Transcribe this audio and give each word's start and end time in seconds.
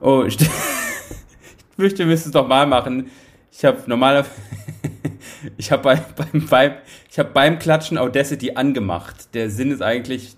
Oh, 0.00 0.24
ich, 0.24 0.40
ich 0.40 0.48
möchte, 1.76 1.98
wir 2.00 2.06
müssen 2.06 2.28
es 2.28 2.32
doch 2.32 2.46
mal 2.46 2.66
machen. 2.66 3.10
Ich 3.50 3.64
habe 3.64 3.82
normalerweise, 3.86 4.30
ich 5.56 5.72
habe 5.72 5.82
bei, 5.82 5.96
beim, 5.96 6.46
beim, 6.46 6.72
ich 7.10 7.18
habe 7.18 7.30
beim 7.30 7.58
Klatschen 7.58 7.98
Audacity 7.98 8.52
angemacht. 8.52 9.34
Der 9.34 9.50
Sinn 9.50 9.72
ist 9.72 9.82
eigentlich 9.82 10.36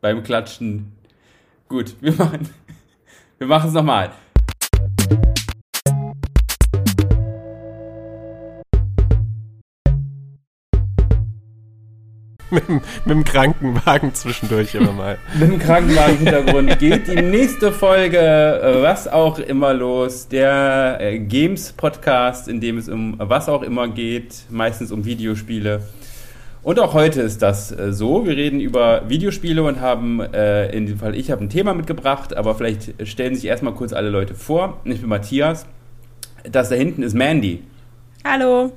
beim 0.00 0.22
Klatschen. 0.22 0.92
Gut, 1.68 1.96
wir 2.00 2.12
machen, 2.12 2.48
wir 3.38 3.46
machen 3.46 3.68
es 3.68 3.74
nochmal. 3.74 4.12
Mit, 12.54 12.68
mit 12.68 12.82
dem 13.06 13.24
Krankenwagen 13.24 14.14
zwischendurch 14.14 14.74
immer 14.74 14.92
mal. 14.92 15.18
mit 15.38 15.50
dem 15.50 15.58
Krankenwagen-Hintergrund 15.58 16.78
geht 16.78 17.08
die 17.08 17.20
nächste 17.20 17.72
Folge, 17.72 18.78
was 18.80 19.08
auch 19.08 19.38
immer 19.38 19.74
los, 19.74 20.28
der 20.28 20.98
äh, 21.00 21.18
Games-Podcast, 21.18 22.48
in 22.48 22.60
dem 22.60 22.78
es 22.78 22.88
um 22.88 23.16
was 23.18 23.48
auch 23.48 23.62
immer 23.62 23.88
geht, 23.88 24.44
meistens 24.50 24.92
um 24.92 25.04
Videospiele. 25.04 25.82
Und 26.62 26.80
auch 26.80 26.94
heute 26.94 27.20
ist 27.20 27.42
das 27.42 27.72
äh, 27.72 27.92
so. 27.92 28.26
Wir 28.26 28.36
reden 28.36 28.60
über 28.60 29.08
Videospiele 29.08 29.62
und 29.62 29.80
haben, 29.80 30.20
äh, 30.20 30.74
in 30.74 30.86
dem 30.86 30.98
Fall 30.98 31.14
ich 31.14 31.30
habe 31.30 31.44
ein 31.44 31.50
Thema 31.50 31.74
mitgebracht, 31.74 32.34
aber 32.34 32.54
vielleicht 32.54 33.06
stellen 33.06 33.34
sich 33.34 33.44
erstmal 33.44 33.74
kurz 33.74 33.92
alle 33.92 34.08
Leute 34.08 34.34
vor. 34.34 34.80
Ich 34.84 35.00
bin 35.00 35.10
Matthias. 35.10 35.66
Das 36.50 36.70
da 36.70 36.74
hinten 36.74 37.02
ist 37.02 37.14
Mandy. 37.14 37.62
Hallo. 38.24 38.72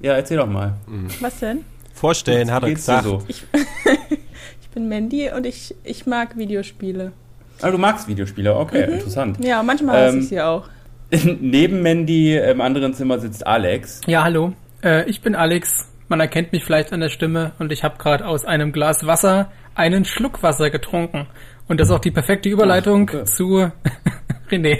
Ja, 0.00 0.14
erzähl 0.14 0.38
doch 0.38 0.46
mal. 0.46 0.74
Was 1.20 1.38
denn? 1.40 1.64
Vorstellen, 2.02 2.50
hat 2.50 2.64
er 2.64 2.70
gesagt. 2.74 3.04
so? 3.04 3.22
Ich, 3.28 3.44
ich 4.60 4.68
bin 4.74 4.88
Mandy 4.88 5.30
und 5.30 5.46
ich, 5.46 5.72
ich 5.84 6.04
mag 6.04 6.36
Videospiele. 6.36 7.12
Ah, 7.60 7.70
du 7.70 7.78
magst 7.78 8.08
Videospiele, 8.08 8.56
okay, 8.56 8.94
interessant. 8.94 9.38
Ja, 9.44 9.62
manchmal 9.62 10.06
hasse 10.06 10.16
Ähm, 10.16 10.22
ich 10.24 10.28
sie 10.30 10.40
auch. 10.40 10.64
Neben 11.40 11.80
Mandy 11.80 12.36
im 12.36 12.60
anderen 12.60 12.92
Zimmer 12.94 13.20
sitzt 13.20 13.46
Alex. 13.46 14.00
Ja, 14.08 14.24
hallo. 14.24 14.52
Äh, 14.82 15.08
ich 15.08 15.20
bin 15.20 15.36
Alex. 15.36 15.92
Man 16.08 16.18
erkennt 16.18 16.50
mich 16.50 16.64
vielleicht 16.64 16.92
an 16.92 16.98
der 16.98 17.08
Stimme 17.08 17.52
und 17.60 17.70
ich 17.70 17.84
habe 17.84 17.98
gerade 17.98 18.26
aus 18.26 18.44
einem 18.44 18.72
Glas 18.72 19.06
Wasser 19.06 19.52
einen 19.76 20.04
Schluck 20.04 20.42
Wasser 20.42 20.70
getrunken. 20.70 21.28
Und 21.68 21.78
das 21.78 21.86
ist 21.88 21.94
auch 21.94 22.00
die 22.00 22.10
perfekte 22.10 22.48
Überleitung 22.48 23.08
Ach, 23.10 23.14
okay. 23.20 23.24
zu 23.26 23.70
René. 24.50 24.78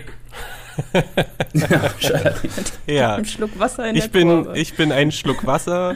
Ja, 2.86 3.14
Ein 3.16 3.24
Schluck 3.26 3.56
Wasser 3.58 3.88
in 3.88 3.94
ich 3.96 4.04
der 4.04 4.10
bin, 4.10 4.28
Kurve. 4.28 4.58
ich 4.58 4.74
bin 4.74 4.90
ein 4.90 5.12
Schluck 5.12 5.46
Wasser 5.46 5.94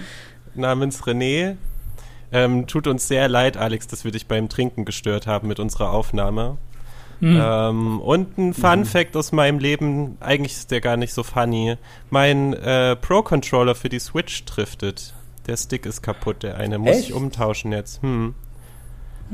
namens 0.59 1.03
René. 1.05 1.57
Ähm, 2.33 2.67
tut 2.67 2.87
uns 2.87 3.07
sehr 3.09 3.29
leid, 3.29 3.57
Alex, 3.57 3.87
dass 3.87 4.05
wir 4.05 4.11
dich 4.11 4.27
beim 4.27 4.49
Trinken 4.49 4.85
gestört 4.85 5.27
haben 5.27 5.49
mit 5.49 5.61
unserer 5.61 5.91
Aufnahme. 5.93 6.59
Hm. 7.21 7.41
Ähm, 7.41 8.01
und 8.01 8.37
ein 8.37 8.53
Fun 8.53 8.85
Fact 8.85 9.17
aus 9.17 9.33
meinem 9.33 9.59
Leben, 9.59 10.19
eigentlich 10.21 10.53
ist 10.53 10.71
der 10.71 10.81
gar 10.81 10.97
nicht 10.97 11.15
so 11.15 11.23
funny. 11.23 11.77
Mein 12.11 12.53
äh, 12.53 12.97
Pro-Controller 12.97 13.75
für 13.75 13.89
die 13.89 14.01
Switch 14.01 14.45
driftet. 14.45 15.15
Der 15.47 15.57
Stick 15.57 15.87
ist 15.87 16.03
kaputt, 16.03 16.43
der 16.43 16.57
eine. 16.57 16.79
Muss 16.79 16.97
Echt? 16.97 17.09
ich 17.09 17.13
umtauschen 17.15 17.73
jetzt. 17.73 18.03
Hm. 18.03 18.35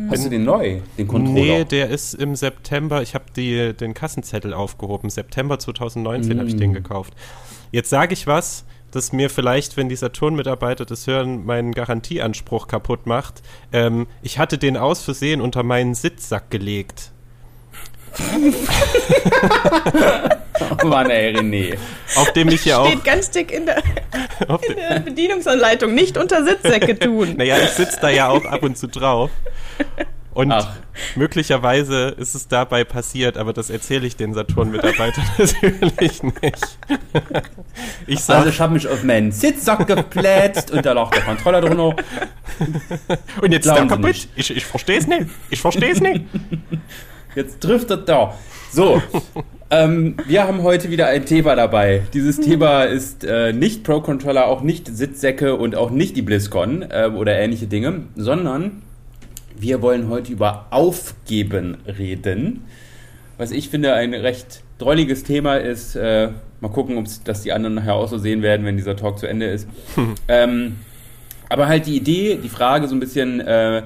Hast 0.08 0.24
du 0.24 0.30
den 0.30 0.44
neu, 0.44 0.80
den 0.96 1.06
Controller? 1.06 1.34
Nee, 1.34 1.64
der 1.64 1.90
ist 1.90 2.14
im 2.14 2.34
September, 2.34 3.02
ich 3.02 3.14
habe 3.14 3.24
den 3.34 3.92
Kassenzettel 3.92 4.54
aufgehoben. 4.54 5.10
September 5.10 5.58
2019 5.58 6.38
habe 6.38 6.48
ich 6.48 6.56
den 6.56 6.70
Mm. 6.70 6.74
gekauft. 6.74 7.12
Jetzt 7.72 7.90
sage 7.90 8.14
ich 8.14 8.26
was, 8.26 8.64
das 8.92 9.12
mir 9.12 9.30
vielleicht, 9.30 9.76
wenn 9.76 9.88
dieser 9.88 10.12
Turnmitarbeiter 10.12 10.84
das 10.84 11.06
hören, 11.06 11.44
meinen 11.44 11.72
Garantieanspruch 11.72 12.68
kaputt 12.68 13.06
macht. 13.06 13.42
Ähm, 13.72 14.06
ich 14.22 14.38
hatte 14.38 14.58
den 14.58 14.76
aus 14.76 15.02
Versehen 15.02 15.40
unter 15.40 15.62
meinen 15.62 15.94
Sitzsack 15.94 16.50
gelegt. 16.50 17.10
Oh 20.82 20.86
Mann, 20.86 21.10
ey, 21.10 21.34
René. 21.34 21.78
Auf 22.16 22.32
dem 22.34 22.48
ich 22.48 22.64
ja 22.66 22.78
auch. 22.78 22.86
Steht 22.86 23.04
ganz 23.04 23.30
dick 23.30 23.50
in 23.50 23.64
der, 23.64 23.82
Auf 24.48 24.62
in 24.68 24.76
der 24.76 25.00
Bedienungsanleitung. 25.00 25.94
Nicht 25.94 26.18
unter 26.18 26.44
Sitzsäcke 26.44 26.98
tun. 26.98 27.34
naja, 27.36 27.56
ich 27.58 27.70
sitze 27.70 27.98
da 28.00 28.10
ja 28.10 28.28
auch 28.28 28.44
ab 28.44 28.62
und 28.62 28.76
zu 28.76 28.86
drauf. 28.86 29.30
Und 30.34 30.50
Ach. 30.50 30.66
möglicherweise 31.14 32.08
ist 32.18 32.34
es 32.34 32.48
dabei 32.48 32.84
passiert, 32.84 33.36
aber 33.36 33.52
das 33.52 33.68
erzähle 33.68 34.06
ich 34.06 34.16
den 34.16 34.32
Saturn-Mitarbeitern 34.32 35.24
natürlich 35.38 36.22
nicht. 36.22 36.78
Ich 38.06 38.20
sag, 38.20 38.38
Also 38.38 38.48
ich 38.48 38.60
habe 38.60 38.72
mich 38.72 38.88
auf 38.88 39.02
meinen 39.02 39.30
Sitzsack 39.30 39.86
geplätzt 39.86 40.70
und 40.70 40.86
da 40.86 40.92
lag 40.92 41.10
der 41.10 41.22
Controller 41.22 41.60
drunter. 41.60 41.96
Und 43.42 43.52
jetzt 43.52 43.66
ist 43.66 43.72
Glauben 43.74 43.74
der 43.74 43.82
Sie 43.82 43.88
kaputt. 43.88 44.04
nicht. 44.06 44.28
Ich, 44.36 44.56
ich 44.56 44.64
verstehe 44.64 44.98
es 44.98 45.06
nicht. 45.06 45.26
Ich 45.50 45.60
verstehe 45.60 45.92
es 45.92 46.00
nicht. 46.00 46.24
Jetzt 47.34 47.60
driftet 47.60 48.08
da. 48.08 48.34
So, 48.70 49.02
ähm, 49.70 50.16
wir 50.26 50.46
haben 50.46 50.62
heute 50.62 50.90
wieder 50.90 51.08
ein 51.08 51.26
Thema 51.26 51.56
dabei. 51.56 52.02
Dieses 52.14 52.40
Thema 52.40 52.84
ist 52.84 53.22
äh, 53.24 53.52
nicht 53.52 53.84
Pro-Controller, 53.84 54.46
auch 54.46 54.62
nicht 54.62 54.86
Sitzsäcke 54.88 55.56
und 55.56 55.76
auch 55.76 55.90
nicht 55.90 56.16
die 56.16 56.22
BlizzCon 56.22 56.82
äh, 56.82 57.10
oder 57.14 57.38
ähnliche 57.38 57.66
Dinge, 57.66 58.04
sondern 58.16 58.82
wir 59.58 59.82
wollen 59.82 60.08
heute 60.08 60.32
über 60.32 60.66
Aufgeben 60.70 61.78
reden. 61.86 62.64
Was 63.38 63.50
ich 63.50 63.68
finde 63.68 63.94
ein 63.94 64.14
recht 64.14 64.62
drolliges 64.82 65.24
Thema 65.24 65.56
ist. 65.56 65.96
Äh, 65.96 66.30
mal 66.60 66.68
gucken, 66.68 66.98
ob 66.98 67.06
das 67.24 67.42
die 67.42 67.52
anderen 67.52 67.74
nachher 67.74 67.94
auch 67.94 68.08
so 68.08 68.18
sehen 68.18 68.42
werden, 68.42 68.66
wenn 68.66 68.76
dieser 68.76 68.96
Talk 68.96 69.18
zu 69.18 69.26
Ende 69.26 69.46
ist. 69.46 69.68
ähm, 70.28 70.76
aber 71.48 71.68
halt 71.68 71.86
die 71.86 71.96
Idee, 71.96 72.38
die 72.42 72.48
Frage 72.48 72.88
so 72.88 72.94
ein 72.94 73.00
bisschen, 73.00 73.40
äh, 73.40 73.82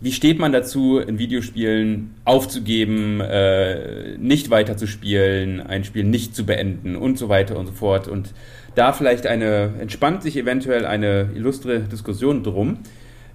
wie 0.00 0.12
steht 0.12 0.38
man 0.38 0.52
dazu, 0.52 0.98
in 0.98 1.18
Videospielen 1.18 2.14
aufzugeben, 2.24 3.20
äh, 3.20 4.16
nicht 4.16 4.50
weiterzuspielen, 4.50 5.60
ein 5.60 5.84
Spiel 5.84 6.04
nicht 6.04 6.34
zu 6.34 6.46
beenden 6.46 6.96
und 6.96 7.18
so 7.18 7.28
weiter 7.28 7.58
und 7.58 7.66
so 7.66 7.72
fort. 7.72 8.08
Und 8.08 8.32
da 8.74 8.92
vielleicht 8.92 9.26
eine, 9.26 9.74
entspannt 9.78 10.22
sich 10.22 10.36
eventuell 10.36 10.86
eine 10.86 11.28
illustre 11.34 11.80
Diskussion 11.80 12.42
drum. 12.42 12.78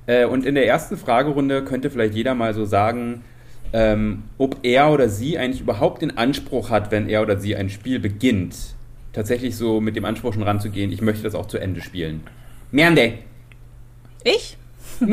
Äh, 0.08 0.26
und 0.26 0.46
in 0.46 0.56
der 0.56 0.68
ersten 0.68 0.98
Fragerunde 0.98 1.64
könnte 1.64 1.90
vielleicht 1.90 2.14
jeder 2.14 2.36
mal 2.36 2.54
so 2.54 2.66
sagen, 2.66 3.24
ähm, 3.74 4.24
ob 4.38 4.58
er 4.64 4.92
oder 4.92 5.10
sie 5.10 5.38
eigentlich 5.38 5.62
überhaupt 5.62 6.02
den 6.02 6.18
Anspruch 6.18 6.70
hat, 6.70 6.92
wenn 6.92 7.10
er 7.10 7.22
oder 7.22 7.40
sie 7.40 7.56
ein 7.56 7.70
Spiel 7.70 8.00
beginnt, 8.00 8.56
tatsächlich 9.14 9.56
so 9.58 9.82
mit 9.82 9.96
dem 9.96 10.06
Anspruch 10.06 10.34
schon 10.34 10.44
ranzugehen, 10.44 10.92
ich 10.92 11.02
möchte 11.02 11.24
das 11.24 11.36
auch 11.36 11.48
zu 11.48 11.58
Ende 11.58 11.82
spielen. 11.82 12.22
Mernde. 12.72 13.14
Ich? 14.24 14.58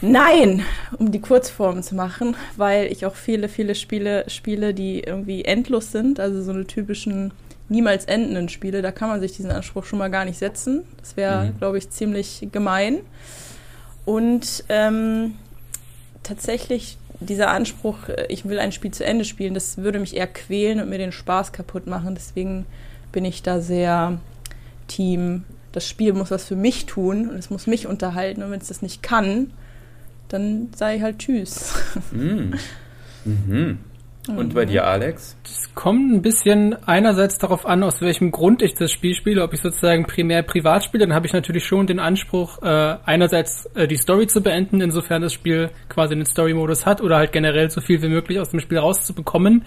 Nein, 0.00 0.62
um 0.98 1.12
die 1.12 1.20
Kurzform 1.20 1.82
zu 1.82 1.94
machen, 1.94 2.34
weil 2.56 2.90
ich 2.90 3.06
auch 3.06 3.14
viele, 3.14 3.48
viele 3.48 3.76
Spiele 3.76 4.24
spiele, 4.28 4.74
die 4.74 5.00
irgendwie 5.00 5.44
endlos 5.44 5.92
sind, 5.92 6.18
also 6.18 6.42
so 6.42 6.50
eine 6.50 6.66
typischen 6.66 7.32
niemals 7.68 8.06
endenden 8.06 8.48
Spiele. 8.48 8.82
Da 8.82 8.90
kann 8.90 9.08
man 9.08 9.20
sich 9.20 9.36
diesen 9.36 9.52
Anspruch 9.52 9.84
schon 9.84 10.00
mal 10.00 10.10
gar 10.10 10.24
nicht 10.24 10.38
setzen. 10.38 10.82
Das 10.98 11.16
wäre, 11.16 11.46
Mhm. 11.46 11.58
glaube 11.58 11.78
ich, 11.78 11.88
ziemlich 11.90 12.48
gemein. 12.50 12.98
Und 14.04 14.64
ähm, 14.68 15.34
tatsächlich 16.22 16.98
dieser 17.20 17.50
Anspruch, 17.50 18.08
äh, 18.08 18.26
ich 18.28 18.44
will 18.44 18.58
ein 18.58 18.72
Spiel 18.72 18.90
zu 18.90 19.04
Ende 19.04 19.24
spielen, 19.24 19.54
das 19.54 19.78
würde 19.78 19.98
mich 19.98 20.16
eher 20.16 20.26
quälen 20.26 20.80
und 20.80 20.88
mir 20.88 20.98
den 20.98 21.12
Spaß 21.12 21.52
kaputt 21.52 21.86
machen. 21.86 22.14
Deswegen 22.14 22.66
bin 23.12 23.24
ich 23.24 23.42
da 23.42 23.60
sehr 23.60 24.18
Team. 24.88 25.44
Das 25.72 25.88
Spiel 25.88 26.12
muss 26.12 26.30
was 26.30 26.44
für 26.44 26.56
mich 26.56 26.86
tun 26.86 27.30
und 27.30 27.36
es 27.36 27.50
muss 27.50 27.66
mich 27.66 27.86
unterhalten. 27.86 28.42
Und 28.42 28.50
wenn 28.50 28.60
es 28.60 28.68
das 28.68 28.82
nicht 28.82 29.02
kann, 29.02 29.52
dann 30.28 30.68
sei 30.76 31.00
halt 31.00 31.18
Tschüss. 31.18 31.74
Mhm. 32.10 32.54
Mhm. 33.24 33.78
Und 34.26 34.52
bei 34.54 34.64
dir, 34.64 34.84
Alex? 34.84 35.36
Es 35.72 35.76
kommt 35.76 36.12
ein 36.12 36.20
bisschen 36.20 36.76
einerseits 36.86 37.38
darauf 37.38 37.64
an, 37.64 37.82
aus 37.82 38.02
welchem 38.02 38.30
Grund 38.30 38.60
ich 38.60 38.74
das 38.74 38.92
Spiel 38.92 39.14
spiele, 39.14 39.42
ob 39.42 39.54
ich 39.54 39.62
sozusagen 39.62 40.04
primär 40.04 40.42
privat 40.42 40.84
spiele, 40.84 41.06
dann 41.06 41.14
habe 41.14 41.26
ich 41.26 41.32
natürlich 41.32 41.64
schon 41.64 41.86
den 41.86 41.98
Anspruch, 41.98 42.60
äh, 42.62 42.96
einerseits 43.06 43.64
äh, 43.74 43.88
die 43.88 43.96
Story 43.96 44.26
zu 44.26 44.42
beenden, 44.42 44.82
insofern 44.82 45.22
das 45.22 45.32
Spiel 45.32 45.70
quasi 45.88 46.12
einen 46.12 46.26
Story-Modus 46.26 46.84
hat 46.84 47.00
oder 47.00 47.16
halt 47.16 47.32
generell 47.32 47.70
so 47.70 47.80
viel 47.80 48.02
wie 48.02 48.08
möglich 48.08 48.38
aus 48.38 48.50
dem 48.50 48.60
Spiel 48.60 48.78
rauszubekommen. 48.78 49.64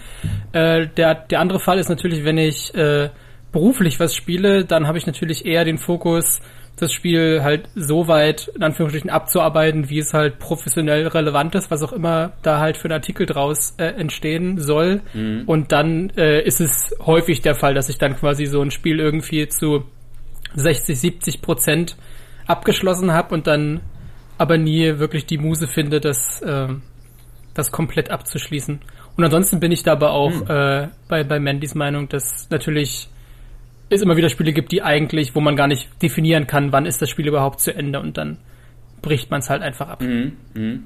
Äh, 0.52 0.90
der, 0.96 1.16
der 1.16 1.40
andere 1.40 1.60
Fall 1.60 1.80
ist 1.80 1.90
natürlich, 1.90 2.24
wenn 2.24 2.38
ich 2.38 2.76
äh, 2.76 3.10
beruflich 3.52 4.00
was 4.00 4.14
spiele, 4.14 4.64
dann 4.64 4.86
habe 4.86 5.00
ich 5.00 5.08
natürlich 5.08 5.44
eher 5.44 5.66
den 5.66 5.80
Fokus, 5.80 6.40
das 6.78 6.92
Spiel 6.92 7.42
halt 7.42 7.70
so 7.76 8.08
weit 8.08 8.52
in 8.54 8.64
Anführungsstrichen 8.64 9.10
abzuarbeiten, 9.10 9.90
wie 9.90 10.00
es 10.00 10.14
halt 10.14 10.40
professionell 10.40 11.08
relevant 11.08 11.56
ist, 11.56 11.72
was 11.72 11.82
auch 11.84 11.94
immer 11.94 12.34
da 12.42 12.60
halt 12.60 12.78
für 12.78 12.90
ein 12.90 12.94
Artikel 12.94 13.26
draus 13.26 13.76
äh, 13.78 13.86
entstehen 13.86 14.60
soll. 14.60 15.02
Und 15.46 15.72
dann 15.72 16.10
äh, 16.18 16.42
ist 16.44 16.60
es 16.60 16.94
häufig 17.06 17.42
der 17.42 17.56
Fall, 17.56 17.74
dass 17.74 17.88
ich 17.90 17.98
dann 17.98 18.18
quasi 18.18 18.46
so 18.46 18.62
ein 18.62 18.72
Spiel 18.72 19.00
irgendwie 19.00 19.48
zu 19.48 19.86
60, 20.56 21.00
70 21.00 21.42
Prozent 21.42 21.96
abgeschlossen 22.46 23.14
habe 23.14 23.34
und 23.34 23.48
dann 23.48 23.82
aber 24.38 24.58
nie 24.58 25.00
wirklich 25.00 25.26
die 25.26 25.38
Muse 25.38 25.68
finde, 25.68 26.02
das, 26.02 26.42
äh, 26.42 26.68
das 27.54 27.72
komplett 27.72 28.12
abzuschließen. 28.12 28.82
Und 29.16 29.24
ansonsten 29.24 29.62
bin 29.62 29.72
ich 29.72 29.84
da 29.84 29.94
aber 29.94 30.12
auch 30.12 30.50
äh, 30.50 30.90
bei, 31.08 31.24
bei 31.24 31.40
Mandys 31.40 31.74
Meinung, 31.74 32.10
dass 32.10 32.50
natürlich 32.50 33.08
es 33.90 34.02
immer 34.02 34.18
wieder 34.18 34.30
Spiele 34.30 34.54
gibt, 34.54 34.72
die 34.72 34.82
eigentlich, 34.82 35.36
wo 35.36 35.42
man 35.42 35.56
gar 35.56 35.68
nicht 35.68 35.90
definieren 36.02 36.48
kann, 36.48 36.72
wann 36.72 36.86
ist 36.86 37.02
das 37.02 37.10
Spiel 37.10 37.28
überhaupt 37.28 37.60
zu 37.60 37.74
Ende 37.74 38.00
und 38.00 38.18
dann 38.18 38.38
bricht 39.02 39.30
man 39.30 39.40
es 39.40 39.50
halt 39.50 39.62
einfach 39.62 39.88
ab. 39.88 40.02
Mhm. 40.02 40.34
Mhm. 40.54 40.84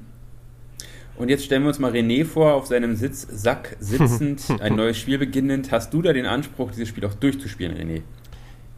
Und 1.16 1.28
jetzt 1.28 1.44
stellen 1.44 1.62
wir 1.62 1.68
uns 1.68 1.78
mal 1.78 1.92
René 1.92 2.24
vor, 2.24 2.54
auf 2.54 2.66
seinem 2.66 2.96
Sitzsack 2.96 3.76
sitzend, 3.78 4.42
ein 4.60 4.74
neues 4.74 4.96
Spiel 4.96 5.18
beginnend. 5.18 5.70
Hast 5.70 5.92
du 5.92 6.00
da 6.00 6.12
den 6.12 6.26
Anspruch, 6.26 6.70
dieses 6.70 6.88
Spiel 6.88 7.04
auch 7.04 7.14
durchzuspielen, 7.14 7.76
René? 7.76 8.02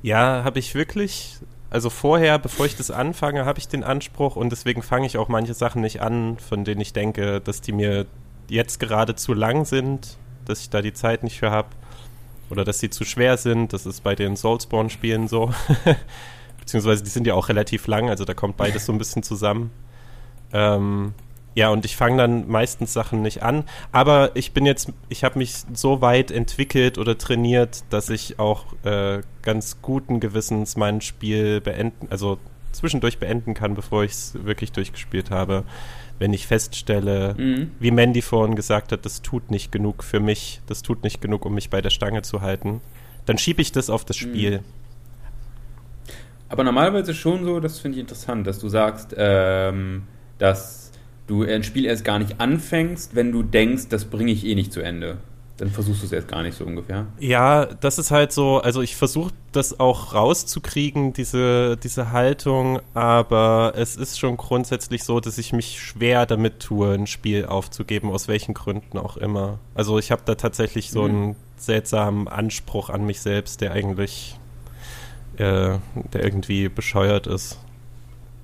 Ja, 0.03 0.43
habe 0.45 0.59
ich 0.59 0.75
wirklich. 0.75 1.37
Also 1.71 1.89
vorher, 1.89 2.39
bevor 2.39 2.67
ich 2.67 2.77
das 2.77 2.91
anfange, 2.91 3.45
habe 3.45 3.59
ich 3.59 3.69
den 3.69 3.83
Anspruch 3.85 4.37
und 4.37 4.51
deswegen 4.51 4.83
fange 4.83 5.07
ich 5.07 5.17
auch 5.17 5.29
manche 5.29 5.55
Sachen 5.55 5.81
nicht 5.83 6.03
an, 6.03 6.37
von 6.39 6.65
denen 6.65 6.81
ich 6.81 6.93
denke, 6.93 7.41
dass 7.41 7.61
die 7.61 7.73
mir 7.73 8.07
jetzt 8.49 8.79
gerade 8.79 9.15
zu 9.15 9.33
lang 9.33 9.65
sind, 9.65 10.19
dass 10.45 10.61
ich 10.61 10.69
da 10.69 10.83
die 10.83 10.93
Zeit 10.93 11.23
nicht 11.23 11.39
für 11.39 11.51
habe 11.51 11.69
oder 12.53 12.65
dass 12.65 12.79
sie 12.79 12.91
zu 12.91 13.05
schwer 13.05 13.39
sind. 13.39 13.73
Das 13.73 13.87
ist 13.87 14.05
bei 14.05 14.15
den 14.15 14.37
Soulspawn-Spielen 14.37 15.27
so. 15.27 15.53
Beziehungsweise 16.61 17.03
die 17.03 17.11
sind 17.11 17.27
ja 17.27 17.35
auch 17.35 17.49
relativ 17.49 17.87
lang, 17.89 18.09
also 18.11 18.25
da 18.25 18.35
kommt 18.35 18.57
beides 18.57 18.87
so 18.87 18.93
ein 18.93 18.99
bisschen 18.99 19.23
zusammen. 19.23 19.73
Ähm, 20.53 21.15
ja, 21.55 21.71
und 21.71 21.85
ich 21.85 21.97
fange 21.97 22.19
dann 22.19 22.49
meistens 22.49 22.93
Sachen 22.93 23.23
nicht 23.23 23.43
an. 23.43 23.65
Aber 23.91 24.31
ich 24.35 24.53
bin 24.53 24.67
jetzt, 24.67 24.93
ich 25.09 25.25
habe 25.25 25.39
mich 25.39 25.65
so 25.73 26.01
weit 26.03 26.31
entwickelt 26.31 26.99
oder 26.99 27.19
trainiert, 27.19 27.85
dass 27.91 28.11
ich 28.11 28.39
auch 28.39 28.67
äh, 28.85 29.23
ganz 29.41 29.83
guten 29.83 30.21
Gewissens 30.21 30.77
mein 30.77 31.01
Spiel 31.01 31.61
beenden, 31.61 32.09
also 32.11 32.39
zwischendurch 32.73 33.19
beenden 33.19 33.55
kann, 33.55 33.75
bevor 33.75 34.05
ich 34.05 34.13
es 34.13 34.45
wirklich 34.45 34.73
durchgespielt 34.73 35.31
habe. 35.31 35.65
Wenn 36.23 36.33
ich 36.33 36.47
feststelle, 36.47 37.35
mhm. 37.37 37.73
wie 37.81 37.91
Mandy 37.91 38.23
vorhin 38.23 38.55
gesagt 38.55 38.93
hat, 38.93 39.05
das 39.05 39.23
tut 39.23 39.51
nicht 39.51 39.73
genug 39.73 40.05
für 40.05 40.21
mich, 40.21 40.61
das 40.69 40.83
tut 40.83 41.03
nicht 41.03 41.21
genug, 41.21 41.45
um 41.45 41.53
mich 41.53 41.69
bei 41.69 41.83
der 41.83 41.91
Stange 41.91 42.23
zu 42.23 42.43
halten, 42.43 42.81
dann 43.27 43.39
schiebe 43.39 43.61
ich 43.61 43.73
das 43.73 43.91
auf 43.91 44.05
das 44.05 44.21
mhm. 44.21 44.29
Spiel. 44.29 44.61
Aber 46.49 46.63
normalerweise 46.63 47.13
schon 47.13 47.45
so, 47.45 47.59
das 47.59 47.81
finde 47.81 47.97
ich 47.97 48.03
interessant, 48.03 48.47
dass 48.47 48.61
du 48.61 48.69
sagst, 48.69 49.17
ähm, 49.19 50.05
dass 50.39 50.93
du 51.27 51.43
ein 51.43 51.65
Spiel 51.65 51.87
erst 51.87 52.05
gar 52.05 52.21
nicht 52.21 52.41
anfängst, 52.41 53.17
wenn 53.17 53.33
du 53.33 53.43
denkst, 53.43 53.89
das 53.89 54.05
bringe 54.05 54.31
ich 54.31 54.47
eh 54.47 54.55
nicht 54.55 54.73
zu 54.73 54.81
Ende. 54.81 55.17
Dann 55.63 55.71
versuchst 55.71 56.03
du 56.03 56.07
es 56.07 56.13
erst 56.13 56.27
gar 56.27 56.43
nicht 56.43 56.57
so 56.57 56.65
ungefähr. 56.65 57.07
Ja, 57.21 57.67
das 57.67 57.97
ist 57.97 58.11
halt 58.11 58.33
so, 58.33 58.59
also 58.59 58.83
ich 58.83 58.97
versuche 58.97 59.33
das 59.53 59.79
auch 59.79 60.13
rauszukriegen, 60.13 61.13
diese, 61.13 61.77
diese 61.77 62.11
Haltung, 62.11 62.81
aber 62.95 63.75
es 63.77 63.95
ist 63.95 64.19
schon 64.19 64.37
grundsätzlich 64.37 65.05
so, 65.05 65.21
dass 65.21 65.39
ich 65.39 65.53
mich 65.53 65.81
schwer 65.81 66.27
damit 66.27 66.59
tue, 66.59 66.95
ein 66.95 67.07
Spiel 67.07 67.47
aufzugeben, 67.47 68.11
aus 68.11 68.27
welchen 68.27 68.55
Gründen 68.55 68.99
auch 68.99 69.17
immer. 69.17 69.61
Also 69.77 70.01
ich 70.01 70.11
habe 70.11 70.23
da 70.25 70.35
tatsächlich 70.35 70.91
so 70.91 71.05
mhm. 71.05 71.09
einen 71.09 71.37
seltsamen 71.59 72.27
Anspruch 72.27 72.91
an 72.91 73.07
mich 73.07 73.21
selbst, 73.21 73.61
der 73.61 73.71
eigentlich, 73.71 74.41
äh, 75.37 75.79
der 76.13 76.25
irgendwie 76.25 76.71
bescheuert 76.71 77.29
ist. 77.29 77.61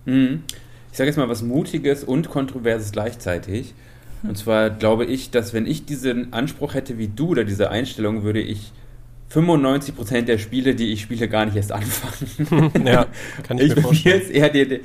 Mhm 0.05 0.45
ich 0.91 0.97
sage 0.97 1.11
jetzt 1.11 1.17
mal 1.17 1.29
was 1.29 1.43
Mutiges 1.43 2.03
und 2.03 2.29
Kontroverses 2.29 2.91
gleichzeitig. 2.91 3.75
Und 4.23 4.37
zwar 4.37 4.71
glaube 4.71 5.05
ich, 5.05 5.31
dass 5.31 5.53
wenn 5.53 5.67
ich 5.67 5.85
diesen 5.85 6.33
Anspruch 6.33 6.75
hätte 6.75 6.99
wie 6.99 7.09
du 7.09 7.29
oder 7.29 7.45
diese 7.45 7.71
Einstellung, 7.71 8.23
würde 8.23 8.41
ich 8.41 8.73
95% 9.33 10.23
der 10.23 10.39
Spiele, 10.39 10.75
die 10.75 10.93
ich 10.93 11.03
spiele, 11.03 11.29
gar 11.29 11.45
nicht 11.45 11.57
erst 11.57 11.73
anfangen. 11.73 12.73
ja, 12.87 13.07
kann 13.47 13.59
ich, 13.59 13.69
ich 13.71 13.77
mir 13.77 13.83
vorstellen. 13.83 14.23
Mir 14.29 14.35
eher 14.35 14.49
die, 14.49 14.81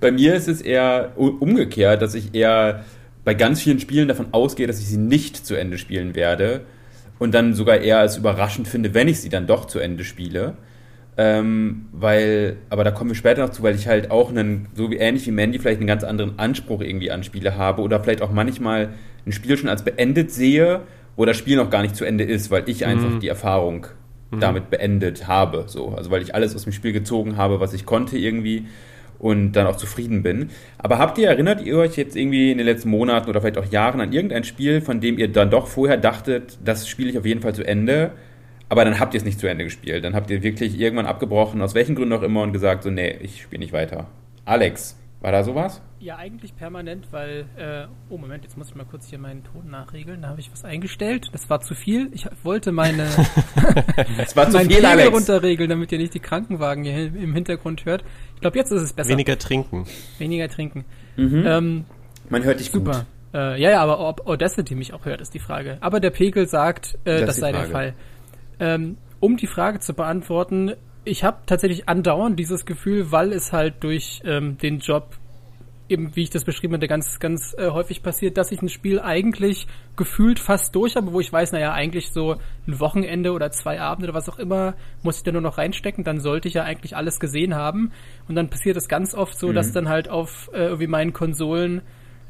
bei 0.00 0.12
mir 0.12 0.34
ist 0.34 0.48
es 0.48 0.60
eher 0.60 1.12
umgekehrt, 1.16 2.02
dass 2.02 2.14
ich 2.14 2.34
eher 2.34 2.84
bei 3.24 3.34
ganz 3.34 3.60
vielen 3.60 3.80
Spielen 3.80 4.08
davon 4.08 4.28
ausgehe, 4.32 4.66
dass 4.66 4.78
ich 4.78 4.86
sie 4.86 4.96
nicht 4.96 5.44
zu 5.44 5.54
Ende 5.54 5.76
spielen 5.76 6.14
werde 6.14 6.62
und 7.18 7.34
dann 7.34 7.54
sogar 7.54 7.78
eher 7.78 7.98
als 7.98 8.16
überraschend 8.16 8.68
finde, 8.68 8.94
wenn 8.94 9.08
ich 9.08 9.20
sie 9.20 9.28
dann 9.28 9.46
doch 9.46 9.66
zu 9.66 9.80
Ende 9.80 10.04
spiele. 10.04 10.56
Ähm, 11.20 11.86
weil, 11.90 12.58
aber 12.70 12.84
da 12.84 12.92
kommen 12.92 13.10
wir 13.10 13.16
später 13.16 13.42
noch 13.42 13.50
zu, 13.50 13.64
weil 13.64 13.74
ich 13.74 13.88
halt 13.88 14.12
auch 14.12 14.30
einen, 14.30 14.68
so 14.74 14.88
wie 14.92 14.98
ähnlich 14.98 15.26
wie 15.26 15.32
Mandy, 15.32 15.58
vielleicht 15.58 15.80
einen 15.80 15.88
ganz 15.88 16.04
anderen 16.04 16.38
Anspruch 16.38 16.80
irgendwie 16.80 17.10
an 17.10 17.24
Spiele 17.24 17.56
habe 17.56 17.82
oder 17.82 17.98
vielleicht 17.98 18.22
auch 18.22 18.30
manchmal 18.30 18.90
ein 19.26 19.32
Spiel 19.32 19.56
schon 19.56 19.68
als 19.68 19.84
beendet 19.84 20.30
sehe, 20.30 20.82
wo 21.16 21.24
das 21.24 21.36
Spiel 21.36 21.56
noch 21.56 21.70
gar 21.70 21.82
nicht 21.82 21.96
zu 21.96 22.04
Ende 22.04 22.22
ist, 22.22 22.52
weil 22.52 22.68
ich 22.68 22.86
einfach 22.86 23.10
mhm. 23.10 23.18
die 23.18 23.26
Erfahrung 23.26 23.88
mhm. 24.30 24.38
damit 24.38 24.70
beendet 24.70 25.26
habe. 25.26 25.64
So. 25.66 25.88
Also 25.88 26.12
weil 26.12 26.22
ich 26.22 26.36
alles 26.36 26.54
aus 26.54 26.62
dem 26.62 26.72
Spiel 26.72 26.92
gezogen 26.92 27.36
habe, 27.36 27.58
was 27.58 27.74
ich 27.74 27.84
konnte 27.84 28.16
irgendwie 28.16 28.66
und 29.18 29.54
dann 29.54 29.66
auch 29.66 29.76
zufrieden 29.76 30.22
bin. 30.22 30.50
Aber 30.78 30.98
habt 30.98 31.18
ihr, 31.18 31.26
erinnert 31.26 31.60
ihr 31.62 31.78
euch 31.78 31.96
jetzt 31.96 32.14
irgendwie 32.14 32.52
in 32.52 32.58
den 32.58 32.64
letzten 32.64 32.90
Monaten 32.90 33.28
oder 33.28 33.40
vielleicht 33.40 33.58
auch 33.58 33.66
Jahren 33.66 34.00
an 34.00 34.12
irgendein 34.12 34.44
Spiel, 34.44 34.80
von 34.80 35.00
dem 35.00 35.18
ihr 35.18 35.26
dann 35.26 35.50
doch 35.50 35.66
vorher 35.66 35.96
dachtet, 35.96 36.58
das 36.64 36.88
spiele 36.88 37.10
ich 37.10 37.18
auf 37.18 37.26
jeden 37.26 37.40
Fall 37.40 37.56
zu 37.56 37.66
Ende 37.66 38.12
aber 38.68 38.84
dann 38.84 39.00
habt 39.00 39.14
ihr 39.14 39.18
es 39.18 39.24
nicht 39.24 39.40
zu 39.40 39.46
Ende 39.46 39.64
gespielt. 39.64 40.04
Dann 40.04 40.14
habt 40.14 40.30
ihr 40.30 40.42
wirklich 40.42 40.78
irgendwann 40.78 41.06
abgebrochen, 41.06 41.62
aus 41.62 41.74
welchen 41.74 41.94
Gründen 41.94 42.14
auch 42.14 42.22
immer, 42.22 42.42
und 42.42 42.52
gesagt, 42.52 42.82
so, 42.82 42.90
nee, 42.90 43.16
ich 43.20 43.42
spiele 43.42 43.60
nicht 43.60 43.72
weiter. 43.72 44.06
Alex, 44.44 44.98
war 45.20 45.32
da 45.32 45.42
sowas? 45.42 45.82
Ja, 46.00 46.16
eigentlich 46.16 46.54
permanent, 46.54 47.08
weil, 47.10 47.46
äh, 47.56 47.86
oh 48.08 48.18
Moment, 48.18 48.44
jetzt 48.44 48.56
muss 48.56 48.68
ich 48.68 48.76
mal 48.76 48.84
kurz 48.84 49.08
hier 49.08 49.18
meinen 49.18 49.42
Ton 49.42 49.68
nachregeln. 49.68 50.22
Da 50.22 50.28
habe 50.28 50.38
ich 50.40 50.52
was 50.52 50.64
eingestellt. 50.64 51.28
Das 51.32 51.50
war 51.50 51.60
zu 51.60 51.74
viel. 51.74 52.10
Ich 52.12 52.28
wollte 52.44 52.70
meine 52.70 53.04
das 54.16 54.36
war 54.36 54.48
zu 54.48 54.60
viel, 54.60 54.86
Alex. 54.86 55.12
runterregeln, 55.12 55.68
damit 55.68 55.90
ihr 55.90 55.98
nicht 55.98 56.14
die 56.14 56.20
Krankenwagen 56.20 56.84
hier 56.84 57.06
im 57.06 57.34
Hintergrund 57.34 57.84
hört. 57.84 58.04
Ich 58.36 58.40
glaube, 58.42 58.56
jetzt 58.58 58.70
ist 58.70 58.82
es 58.82 58.92
besser. 58.92 59.10
Weniger 59.10 59.36
trinken. 59.38 59.86
Weniger 60.18 60.48
trinken. 60.48 60.84
Mhm. 61.16 61.44
Ähm, 61.44 61.84
Man 62.28 62.44
hört 62.44 62.60
dich 62.60 62.70
super. 62.70 62.92
Gut. 62.92 63.06
Äh, 63.34 63.60
ja, 63.60 63.70
ja, 63.70 63.82
aber 63.82 63.98
ob 63.98 64.24
Audacity 64.26 64.76
mich 64.76 64.92
auch 64.92 65.04
hört, 65.04 65.20
ist 65.20 65.34
die 65.34 65.40
Frage. 65.40 65.78
Aber 65.80 65.98
der 65.98 66.10
Pegel 66.10 66.46
sagt, 66.46 66.96
äh, 67.04 67.18
das, 67.18 67.26
das 67.26 67.36
sei 67.38 67.50
Frage. 67.50 67.64
der 67.64 67.72
Fall. 67.72 67.94
Ähm, 68.60 68.96
um 69.20 69.36
die 69.36 69.46
Frage 69.46 69.80
zu 69.80 69.94
beantworten, 69.94 70.72
ich 71.04 71.24
habe 71.24 71.38
tatsächlich 71.46 71.88
andauernd 71.88 72.38
dieses 72.38 72.66
Gefühl, 72.66 73.10
weil 73.10 73.32
es 73.32 73.52
halt 73.52 73.82
durch 73.82 74.20
ähm, 74.24 74.58
den 74.58 74.78
Job 74.78 75.16
eben, 75.88 76.14
wie 76.14 76.22
ich 76.22 76.30
das 76.30 76.44
beschrieben 76.44 76.74
hatte, 76.74 76.86
ganz, 76.86 77.18
ganz 77.18 77.54
äh, 77.58 77.70
häufig 77.70 78.02
passiert, 78.02 78.36
dass 78.36 78.52
ich 78.52 78.60
ein 78.60 78.68
Spiel 78.68 79.00
eigentlich 79.00 79.66
gefühlt 79.96 80.38
fast 80.38 80.74
durch 80.74 80.96
habe, 80.96 81.12
wo 81.12 81.20
ich 81.20 81.32
weiß, 81.32 81.52
naja, 81.52 81.72
eigentlich 81.72 82.10
so 82.10 82.36
ein 82.66 82.80
Wochenende 82.80 83.32
oder 83.32 83.50
zwei 83.50 83.80
Abende 83.80 84.08
oder 84.08 84.18
was 84.18 84.28
auch 84.28 84.38
immer, 84.38 84.74
muss 85.02 85.18
ich 85.18 85.22
da 85.22 85.32
nur 85.32 85.40
noch 85.40 85.58
reinstecken, 85.58 86.04
dann 86.04 86.20
sollte 86.20 86.48
ich 86.48 86.54
ja 86.54 86.64
eigentlich 86.64 86.96
alles 86.96 87.20
gesehen 87.20 87.54
haben. 87.54 87.92
Und 88.28 88.34
dann 88.34 88.50
passiert 88.50 88.76
es 88.76 88.88
ganz 88.88 89.14
oft 89.14 89.38
so, 89.38 89.48
mhm. 89.48 89.54
dass 89.54 89.72
dann 89.72 89.88
halt 89.88 90.08
auf 90.08 90.50
äh, 90.52 90.64
irgendwie 90.64 90.86
meinen 90.86 91.12
Konsolen 91.12 91.82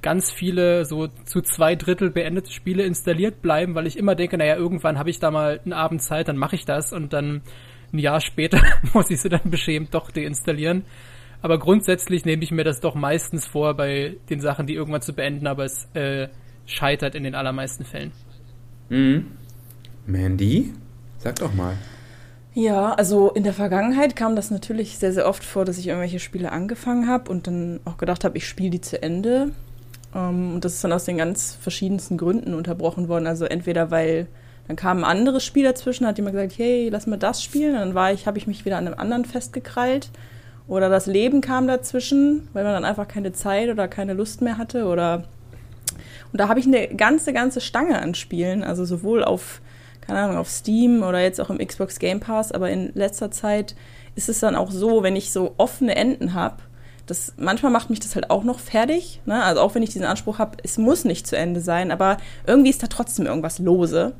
ganz 0.02 0.30
viele 0.30 0.84
so 0.84 1.08
zu 1.08 1.40
zwei 1.40 1.74
Drittel 1.74 2.10
beendete 2.10 2.52
Spiele 2.52 2.84
installiert 2.84 3.42
bleiben, 3.42 3.74
weil 3.74 3.86
ich 3.86 3.96
immer 3.96 4.14
denke, 4.14 4.38
naja, 4.38 4.56
irgendwann 4.56 4.98
habe 4.98 5.10
ich 5.10 5.18
da 5.18 5.30
mal 5.30 5.60
einen 5.64 5.72
Abend 5.72 6.02
Zeit, 6.02 6.28
dann 6.28 6.36
mache 6.36 6.56
ich 6.56 6.64
das 6.64 6.92
und 6.92 7.12
dann 7.12 7.42
ein 7.92 7.98
Jahr 7.98 8.20
später 8.20 8.60
muss 8.92 9.10
ich 9.10 9.20
sie 9.20 9.28
dann 9.28 9.50
beschämt 9.50 9.94
doch 9.94 10.10
deinstallieren. 10.10 10.84
Aber 11.40 11.58
grundsätzlich 11.58 12.24
nehme 12.24 12.42
ich 12.42 12.50
mir 12.50 12.64
das 12.64 12.80
doch 12.80 12.94
meistens 12.94 13.46
vor 13.46 13.74
bei 13.74 14.16
den 14.28 14.40
Sachen, 14.40 14.66
die 14.66 14.74
irgendwann 14.74 15.02
zu 15.02 15.12
beenden, 15.12 15.46
aber 15.46 15.64
es 15.64 15.88
äh, 15.94 16.28
scheitert 16.66 17.14
in 17.14 17.22
den 17.22 17.34
allermeisten 17.34 17.84
Fällen. 17.84 18.12
Mhm. 18.88 19.26
Mandy, 20.06 20.72
sag 21.18 21.36
doch 21.36 21.54
mal. 21.54 21.76
Ja, 22.54 22.92
also 22.94 23.30
in 23.30 23.44
der 23.44 23.52
Vergangenheit 23.52 24.16
kam 24.16 24.34
das 24.34 24.50
natürlich 24.50 24.98
sehr, 24.98 25.12
sehr 25.12 25.28
oft 25.28 25.44
vor, 25.44 25.64
dass 25.64 25.78
ich 25.78 25.86
irgendwelche 25.86 26.18
Spiele 26.18 26.50
angefangen 26.50 27.06
habe 27.06 27.30
und 27.30 27.46
dann 27.46 27.78
auch 27.84 27.98
gedacht 27.98 28.24
habe, 28.24 28.36
ich 28.36 28.48
spiele 28.48 28.70
die 28.70 28.80
zu 28.80 29.00
Ende. 29.00 29.52
Ähm, 30.14 30.54
und 30.54 30.64
das 30.64 30.74
ist 30.74 30.84
dann 30.84 30.92
aus 30.92 31.04
den 31.04 31.18
ganz 31.18 31.56
verschiedensten 31.60 32.16
Gründen 32.16 32.54
unterbrochen 32.54 33.08
worden. 33.08 33.26
Also 33.26 33.44
entweder 33.44 33.90
weil 33.90 34.26
dann 34.66 34.76
kam 34.76 34.98
ein 34.98 35.04
anderes 35.04 35.44
Spiel 35.44 35.64
dazwischen, 35.64 36.06
hat 36.06 36.18
jemand 36.18 36.36
gesagt, 36.36 36.58
hey, 36.58 36.90
lass 36.90 37.06
mal 37.06 37.16
das 37.16 37.42
spielen. 37.42 37.74
Und 37.74 37.80
dann 37.80 37.94
war 37.94 38.12
ich, 38.12 38.26
habe 38.26 38.38
ich 38.38 38.46
mich 38.46 38.64
wieder 38.64 38.76
an 38.76 38.86
einem 38.86 38.98
anderen 38.98 39.24
festgekrallt. 39.24 40.10
Oder 40.66 40.90
das 40.90 41.06
Leben 41.06 41.40
kam 41.40 41.66
dazwischen, 41.66 42.48
weil 42.52 42.64
man 42.64 42.74
dann 42.74 42.84
einfach 42.84 43.08
keine 43.08 43.32
Zeit 43.32 43.70
oder 43.70 43.88
keine 43.88 44.12
Lust 44.12 44.42
mehr 44.42 44.58
hatte. 44.58 44.84
Oder 44.84 45.24
und 46.32 46.40
da 46.40 46.48
habe 46.48 46.60
ich 46.60 46.66
eine 46.66 46.88
ganze, 46.88 47.32
ganze 47.32 47.60
Stange 47.60 48.00
an 48.00 48.14
Spielen, 48.14 48.62
also 48.62 48.84
sowohl 48.84 49.24
auf, 49.24 49.60
keine 50.00 50.20
Ahnung, 50.20 50.36
auf 50.36 50.48
Steam 50.48 51.02
oder 51.02 51.20
jetzt 51.20 51.40
auch 51.40 51.50
im 51.50 51.58
Xbox 51.58 51.98
Game 51.98 52.20
Pass, 52.20 52.52
aber 52.52 52.70
in 52.70 52.92
letzter 52.94 53.30
Zeit 53.30 53.74
ist 54.14 54.28
es 54.28 54.40
dann 54.40 54.56
auch 54.56 54.70
so, 54.70 55.02
wenn 55.02 55.16
ich 55.16 55.32
so 55.32 55.54
offene 55.56 55.96
Enden 55.96 56.34
habe, 56.34 56.56
das 57.08 57.32
manchmal 57.36 57.72
macht 57.72 57.90
mich 57.90 58.00
das 58.00 58.14
halt 58.14 58.30
auch 58.30 58.44
noch 58.44 58.58
fertig. 58.58 59.20
Ne? 59.26 59.42
Also 59.42 59.60
auch 59.60 59.74
wenn 59.74 59.82
ich 59.82 59.90
diesen 59.90 60.04
Anspruch 60.04 60.38
habe, 60.38 60.58
es 60.62 60.78
muss 60.78 61.04
nicht 61.04 61.26
zu 61.26 61.36
Ende 61.36 61.60
sein, 61.60 61.90
aber 61.90 62.18
irgendwie 62.46 62.70
ist 62.70 62.82
da 62.82 62.86
trotzdem 62.86 63.26
irgendwas 63.26 63.58
lose. 63.58 64.14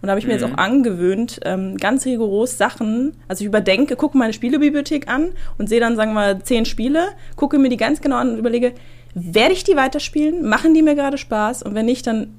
Und 0.00 0.08
da 0.08 0.10
habe 0.10 0.20
ich 0.20 0.26
mir 0.26 0.34
mhm. 0.34 0.40
jetzt 0.40 0.52
auch 0.52 0.58
angewöhnt, 0.58 1.40
ähm, 1.44 1.78
ganz 1.78 2.04
rigoros 2.04 2.58
Sachen, 2.58 3.16
also 3.26 3.42
ich 3.42 3.46
überdenke, 3.46 3.96
gucke 3.96 4.18
meine 4.18 4.34
Spielebibliothek 4.34 5.08
an 5.08 5.30
und 5.56 5.68
sehe 5.68 5.80
dann, 5.80 5.96
sagen 5.96 6.10
wir 6.10 6.20
mal, 6.20 6.42
zehn 6.42 6.66
Spiele, 6.66 7.08
gucke 7.36 7.58
mir 7.58 7.70
die 7.70 7.78
ganz 7.78 8.02
genau 8.02 8.16
an 8.16 8.32
und 8.32 8.38
überlege, 8.38 8.74
werde 9.14 9.54
ich 9.54 9.64
die 9.64 9.76
weiterspielen? 9.76 10.46
Machen 10.46 10.74
die 10.74 10.82
mir 10.82 10.94
gerade 10.94 11.16
Spaß? 11.16 11.62
Und 11.62 11.74
wenn 11.74 11.86
nicht, 11.86 12.06
dann 12.06 12.34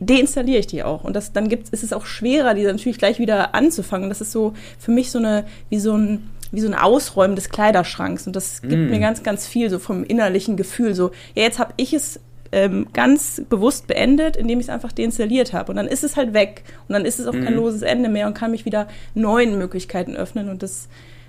deinstalliere 0.00 0.60
ich 0.60 0.66
die 0.66 0.82
auch. 0.82 1.04
Und 1.04 1.14
das, 1.14 1.32
dann 1.32 1.48
gibt's, 1.48 1.70
ist 1.70 1.82
es 1.82 1.92
auch 1.92 2.06
schwerer, 2.06 2.54
die 2.54 2.62
natürlich 2.62 2.98
gleich 2.98 3.18
wieder 3.18 3.54
anzufangen. 3.54 4.08
Das 4.08 4.20
ist 4.20 4.32
so 4.32 4.54
für 4.78 4.90
mich 4.90 5.10
so 5.10 5.18
eine, 5.18 5.44
wie 5.68 5.78
so 5.78 5.94
ein 5.94 6.30
wie 6.52 6.60
so 6.60 6.68
ein 6.68 6.74
Ausräumen 6.74 7.34
des 7.34 7.48
Kleiderschranks. 7.48 8.26
Und 8.26 8.36
das 8.36 8.62
gibt 8.62 8.74
mm. 8.74 8.90
mir 8.90 9.00
ganz, 9.00 9.22
ganz 9.22 9.46
viel 9.46 9.70
so 9.70 9.78
vom 9.78 10.04
innerlichen 10.04 10.56
Gefühl. 10.56 10.94
So, 10.94 11.10
ja, 11.34 11.42
jetzt 11.42 11.58
habe 11.58 11.72
ich 11.76 11.92
es 11.92 12.20
ähm, 12.52 12.86
ganz 12.92 13.42
bewusst 13.48 13.86
beendet, 13.86 14.36
indem 14.36 14.60
ich 14.60 14.66
es 14.66 14.70
einfach 14.70 14.92
deinstalliert 14.92 15.52
habe. 15.52 15.72
Und 15.72 15.76
dann 15.76 15.88
ist 15.88 16.04
es 16.04 16.16
halt 16.16 16.34
weg. 16.34 16.62
Und 16.86 16.92
dann 16.92 17.04
ist 17.04 17.18
es 17.18 17.26
auch 17.26 17.32
mm. 17.32 17.44
kein 17.44 17.54
loses 17.54 17.82
Ende 17.82 18.08
mehr 18.08 18.26
und 18.26 18.34
kann 18.34 18.50
mich 18.50 18.64
wieder 18.64 18.86
neuen 19.14 19.58
Möglichkeiten 19.58 20.14
öffnen. 20.14 20.48
Und 20.48 20.62
das 20.62 20.88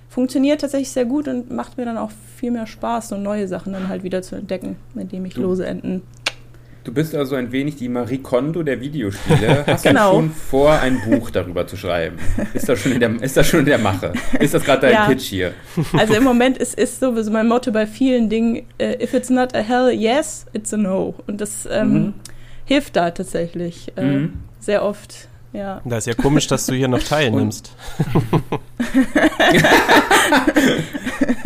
funktioniert 0.10 0.62
tatsächlich 0.62 0.92
sehr 0.92 1.06
gut 1.06 1.28
und 1.28 1.52
macht 1.52 1.78
mir 1.78 1.86
dann 1.86 1.98
auch 1.98 2.12
viel 2.38 2.52
mehr 2.52 2.68
Spaß, 2.68 3.10
so 3.10 3.18
neue 3.18 3.48
Sachen 3.48 3.74
dann 3.74 3.88
halt 3.88 4.04
wieder 4.04 4.22
zu 4.22 4.36
entdecken, 4.36 4.76
indem 4.96 5.26
ich 5.26 5.36
lose 5.38 5.66
Enden 5.66 6.04
Du 6.84 6.92
bist 6.92 7.16
also 7.16 7.36
ein 7.36 7.52
wenig 7.54 7.78
die 7.78 7.88
Marie 7.88 8.18
Kondo 8.18 8.62
der 8.62 8.82
Videospiele. 8.82 9.64
Hast 9.68 9.84
Genau. 9.84 10.12
du 10.12 10.16
schon 10.18 10.32
vor, 10.32 10.74
ein 10.74 11.00
Buch 11.02 11.30
darüber 11.32 11.66
zu 11.66 11.78
schreiben? 11.78 12.18
Ist 12.54 12.68
das 12.68 12.82
schon 12.82 12.92
in 12.92 13.00
der, 13.00 13.22
ist 13.22 13.38
das 13.38 13.48
schon 13.48 13.62
in 13.62 13.68
der 13.68 13.78
Mache? 13.78 14.12
Ist 14.40 14.54
das 14.54 14.66
gerade 14.66 14.82
dein 14.82 14.92
Ja. 14.94 15.06
Pitch 15.08 15.24
hier? 15.24 15.54
Also 15.98 16.14
im 16.16 16.24
Moment 16.24 16.58
ist, 16.58 16.76
ist 16.78 17.00
sowieso 17.00 17.32
mein 17.32 17.48
Motto 17.48 17.72
bei 17.72 17.88
vielen 17.88 18.28
Dingen, 18.30 18.64
äh, 18.80 19.02
if 19.02 19.14
it's 19.14 19.30
not 19.30 19.56
a 19.56 19.60
hell 19.60 19.92
yes, 19.92 20.46
it's 20.52 20.74
a 20.74 20.78
no. 20.78 21.16
Und 21.26 21.40
das 21.40 21.66
ähm, 21.72 21.94
Mhm. 21.94 22.14
hilft 22.66 22.98
da 22.98 23.12
tatsächlich 23.12 23.94
äh, 23.96 24.04
Mhm. 24.04 24.34
sehr 24.60 24.84
oft. 24.84 25.30
Ja. 25.54 25.82
Da 25.86 25.98
ist 25.98 26.08
ja 26.08 26.14
komisch, 26.16 26.48
dass 26.48 26.66
du 26.66 26.74
hier 26.74 26.88
noch 26.88 27.02
teilnimmst. 27.04 27.72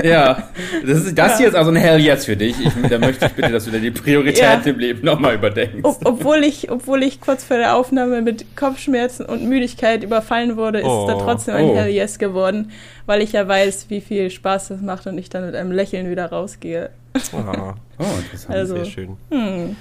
Ja, 0.03 0.43
das, 0.85 0.99
ist, 1.05 1.17
das 1.17 1.37
hier 1.37 1.47
ist 1.49 1.55
also 1.55 1.71
ein 1.71 1.75
Hell 1.75 1.99
Yes 1.99 2.25
für 2.25 2.37
dich. 2.37 2.55
Ich, 2.59 2.71
da 2.89 2.99
möchte 2.99 3.25
ich 3.25 3.31
bitte, 3.33 3.51
dass 3.51 3.65
du 3.65 3.71
dir 3.71 3.79
die 3.81 3.91
Prioritäten 3.91 4.61
Ja. 4.63 4.71
im 4.71 4.79
Leben 4.79 5.05
nochmal 5.05 5.35
überdenkst. 5.35 5.79
Ob, 5.83 5.97
obwohl, 6.05 6.43
ich, 6.43 6.71
obwohl 6.71 7.03
ich 7.03 7.19
kurz 7.19 7.43
vor 7.43 7.57
der 7.57 7.75
Aufnahme 7.75 8.21
mit 8.21 8.55
Kopfschmerzen 8.55 9.25
und 9.25 9.43
Müdigkeit 9.47 10.03
überfallen 10.03 10.55
wurde, 10.55 10.79
ist 10.79 10.85
Oh. 10.85 11.07
es 11.07 11.13
dann 11.13 11.19
trotzdem 11.25 11.55
ein 11.55 11.65
Oh. 11.65 11.75
Hell 11.75 11.89
Yes 11.89 12.19
geworden, 12.19 12.71
weil 13.05 13.21
ich 13.21 13.33
ja 13.33 13.47
weiß, 13.47 13.87
wie 13.89 14.01
viel 14.01 14.29
Spaß 14.29 14.69
das 14.69 14.81
macht 14.81 15.07
und 15.07 15.17
ich 15.17 15.29
dann 15.29 15.45
mit 15.45 15.55
einem 15.55 15.71
Lächeln 15.71 16.09
wieder 16.09 16.27
rausgehe. 16.27 16.91
Ah, 17.33 17.73
Oh, 17.99 18.03
interessant. 18.19 18.55
Also- 18.55 18.75
sehr 18.75 18.85
schön. 18.85 19.17
Hm. 19.31 19.75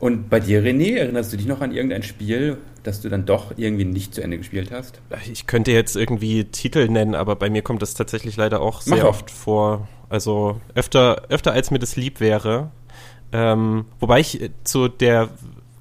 Und 0.00 0.30
bei 0.30 0.40
dir, 0.40 0.62
René, 0.62 0.96
erinnerst 0.96 1.32
du 1.32 1.36
dich 1.36 1.46
noch 1.46 1.60
an 1.60 1.72
irgendein 1.72 2.02
Spiel, 2.02 2.58
das 2.84 3.00
du 3.00 3.08
dann 3.08 3.26
doch 3.26 3.52
irgendwie 3.56 3.84
nicht 3.84 4.14
zu 4.14 4.22
Ende 4.22 4.38
gespielt 4.38 4.70
hast? 4.70 5.00
Ich 5.30 5.46
könnte 5.46 5.72
jetzt 5.72 5.96
irgendwie 5.96 6.44
Titel 6.44 6.88
nennen, 6.88 7.14
aber 7.14 7.36
bei 7.36 7.50
mir 7.50 7.62
kommt 7.62 7.82
das 7.82 7.94
tatsächlich 7.94 8.36
leider 8.36 8.60
auch 8.60 8.82
Mach 8.86 8.96
sehr 8.96 9.02
doch. 9.02 9.08
oft 9.08 9.30
vor. 9.30 9.88
Also 10.08 10.60
öfter, 10.74 11.24
öfter 11.28 11.52
als 11.52 11.70
mir 11.70 11.80
das 11.80 11.96
lieb 11.96 12.20
wäre. 12.20 12.70
Ähm, 13.32 13.86
wobei 14.00 14.20
ich 14.20 14.50
zu 14.64 14.88
der 14.88 15.28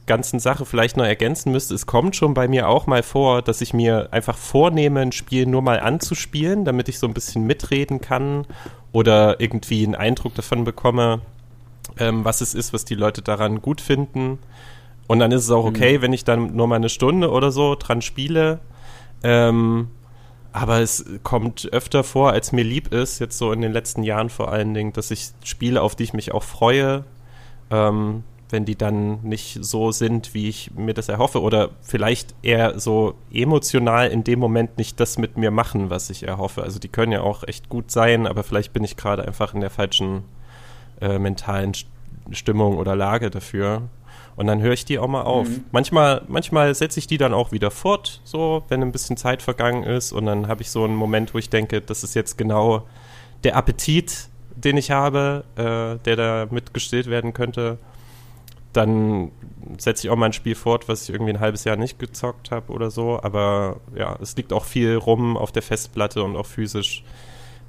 ganzen 0.06 0.40
Sache 0.40 0.66
vielleicht 0.66 0.98
noch 0.98 1.06
ergänzen 1.06 1.52
müsste, 1.52 1.76
es 1.76 1.86
kommt 1.86 2.16
schon 2.16 2.34
bei 2.34 2.48
mir 2.48 2.68
auch 2.70 2.88
mal 2.88 3.04
vor, 3.04 3.42
dass 3.42 3.62
ich 3.62 3.74
mir 3.74 4.08
einfach 4.12 4.38
vornehme, 4.38 5.02
ein 5.02 5.12
Spiel 5.12 5.46
nur 5.46 5.62
mal 5.62 5.80
anzuspielen, 5.80 6.66
damit 6.66 6.90
ich 6.90 6.98
so 6.98 7.08
ein 7.08 7.14
bisschen 7.14 7.46
mitreden 7.46 8.02
kann 8.02 8.46
oder 8.94 9.40
irgendwie 9.40 9.86
einen 9.86 9.96
Eindruck 9.96 10.34
davon 10.36 10.64
bekomme, 10.64 11.22
ähm, 12.00 12.26
was 12.26 12.42
es 12.42 12.54
ist, 12.54 12.74
was 12.74 12.86
die 12.86 12.96
Leute 12.96 13.22
daran 13.22 13.62
gut 13.62 13.82
finden. 13.82 14.40
Und 15.08 15.20
dann 15.20 15.32
ist 15.32 15.44
es 15.44 15.52
auch 15.52 15.66
okay, 15.66 16.02
wenn 16.02 16.14
ich 16.14 16.26
dann 16.26 16.56
nur 16.56 16.68
mal 16.68 16.76
eine 16.76 16.90
Stunde 16.90 17.32
oder 17.32 17.52
so 17.52 17.76
dran 17.76 18.02
spiele. 18.02 18.60
Ähm, 19.24 19.88
aber 20.52 20.82
es 20.82 21.06
kommt 21.24 21.70
öfter 21.72 22.04
vor, 22.04 22.32
als 22.32 22.52
mir 22.52 22.64
lieb 22.64 22.94
ist, 22.94 23.20
jetzt 23.20 23.38
so 23.38 23.52
in 23.52 23.62
den 23.62 23.72
letzten 23.72 24.04
Jahren 24.04 24.30
vor 24.30 24.52
allen 24.52 24.74
Dingen, 24.74 24.92
dass 24.92 25.12
ich 25.12 25.30
Spiele, 25.44 25.82
auf 25.82 25.96
die 25.96 26.04
ich 26.04 26.14
mich 26.14 26.34
auch 26.34 26.44
freue, 26.44 27.04
ähm, 27.70 28.24
wenn 28.50 28.66
die 28.66 28.76
dann 28.76 29.22
nicht 29.24 29.60
so 29.62 29.92
sind, 29.92 30.34
wie 30.34 30.50
ich 30.50 30.72
mir 30.76 30.94
das 30.94 31.10
erhoffe, 31.10 31.42
oder 31.42 31.72
vielleicht 31.82 32.34
eher 32.42 32.80
so 32.80 33.16
emotional 33.32 34.08
in 34.08 34.24
dem 34.24 34.40
Moment 34.40 34.78
nicht 34.78 35.00
das 35.00 35.18
mit 35.18 35.38
mir 35.38 35.52
machen, 35.52 35.90
was 35.90 36.10
ich 36.10 36.24
erhoffe. 36.24 36.64
Also 36.64 36.80
die 36.80 36.88
können 36.88 37.12
ja 37.12 37.22
auch 37.22 37.44
echt 37.44 37.70
gut 37.70 37.92
sein, 37.92 38.26
aber 38.26 38.44
vielleicht 38.44 38.74
bin 38.74 38.84
ich 38.84 38.98
gerade 38.98 39.26
einfach 39.26 39.54
in 39.54 39.62
der 39.62 39.70
falschen 39.70 40.24
äh, 41.02 41.20
mentalen 41.20 41.74
St- 41.74 41.86
Stimmung 42.32 42.78
oder 42.78 42.96
Lage 42.96 43.30
dafür. 43.30 43.84
Und 44.36 44.48
dann 44.48 44.62
höre 44.62 44.74
ich 44.74 44.86
die 44.86 45.00
auch 45.00 45.08
mal 45.08 45.24
auf. 45.24 45.48
Mhm. 45.48 45.64
Manchmal, 45.72 46.22
manchmal 46.28 46.76
setze 46.76 47.00
ich 47.00 47.08
die 47.08 47.18
dann 47.18 47.34
auch 47.34 47.52
wieder 47.52 47.72
fort, 47.72 48.22
so, 48.24 48.64
wenn 48.68 48.84
ein 48.84 48.92
bisschen 48.92 49.18
Zeit 49.18 49.42
vergangen 49.42 49.84
ist. 49.84 50.12
Und 50.12 50.26
dann 50.28 50.48
habe 50.48 50.62
ich 50.62 50.70
so 50.70 50.84
einen 50.84 50.96
Moment, 50.96 51.34
wo 51.34 51.40
ich 51.40 51.50
denke, 51.50 51.82
das 51.82 52.04
ist 52.04 52.14
jetzt 52.14 52.38
genau 52.38 52.86
der 53.44 53.56
Appetit, 53.56 54.28
den 54.56 54.78
ich 54.78 54.92
habe, 54.92 55.44
äh, 55.56 56.04
der 56.04 56.16
da 56.16 56.48
mitgestillt 56.52 57.08
werden 57.08 57.34
könnte. 57.34 57.80
Dann 58.74 59.32
setze 59.80 60.06
ich 60.06 60.12
auch 60.12 60.16
mal 60.16 60.28
ein 60.28 60.34
Spiel 60.34 60.54
fort, 60.54 60.88
was 60.88 61.04
ich 61.04 61.10
irgendwie 61.10 61.34
ein 61.34 61.40
halbes 61.40 61.64
Jahr 61.64 61.76
nicht 61.78 61.98
gezockt 61.98 62.52
habe 62.52 62.72
oder 62.72 62.92
so. 62.92 63.20
Aber 63.24 63.78
ja, 63.96 64.18
es 64.22 64.36
liegt 64.36 64.54
auch 64.54 64.66
viel 64.66 64.96
rum 64.98 65.36
auf 65.36 65.52
der 65.52 65.64
Festplatte 65.64 66.22
und 66.24 66.36
auch 66.36 66.46
physisch, 66.46 67.04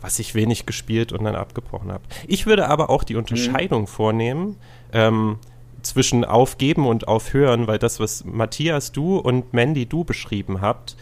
was 0.00 0.18
ich 0.18 0.34
wenig 0.34 0.66
gespielt 0.66 1.12
und 1.12 1.24
dann 1.24 1.34
abgebrochen 1.34 1.92
habe. 1.92 2.04
Ich 2.26 2.46
würde 2.46 2.68
aber 2.68 2.90
auch 2.90 3.04
die 3.04 3.16
Unterscheidung 3.16 3.86
vornehmen 3.86 4.56
ähm, 4.92 5.38
zwischen 5.82 6.24
Aufgeben 6.24 6.86
und 6.86 7.08
Aufhören, 7.08 7.66
weil 7.66 7.78
das, 7.78 8.00
was 8.00 8.24
Matthias, 8.24 8.92
du 8.92 9.16
und 9.18 9.52
Mandy, 9.52 9.86
du 9.86 10.04
beschrieben 10.04 10.60
habt, 10.60 10.96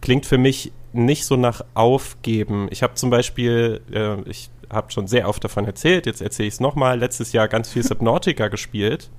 klingt 0.00 0.26
für 0.26 0.38
mich 0.38 0.72
nicht 0.92 1.24
so 1.24 1.36
nach 1.36 1.64
Aufgeben. 1.74 2.68
Ich 2.70 2.82
habe 2.82 2.94
zum 2.94 3.10
Beispiel, 3.10 3.80
äh, 3.92 4.20
ich 4.28 4.50
habe 4.70 4.92
schon 4.92 5.06
sehr 5.06 5.28
oft 5.28 5.42
davon 5.42 5.64
erzählt, 5.64 6.06
jetzt 6.06 6.20
erzähle 6.20 6.48
ich 6.48 6.54
es 6.54 6.60
nochmal, 6.60 6.98
letztes 6.98 7.32
Jahr 7.32 7.48
ganz 7.48 7.70
viel 7.70 7.82
Subnautica 7.82 8.48
gespielt. 8.48 9.10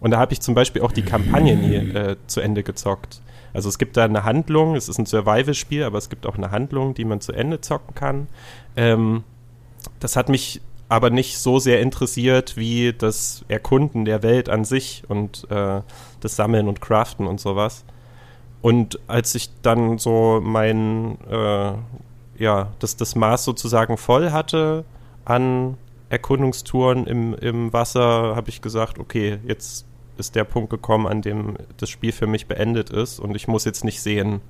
Und 0.00 0.10
da 0.10 0.18
habe 0.18 0.32
ich 0.32 0.40
zum 0.40 0.54
Beispiel 0.54 0.82
auch 0.82 0.92
die 0.92 1.02
Kampagne 1.02 1.56
nie 1.56 1.74
äh, 1.74 2.16
zu 2.26 2.40
Ende 2.40 2.62
gezockt. 2.62 3.22
Also 3.52 3.70
es 3.70 3.78
gibt 3.78 3.96
da 3.96 4.04
eine 4.04 4.24
Handlung, 4.24 4.76
es 4.76 4.88
ist 4.88 4.98
ein 4.98 5.06
Survival-Spiel, 5.06 5.82
aber 5.84 5.96
es 5.96 6.10
gibt 6.10 6.26
auch 6.26 6.36
eine 6.36 6.50
Handlung, 6.50 6.92
die 6.92 7.06
man 7.06 7.22
zu 7.22 7.32
Ende 7.32 7.62
zocken 7.62 7.94
kann. 7.94 8.28
Ähm, 8.76 9.24
das 10.00 10.16
hat 10.16 10.28
mich 10.28 10.60
aber 10.88 11.10
nicht 11.10 11.38
so 11.38 11.58
sehr 11.58 11.80
interessiert 11.80 12.56
wie 12.56 12.92
das 12.92 13.44
Erkunden 13.48 14.04
der 14.04 14.22
Welt 14.22 14.48
an 14.48 14.64
sich 14.64 15.02
und 15.08 15.50
äh, 15.50 15.80
das 16.20 16.36
Sammeln 16.36 16.68
und 16.68 16.80
Craften 16.80 17.26
und 17.26 17.40
sowas. 17.40 17.84
Und 18.62 19.00
als 19.06 19.34
ich 19.34 19.50
dann 19.62 19.98
so 19.98 20.40
mein, 20.42 21.18
äh, 21.28 21.72
ja, 22.38 22.72
das, 22.78 22.96
das 22.96 23.14
Maß 23.14 23.44
sozusagen 23.44 23.96
voll 23.96 24.30
hatte 24.30 24.84
an 25.24 25.76
Erkundungstouren 26.08 27.06
im, 27.06 27.34
im 27.34 27.72
Wasser, 27.72 28.36
habe 28.36 28.48
ich 28.48 28.62
gesagt, 28.62 28.98
okay, 28.98 29.38
jetzt 29.46 29.86
ist 30.18 30.34
der 30.34 30.44
Punkt 30.44 30.70
gekommen, 30.70 31.06
an 31.06 31.20
dem 31.20 31.56
das 31.76 31.90
Spiel 31.90 32.12
für 32.12 32.26
mich 32.26 32.46
beendet 32.46 32.90
ist 32.90 33.18
und 33.18 33.34
ich 33.34 33.48
muss 33.48 33.64
jetzt 33.64 33.84
nicht 33.84 34.00
sehen, 34.00 34.40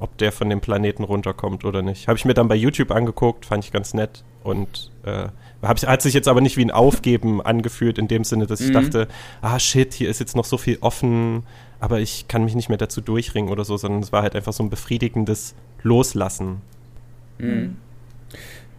ob 0.00 0.16
der 0.18 0.32
von 0.32 0.50
dem 0.50 0.60
Planeten 0.60 1.04
runterkommt 1.04 1.64
oder 1.64 1.82
nicht. 1.82 2.08
Habe 2.08 2.18
ich 2.18 2.24
mir 2.24 2.34
dann 2.34 2.48
bei 2.48 2.56
YouTube 2.56 2.90
angeguckt, 2.90 3.46
fand 3.46 3.64
ich 3.64 3.70
ganz 3.70 3.94
nett 3.94 4.24
und 4.42 4.90
äh, 5.04 5.28
ich, 5.62 5.86
hat 5.86 6.02
sich 6.02 6.14
jetzt 6.14 6.26
aber 6.26 6.40
nicht 6.40 6.56
wie 6.56 6.64
ein 6.64 6.70
Aufgeben 6.70 7.40
angefühlt 7.44 7.98
in 7.98 8.08
dem 8.08 8.24
Sinne, 8.24 8.46
dass 8.46 8.60
ich 8.60 8.70
Mhm. 8.70 8.72
dachte, 8.74 9.08
ah 9.42 9.58
shit, 9.58 9.92
hier 9.92 10.08
ist 10.08 10.18
jetzt 10.18 10.34
noch 10.34 10.46
so 10.46 10.56
viel 10.56 10.78
offen, 10.80 11.44
aber 11.78 12.00
ich 12.00 12.26
kann 12.28 12.44
mich 12.44 12.54
nicht 12.54 12.68
mehr 12.70 12.78
dazu 12.78 13.00
durchringen 13.00 13.50
oder 13.50 13.64
so, 13.64 13.76
sondern 13.76 14.02
es 14.02 14.10
war 14.10 14.22
halt 14.22 14.34
einfach 14.34 14.52
so 14.54 14.62
ein 14.62 14.70
befriedigendes 14.70 15.54
Loslassen. 15.82 16.62
Mhm. 17.38 17.76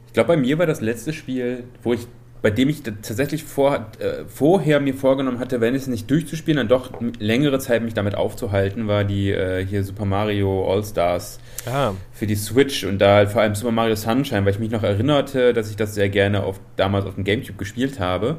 Ich 0.08 0.14
glaube, 0.14 0.28
bei 0.28 0.38
mir 0.38 0.58
war 0.60 0.66
das 0.66 0.82
letzte 0.82 1.14
Spiel, 1.14 1.64
wo 1.84 1.94
ich, 1.94 2.08
bei 2.42 2.50
dem 2.50 2.70
ich 2.70 2.82
tatsächlich 2.82 3.44
vor, 3.44 3.88
äh, 4.00 4.26
vorher 4.28 4.80
mir 4.80 4.94
vorgenommen 4.96 5.40
hatte, 5.40 5.62
wenn 5.62 5.76
es 5.76 5.86
nicht 5.88 6.10
durchzuspielen, 6.10 6.58
dann 6.58 6.68
doch 6.68 6.90
längere 7.20 7.60
Zeit 7.60 7.84
mich 7.84 7.94
damit 7.94 8.16
aufzuhalten, 8.16 8.88
war 8.88 9.04
die 9.04 9.30
äh, 9.32 9.64
hier 9.66 9.84
Super 9.84 10.06
Mario 10.06 10.72
All-Stars 10.72 11.40
Ah, 11.72 11.92
für 12.12 12.26
die 12.26 12.36
Switch 12.36 12.84
und 12.84 12.98
da 13.00 13.16
halt 13.18 13.30
vor 13.30 13.42
allem 13.44 13.54
Super 13.54 13.72
Mario 13.72 13.96
Sunshine, 13.96 14.44
weil 14.46 14.54
ich 14.54 14.60
mich 14.60 14.72
noch 14.72 14.82
erinnerte, 14.82 15.54
dass 15.54 15.70
ich 15.70 15.76
das 15.76 15.94
sehr 15.94 16.10
gerne 16.10 16.44
auf, 16.44 16.60
damals 16.78 17.06
auf 17.06 17.14
dem 17.16 17.24
Gamecube 17.24 17.58
gespielt 17.60 18.00
habe. 18.00 18.38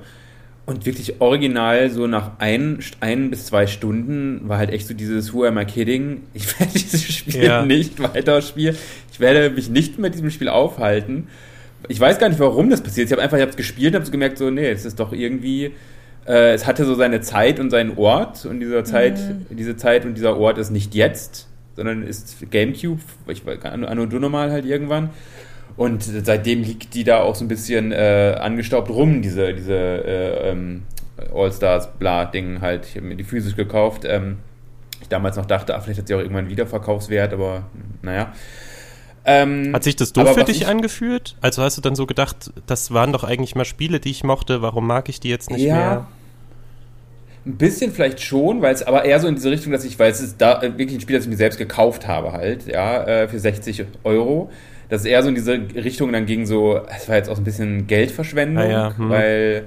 Und 0.65 0.87
wirklich 0.87 1.21
original, 1.21 1.91
so 1.91 2.07
nach 2.07 2.39
ein, 2.39 2.79
ein 3.01 3.31
bis 3.31 3.47
zwei 3.47 3.67
Stunden 3.67 4.49
war 4.49 4.59
halt 4.59 4.71
echt 4.71 4.87
so 4.87 4.95
dieses 4.95 5.33
Who 5.35 5.45
am 5.45 5.59
I 5.59 5.65
kidding? 5.65 6.23
Ich 6.35 6.59
werde 6.59 6.73
dieses 6.79 7.03
Spiel 7.13 7.43
Ja. 7.45 7.65
nicht 7.65 8.01
weiterspielen. 8.01 8.77
Ich 9.13 9.19
werde 9.21 9.51
mich 9.51 9.71
nicht 9.71 9.99
mit 9.99 10.15
diesem 10.15 10.31
Spiel 10.31 10.49
aufhalten. 10.49 11.29
Ich 11.89 11.99
weiß 11.99 12.19
gar 12.19 12.29
nicht, 12.29 12.39
warum 12.39 12.71
das 12.71 12.81
passiert. 12.81 13.07
Ich 13.07 13.13
habe 13.13 13.23
einfach, 13.23 13.37
ich 13.37 13.43
habe 13.43 13.51
es 13.51 13.57
gespielt 13.57 13.95
und 13.95 13.97
habe 13.97 14.07
so 14.07 14.13
gemerkt, 14.13 14.39
so, 14.39 14.51
nee, 14.51 14.69
es 14.71 14.85
ist 14.85 15.01
doch 15.01 15.13
irgendwie, 15.13 15.73
äh, 16.27 16.53
es 16.53 16.67
hatte 16.67 16.85
so 16.85 16.95
seine 16.95 17.21
Zeit 17.21 17.59
und 17.59 17.71
seinen 17.71 17.97
Ort 17.97 18.47
und 18.47 18.61
dieser 18.61 18.85
Zeit, 18.85 19.19
diese 19.51 19.77
Zeit 19.77 20.05
und 20.05 20.15
dieser 20.15 20.37
Ort 20.37 20.59
ist 20.59 20.71
nicht 20.71 20.95
jetzt, 20.95 21.49
sondern 21.77 22.03
ist 22.03 22.51
Gamecube, 22.51 23.01
ich 23.29 23.45
weiß, 23.45 23.65
Anno 23.65 23.87
Anno 23.87 24.07
Dunomal 24.07 24.51
halt 24.51 24.65
irgendwann. 24.65 25.11
Und 25.77 26.03
seitdem 26.03 26.63
liegt 26.63 26.95
die 26.95 27.05
da 27.05 27.21
auch 27.21 27.35
so 27.35 27.45
ein 27.45 27.49
bisschen 27.49 27.93
äh, 27.93 28.37
angestaubt 28.39 28.91
rum, 28.91 29.23
diese, 29.23 29.55
diese 29.55 29.75
äh, 29.75 30.51
ähm, 30.51 30.83
All-Stars-Bla-Ding 31.35 32.61
halt. 32.61 32.87
Ich 32.87 32.97
habe 32.97 33.07
mir 33.07 33.17
die 33.17 33.25
physisch 33.25 33.57
gekauft. 33.57 34.05
Ähm, 34.05 34.39
ich 35.01 35.09
damals 35.09 35.37
noch 35.37 35.47
dachte, 35.47 35.75
ah, 35.75 35.81
vielleicht 35.81 36.01
hat 36.01 36.09
sie 36.09 36.15
auch 36.15 36.19
irgendwann 36.19 36.45
einen 36.45 36.51
Wiederverkaufswert, 36.51 37.33
aber 37.33 37.65
naja. 38.03 38.33
Ähm, 39.25 39.71
hat 39.73 39.85
sich 39.85 39.97
das 39.97 40.13
doof 40.13 40.35
für 40.35 40.45
dich 40.45 40.63
ich- 40.63 40.67
angefühlt? 40.67 41.37
Also 41.41 41.63
hast 41.63 41.77
du 41.77 41.81
dann 41.83 41.95
so 41.95 42.07
gedacht, 42.07 42.53
das 42.67 42.93
waren 42.93 43.13
doch 43.13 43.25
eigentlich 43.25 43.55
mal 43.55 43.65
Spiele, 43.65 44.01
die 44.01 44.11
ich 44.11 44.25
mochte, 44.25 44.63
warum 44.63 44.87
mag 44.87 45.09
ich 45.09 45.21
die 45.21 45.29
jetzt 45.29 45.51
nicht 45.51 45.63
ja, 45.63 45.75
mehr? 45.75 46.07
Ein 47.45 47.57
bisschen 47.57 47.93
vielleicht 47.93 48.21
schon, 48.21 48.63
weil 48.63 48.73
es 48.75 48.83
aber 48.85 49.05
eher 49.05 49.19
so 49.19 49.27
in 49.27 49.35
diese 49.35 49.51
Richtung, 49.51 49.73
dass 49.73 49.85
ich, 49.85 49.99
weil 49.99 50.13
es 50.13 50.21
ist 50.21 50.41
da 50.41 50.63
wirklich 50.63 50.95
ein 50.95 51.01
Spiel, 51.01 51.17
das 51.17 51.25
ich 51.25 51.31
mir 51.31 51.37
selbst 51.37 51.59
gekauft 51.59 52.07
habe 52.07 52.33
halt, 52.33 52.67
ja, 52.67 53.03
äh, 53.05 53.29
für 53.29 53.39
60 53.39 53.85
Euro. 54.05 54.51
Das 54.89 55.01
ist 55.03 55.07
eher 55.07 55.23
so 55.23 55.29
in 55.29 55.35
diese 55.35 55.53
Richtung 55.53 56.13
dann 56.13 56.27
ging 56.27 56.47
so, 56.47 56.81
es 56.95 57.09
war 57.09 57.17
jetzt 57.17 57.29
auch 57.29 57.35
so 57.37 57.41
ein 57.41 57.45
bisschen 57.45 57.87
Geldverschwendung, 57.87 58.63
Ah 58.65 58.69
ja, 58.71 58.97
hm. 58.97 59.09
weil 59.09 59.65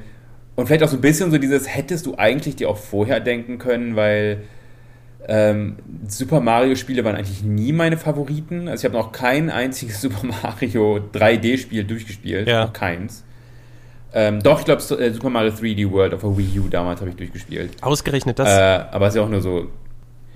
und 0.55 0.67
vielleicht 0.67 0.83
auch 0.83 0.87
so 0.87 0.95
ein 0.95 1.01
bisschen 1.01 1.31
so 1.31 1.37
dieses, 1.37 1.67
hättest 1.67 2.05
du 2.05 2.15
eigentlich 2.17 2.55
dir 2.55 2.69
auch 2.69 2.77
vorher 2.77 3.19
denken 3.19 3.57
können, 3.57 3.95
weil 3.97 4.43
ähm, 5.27 5.77
Super 6.07 6.39
Mario 6.39 6.75
Spiele 6.75 7.03
waren 7.03 7.15
eigentlich 7.15 7.43
nie 7.43 7.71
meine 7.73 7.97
Favoriten. 7.97 8.67
Also 8.67 8.81
ich 8.87 8.93
habe 8.93 9.01
noch 9.01 9.11
kein 9.11 9.49
einziges 9.49 10.01
Super 10.01 10.27
Mario 10.43 10.99
3D 11.13 11.57
Spiel 11.57 11.83
durchgespielt, 11.83 12.47
Ja. 12.47 12.65
noch 12.65 12.73
keins. 12.73 13.23
Ähm, 14.13 14.41
doch, 14.41 14.59
ich 14.59 14.65
glaube, 14.65 14.81
äh, 14.81 15.11
Super 15.11 15.29
Mario 15.29 15.51
3D 15.51 15.91
World 15.91 16.13
auf 16.13 16.21
der 16.21 16.37
Wii 16.37 16.59
U 16.59 16.67
damals 16.69 17.01
habe 17.01 17.09
ich 17.09 17.17
durchgespielt. 17.17 17.71
Ausgerechnet 17.81 18.39
das. 18.39 18.47
Äh, 18.49 18.85
aber 18.91 19.07
es 19.07 19.13
ist 19.13 19.17
ja 19.17 19.23
auch 19.23 19.29
nur 19.29 19.41
so. 19.41 19.67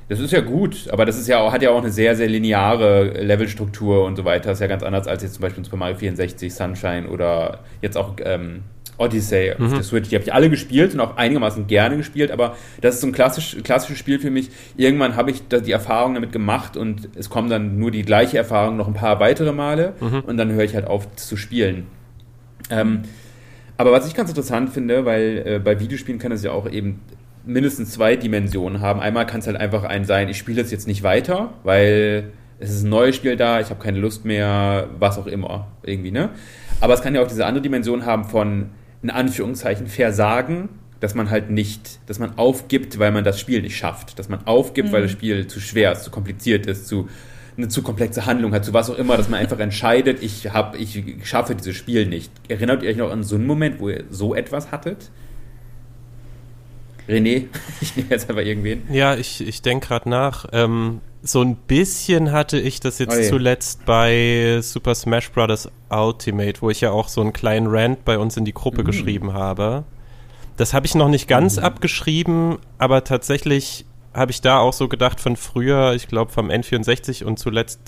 Das 0.09 0.19
ist 0.19 0.31
ja 0.33 0.41
gut, 0.41 0.87
aber 0.91 1.05
das 1.05 1.19
ist 1.19 1.27
ja 1.27 1.39
auch, 1.39 1.53
hat 1.53 1.61
ja 1.61 1.69
auch 1.69 1.77
eine 1.81 1.91
sehr, 1.91 2.15
sehr 2.15 2.27
lineare 2.27 3.21
Levelstruktur 3.23 4.05
und 4.05 4.15
so 4.15 4.25
weiter. 4.25 4.49
Das 4.49 4.57
ist 4.57 4.61
ja 4.61 4.67
ganz 4.67 4.81
anders 4.81 5.07
als 5.07 5.21
jetzt 5.21 5.35
zum 5.35 5.43
Beispiel 5.43 5.63
Super 5.63 5.77
Mario 5.77 5.95
64, 5.97 6.51
Sunshine 6.53 7.07
oder 7.07 7.59
jetzt 7.83 7.95
auch 7.95 8.15
ähm, 8.25 8.61
Odyssey 8.99 9.53
mhm. 9.57 9.65
auf 9.65 9.73
der 9.73 9.83
Switch. 9.83 10.09
Die 10.09 10.15
habe 10.15 10.23
ich 10.23 10.33
alle 10.33 10.49
gespielt 10.49 10.93
und 10.93 10.99
auch 10.99 11.17
einigermaßen 11.17 11.67
gerne 11.67 11.97
gespielt, 11.97 12.31
aber 12.31 12.55
das 12.81 12.95
ist 12.95 13.01
so 13.01 13.07
ein 13.07 13.13
klassisch, 13.13 13.57
klassisches 13.63 13.97
Spiel 13.97 14.19
für 14.19 14.29
mich. 14.29 14.49
Irgendwann 14.77 15.15
habe 15.15 15.31
ich 15.31 15.43
die 15.47 15.71
Erfahrung 15.71 16.13
damit 16.13 16.31
gemacht 16.31 16.77
und 16.77 17.09
es 17.15 17.29
kommen 17.29 17.49
dann 17.49 17.79
nur 17.79 17.91
die 17.91 18.03
gleiche 18.03 18.37
Erfahrung 18.37 18.77
noch 18.77 18.87
ein 18.87 18.93
paar 18.93 19.19
weitere 19.19 19.51
Male 19.51 19.93
mhm. 19.99 20.21
und 20.25 20.37
dann 20.37 20.51
höre 20.51 20.63
ich 20.63 20.75
halt 20.75 20.85
auf 20.85 21.15
zu 21.15 21.37
spielen. 21.37 21.87
Ähm, 22.69 23.03
aber 23.77 23.91
was 23.91 24.05
ich 24.07 24.13
ganz 24.13 24.29
interessant 24.29 24.71
finde, 24.71 25.05
weil 25.05 25.43
äh, 25.45 25.59
bei 25.59 25.79
Videospielen 25.79 26.19
kann 26.19 26.31
es 26.31 26.43
ja 26.43 26.51
auch 26.51 26.69
eben 26.69 26.99
mindestens 27.45 27.91
zwei 27.91 28.15
Dimensionen 28.15 28.81
haben. 28.81 28.99
Einmal 28.99 29.25
kann 29.25 29.39
es 29.39 29.47
halt 29.47 29.57
einfach 29.57 29.83
ein 29.83 30.05
sein, 30.05 30.29
ich 30.29 30.37
spiele 30.37 30.61
es 30.61 30.71
jetzt 30.71 30.87
nicht 30.87 31.03
weiter, 31.03 31.53
weil 31.63 32.31
es 32.59 32.71
ist 32.71 32.83
ein 32.83 32.89
neues 32.89 33.15
Spiel 33.15 33.37
da, 33.37 33.61
ich 33.61 33.69
habe 33.69 33.81
keine 33.81 33.99
Lust 33.99 34.25
mehr, 34.25 34.89
was 34.99 35.17
auch 35.17 35.27
immer, 35.27 35.67
irgendwie, 35.83 36.11
ne? 36.11 36.29
Aber 36.81 36.93
es 36.93 37.01
kann 37.01 37.15
ja 37.15 37.21
auch 37.21 37.27
diese 37.27 37.45
andere 37.45 37.61
Dimension 37.61 38.05
haben 38.05 38.25
von, 38.25 38.69
in 39.01 39.09
Anführungszeichen, 39.09 39.87
Versagen, 39.87 40.69
dass 40.99 41.15
man 41.15 41.29
halt 41.29 41.49
nicht, 41.49 41.99
dass 42.07 42.19
man 42.19 42.37
aufgibt, 42.37 42.99
weil 42.99 43.11
man 43.11 43.23
das 43.23 43.39
Spiel 43.39 43.61
nicht 43.61 43.77
schafft. 43.77 44.19
Dass 44.19 44.29
man 44.29 44.45
aufgibt, 44.45 44.89
mhm. 44.89 44.93
weil 44.93 45.01
das 45.03 45.11
Spiel 45.11 45.47
zu 45.47 45.59
schwer 45.59 45.93
ist, 45.93 46.03
zu 46.03 46.11
kompliziert 46.11 46.65
ist, 46.65 46.87
zu 46.87 47.07
eine 47.57 47.67
zu 47.67 47.81
komplexe 47.81 48.25
Handlung 48.25 48.53
hat, 48.53 48.63
zu 48.63 48.73
was 48.73 48.89
auch 48.89 48.97
immer, 48.97 49.17
dass 49.17 49.27
man 49.27 49.39
einfach 49.39 49.59
entscheidet, 49.59 50.23
ich, 50.23 50.49
hab, 50.53 50.79
ich 50.79 51.03
schaffe 51.23 51.55
dieses 51.55 51.75
Spiel 51.75 52.05
nicht. 52.05 52.31
Erinnert 52.47 52.83
ihr 52.83 52.89
euch 52.89 52.97
noch 52.97 53.11
an 53.11 53.23
so 53.23 53.35
einen 53.35 53.45
Moment, 53.45 53.81
wo 53.81 53.89
ihr 53.89 54.05
so 54.09 54.33
etwas 54.33 54.71
hattet? 54.71 55.11
René, 57.09 57.47
ich 57.81 57.95
nehme 57.95 58.09
jetzt 58.09 58.29
einfach 58.29 58.43
irgendwen. 58.43 58.83
Ja, 58.91 59.15
ich, 59.15 59.45
ich 59.45 59.61
denke 59.61 59.87
gerade 59.87 60.09
nach. 60.09 60.45
Ähm, 60.53 61.01
so 61.21 61.41
ein 61.41 61.55
bisschen 61.55 62.31
hatte 62.31 62.59
ich 62.59 62.79
das 62.79 62.99
jetzt 62.99 63.17
oh 63.17 63.29
zuletzt 63.29 63.85
bei 63.85 64.59
Super 64.61 64.95
Smash 64.95 65.31
Bros. 65.31 65.69
Ultimate, 65.89 66.61
wo 66.61 66.69
ich 66.69 66.81
ja 66.81 66.91
auch 66.91 67.09
so 67.09 67.21
einen 67.21 67.33
kleinen 67.33 67.67
Rant 67.67 68.05
bei 68.05 68.17
uns 68.17 68.37
in 68.37 68.45
die 68.45 68.53
Gruppe 68.53 68.83
mhm. 68.83 68.85
geschrieben 68.85 69.33
habe. 69.33 69.83
Das 70.55 70.73
habe 70.73 70.85
ich 70.85 70.95
noch 70.95 71.09
nicht 71.09 71.27
ganz 71.27 71.57
mhm. 71.57 71.63
abgeschrieben, 71.63 72.57
aber 72.77 73.03
tatsächlich 73.03 73.85
habe 74.13 74.31
ich 74.31 74.41
da 74.41 74.59
auch 74.59 74.73
so 74.73 74.87
gedacht 74.87 75.19
von 75.19 75.35
früher, 75.35 75.93
ich 75.93 76.07
glaube 76.07 76.31
vom 76.31 76.49
N64 76.49 77.23
und 77.23 77.39
zuletzt 77.39 77.79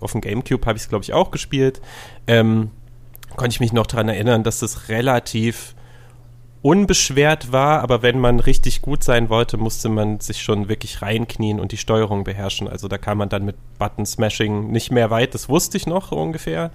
auf 0.00 0.12
dem 0.12 0.20
Gamecube 0.20 0.64
habe 0.66 0.76
ich 0.76 0.84
es, 0.84 0.88
glaube 0.88 1.04
ich, 1.04 1.12
auch 1.12 1.30
gespielt. 1.30 1.80
Ähm, 2.26 2.70
konnte 3.36 3.54
ich 3.54 3.60
mich 3.60 3.72
noch 3.72 3.86
daran 3.86 4.08
erinnern, 4.08 4.44
dass 4.44 4.60
das 4.60 4.88
relativ 4.88 5.74
unbeschwert 6.62 7.52
war, 7.52 7.80
aber 7.82 8.02
wenn 8.02 8.18
man 8.18 8.40
richtig 8.40 8.82
gut 8.82 9.04
sein 9.04 9.28
wollte, 9.28 9.56
musste 9.56 9.88
man 9.88 10.20
sich 10.20 10.42
schon 10.42 10.68
wirklich 10.68 11.02
reinknien 11.02 11.60
und 11.60 11.72
die 11.72 11.76
Steuerung 11.76 12.24
beherrschen. 12.24 12.68
Also 12.68 12.88
da 12.88 12.98
kam 12.98 13.18
man 13.18 13.28
dann 13.28 13.44
mit 13.44 13.56
Button 13.78 14.04
Smashing 14.04 14.70
nicht 14.70 14.90
mehr 14.90 15.10
weit, 15.10 15.34
das 15.34 15.48
wusste 15.48 15.76
ich 15.76 15.86
noch 15.86 16.10
ungefähr. 16.12 16.70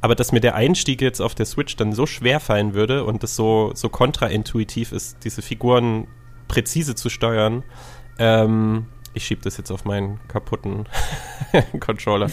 Aber 0.00 0.14
dass 0.14 0.32
mir 0.32 0.40
der 0.40 0.54
Einstieg 0.54 1.00
jetzt 1.00 1.20
auf 1.20 1.34
der 1.34 1.46
Switch 1.46 1.76
dann 1.76 1.94
so 1.94 2.04
schwer 2.04 2.38
fallen 2.38 2.74
würde 2.74 3.04
und 3.04 3.22
das 3.22 3.36
so, 3.36 3.72
so 3.74 3.88
kontraintuitiv 3.88 4.92
ist, 4.92 5.24
diese 5.24 5.40
Figuren 5.40 6.06
präzise 6.46 6.94
zu 6.94 7.08
steuern, 7.08 7.64
ähm, 8.18 8.86
ich 9.14 9.24
schiebe 9.24 9.40
das 9.42 9.56
jetzt 9.56 9.70
auf 9.70 9.86
meinen 9.86 10.20
kaputten 10.28 10.86
Controller. 11.80 12.28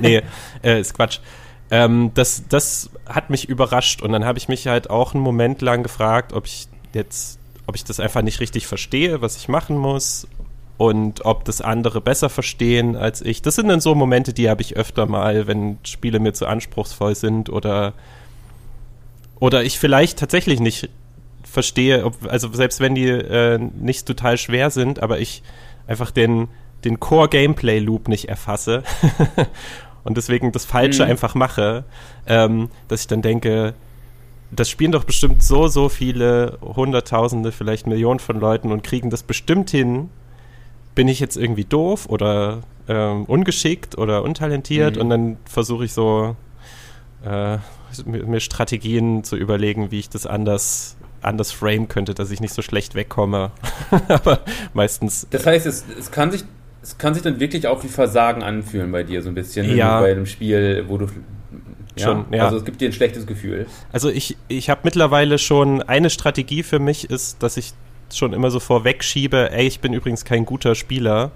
nee, 0.00 0.22
äh, 0.62 0.80
ist 0.80 0.94
Quatsch. 0.94 1.18
Ähm, 1.70 2.12
das, 2.14 2.44
das 2.48 2.90
hat 3.06 3.30
mich 3.30 3.48
überrascht. 3.48 4.02
Und 4.02 4.12
dann 4.12 4.24
habe 4.24 4.38
ich 4.38 4.48
mich 4.48 4.66
halt 4.66 4.90
auch 4.90 5.14
einen 5.14 5.22
Moment 5.22 5.62
lang 5.62 5.82
gefragt, 5.82 6.32
ob 6.32 6.46
ich 6.46 6.68
jetzt, 6.92 7.38
ob 7.66 7.74
ich 7.74 7.84
das 7.84 8.00
einfach 8.00 8.22
nicht 8.22 8.40
richtig 8.40 8.66
verstehe, 8.66 9.20
was 9.20 9.36
ich 9.36 9.48
machen 9.48 9.76
muss. 9.76 10.26
Und 10.76 11.24
ob 11.24 11.44
das 11.44 11.60
andere 11.60 12.00
besser 12.00 12.28
verstehen 12.28 12.96
als 12.96 13.22
ich. 13.22 13.42
Das 13.42 13.54
sind 13.54 13.68
dann 13.68 13.80
so 13.80 13.94
Momente, 13.94 14.32
die 14.32 14.50
habe 14.50 14.60
ich 14.60 14.76
öfter 14.76 15.06
mal, 15.06 15.46
wenn 15.46 15.78
Spiele 15.84 16.18
mir 16.18 16.32
zu 16.32 16.46
anspruchsvoll 16.46 17.14
sind 17.14 17.48
oder 17.48 17.94
oder 19.38 19.62
ich 19.62 19.78
vielleicht 19.78 20.18
tatsächlich 20.18 20.58
nicht 20.58 20.88
verstehe, 21.42 22.04
ob, 22.04 22.16
also 22.28 22.52
selbst 22.52 22.80
wenn 22.80 22.94
die 22.94 23.08
äh, 23.08 23.58
nicht 23.58 24.06
total 24.06 24.38
schwer 24.38 24.70
sind, 24.70 25.02
aber 25.02 25.20
ich 25.20 25.42
einfach 25.86 26.10
den, 26.10 26.48
den 26.84 26.98
Core-Gameplay-Loop 26.98 28.08
nicht 28.08 28.28
erfasse 28.28 28.82
und 30.04 30.16
deswegen 30.16 30.52
das 30.52 30.64
Falsche 30.64 31.04
mhm. 31.04 31.10
einfach 31.10 31.34
mache, 31.34 31.84
ähm, 32.26 32.68
dass 32.88 33.02
ich 33.02 33.06
dann 33.06 33.22
denke, 33.22 33.74
das 34.50 34.70
spielen 34.70 34.92
doch 34.92 35.04
bestimmt 35.04 35.42
so, 35.42 35.66
so 35.68 35.88
viele 35.88 36.58
Hunderttausende, 36.60 37.50
vielleicht 37.50 37.86
Millionen 37.86 38.20
von 38.20 38.38
Leuten 38.38 38.70
und 38.70 38.84
kriegen 38.84 39.10
das 39.10 39.22
bestimmt 39.22 39.70
hin. 39.70 40.10
Bin 40.94 41.08
ich 41.08 41.18
jetzt 41.18 41.36
irgendwie 41.36 41.64
doof 41.64 42.06
oder 42.08 42.60
ähm, 42.86 43.24
ungeschickt 43.24 43.98
oder 43.98 44.22
untalentiert? 44.22 44.96
Mhm. 44.96 45.02
Und 45.02 45.08
dann 45.10 45.36
versuche 45.44 45.86
ich 45.86 45.92
so 45.92 46.36
äh, 47.24 47.58
mir 48.04 48.40
Strategien 48.40 49.24
zu 49.24 49.36
überlegen, 49.36 49.90
wie 49.90 49.98
ich 49.98 50.08
das 50.08 50.26
anders 50.26 50.96
anders 51.24 51.52
frame 51.52 51.88
könnte, 51.88 52.12
dass 52.12 52.30
ich 52.30 52.40
nicht 52.40 52.52
so 52.52 52.60
schlecht 52.60 52.94
wegkomme. 52.94 53.50
Aber 54.08 54.40
meistens. 54.74 55.26
Das 55.30 55.46
heißt, 55.46 55.64
es, 55.64 55.84
es 55.98 56.10
kann 56.10 56.30
sich 56.30 56.44
es 56.84 56.98
kann 56.98 57.14
sich 57.14 57.22
dann 57.22 57.40
wirklich 57.40 57.66
auch 57.66 57.82
wie 57.82 57.88
Versagen 57.88 58.42
anfühlen 58.42 58.92
bei 58.92 59.04
dir 59.04 59.22
so 59.22 59.30
ein 59.30 59.34
bisschen 59.34 59.74
ja. 59.74 60.00
bei 60.00 60.12
einem 60.12 60.26
Spiel, 60.26 60.84
wo 60.86 60.98
du 60.98 61.06
ja, 61.96 62.04
schon, 62.04 62.26
ja. 62.30 62.44
Also 62.44 62.58
es 62.58 62.64
gibt 62.64 62.80
dir 62.80 62.90
ein 62.90 62.92
schlechtes 62.92 63.26
Gefühl. 63.26 63.66
Also 63.90 64.10
ich, 64.10 64.36
ich 64.48 64.68
habe 64.68 64.82
mittlerweile 64.84 65.38
schon 65.38 65.80
eine 65.80 66.10
Strategie 66.10 66.62
für 66.62 66.78
mich 66.78 67.08
ist, 67.08 67.42
dass 67.42 67.56
ich 67.56 67.72
schon 68.12 68.34
immer 68.34 68.50
so 68.50 68.60
vorwegschiebe, 68.60 69.50
ey, 69.52 69.66
ich 69.66 69.80
bin 69.80 69.94
übrigens 69.94 70.26
kein 70.26 70.44
guter 70.44 70.74
Spieler. 70.74 71.30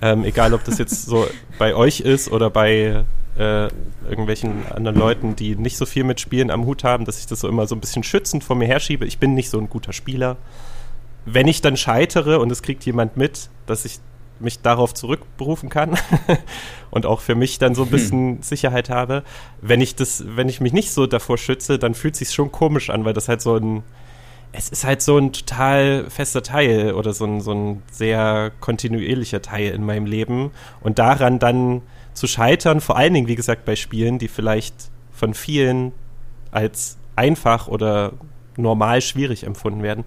Ähm, 0.00 0.24
egal, 0.24 0.54
ob 0.54 0.64
das 0.64 0.78
jetzt 0.78 1.04
so 1.04 1.26
bei 1.58 1.74
euch 1.74 2.00
ist 2.00 2.30
oder 2.30 2.48
bei 2.48 3.04
äh, 3.38 3.68
irgendwelchen 4.08 4.66
anderen 4.74 4.96
Leuten, 4.96 5.36
die 5.36 5.56
nicht 5.56 5.76
so 5.76 5.84
viel 5.84 6.04
mit 6.04 6.20
Spielen 6.20 6.50
am 6.50 6.64
Hut 6.64 6.84
haben, 6.84 7.04
dass 7.04 7.18
ich 7.18 7.26
das 7.26 7.40
so 7.40 7.48
immer 7.48 7.66
so 7.66 7.74
ein 7.74 7.80
bisschen 7.80 8.02
schützend 8.02 8.44
vor 8.44 8.56
mir 8.56 8.66
herschiebe. 8.66 9.04
Ich 9.04 9.18
bin 9.18 9.34
nicht 9.34 9.50
so 9.50 9.58
ein 9.58 9.68
guter 9.68 9.92
Spieler. 9.92 10.38
Wenn 11.26 11.48
ich 11.48 11.60
dann 11.60 11.76
scheitere 11.76 12.38
und 12.38 12.50
es 12.50 12.62
kriegt 12.62 12.86
jemand 12.86 13.18
mit, 13.18 13.50
dass 13.66 13.84
ich 13.84 13.98
mich 14.40 14.60
darauf 14.60 14.94
zurückberufen 14.94 15.68
kann 15.68 15.96
und 16.90 17.06
auch 17.06 17.20
für 17.20 17.34
mich 17.34 17.58
dann 17.58 17.74
so 17.74 17.82
ein 17.82 17.86
hm. 17.86 17.90
bisschen 17.90 18.34
hm. 18.36 18.42
Sicherheit 18.42 18.90
habe. 18.90 19.22
Wenn 19.60 19.80
ich 19.80 19.96
das, 19.96 20.24
wenn 20.26 20.48
ich 20.48 20.60
mich 20.60 20.72
nicht 20.72 20.92
so 20.92 21.06
davor 21.06 21.38
schütze, 21.38 21.78
dann 21.78 21.94
fühlt 21.94 22.16
sich 22.16 22.32
schon 22.32 22.52
komisch 22.52 22.90
an, 22.90 23.04
weil 23.04 23.12
das 23.12 23.28
halt 23.28 23.40
so 23.40 23.56
ein, 23.56 23.82
es 24.52 24.68
ist 24.68 24.84
halt 24.84 25.02
so 25.02 25.18
ein 25.18 25.32
total 25.32 26.08
fester 26.08 26.42
Teil 26.42 26.94
oder 26.94 27.12
so 27.12 27.24
ein, 27.24 27.40
so 27.40 27.52
ein 27.52 27.82
sehr 27.90 28.52
kontinuierlicher 28.60 29.42
Teil 29.42 29.72
in 29.72 29.84
meinem 29.84 30.06
Leben 30.06 30.50
und 30.80 30.98
daran 30.98 31.38
dann 31.38 31.82
zu 32.14 32.26
scheitern, 32.26 32.80
vor 32.80 32.96
allen 32.96 33.12
Dingen, 33.14 33.28
wie 33.28 33.34
gesagt, 33.34 33.64
bei 33.64 33.76
Spielen, 33.76 34.18
die 34.18 34.28
vielleicht 34.28 34.90
von 35.12 35.34
vielen 35.34 35.92
als 36.50 36.96
einfach 37.14 37.68
oder 37.68 38.12
normal 38.56 39.02
schwierig 39.02 39.44
empfunden 39.44 39.82
werden, 39.82 40.04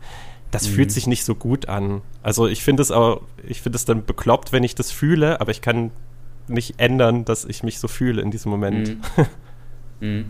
das 0.52 0.68
mhm. 0.68 0.74
fühlt 0.74 0.92
sich 0.92 1.08
nicht 1.08 1.24
so 1.24 1.36
gut 1.36 1.70
an. 1.70 2.02
Also 2.24 2.48
ich 2.48 2.64
finde 2.64 2.82
es 2.82 2.92
auch, 2.92 3.22
ich 3.48 3.62
finde 3.62 3.76
es 3.76 3.86
dann 3.86 4.06
bekloppt, 4.06 4.52
wenn 4.52 4.64
ich 4.64 4.76
das 4.76 4.92
fühle, 4.92 5.42
aber 5.42 5.52
ich 5.52 5.62
kann 5.62 5.92
nicht 6.48 6.76
ändern, 6.78 7.26
dass 7.26 7.46
ich 7.46 7.64
mich 7.64 7.80
so 7.80 7.88
fühle 7.88 8.22
in 8.22 8.32
diesem 8.32 8.50
Moment. 8.52 8.98
Mhm. 9.18 9.26
mhm. 10.08 10.26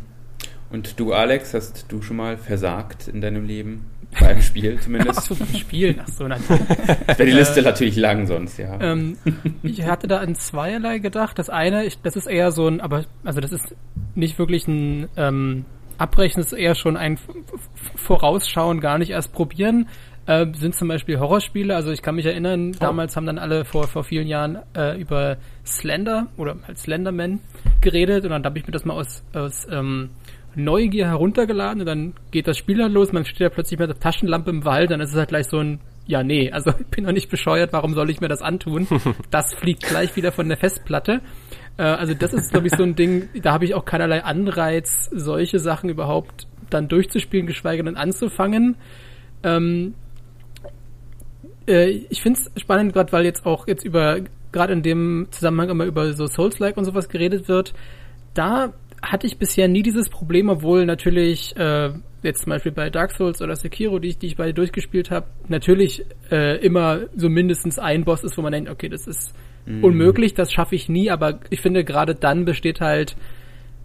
Und 0.69 0.99
du, 0.99 1.13
Alex, 1.13 1.53
hast 1.53 1.85
du 1.89 2.01
schon 2.01 2.17
mal 2.17 2.37
versagt 2.37 3.07
in 3.07 3.21
deinem 3.21 3.45
Leben? 3.45 3.85
Beim 4.19 4.41
Spiel 4.41 4.79
zumindest. 4.79 5.19
Ach 5.19 5.23
so, 5.23 5.35
beim 5.35 5.53
Spielen. 5.53 5.99
Ach 6.03 6.07
so, 6.07 6.27
nein. 6.27 6.41
Wäre 6.47 7.25
die 7.25 7.31
Liste 7.31 7.59
äh, 7.59 7.63
natürlich 7.63 7.95
lang 7.95 8.27
sonst, 8.27 8.57
ja. 8.57 8.79
Ähm, 8.79 9.17
ich 9.63 9.83
hatte 9.83 10.07
da 10.07 10.17
an 10.17 10.35
zweierlei 10.35 10.99
gedacht. 10.99 11.37
Das 11.37 11.49
eine, 11.49 11.85
ich, 11.85 12.01
das 12.01 12.15
ist 12.15 12.27
eher 12.27 12.51
so 12.51 12.67
ein, 12.67 12.81
aber, 12.81 13.05
also 13.23 13.39
das 13.39 13.51
ist 13.51 13.75
nicht 14.15 14.39
wirklich 14.39 14.67
ein 14.67 15.09
ähm, 15.15 15.65
Abbrechen, 15.99 16.41
das 16.41 16.53
ist 16.53 16.57
eher 16.57 16.75
schon 16.75 16.97
ein 16.97 17.19
Vorausschauen, 17.95 18.79
gar 18.79 18.97
nicht 18.97 19.11
erst 19.11 19.33
probieren. 19.33 19.87
Äh, 20.29 20.45
sind 20.53 20.75
zum 20.75 20.87
Beispiel 20.89 21.19
Horrorspiele. 21.19 21.75
Also 21.75 21.89
ich 21.89 22.03
kann 22.03 22.13
mich 22.13 22.27
erinnern, 22.27 22.73
oh. 22.75 22.77
damals 22.79 23.15
haben 23.15 23.25
dann 23.25 23.39
alle 23.39 23.65
vor, 23.65 23.87
vor 23.87 24.03
vielen 24.03 24.27
Jahren 24.27 24.59
äh, 24.77 25.01
über 25.01 25.37
Slender 25.65 26.27
oder 26.37 26.55
halt 26.67 26.77
Slenderman 26.77 27.39
geredet 27.81 28.25
und 28.25 28.29
dann 28.29 28.43
habe 28.43 28.59
ich 28.59 28.67
mir 28.67 28.71
das 28.71 28.85
mal 28.85 28.93
aus, 28.93 29.23
aus 29.33 29.67
ähm, 29.71 30.11
Neugier 30.53 31.07
heruntergeladen 31.07 31.79
und 31.79 31.87
dann 31.87 32.13
geht 32.29 32.47
das 32.47 32.59
Spiel 32.59 32.79
halt 32.79 32.93
los, 32.93 33.11
man 33.11 33.25
steht 33.25 33.39
ja 33.39 33.49
plötzlich 33.49 33.79
mit 33.79 33.89
der 33.89 33.99
Taschenlampe 33.99 34.51
im 34.51 34.65
Wald, 34.65 34.91
dann 34.91 35.01
ist 35.01 35.13
es 35.13 35.17
halt 35.17 35.29
gleich 35.29 35.47
so 35.47 35.57
ein, 35.57 35.79
ja 36.05 36.21
nee, 36.21 36.51
also 36.51 36.73
ich 36.79 36.85
bin 36.85 37.05
doch 37.05 37.11
nicht 37.11 37.31
bescheuert, 37.31 37.73
warum 37.73 37.95
soll 37.95 38.11
ich 38.11 38.21
mir 38.21 38.27
das 38.27 38.43
antun? 38.43 38.87
Das 39.31 39.55
fliegt 39.55 39.81
gleich 39.81 40.15
wieder 40.15 40.31
von 40.31 40.47
der 40.47 40.57
Festplatte. 40.57 41.21
Äh, 41.77 41.81
also 41.81 42.13
das 42.13 42.33
ist, 42.35 42.51
glaube 42.51 42.67
ich, 42.67 42.75
so 42.75 42.83
ein 42.83 42.93
Ding, 42.95 43.29
da 43.41 43.51
habe 43.51 43.65
ich 43.65 43.73
auch 43.73 43.83
keinerlei 43.83 44.23
Anreiz, 44.23 45.09
solche 45.11 45.57
Sachen 45.57 45.89
überhaupt 45.89 46.45
dann 46.69 46.87
durchzuspielen, 46.87 47.47
geschweige 47.47 47.83
denn 47.83 47.97
anzufangen. 47.97 48.75
Ähm, 49.41 49.95
äh, 51.69 51.89
ich 52.09 52.21
finde 52.21 52.39
es 52.39 52.61
spannend, 52.61 52.93
gerade 52.93 53.11
weil 53.11 53.25
jetzt 53.25 53.45
auch 53.45 53.67
jetzt 53.67 53.85
über, 53.85 54.19
gerade 54.51 54.73
in 54.73 54.81
dem 54.81 55.27
Zusammenhang 55.31 55.69
immer 55.69 55.85
über 55.85 56.13
so 56.13 56.27
Souls-like 56.27 56.77
und 56.77 56.85
sowas 56.85 57.07
geredet 57.09 57.47
wird. 57.47 57.73
Da 58.33 58.73
hatte 59.01 59.27
ich 59.27 59.37
bisher 59.37 59.67
nie 59.67 59.83
dieses 59.83 60.09
Problem, 60.09 60.49
obwohl 60.49 60.85
natürlich 60.85 61.55
äh, 61.55 61.91
jetzt 62.21 62.43
zum 62.43 62.49
Beispiel 62.49 62.71
bei 62.71 62.89
Dark 62.89 63.11
Souls 63.11 63.41
oder 63.41 63.55
Sekiro, 63.55 63.99
die 63.99 64.09
ich, 64.09 64.17
die 64.17 64.27
ich 64.27 64.35
beide 64.35 64.53
durchgespielt 64.53 65.09
habe, 65.09 65.27
natürlich 65.47 66.03
äh, 66.31 66.57
immer 66.57 67.01
so 67.15 67.29
mindestens 67.29 67.79
ein 67.79 68.03
Boss 68.03 68.23
ist, 68.23 68.37
wo 68.37 68.41
man 68.41 68.51
denkt, 68.51 68.69
okay, 68.69 68.89
das 68.89 69.07
ist 69.07 69.33
mm. 69.65 69.83
unmöglich, 69.83 70.33
das 70.33 70.51
schaffe 70.51 70.75
ich 70.75 70.89
nie, 70.89 71.09
aber 71.09 71.39
ich 71.49 71.61
finde 71.61 71.85
gerade 71.85 72.13
dann 72.13 72.43
besteht 72.43 72.81
halt 72.81 73.15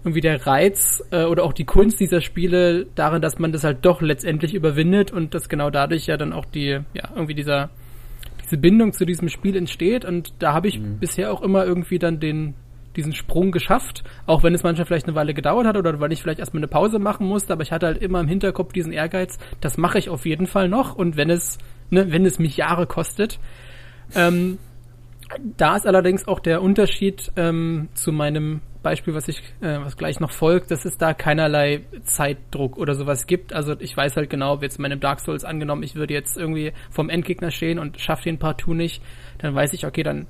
irgendwie 0.04 0.20
der 0.20 0.46
Reiz 0.46 1.02
äh, 1.10 1.24
oder 1.24 1.44
auch 1.44 1.54
die 1.54 1.64
Kunst 1.64 1.98
dieser 1.98 2.20
Spiele 2.20 2.86
darin, 2.94 3.22
dass 3.22 3.38
man 3.38 3.52
das 3.52 3.64
halt 3.64 3.78
doch 3.82 4.02
letztendlich 4.02 4.54
überwindet 4.54 5.10
und 5.10 5.34
dass 5.34 5.48
genau 5.48 5.70
dadurch 5.70 6.06
ja 6.06 6.16
dann 6.16 6.32
auch 6.32 6.44
die, 6.44 6.80
ja, 6.92 7.08
irgendwie 7.14 7.34
dieser 7.34 7.70
diese 8.44 8.58
Bindung 8.58 8.92
zu 8.92 9.06
diesem 9.06 9.30
Spiel 9.30 9.56
entsteht 9.56 10.04
und 10.04 10.34
da 10.38 10.52
habe 10.52 10.68
ich 10.68 10.78
mhm. 10.78 10.98
bisher 10.98 11.32
auch 11.32 11.40
immer 11.40 11.64
irgendwie 11.64 11.98
dann 11.98 12.20
den 12.20 12.54
diesen 12.94 13.12
Sprung 13.12 13.50
geschafft, 13.50 14.04
auch 14.26 14.44
wenn 14.44 14.54
es 14.54 14.62
manchmal 14.62 14.86
vielleicht 14.86 15.06
eine 15.06 15.16
Weile 15.16 15.34
gedauert 15.34 15.66
hat 15.66 15.76
oder 15.76 15.98
weil 15.98 16.12
ich 16.12 16.22
vielleicht 16.22 16.38
erstmal 16.38 16.60
eine 16.60 16.68
Pause 16.68 16.98
machen 16.98 17.26
musste, 17.26 17.52
aber 17.52 17.62
ich 17.62 17.72
hatte 17.72 17.86
halt 17.86 17.98
immer 17.98 18.20
im 18.20 18.28
Hinterkopf 18.28 18.72
diesen 18.72 18.92
Ehrgeiz, 18.92 19.38
das 19.60 19.78
mache 19.78 19.98
ich 19.98 20.08
auf 20.10 20.26
jeden 20.26 20.46
Fall 20.46 20.68
noch 20.68 20.94
und 20.94 21.16
wenn 21.16 21.30
es, 21.30 21.58
ne, 21.90 22.12
wenn 22.12 22.24
es 22.24 22.38
mich 22.38 22.56
Jahre 22.56 22.86
kostet. 22.86 23.40
Ähm, 24.14 24.58
da 25.56 25.76
ist 25.76 25.86
allerdings 25.86 26.28
auch 26.28 26.40
der 26.40 26.62
Unterschied 26.62 27.32
ähm, 27.36 27.88
zu 27.94 28.12
meinem 28.12 28.60
Beispiel, 28.82 29.14
was 29.14 29.28
ich, 29.28 29.42
äh, 29.60 29.78
was 29.80 29.96
gleich 29.96 30.20
noch 30.20 30.30
folgt, 30.30 30.70
dass 30.70 30.84
es 30.84 30.98
da 30.98 31.14
keinerlei 31.14 31.84
Zeitdruck 32.04 32.76
oder 32.76 32.94
sowas 32.94 33.26
gibt. 33.26 33.52
Also 33.52 33.74
ich 33.78 33.96
weiß 33.96 34.16
halt 34.16 34.30
genau, 34.30 34.58
jetzt 34.60 34.78
meinem 34.78 35.00
Dark 35.00 35.20
Souls 35.20 35.44
angenommen, 35.44 35.82
ich 35.82 35.94
würde 35.94 36.14
jetzt 36.14 36.36
irgendwie 36.36 36.72
vom 36.90 37.08
Endgegner 37.08 37.50
stehen 37.50 37.78
und 37.78 38.00
schaffe 38.00 38.24
den 38.24 38.38
partout 38.38 38.74
nicht, 38.74 39.02
dann 39.38 39.54
weiß 39.54 39.72
ich, 39.72 39.86
okay, 39.86 40.02
dann 40.02 40.26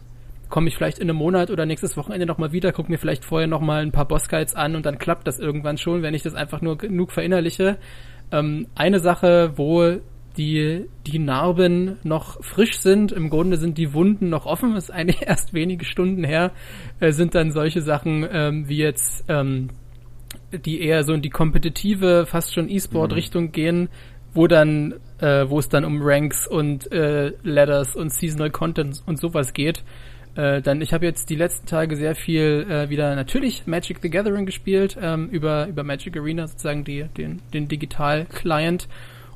komme 0.49 0.69
ich 0.69 0.77
vielleicht 0.77 1.01
in 1.01 1.11
einem 1.11 1.19
Monat 1.19 1.51
oder 1.51 1.67
nächstes 1.67 1.97
Wochenende 1.97 2.27
nochmal 2.27 2.53
wieder, 2.53 2.73
gucke 2.73 2.91
mir 2.91 2.99
vielleicht 2.99 3.25
vorher 3.25 3.49
nochmal 3.49 3.83
ein 3.83 3.93
paar 3.93 4.07
Bossguides 4.07 4.55
an 4.55 4.77
und 4.77 4.87
dann 4.87 4.99
klappt 4.99 5.27
das 5.27 5.41
irgendwann 5.41 5.79
schon, 5.79 6.03
wenn 6.03 6.15
ich 6.15 6.23
das 6.23 6.35
einfach 6.35 6.61
nur 6.61 6.79
genug 6.79 7.11
verinnerliche. 7.11 7.79
Ähm, 8.31 8.69
eine 8.77 9.01
Sache, 9.01 9.53
wo 9.57 9.99
die, 10.37 10.87
die 11.07 11.19
Narben 11.19 11.97
noch 12.03 12.43
frisch 12.43 12.79
sind, 12.79 13.13
im 13.13 13.31
Grunde 13.31 13.57
sind 13.57 13.79
die 13.79 13.93
Wunden 13.93 14.29
noch 14.29 14.47
offen, 14.47 14.77
ist 14.77 14.91
eigentlich 14.91 15.23
erst 15.27 15.55
wenige 15.55 15.85
Stunden 15.85 16.25
her, 16.25 16.53
äh, 17.01 17.13
sind 17.13 17.35
dann 17.35 17.53
solche 17.53 17.83
Sachen 17.83 18.27
ähm, 18.31 18.69
wie 18.69 18.79
jetzt, 18.79 19.25
ähm, 19.29 19.71
die 20.53 20.81
eher 20.81 21.05
so 21.05 21.13
in 21.13 21.23
die 21.23 21.31
kompetitive, 21.31 22.27
fast 22.27 22.55
schon 22.55 22.69
E-Sport-Richtung 22.69 23.45
mhm. 23.45 23.53
gehen, 23.53 23.89
wo 24.33 24.47
dann, 24.49 24.95
äh, 25.21 25.49
wo 25.49 25.59
es 25.59 25.69
dann 25.69 25.85
um 25.85 26.01
Ranks 26.03 26.47
und 26.47 26.91
äh, 26.91 27.33
Ladders 27.43 27.95
und 27.95 28.13
Seasonal 28.13 28.51
Content 28.51 29.03
und 29.07 29.19
sowas 29.19 29.53
geht. 29.53 29.85
Äh, 30.35 30.63
dann 30.63 30.81
ich 30.81 30.93
habe 30.93 31.07
jetzt 31.07 31.31
die 31.31 31.37
letzten 31.37 31.67
Tage 31.67 31.95
sehr 31.97 32.17
viel 32.17 32.67
äh, 32.69 32.91
wieder 32.91 33.15
natürlich 33.15 33.67
Magic 33.67 33.99
the 34.03 34.11
Gathering 34.11 34.47
gespielt 34.47 34.99
ähm, 35.01 35.29
über 35.29 35.69
über 35.69 35.85
Magic 35.85 36.17
Arena 36.17 36.49
sozusagen 36.49 36.83
die 36.83 37.05
den 37.17 37.41
den 37.53 37.69
Digital 37.69 38.27
Client 38.27 38.89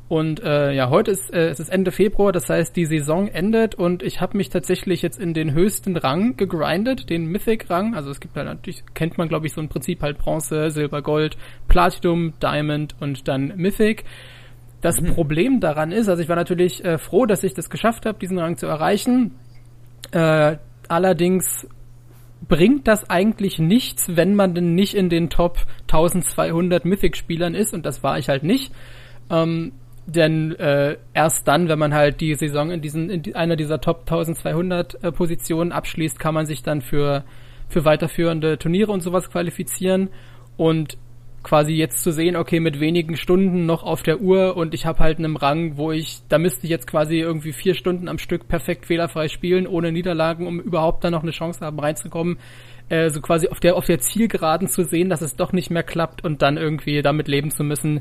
und 0.09 0.43
äh, 0.43 0.73
ja 0.73 0.91
heute 0.91 1.11
ist 1.11 1.33
äh, 1.33 1.49
es 1.49 1.61
ist 1.61 1.69
Ende 1.69 1.93
Februar 1.93 2.33
das 2.33 2.49
heißt 2.49 2.75
die 2.75 2.87
Saison 2.87 3.29
endet 3.29 3.75
und 3.75 4.03
ich 4.03 4.21
habe 4.21 4.37
mich 4.37 4.49
tatsächlich 4.49 5.03
jetzt 5.03 5.21
in 5.21 5.35
den 5.35 5.53
höchsten 5.53 5.97
Rang 5.97 6.37
gegrindet 6.37 7.11
den 7.11 7.27
Mythic 7.27 7.69
Rang 7.71 7.95
also 7.95 8.11
es 8.11 8.21
gibt 8.21 8.37
halt 8.37 8.47
natürlich 8.47 8.83
kennt 8.95 9.19
man 9.19 9.29
glaube 9.29 9.47
ich 9.47 9.53
so 9.53 9.61
ein 9.61 9.69
Prinzip 9.69 10.03
halt 10.03 10.19
Bronze 10.19 10.71
Silber 10.71 11.03
Gold 11.03 11.37
Platinum 11.69 12.33
Diamond 12.41 12.97
und 13.01 13.29
dann 13.29 13.53
Mythic 13.57 14.05
das 14.81 15.01
mhm. 15.01 15.15
Problem 15.15 15.61
daran 15.61 15.91
ist, 15.91 16.09
also 16.09 16.23
ich 16.23 16.29
war 16.29 16.37
natürlich 16.37 16.85
äh, 16.85 16.99
froh, 16.99 17.27
dass 17.27 17.43
ich 17.43 17.53
das 17.53 17.69
geschafft 17.69 18.07
habe, 18.07 18.17
diesen 18.21 18.39
Rang 18.39 18.57
zu 18.57 18.67
erreichen. 18.69 19.35
Äh, 20.13 20.59
Allerdings 20.89 21.69
bringt 22.49 22.89
das 22.89 23.11
eigentlich 23.11 23.59
nichts, 23.59 24.17
wenn 24.17 24.35
man 24.35 24.55
denn 24.55 24.75
nicht 24.75 24.95
in 24.95 25.11
den 25.11 25.29
Top 25.29 25.59
1200 25.83 26.85
Mythic-Spielern 26.85 27.55
ist 27.55 27.75
und 27.75 27.85
das 27.85 28.03
war 28.03 28.19
ich 28.19 28.29
halt 28.31 28.43
nicht. 28.43 28.73
Ähm, 29.31 29.73
denn 30.09 30.55
äh, 30.57 30.97
erst 31.13 31.47
dann, 31.47 31.69
wenn 31.69 31.79
man 31.79 31.93
halt 31.93 32.21
die 32.21 32.35
Saison 32.35 32.71
in 32.71 32.81
diesen 32.81 33.11
in 33.11 33.35
einer 33.35 33.57
dieser 33.57 33.81
Top 33.81 34.01
1200 34.01 35.05
äh, 35.05 35.13
Positionen 35.13 35.71
abschließt, 35.71 36.19
kann 36.19 36.35
man 36.35 36.47
sich 36.47 36.63
dann 36.63 36.81
für 36.81 37.25
für 37.69 37.85
weiterführende 37.85 38.59
Turniere 38.59 38.91
und 38.93 39.03
sowas 39.03 39.31
qualifizieren 39.31 40.09
und 40.57 40.97
quasi 41.43 41.75
jetzt 41.75 42.03
zu 42.03 42.11
sehen, 42.11 42.37
okay, 42.37 42.59
mit 42.59 42.81
wenigen 42.81 43.17
Stunden 43.17 43.67
noch 43.67 43.83
auf 43.83 44.03
der 44.03 44.21
Uhr 44.21 44.57
und 44.57 44.75
ich 44.75 44.87
habe 44.87 44.99
halt 44.99 45.19
einen 45.19 45.37
Rang, 45.37 45.77
wo 45.77 45.93
ich, 45.93 46.21
da 46.29 46.39
müsste 46.39 46.65
ich 46.65 46.71
jetzt 46.71 46.87
quasi 46.87 47.19
irgendwie 47.19 47.53
vier 47.53 47.75
Stunden 47.75 48.09
am 48.09 48.19
Stück 48.19 48.49
perfekt 48.49 48.87
fehlerfrei 48.87 49.29
spielen, 49.29 49.67
ohne 49.67 49.93
Niederlagen, 49.93 50.47
um 50.47 50.59
überhaupt 50.59 51.05
dann 51.05 51.13
noch 51.13 51.23
eine 51.23 51.31
Chance 51.31 51.65
haben 51.65 51.79
reinzukommen. 51.79 52.39
Äh, 52.89 53.11
so 53.11 53.21
quasi 53.21 53.49
auf 53.49 53.61
der, 53.61 53.77
auf 53.77 53.85
der 53.85 54.01
Zielgeraden 54.01 54.69
zu 54.69 54.85
sehen, 54.85 55.11
dass 55.11 55.21
es 55.21 55.37
doch 55.37 55.53
nicht 55.53 55.71
mehr 55.71 55.83
klappt 55.83 56.25
und 56.25 56.43
dann 56.43 56.57
irgendwie 56.57 57.03
damit 57.03 57.29
leben 57.29 57.51
zu 57.51 57.63
müssen. 57.63 58.01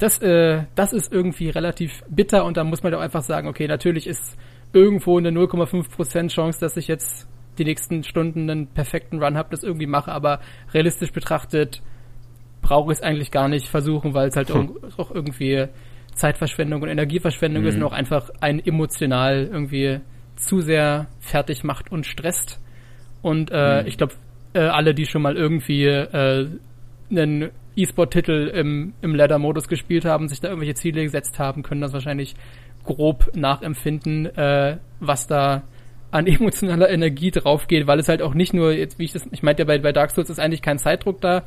Das, 0.00 0.18
äh, 0.20 0.64
das 0.74 0.92
ist 0.92 1.12
irgendwie 1.12 1.50
relativ 1.50 2.02
bitter 2.08 2.44
und 2.44 2.56
da 2.56 2.64
muss 2.64 2.82
man 2.82 2.90
doch 2.90 3.00
einfach 3.00 3.22
sagen, 3.22 3.46
okay, 3.46 3.68
natürlich 3.68 4.06
ist 4.06 4.36
irgendwo 4.72 5.18
eine 5.18 5.30
0,5% 5.30 6.28
Chance, 6.28 6.58
dass 6.58 6.76
ich 6.76 6.88
jetzt 6.88 7.28
die 7.58 7.64
nächsten 7.64 8.02
Stunden 8.02 8.50
einen 8.50 8.66
perfekten 8.66 9.22
Run 9.22 9.36
habe, 9.36 9.50
das 9.50 9.62
irgendwie 9.62 9.86
mache, 9.86 10.10
aber 10.10 10.40
realistisch 10.72 11.12
betrachtet 11.12 11.82
brauche 12.62 12.92
ich 12.92 12.98
es 12.98 13.02
eigentlich 13.02 13.30
gar 13.30 13.48
nicht 13.48 13.68
versuchen, 13.68 14.14
weil 14.14 14.28
es 14.28 14.36
halt 14.36 14.52
hm. 14.52 14.78
auch 14.96 15.10
irgendwie 15.10 15.68
Zeitverschwendung 16.14 16.82
und 16.82 16.88
Energieverschwendung 16.88 17.62
mhm. 17.62 17.68
ist 17.68 17.76
und 17.76 17.82
auch 17.84 17.92
einfach 17.92 18.30
ein 18.40 18.60
emotional 18.64 19.48
irgendwie 19.50 20.00
zu 20.36 20.60
sehr 20.60 21.06
fertig 21.20 21.64
macht 21.64 21.92
und 21.92 22.06
stresst. 22.06 22.60
Und 23.22 23.50
äh, 23.52 23.82
mhm. 23.82 23.88
ich 23.88 23.96
glaube, 23.96 24.14
äh, 24.54 24.60
alle, 24.60 24.94
die 24.94 25.06
schon 25.06 25.22
mal 25.22 25.36
irgendwie 25.36 25.84
äh, 25.84 26.48
einen 27.10 27.50
E-Sport-Titel 27.82 28.50
im, 28.54 28.94
im 29.02 29.14
Ladder-Modus 29.14 29.68
gespielt 29.68 30.04
haben, 30.04 30.28
sich 30.28 30.40
da 30.40 30.48
irgendwelche 30.48 30.74
Ziele 30.74 31.02
gesetzt 31.02 31.38
haben, 31.38 31.62
können 31.62 31.80
das 31.80 31.92
wahrscheinlich 31.92 32.34
grob 32.84 33.30
nachempfinden, 33.34 34.26
äh, 34.26 34.78
was 35.00 35.26
da 35.26 35.62
an 36.10 36.26
emotionaler 36.26 36.90
Energie 36.90 37.30
draufgeht, 37.30 37.86
weil 37.86 37.98
es 37.98 38.08
halt 38.08 38.22
auch 38.22 38.34
nicht 38.34 38.54
nur, 38.54 38.72
jetzt 38.72 38.98
wie 38.98 39.04
ich 39.04 39.12
das, 39.12 39.26
ich 39.30 39.42
meinte 39.42 39.62
ja 39.62 39.66
bei, 39.66 39.78
bei 39.78 39.92
Dark 39.92 40.10
Souls 40.10 40.30
ist 40.30 40.40
eigentlich 40.40 40.62
kein 40.62 40.78
Zeitdruck 40.78 41.20
da, 41.20 41.44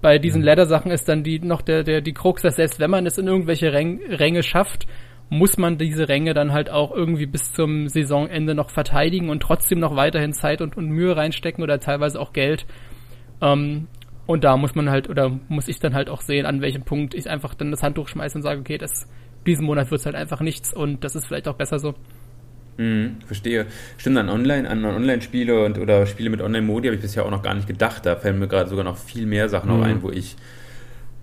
bei 0.00 0.18
diesen 0.18 0.42
mhm. 0.42 0.46
Ladder-Sachen 0.48 0.90
ist 0.90 1.08
dann 1.08 1.22
die 1.22 1.38
noch 1.40 1.62
der, 1.62 1.82
der, 1.82 2.00
die 2.00 2.12
Krux, 2.12 2.42
dass 2.42 2.56
selbst 2.56 2.78
wenn 2.78 2.90
man 2.90 3.06
es 3.06 3.18
in 3.18 3.26
irgendwelche 3.26 3.72
Räng, 3.72 4.00
Ränge 4.08 4.42
schafft, 4.42 4.86
muss 5.30 5.56
man 5.56 5.78
diese 5.78 6.08
Ränge 6.08 6.34
dann 6.34 6.52
halt 6.52 6.70
auch 6.70 6.92
irgendwie 6.92 7.26
bis 7.26 7.52
zum 7.52 7.88
Saisonende 7.88 8.54
noch 8.54 8.70
verteidigen 8.70 9.30
und 9.30 9.40
trotzdem 9.40 9.80
noch 9.80 9.96
weiterhin 9.96 10.32
Zeit 10.32 10.60
und, 10.60 10.76
und 10.76 10.90
Mühe 10.90 11.16
reinstecken 11.16 11.64
oder 11.64 11.80
teilweise 11.80 12.20
auch 12.20 12.32
Geld. 12.32 12.66
Ähm, 13.40 13.88
und 14.26 14.44
da 14.44 14.56
muss 14.56 14.74
man 14.74 14.90
halt, 14.90 15.08
oder 15.08 15.30
muss 15.48 15.68
ich 15.68 15.78
dann 15.80 15.94
halt 15.94 16.08
auch 16.08 16.20
sehen, 16.20 16.46
an 16.46 16.60
welchem 16.60 16.82
Punkt 16.82 17.14
ich 17.14 17.28
einfach 17.28 17.54
dann 17.54 17.70
das 17.70 17.82
Handtuch 17.82 18.08
schmeiße 18.08 18.38
und 18.38 18.42
sage, 18.42 18.60
okay, 18.60 18.78
das, 18.78 19.06
diesen 19.46 19.66
Monat 19.66 19.90
wird 19.90 20.00
es 20.00 20.06
halt 20.06 20.16
einfach 20.16 20.40
nichts 20.40 20.72
und 20.72 21.04
das 21.04 21.14
ist 21.14 21.26
vielleicht 21.26 21.48
auch 21.48 21.56
besser 21.56 21.78
so. 21.78 21.94
Mhm, 22.76 23.16
verstehe. 23.26 23.66
Stimmt, 23.98 24.18
an 24.18 24.28
Online, 24.28 24.68
an 24.68 24.84
Online-Spiele 24.84 25.64
und 25.64 25.78
oder 25.78 26.06
Spiele 26.06 26.30
mit 26.30 26.40
Online-Modi 26.40 26.88
habe 26.88 26.96
ich 26.96 27.02
bisher 27.02 27.24
auch 27.24 27.30
noch 27.30 27.42
gar 27.42 27.54
nicht 27.54 27.68
gedacht. 27.68 28.04
Da 28.04 28.16
fallen 28.16 28.38
mir 28.38 28.48
gerade 28.48 28.68
sogar 28.68 28.84
noch 28.84 28.96
viel 28.96 29.26
mehr 29.26 29.48
Sachen 29.48 29.70
mhm. 29.70 29.80
auch 29.80 29.84
ein, 29.84 30.02
wo 30.02 30.10
ich 30.10 30.36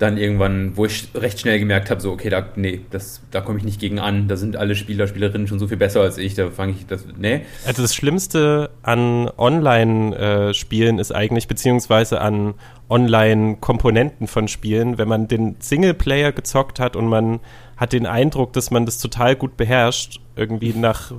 dann 0.02 0.18
irgendwann, 0.18 0.76
wo 0.76 0.86
ich 0.86 1.10
recht 1.14 1.40
schnell 1.40 1.60
gemerkt 1.60 1.92
habe, 1.92 2.02
so, 2.02 2.12
okay, 2.12 2.30
da, 2.30 2.48
nee, 2.56 2.82
das, 2.90 3.22
da 3.30 3.42
komme 3.42 3.60
ich 3.60 3.66
nicht 3.66 3.80
gegen 3.80 4.00
an. 4.00 4.28
Da 4.28 4.36
sind 4.36 4.58
alle 4.58 4.76
Spieler, 4.76 5.08
Spielerinnen 5.08 5.48
schon 5.48 5.60
so 5.60 5.68
viel 5.68 5.78
besser 5.78 6.02
als 6.02 6.18
ich. 6.18 6.34
Da 6.34 6.50
fange 6.50 6.74
ich 6.74 6.88
das, 6.88 7.06
nee. 7.18 7.42
Also 7.66 7.84
das 7.84 7.94
Schlimmste 7.94 8.72
an 8.82 9.30
Online-Spielen 9.38 10.98
ist 10.98 11.14
eigentlich, 11.14 11.48
beziehungsweise 11.48 12.20
an 12.22 12.56
Online-Komponenten 12.90 14.28
von 14.28 14.48
Spielen, 14.48 14.98
wenn 14.98 15.08
man 15.08 15.28
den 15.28 15.58
Singleplayer 15.60 16.32
gezockt 16.32 16.80
hat 16.80 16.96
und 16.96 17.08
man 17.08 17.40
hat 17.78 17.94
den 17.94 18.06
Eindruck, 18.06 18.54
dass 18.54 18.72
man 18.72 18.86
das 18.86 18.98
total 18.98 19.36
gut 19.36 19.56
beherrscht, 19.56 20.20
irgendwie 20.36 20.74
nach 20.74 21.12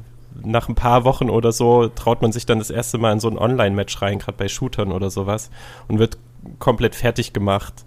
nach 0.44 0.68
ein 0.68 0.74
paar 0.74 1.04
Wochen 1.04 1.28
oder 1.28 1.52
so 1.52 1.88
traut 1.88 2.22
man 2.22 2.32
sich 2.32 2.46
dann 2.46 2.58
das 2.58 2.70
erste 2.70 2.96
Mal 2.96 3.12
in 3.12 3.20
so 3.20 3.28
ein 3.28 3.36
Online-Match 3.36 4.00
rein, 4.00 4.18
gerade 4.18 4.38
bei 4.38 4.48
Shootern 4.48 4.90
oder 4.90 5.10
sowas, 5.10 5.50
und 5.88 5.98
wird 5.98 6.16
komplett 6.58 6.94
fertig 6.94 7.34
gemacht. 7.34 7.84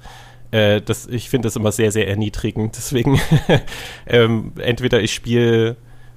Äh, 0.56 0.82
das, 0.82 1.06
ich 1.08 1.30
finde 1.30 1.48
das 1.48 1.58
immer 1.58 1.74
sehr, 1.74 1.92
sehr 1.92 2.08
erniedrigend. 2.08 2.78
Deswegen 2.78 3.20
ähm, 4.08 4.54
entweder 4.58 5.02
ich 5.02 5.14
spiele 5.14 5.76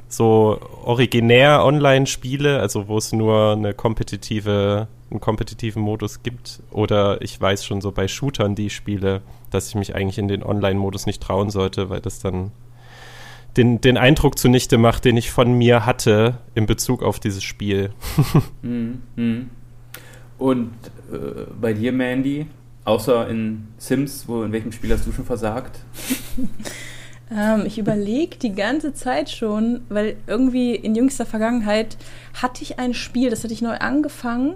so 0.09 0.61
originär 0.85 1.65
Online-Spiele, 1.65 2.61
also 2.61 2.87
wo 2.87 2.99
es 2.99 3.13
nur 3.13 3.53
eine 3.53 3.75
kompetitive, 3.75 4.87
einen 5.11 5.21
kompetitiven 5.21 5.83
Modus 5.83 6.23
gibt, 6.23 6.61
oder 6.71 7.21
ich 7.21 7.41
weiß 7.41 7.65
schon 7.65 7.81
so 7.81 7.91
bei 7.91 8.07
Shootern, 8.07 8.55
die 8.55 8.67
ich 8.67 8.77
spiele, 8.77 9.23
dass 9.51 9.69
ich 9.69 9.75
mich 9.75 9.97
eigentlich 9.97 10.19
in 10.19 10.29
den 10.29 10.45
Online-Modus 10.45 11.07
nicht 11.07 11.21
trauen 11.21 11.51
sollte, 11.51 11.91
weil 11.91 12.01
das 12.01 12.21
dann 12.21 12.53
den, 13.57 13.81
den 13.81 13.97
Eindruck 13.97 14.39
zunichte 14.39 14.79
macht, 14.79 15.05
den 15.05 15.17
ich 15.17 15.33
von 15.33 15.53
mir 15.53 15.85
hatte 15.85 16.39
in 16.55 16.67
Bezug 16.67 17.03
auf 17.03 17.19
dieses 17.19 17.43
Spiel. 17.43 17.91
Mhm, 18.63 19.03
mhm. 19.17 19.51
Und 20.39 20.71
äh, 21.13 21.51
bei 21.61 21.73
dir, 21.73 21.91
Mandy, 21.91 22.47
außer 22.89 23.29
in 23.29 23.69
Sims, 23.77 24.25
wo 24.27 24.43
in 24.43 24.53
welchem 24.53 24.73
Spiel 24.73 24.93
hast 24.93 25.07
du 25.07 25.13
schon 25.13 25.27
versagt? 25.27 25.79
ähm, 27.31 27.65
ich 27.67 27.79
überlege 27.79 28.39
die 28.39 28.55
ganze 28.55 28.95
Zeit 28.95 29.29
schon, 29.31 29.83
weil 29.91 30.17
irgendwie 30.27 30.75
in 30.75 30.95
jüngster 30.95 31.27
Vergangenheit 31.27 31.99
hatte 32.43 32.63
ich 32.63 32.79
ein 32.79 32.95
Spiel, 32.95 33.29
das 33.29 33.45
hatte 33.45 33.53
ich 33.53 33.61
neu 33.61 33.77
angefangen 33.77 34.55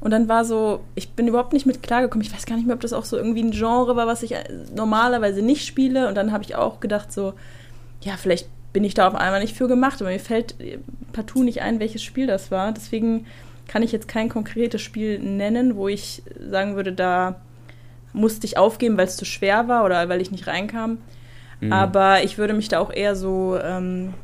Und 0.00 0.10
dann 0.10 0.28
war 0.28 0.44
so, 0.44 0.80
ich 0.94 1.12
bin 1.12 1.26
überhaupt 1.26 1.54
nicht 1.54 1.64
mit 1.64 1.82
klargekommen. 1.82 2.26
Ich 2.26 2.34
weiß 2.34 2.44
gar 2.44 2.56
nicht 2.56 2.66
mehr, 2.66 2.74
ob 2.74 2.82
das 2.82 2.92
auch 2.92 3.06
so 3.06 3.16
irgendwie 3.16 3.42
ein 3.42 3.52
Genre 3.52 3.96
war, 3.96 4.06
was 4.06 4.22
ich 4.22 4.32
äh, 4.32 4.44
normalerweise 4.74 5.40
nicht 5.40 5.66
spiele. 5.66 6.08
Und 6.08 6.16
dann 6.16 6.32
habe 6.32 6.44
ich 6.44 6.56
auch 6.56 6.80
gedacht, 6.80 7.12
so, 7.12 7.32
ja, 8.02 8.18
vielleicht 8.18 8.46
bin 8.74 8.84
ich 8.84 8.92
da 8.92 9.08
auf 9.08 9.14
einmal 9.14 9.40
nicht 9.40 9.56
für 9.56 9.68
gemacht. 9.68 10.02
Aber 10.02 10.10
mir 10.10 10.20
fällt 10.20 10.60
äh, 10.60 10.78
partout 11.14 11.42
nicht 11.42 11.62
ein, 11.62 11.80
welches 11.80 12.02
Spiel 12.02 12.26
das 12.26 12.50
war. 12.50 12.72
Deswegen 12.72 13.24
kann 13.66 13.82
ich 13.82 13.92
jetzt 13.92 14.06
kein 14.06 14.28
konkretes 14.28 14.82
Spiel 14.82 15.18
nennen, 15.18 15.76
wo 15.76 15.88
ich 15.88 16.22
sagen 16.38 16.76
würde, 16.76 16.92
da 16.92 17.40
musste 18.14 18.46
ich 18.46 18.56
aufgeben, 18.56 18.96
weil 18.96 19.06
es 19.06 19.16
zu 19.16 19.26
schwer 19.26 19.68
war 19.68 19.84
oder 19.84 20.08
weil 20.08 20.22
ich 20.22 20.30
nicht 20.30 20.46
reinkam. 20.46 20.98
Mhm. 21.60 21.72
Aber 21.72 22.22
ich 22.22 22.38
würde 22.38 22.54
mich 22.54 22.68
da 22.68 22.78
auch 22.78 22.92
eher 22.92 23.16
so 23.16 23.58
ähm, 23.62 24.14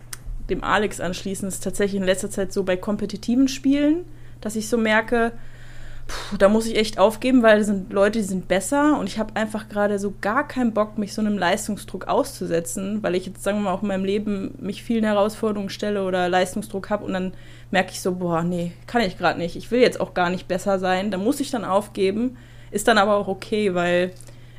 dem 0.48 0.64
Alex 0.64 1.00
anschließen. 1.00 1.46
Es 1.48 1.55
ist 1.55 1.64
tatsächlich 1.64 2.00
in 2.00 2.07
letzter 2.07 2.31
Zeit 2.31 2.53
so 2.53 2.62
bei 2.62 2.76
kompetitiven 2.76 3.48
Spielen, 3.48 4.05
dass 4.40 4.57
ich 4.57 4.68
so 4.68 4.79
merke, 4.79 5.33
puh, 6.07 6.37
da 6.37 6.48
muss 6.48 6.66
ich 6.66 6.76
echt 6.76 6.98
aufgeben, 6.98 7.42
weil 7.42 7.59
da 7.59 7.64
sind 7.64 7.92
Leute, 7.92 8.20
die 8.20 8.24
sind 8.24 8.48
besser 8.48 8.98
und 8.98 9.09
ich 9.09 9.18
habe 9.18 9.37
einfach 9.37 9.68
gerade 9.68 9.98
so 9.98 10.14
gar 10.20 10.46
keinen 10.46 10.72
Bock, 10.72 10.98
mich 10.98 11.12
so 11.12 11.20
einem 11.20 11.38
Leistungsdruck 11.38 12.09
auszusetzen, 12.09 13.03
weil 13.03 13.14
ich 13.14 13.26
jetzt, 13.26 13.42
sagen 13.42 13.59
wir 13.59 13.64
mal, 13.64 13.72
auch 13.72 13.83
in 13.83 13.88
meinem 13.88 14.05
Leben 14.05 14.55
mich 14.59 14.83
vielen 14.83 15.05
Herausforderungen 15.05 15.70
stelle 15.70 16.05
oder 16.05 16.29
Leistungsdruck 16.29 16.90
habe 16.90 17.05
und 17.05 17.12
dann 17.12 17.33
merke 17.70 17.90
ich 17.92 18.00
so, 18.00 18.16
boah, 18.16 18.42
nee, 18.42 18.72
kann 18.87 19.03
ich 19.03 19.18
gerade 19.18 19.38
nicht. 19.38 19.57
Ich 19.57 19.70
will 19.70 19.81
jetzt 19.81 20.00
auch 20.00 20.14
gar 20.14 20.31
nicht 20.31 20.48
besser 20.48 20.79
sein. 20.79 21.11
Da 21.11 21.18
muss 21.18 21.40
ich 21.40 21.50
dann 21.50 21.64
aufgeben. 21.64 22.37
Ist 22.70 22.88
dann 22.88 22.98
aber 22.98 23.16
auch 23.16 23.28
okay, 23.28 23.74
weil 23.74 24.12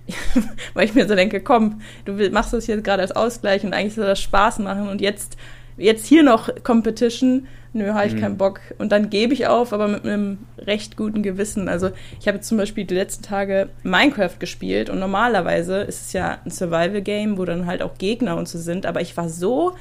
weil 0.73 0.85
ich 0.85 0.93
mir 0.93 1.07
so 1.07 1.15
denke, 1.15 1.41
komm, 1.41 1.81
du 2.05 2.13
machst 2.31 2.53
das 2.53 2.67
jetzt 2.67 2.83
gerade 2.83 3.01
als 3.01 3.11
Ausgleich 3.11 3.63
und 3.63 3.73
eigentlich 3.73 3.95
soll 3.95 4.05
das 4.05 4.21
Spaß 4.21 4.59
machen 4.59 4.89
und 4.89 5.01
jetzt, 5.01 5.37
jetzt 5.77 6.05
hier 6.05 6.23
noch 6.23 6.49
Competition, 6.63 7.47
nö, 7.73 7.93
habe 7.93 8.07
ich 8.07 8.15
mhm. 8.15 8.19
keinen 8.19 8.37
Bock. 8.37 8.59
Und 8.77 8.91
dann 8.91 9.09
gebe 9.09 9.33
ich 9.33 9.47
auf, 9.47 9.73
aber 9.73 9.87
mit 9.87 10.05
einem 10.05 10.39
recht 10.57 10.97
guten 10.97 11.23
Gewissen. 11.23 11.69
Also 11.69 11.91
ich 12.19 12.27
habe 12.27 12.41
zum 12.41 12.57
Beispiel 12.57 12.85
die 12.85 12.95
letzten 12.95 13.23
Tage 13.23 13.69
Minecraft 13.83 14.39
gespielt 14.39 14.89
und 14.89 14.99
normalerweise 14.99 15.81
ist 15.81 16.07
es 16.07 16.13
ja 16.13 16.39
ein 16.43 16.51
Survival-Game, 16.51 17.37
wo 17.37 17.45
dann 17.45 17.65
halt 17.65 17.81
auch 17.81 17.97
Gegner 17.97 18.37
und 18.37 18.47
so 18.47 18.57
sind, 18.57 18.85
aber 18.85 19.01
ich 19.01 19.15
war 19.17 19.29
so 19.29 19.73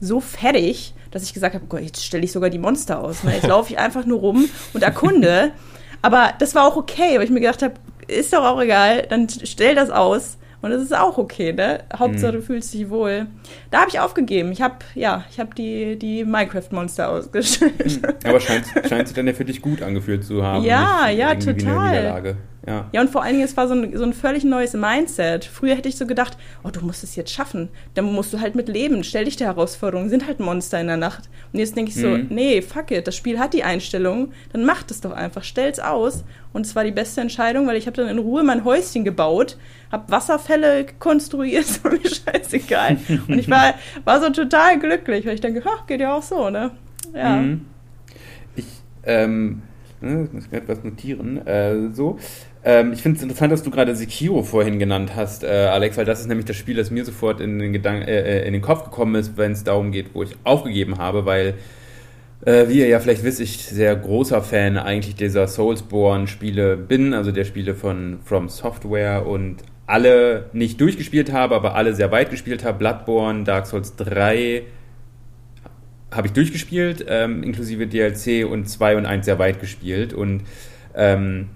so 0.00 0.18
fertig, 0.18 0.94
dass 1.12 1.22
ich 1.22 1.32
gesagt 1.32 1.54
habe, 1.54 1.64
Gott, 1.66 1.80
jetzt 1.80 2.04
stelle 2.04 2.24
ich 2.24 2.32
sogar 2.32 2.50
die 2.50 2.58
Monster 2.58 3.04
aus. 3.04 3.22
Ne? 3.22 3.34
Jetzt 3.34 3.46
laufe 3.46 3.72
ich 3.72 3.78
einfach 3.78 4.04
nur 4.04 4.18
rum 4.18 4.48
und 4.72 4.82
erkunde. 4.82 5.52
Aber 6.02 6.34
das 6.38 6.54
war 6.54 6.66
auch 6.66 6.76
okay, 6.76 7.16
weil 7.16 7.24
ich 7.24 7.30
mir 7.30 7.40
gedacht 7.40 7.62
habe, 7.62 7.74
ist 8.08 8.32
doch 8.32 8.44
auch 8.44 8.60
egal, 8.60 9.06
dann 9.08 9.28
stell 9.28 9.74
das 9.74 9.90
aus. 9.90 10.38
Und 10.60 10.70
das 10.70 10.80
ist 10.80 10.96
auch 10.96 11.18
okay, 11.18 11.52
ne? 11.52 11.80
Hauptsache, 11.96 12.32
mhm. 12.32 12.36
du 12.36 12.42
fühlst 12.42 12.72
dich 12.72 12.88
wohl. 12.88 13.26
Da 13.72 13.80
habe 13.80 13.90
ich 13.90 13.98
aufgegeben. 13.98 14.52
Ich 14.52 14.62
habe, 14.62 14.76
ja, 14.94 15.24
ich 15.28 15.40
habe 15.40 15.52
die, 15.56 15.98
die 15.98 16.24
Minecraft-Monster 16.24 17.10
ausgestellt. 17.10 18.00
Mhm. 18.02 18.28
Aber 18.28 18.38
scheint, 18.38 18.66
scheint 18.88 19.08
sich 19.08 19.16
dann 19.16 19.26
ja 19.26 19.32
für 19.32 19.44
dich 19.44 19.60
gut 19.60 19.82
angefühlt 19.82 20.24
zu 20.24 20.44
haben. 20.44 20.64
Ja, 20.64 21.08
ja, 21.08 21.34
total. 21.34 22.36
Ja. 22.66 22.88
ja, 22.92 23.00
und 23.00 23.10
vor 23.10 23.22
allen 23.22 23.32
Dingen, 23.32 23.44
es 23.44 23.56
war 23.56 23.66
so 23.66 23.74
ein, 23.74 23.96
so 23.96 24.04
ein 24.04 24.12
völlig 24.12 24.44
neues 24.44 24.74
Mindset. 24.74 25.44
Früher 25.44 25.74
hätte 25.74 25.88
ich 25.88 25.96
so 25.96 26.06
gedacht, 26.06 26.38
oh, 26.62 26.70
du 26.70 26.80
musst 26.80 27.02
es 27.02 27.16
jetzt 27.16 27.32
schaffen. 27.32 27.68
Dann 27.94 28.04
musst 28.04 28.32
du 28.32 28.40
halt 28.40 28.54
mit 28.54 28.68
leben. 28.68 29.02
Stell 29.02 29.24
dich 29.24 29.36
der 29.36 29.48
Herausforderung. 29.48 30.08
Sind 30.08 30.28
halt 30.28 30.38
Monster 30.38 30.80
in 30.80 30.86
der 30.86 30.96
Nacht. 30.96 31.28
Und 31.52 31.58
jetzt 31.58 31.76
denke 31.76 31.90
ich 31.90 31.96
so, 31.96 32.08
mhm. 32.08 32.28
nee, 32.30 32.62
fuck 32.62 32.92
it. 32.92 33.08
Das 33.08 33.16
Spiel 33.16 33.40
hat 33.40 33.52
die 33.52 33.64
Einstellung. 33.64 34.32
Dann 34.52 34.64
mach 34.64 34.84
es 34.88 35.00
doch 35.00 35.10
einfach. 35.10 35.42
Stell's 35.42 35.80
aus. 35.80 36.22
Und 36.52 36.66
es 36.66 36.76
war 36.76 36.84
die 36.84 36.92
beste 36.92 37.20
Entscheidung, 37.20 37.66
weil 37.66 37.76
ich 37.76 37.86
habe 37.86 37.96
dann 37.96 38.08
in 38.08 38.18
Ruhe 38.18 38.44
mein 38.44 38.64
Häuschen 38.64 39.04
gebaut, 39.04 39.56
habe 39.90 40.10
Wasserfälle 40.10 40.86
konstruiert, 40.98 41.66
so 41.66 41.88
mir 41.88 41.98
scheißegal. 41.98 42.98
Und 43.26 43.38
ich 43.38 43.50
war, 43.50 43.74
war 44.04 44.20
so 44.20 44.30
total 44.30 44.78
glücklich, 44.78 45.26
weil 45.26 45.34
ich 45.34 45.40
denke, 45.40 45.62
ach, 45.66 45.86
geht 45.86 46.00
ja 46.00 46.14
auch 46.14 46.22
so, 46.22 46.50
ne? 46.50 46.70
Ja. 47.14 47.36
Mhm. 47.36 47.66
Ich, 48.54 48.66
ähm, 49.04 49.62
ne, 50.00 50.28
muss 50.30 50.50
mir 50.50 50.58
etwas 50.58 50.84
notieren. 50.84 51.44
Äh, 51.46 51.90
so. 51.92 52.18
Ähm, 52.64 52.92
ich 52.92 53.02
finde 53.02 53.16
es 53.16 53.22
interessant, 53.22 53.52
dass 53.52 53.62
du 53.62 53.70
gerade 53.70 53.94
Sekiro 53.96 54.42
vorhin 54.42 54.78
genannt 54.78 55.12
hast, 55.16 55.42
äh, 55.42 55.48
Alex, 55.48 55.96
weil 55.96 56.04
das 56.04 56.20
ist 56.20 56.28
nämlich 56.28 56.46
das 56.46 56.56
Spiel, 56.56 56.76
das 56.76 56.90
mir 56.90 57.04
sofort 57.04 57.40
in 57.40 57.58
den, 57.58 57.72
Gedank 57.72 58.06
äh, 58.06 58.42
äh, 58.42 58.46
in 58.46 58.52
den 58.52 58.62
Kopf 58.62 58.84
gekommen 58.84 59.16
ist, 59.16 59.36
wenn 59.36 59.52
es 59.52 59.64
darum 59.64 59.90
geht, 59.90 60.14
wo 60.14 60.22
ich 60.22 60.36
aufgegeben 60.44 60.98
habe, 60.98 61.26
weil, 61.26 61.54
äh, 62.44 62.68
wie 62.68 62.78
ihr 62.78 62.86
ja 62.86 63.00
vielleicht 63.00 63.24
wisst, 63.24 63.40
ich 63.40 63.58
sehr 63.64 63.96
großer 63.96 64.42
Fan 64.42 64.78
eigentlich 64.78 65.16
dieser 65.16 65.48
Soulsborne-Spiele 65.48 66.76
bin, 66.76 67.14
also 67.14 67.32
der 67.32 67.44
Spiele 67.44 67.74
von 67.74 68.20
From 68.24 68.48
Software 68.48 69.26
und 69.26 69.56
alle 69.86 70.46
nicht 70.52 70.80
durchgespielt 70.80 71.32
habe, 71.32 71.56
aber 71.56 71.74
alle 71.74 71.94
sehr 71.94 72.12
weit 72.12 72.30
gespielt 72.30 72.64
habe. 72.64 72.78
Bloodborne, 72.78 73.42
Dark 73.42 73.66
Souls 73.66 73.96
3 73.96 74.62
habe 76.12 76.26
ich 76.28 76.32
durchgespielt, 76.32 77.04
ähm, 77.08 77.42
inklusive 77.42 77.88
DLC 77.88 78.48
und 78.48 78.68
2 78.68 78.98
und 78.98 79.06
1 79.06 79.24
sehr 79.24 79.40
weit 79.40 79.60
gespielt 79.60 80.12
und 80.12 80.42
ähm, 80.94 81.48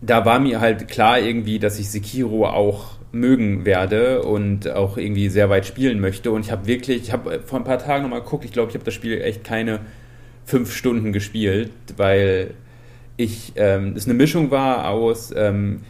da 0.00 0.24
war 0.24 0.40
mir 0.40 0.60
halt 0.60 0.88
klar 0.88 1.18
irgendwie, 1.18 1.58
dass 1.58 1.78
ich 1.78 1.90
Sekiro 1.90 2.46
auch 2.46 2.98
mögen 3.12 3.64
werde 3.64 4.22
und 4.22 4.68
auch 4.70 4.96
irgendwie 4.96 5.28
sehr 5.28 5.50
weit 5.50 5.66
spielen 5.66 6.00
möchte. 6.00 6.30
Und 6.30 6.44
ich 6.44 6.52
habe 6.52 6.66
wirklich, 6.66 7.02
ich 7.02 7.12
habe 7.12 7.40
vor 7.44 7.58
ein 7.58 7.64
paar 7.64 7.78
Tagen 7.78 8.04
nochmal 8.04 8.22
geguckt, 8.22 8.44
ich 8.44 8.52
glaube, 8.52 8.70
ich 8.70 8.74
habe 8.74 8.84
das 8.84 8.94
Spiel 8.94 9.20
echt 9.20 9.44
keine 9.44 9.80
fünf 10.44 10.74
Stunden 10.74 11.12
gespielt, 11.12 11.72
weil 11.96 12.54
ich 13.16 13.52
ähm, 13.56 13.94
es 13.96 14.06
eine 14.06 14.14
Mischung 14.14 14.50
war 14.50 14.88
aus 14.88 15.32
ähm, 15.36 15.80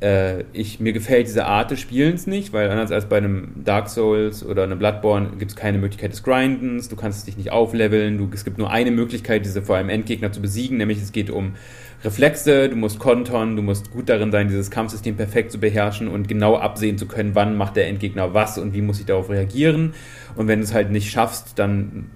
äh, 0.00 0.44
ich, 0.52 0.80
mir 0.80 0.92
gefällt 0.92 1.26
diese 1.26 1.44
Art 1.44 1.70
des 1.70 1.80
Spielens 1.80 2.26
nicht, 2.26 2.52
weil 2.52 2.70
anders 2.70 2.90
als 2.90 3.06
bei 3.06 3.18
einem 3.18 3.52
Dark 3.64 3.88
Souls 3.88 4.44
oder 4.44 4.64
einem 4.64 4.78
Bloodborne 4.78 5.32
gibt 5.38 5.50
es 5.50 5.56
keine 5.56 5.78
Möglichkeit 5.78 6.12
des 6.12 6.22
Grindens, 6.22 6.88
du 6.88 6.96
kannst 6.96 7.26
dich 7.26 7.36
nicht 7.36 7.52
aufleveln, 7.52 8.18
du, 8.18 8.28
es 8.32 8.44
gibt 8.44 8.58
nur 8.58 8.70
eine 8.70 8.90
Möglichkeit, 8.90 9.44
diese 9.44 9.62
vor 9.62 9.76
allem 9.76 9.88
Endgegner 9.88 10.32
zu 10.32 10.40
besiegen, 10.40 10.78
nämlich 10.78 10.98
es 10.98 11.12
geht 11.12 11.30
um 11.30 11.54
Reflexe, 12.02 12.70
du 12.70 12.76
musst 12.76 12.98
kontern, 12.98 13.56
du 13.56 13.62
musst 13.62 13.90
gut 13.90 14.08
darin 14.08 14.32
sein, 14.32 14.48
dieses 14.48 14.70
Kampfsystem 14.70 15.16
perfekt 15.16 15.52
zu 15.52 15.58
beherrschen 15.58 16.08
und 16.08 16.28
genau 16.28 16.56
absehen 16.56 16.96
zu 16.96 17.06
können, 17.06 17.34
wann 17.34 17.56
macht 17.56 17.76
der 17.76 17.88
Endgegner 17.88 18.32
was 18.32 18.56
und 18.56 18.72
wie 18.72 18.80
muss 18.80 19.00
ich 19.00 19.06
darauf 19.06 19.28
reagieren. 19.28 19.92
Und 20.34 20.48
wenn 20.48 20.60
du 20.60 20.64
es 20.64 20.72
halt 20.72 20.90
nicht 20.90 21.10
schaffst, 21.10 21.58
dann, 21.58 22.10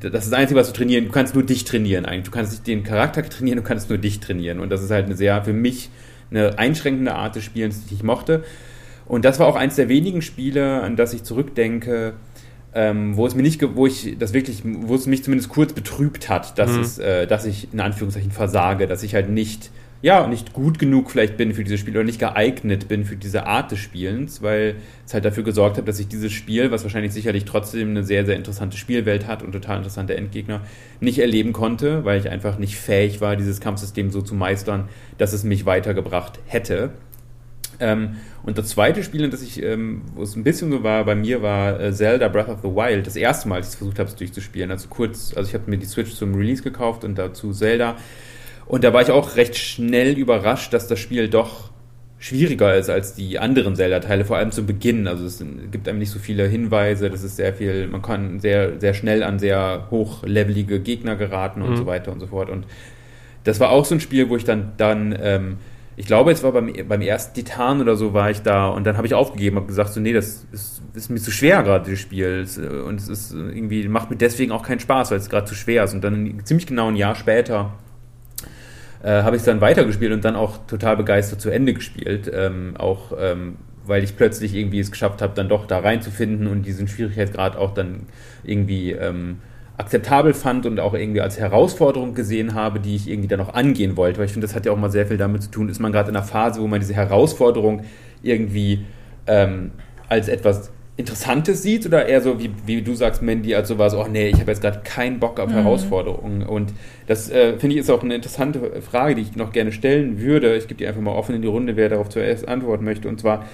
das 0.00 0.24
ist 0.24 0.32
das 0.32 0.38
Einzige, 0.38 0.58
was 0.58 0.66
du 0.66 0.72
trainieren, 0.72 1.04
du 1.04 1.12
kannst 1.12 1.34
nur 1.34 1.44
dich 1.44 1.64
trainieren 1.64 2.04
eigentlich. 2.04 2.24
Du 2.24 2.30
kannst 2.32 2.50
nicht 2.50 2.66
den 2.66 2.82
Charakter 2.82 3.22
trainieren, 3.22 3.58
du 3.58 3.62
kannst 3.62 3.88
nur 3.88 3.98
dich 3.98 4.18
trainieren. 4.18 4.58
Und 4.58 4.70
das 4.70 4.82
ist 4.82 4.90
halt 4.90 5.06
eine 5.06 5.14
sehr, 5.14 5.42
für 5.44 5.52
mich, 5.52 5.90
eine 6.30 6.58
einschränkende 6.58 7.14
Art 7.14 7.36
des 7.36 7.44
Spielens, 7.44 7.86
die 7.86 7.94
ich 7.94 8.02
mochte. 8.02 8.42
Und 9.06 9.24
das 9.24 9.38
war 9.38 9.46
auch 9.46 9.56
eins 9.56 9.76
der 9.76 9.88
wenigen 9.88 10.20
Spiele, 10.20 10.82
an 10.82 10.96
das 10.96 11.14
ich 11.14 11.22
zurückdenke, 11.22 12.14
ähm, 12.78 13.16
wo 13.16 13.26
es 13.26 13.34
mir 13.34 13.42
nicht, 13.42 13.60
wo 13.74 13.88
ich 13.88 14.16
das 14.20 14.32
wirklich, 14.32 14.62
wo 14.64 14.94
es 14.94 15.06
mich 15.06 15.24
zumindest 15.24 15.50
kurz 15.50 15.72
betrübt 15.72 16.28
hat, 16.28 16.56
dass 16.60 16.70
mhm. 16.70 16.80
es, 16.80 16.98
äh, 16.98 17.26
dass 17.26 17.44
ich 17.44 17.72
in 17.72 17.80
Anführungszeichen 17.80 18.30
versage, 18.30 18.86
dass 18.86 19.02
ich 19.02 19.16
halt 19.16 19.28
nicht, 19.28 19.70
ja, 20.00 20.28
nicht 20.28 20.52
gut 20.52 20.78
genug 20.78 21.10
vielleicht 21.10 21.36
bin 21.36 21.54
für 21.54 21.64
dieses 21.64 21.80
Spiel 21.80 21.96
oder 21.96 22.04
nicht 22.04 22.20
geeignet 22.20 22.86
bin 22.86 23.04
für 23.04 23.16
diese 23.16 23.48
Art 23.48 23.72
des 23.72 23.80
Spielens, 23.80 24.42
weil 24.42 24.76
es 25.04 25.12
halt 25.12 25.24
dafür 25.24 25.42
gesorgt 25.42 25.76
hat, 25.76 25.88
dass 25.88 25.98
ich 25.98 26.06
dieses 26.06 26.30
Spiel, 26.30 26.70
was 26.70 26.84
wahrscheinlich 26.84 27.12
sicherlich 27.12 27.46
trotzdem 27.46 27.90
eine 27.90 28.04
sehr, 28.04 28.24
sehr 28.24 28.36
interessante 28.36 28.76
Spielwelt 28.76 29.26
hat 29.26 29.42
und 29.42 29.50
total 29.50 29.78
interessante 29.78 30.16
Endgegner, 30.16 30.60
nicht 31.00 31.18
erleben 31.18 31.52
konnte, 31.52 32.04
weil 32.04 32.20
ich 32.20 32.30
einfach 32.30 32.60
nicht 32.60 32.76
fähig 32.76 33.20
war, 33.20 33.34
dieses 33.34 33.58
Kampfsystem 33.58 34.12
so 34.12 34.22
zu 34.22 34.36
meistern, 34.36 34.88
dass 35.16 35.32
es 35.32 35.42
mich 35.42 35.66
weitergebracht 35.66 36.38
hätte. 36.46 36.90
Ähm, 37.80 38.16
und 38.42 38.58
das 38.58 38.68
zweite 38.68 39.02
Spiel, 39.02 39.24
in 39.24 39.30
das 39.30 39.42
ich, 39.42 39.62
ähm, 39.62 40.02
wo 40.14 40.22
es 40.22 40.34
ein 40.36 40.44
bisschen 40.44 40.70
so 40.70 40.82
war, 40.82 41.04
bei 41.04 41.14
mir 41.14 41.42
war 41.42 41.80
äh, 41.80 41.92
Zelda 41.92 42.28
Breath 42.28 42.48
of 42.48 42.60
the 42.62 42.68
Wild. 42.68 43.06
Das 43.06 43.16
erste 43.16 43.48
Mal, 43.48 43.56
als 43.56 43.72
ich 43.72 43.78
versucht 43.78 43.98
habe, 43.98 44.08
es 44.08 44.16
durchzuspielen. 44.16 44.70
Also 44.70 44.88
kurz, 44.88 45.32
also 45.36 45.48
ich 45.48 45.54
habe 45.54 45.70
mir 45.70 45.78
die 45.78 45.86
Switch 45.86 46.14
zum 46.14 46.34
Release 46.34 46.62
gekauft 46.62 47.04
und 47.04 47.16
dazu 47.16 47.52
Zelda. 47.52 47.96
Und 48.66 48.84
da 48.84 48.92
war 48.92 49.02
ich 49.02 49.10
auch 49.10 49.36
recht 49.36 49.56
schnell 49.56 50.18
überrascht, 50.18 50.72
dass 50.74 50.88
das 50.88 50.98
Spiel 50.98 51.28
doch 51.28 51.70
schwieriger 52.18 52.74
ist 52.74 52.90
als 52.90 53.14
die 53.14 53.38
anderen 53.38 53.76
Zelda-Teile, 53.76 54.24
vor 54.24 54.36
allem 54.36 54.50
zu 54.50 54.66
Beginn. 54.66 55.06
Also 55.06 55.24
es 55.24 55.42
gibt 55.70 55.88
einem 55.88 56.00
nicht 56.00 56.10
so 56.10 56.18
viele 56.18 56.46
Hinweise, 56.48 57.10
das 57.10 57.22
ist 57.22 57.36
sehr 57.36 57.54
viel, 57.54 57.86
man 57.86 58.02
kann 58.02 58.40
sehr, 58.40 58.80
sehr 58.80 58.92
schnell 58.92 59.22
an 59.22 59.38
sehr 59.38 59.86
hochlevelige 59.90 60.80
Gegner 60.80 61.16
geraten 61.16 61.62
und 61.62 61.70
mhm. 61.70 61.76
so 61.76 61.86
weiter 61.86 62.10
und 62.10 62.20
so 62.20 62.26
fort. 62.26 62.50
Und 62.50 62.66
das 63.44 63.60
war 63.60 63.70
auch 63.70 63.84
so 63.84 63.94
ein 63.94 64.00
Spiel, 64.00 64.28
wo 64.28 64.36
ich 64.36 64.44
dann, 64.44 64.72
dann 64.76 65.16
ähm, 65.20 65.56
ich 65.98 66.06
glaube, 66.06 66.30
es 66.30 66.44
war 66.44 66.52
beim, 66.52 66.72
beim 66.86 67.00
ersten 67.00 67.34
Titan 67.34 67.80
oder 67.80 67.96
so 67.96 68.14
war 68.14 68.30
ich 68.30 68.42
da 68.42 68.68
und 68.68 68.86
dann 68.86 68.96
habe 68.96 69.08
ich 69.08 69.14
aufgegeben, 69.14 69.56
habe 69.56 69.66
gesagt, 69.66 69.92
so, 69.92 69.98
nee, 69.98 70.12
das 70.12 70.46
ist, 70.52 70.80
ist 70.94 71.10
mir 71.10 71.18
zu 71.18 71.32
schwer 71.32 71.64
gerade, 71.64 71.90
das 71.90 71.98
Spiel. 71.98 72.46
Und 72.86 73.00
es 73.00 73.08
ist 73.08 73.32
irgendwie, 73.32 73.88
macht 73.88 74.08
mir 74.08 74.16
deswegen 74.16 74.52
auch 74.52 74.62
keinen 74.62 74.78
Spaß, 74.78 75.10
weil 75.10 75.18
es 75.18 75.28
gerade 75.28 75.46
zu 75.46 75.56
schwer 75.56 75.82
ist. 75.82 75.94
Und 75.94 76.04
dann 76.04 76.40
ziemlich 76.44 76.68
genau 76.68 76.86
ein 76.86 76.94
Jahr 76.94 77.16
später 77.16 77.72
äh, 79.02 79.22
habe 79.22 79.34
ich 79.34 79.40
es 79.40 79.46
dann 79.46 79.60
weitergespielt 79.60 80.12
und 80.12 80.24
dann 80.24 80.36
auch 80.36 80.58
total 80.68 80.96
begeistert 80.96 81.40
zu 81.40 81.50
Ende 81.50 81.74
gespielt. 81.74 82.30
Ähm, 82.32 82.76
auch 82.78 83.12
ähm, 83.18 83.56
weil 83.84 84.04
ich 84.04 84.16
plötzlich 84.16 84.54
irgendwie 84.54 84.78
es 84.78 84.92
geschafft 84.92 85.20
habe, 85.20 85.32
dann 85.34 85.48
doch 85.48 85.66
da 85.66 85.80
reinzufinden 85.80 86.46
und 86.46 86.62
diesen 86.62 86.86
Schwierigkeitsgrad 86.86 87.56
auch 87.56 87.74
dann 87.74 88.06
irgendwie 88.44 88.92
ähm, 88.92 89.38
akzeptabel 89.78 90.34
fand 90.34 90.66
und 90.66 90.80
auch 90.80 90.92
irgendwie 90.92 91.20
als 91.20 91.38
Herausforderung 91.38 92.14
gesehen 92.14 92.54
habe, 92.54 92.80
die 92.80 92.96
ich 92.96 93.08
irgendwie 93.08 93.28
dann 93.28 93.38
noch 93.38 93.54
angehen 93.54 93.96
wollte. 93.96 94.18
Weil 94.18 94.26
ich 94.26 94.32
finde, 94.32 94.46
das 94.46 94.54
hat 94.54 94.66
ja 94.66 94.72
auch 94.72 94.76
mal 94.76 94.90
sehr 94.90 95.06
viel 95.06 95.16
damit 95.16 95.42
zu 95.44 95.50
tun, 95.50 95.68
ist 95.68 95.78
man 95.78 95.92
gerade 95.92 96.10
in 96.10 96.16
einer 96.16 96.26
Phase, 96.26 96.60
wo 96.60 96.66
man 96.66 96.80
diese 96.80 96.94
Herausforderung 96.94 97.84
irgendwie 98.22 98.84
ähm, 99.26 99.70
als 100.08 100.28
etwas 100.28 100.72
Interessantes 100.98 101.62
sieht 101.62 101.86
oder 101.86 102.06
eher 102.06 102.20
so, 102.20 102.40
wie, 102.40 102.50
wie 102.66 102.82
du 102.82 102.92
sagst, 102.92 103.22
Mandy, 103.22 103.54
als 103.54 103.68
sowas, 103.68 103.94
oh 103.94 104.06
nee, 104.10 104.30
ich 104.30 104.40
habe 104.40 104.50
jetzt 104.50 104.60
gerade 104.60 104.80
keinen 104.82 105.20
Bock 105.20 105.38
auf 105.38 105.48
mhm. 105.48 105.54
Herausforderungen. 105.54 106.42
Und 106.42 106.72
das 107.06 107.30
äh, 107.30 107.56
finde 107.56 107.76
ich 107.76 107.80
ist 107.82 107.88
auch 107.88 108.02
eine 108.02 108.16
interessante 108.16 108.82
Frage, 108.82 109.14
die 109.14 109.22
ich 109.22 109.36
noch 109.36 109.52
gerne 109.52 109.70
stellen 109.70 110.20
würde. 110.20 110.56
Ich 110.56 110.66
gebe 110.66 110.76
die 110.76 110.88
einfach 110.88 111.00
mal 111.00 111.12
offen 111.12 111.36
in 111.36 111.42
die 111.42 111.46
Runde, 111.46 111.76
wer 111.76 111.88
darauf 111.88 112.08
zuerst 112.08 112.48
antworten 112.48 112.84
möchte. 112.84 113.08
Und 113.08 113.20
zwar, 113.20 113.44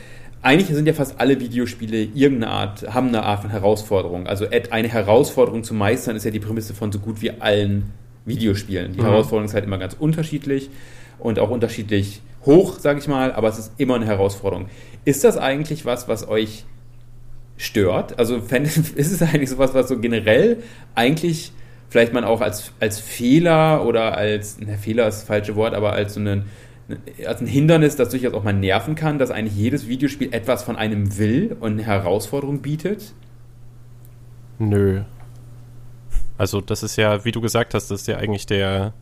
eigentlich 0.44 0.68
sind 0.68 0.86
ja 0.86 0.92
fast 0.92 1.18
alle 1.18 1.40
Videospiele 1.40 2.02
irgendeine 2.02 2.48
Art, 2.48 2.94
haben 2.94 3.08
eine 3.08 3.22
Art 3.22 3.40
von 3.40 3.50
Herausforderung. 3.50 4.26
Also 4.26 4.46
eine 4.70 4.88
Herausforderung 4.88 5.64
zu 5.64 5.72
meistern 5.72 6.16
ist 6.16 6.24
ja 6.24 6.30
die 6.30 6.40
Prämisse 6.40 6.74
von 6.74 6.92
so 6.92 6.98
gut 6.98 7.22
wie 7.22 7.30
allen 7.40 7.92
Videospielen. 8.26 8.92
Die 8.92 9.00
mhm. 9.00 9.06
Herausforderung 9.06 9.46
ist 9.46 9.54
halt 9.54 9.64
immer 9.64 9.78
ganz 9.78 9.96
unterschiedlich 9.98 10.68
und 11.18 11.38
auch 11.38 11.48
unterschiedlich 11.48 12.20
hoch, 12.44 12.78
sage 12.78 12.98
ich 12.98 13.08
mal, 13.08 13.32
aber 13.32 13.48
es 13.48 13.58
ist 13.58 13.72
immer 13.78 13.94
eine 13.94 14.04
Herausforderung. 14.04 14.66
Ist 15.06 15.24
das 15.24 15.38
eigentlich 15.38 15.86
was, 15.86 16.08
was 16.08 16.28
euch 16.28 16.66
stört? 17.56 18.18
Also 18.18 18.36
ist 18.36 18.96
es 18.96 19.22
eigentlich 19.22 19.48
sowas, 19.48 19.72
was 19.72 19.88
so 19.88 19.98
generell 19.98 20.58
eigentlich 20.94 21.52
vielleicht 21.88 22.12
man 22.12 22.24
auch 22.24 22.42
als, 22.42 22.72
als 22.80 22.98
Fehler 22.98 23.86
oder 23.86 24.18
als, 24.18 24.58
ne, 24.58 24.76
Fehler 24.76 25.08
ist 25.08 25.20
das 25.20 25.24
falsche 25.24 25.56
Wort, 25.56 25.74
aber 25.74 25.92
als 25.92 26.14
so 26.14 26.20
einen 26.20 26.44
als 27.26 27.40
ein 27.40 27.46
Hindernis, 27.46 27.96
das 27.96 28.10
durchaus 28.10 28.34
auch 28.34 28.44
mal 28.44 28.52
nerven 28.52 28.94
kann, 28.94 29.18
dass 29.18 29.30
eigentlich 29.30 29.56
jedes 29.56 29.88
Videospiel 29.88 30.32
etwas 30.32 30.62
von 30.62 30.76
einem 30.76 31.16
will 31.18 31.56
und 31.60 31.72
eine 31.72 31.82
Herausforderung 31.82 32.60
bietet? 32.60 33.14
Nö. 34.58 35.02
Also 36.36 36.60
das 36.60 36.82
ist 36.82 36.96
ja, 36.96 37.24
wie 37.24 37.32
du 37.32 37.40
gesagt 37.40 37.74
hast, 37.74 37.90
das 37.90 38.02
ist 38.02 38.06
ja 38.06 38.18
eigentlich 38.18 38.46
der, 38.46 38.92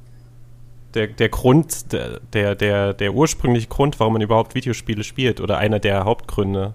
der, 0.94 1.08
der 1.08 1.28
Grund, 1.28 1.92
der, 1.92 2.54
der, 2.54 2.92
der, 2.94 3.14
ursprüngliche 3.14 3.68
Grund, 3.68 3.98
warum 3.98 4.14
man 4.14 4.22
überhaupt 4.22 4.54
Videospiele 4.54 5.02
spielt 5.02 5.40
oder 5.40 5.58
einer 5.58 5.78
der 5.78 6.04
Hauptgründe, 6.04 6.74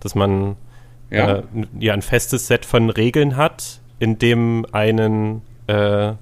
dass 0.00 0.14
man 0.14 0.56
ja. 1.10 1.36
Äh, 1.36 1.42
ja 1.78 1.94
ein 1.94 2.02
festes 2.02 2.46
Set 2.46 2.66
von 2.66 2.90
Regeln 2.90 3.36
hat, 3.36 3.80
in 3.98 4.18
dem 4.18 4.66
einen 4.72 5.42
äh, 5.66 6.12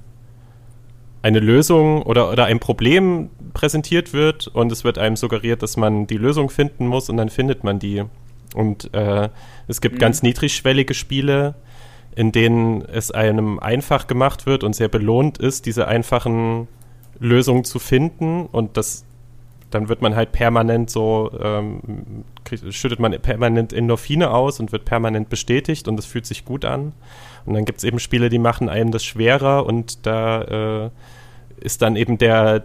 eine 1.27 1.41
Lösung 1.41 2.03
oder, 2.03 2.31
oder 2.31 2.45
ein 2.45 2.61
Problem 2.61 3.31
präsentiert 3.53 4.12
wird 4.12 4.47
und 4.47 4.71
es 4.71 4.85
wird 4.85 4.97
einem 4.97 5.17
suggeriert, 5.17 5.61
dass 5.61 5.77
man 5.77 6.07
die 6.07 6.19
Lösung 6.19 6.51
finden 6.51 6.87
muss 6.87 7.11
und 7.11 7.17
dann 7.17 7.31
findet 7.31 7.65
man 7.65 7.81
die. 7.81 8.05
Und 8.55 8.95
äh, 8.95 9.29
es 9.67 9.81
gibt 9.81 9.97
mhm. 9.97 9.99
ganz 9.99 10.23
niedrigschwellige 10.23 10.95
Spiele, 10.95 11.57
in 12.15 12.31
denen 12.31 12.83
es 12.83 13.11
einem 13.11 13.59
einfach 13.59 14.07
gemacht 14.07 14.47
wird 14.47 14.62
und 14.62 14.77
sehr 14.77 14.87
belohnt 14.87 15.39
ist, 15.39 15.67
diese 15.67 15.89
einfachen 15.89 16.69
Lösungen 17.19 17.65
zu 17.65 17.81
finden 17.81 18.47
und 18.47 18.77
das 18.77 19.05
dann 19.71 19.89
wird 19.89 20.01
man 20.01 20.15
halt 20.15 20.31
permanent 20.31 20.91
so, 20.91 21.33
ähm, 21.43 22.25
kriegt, 22.45 22.73
schüttet 22.73 23.01
man 23.01 23.11
permanent 23.21 23.73
Endorphine 23.73 24.31
aus 24.31 24.61
und 24.61 24.71
wird 24.71 24.85
permanent 24.85 25.29
bestätigt 25.29 25.89
und 25.89 25.99
es 25.99 26.07
fühlt 26.07 26.25
sich 26.25 26.45
gut 26.45 26.65
an. 26.65 26.93
Und 27.47 27.55
dann 27.55 27.65
gibt 27.65 27.79
es 27.79 27.85
eben 27.85 27.99
Spiele, 27.99 28.29
die 28.29 28.39
machen 28.39 28.69
einem 28.69 28.91
das 28.91 29.05
schwerer 29.05 29.67
und 29.67 30.07
da 30.07 30.87
äh, 30.87 30.91
ist 31.61 31.83
dann 31.83 31.97
eben 31.97 32.19
der, 32.19 32.65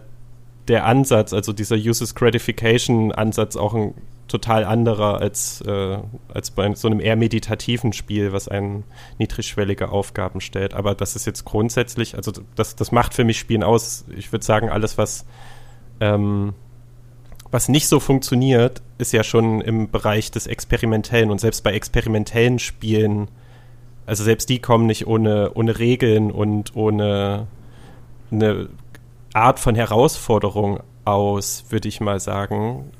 der 0.67 0.85
Ansatz, 0.85 1.33
also 1.33 1.53
dieser 1.53 1.75
Uses 1.75 2.15
Gratification 2.15 3.11
Ansatz 3.11 3.55
auch 3.55 3.73
ein 3.73 3.93
total 4.27 4.63
anderer 4.63 5.19
als, 5.19 5.61
äh, 5.61 5.97
als 6.33 6.51
bei 6.51 6.73
so 6.75 6.87
einem 6.87 7.01
eher 7.01 7.17
meditativen 7.17 7.91
Spiel, 7.91 8.31
was 8.31 8.47
einen 8.47 8.85
niedrigschwellige 9.19 9.89
Aufgaben 9.89 10.39
stellt. 10.39 10.73
Aber 10.73 10.95
das 10.95 11.15
ist 11.15 11.25
jetzt 11.25 11.43
grundsätzlich, 11.43 12.15
also 12.15 12.31
das, 12.55 12.75
das 12.75 12.91
macht 12.91 13.13
für 13.13 13.25
mich 13.25 13.39
Spielen 13.39 13.63
aus. 13.63 14.05
Ich 14.15 14.31
würde 14.31 14.45
sagen, 14.45 14.69
alles, 14.69 14.97
was 14.97 15.25
ähm, 15.99 16.53
was 17.51 17.67
nicht 17.67 17.87
so 17.87 17.99
funktioniert, 17.99 18.81
ist 18.97 19.11
ja 19.11 19.23
schon 19.23 19.59
im 19.61 19.91
Bereich 19.91 20.31
des 20.31 20.47
Experimentellen. 20.47 21.29
Und 21.29 21.41
selbst 21.41 21.63
bei 21.63 21.73
experimentellen 21.73 22.59
Spielen, 22.59 23.27
also 24.11 24.25
selbst 24.25 24.49
die 24.49 24.59
kommen 24.59 24.87
nicht 24.87 25.07
ohne, 25.07 25.51
ohne 25.53 25.79
Regeln 25.79 26.31
und 26.31 26.75
ohne 26.75 27.47
eine 28.29 28.67
Art 29.31 29.57
von 29.57 29.73
Herausforderung 29.73 30.81
aus, 31.05 31.63
würde 31.69 31.87
ich 31.87 32.01
mal 32.01 32.19
sagen. 32.19 32.91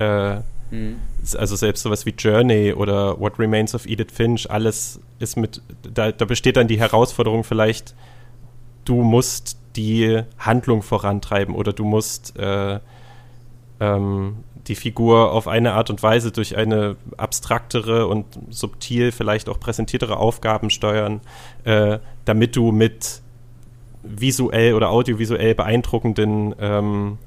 Äh, 0.00 0.38
mhm. 0.72 0.96
Also 1.38 1.54
selbst 1.54 1.84
sowas 1.84 2.04
wie 2.04 2.10
Journey 2.18 2.72
oder 2.72 3.20
What 3.20 3.38
Remains 3.38 3.76
of 3.76 3.86
Edith 3.86 4.08
Finch, 4.12 4.50
alles 4.50 4.98
ist 5.20 5.36
mit, 5.36 5.62
da, 5.84 6.10
da 6.10 6.24
besteht 6.24 6.56
dann 6.56 6.66
die 6.66 6.80
Herausforderung 6.80 7.44
vielleicht, 7.44 7.94
du 8.84 9.04
musst 9.04 9.58
die 9.76 10.24
Handlung 10.36 10.82
vorantreiben 10.82 11.54
oder 11.54 11.72
du 11.72 11.84
musst 11.84 12.36
äh, 12.40 12.80
ähm, 13.78 14.38
die 14.68 14.74
Figur 14.74 15.32
auf 15.32 15.48
eine 15.48 15.72
Art 15.72 15.90
und 15.90 16.02
Weise 16.02 16.32
durch 16.32 16.56
eine 16.56 16.96
abstraktere 17.16 18.06
und 18.06 18.26
subtil 18.50 19.12
vielleicht 19.12 19.48
auch 19.48 19.60
präsentiertere 19.60 20.16
Aufgaben 20.16 20.70
steuern, 20.70 21.20
äh, 21.64 21.98
damit 22.24 22.56
du 22.56 22.72
mit 22.72 23.22
visuell 24.02 24.74
oder 24.74 24.90
audiovisuell 24.90 25.54
beeindruckenden 25.54 26.54
ähm, 26.60 27.18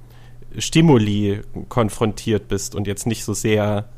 Stimuli 0.58 1.42
konfrontiert 1.68 2.48
bist 2.48 2.76
und 2.76 2.88
jetzt 2.88 3.06
nicht 3.06 3.24
so 3.24 3.34
sehr 3.34 3.90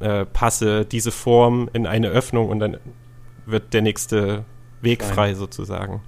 äh, 0.00 0.24
passe 0.24 0.84
diese 0.84 1.10
Form 1.10 1.68
in 1.72 1.86
eine 1.86 2.08
Öffnung 2.08 2.48
und 2.48 2.60
dann 2.60 2.76
wird 3.46 3.74
der 3.74 3.82
nächste 3.82 4.44
Weg 4.80 5.02
frei 5.02 5.34
sozusagen. 5.34 6.02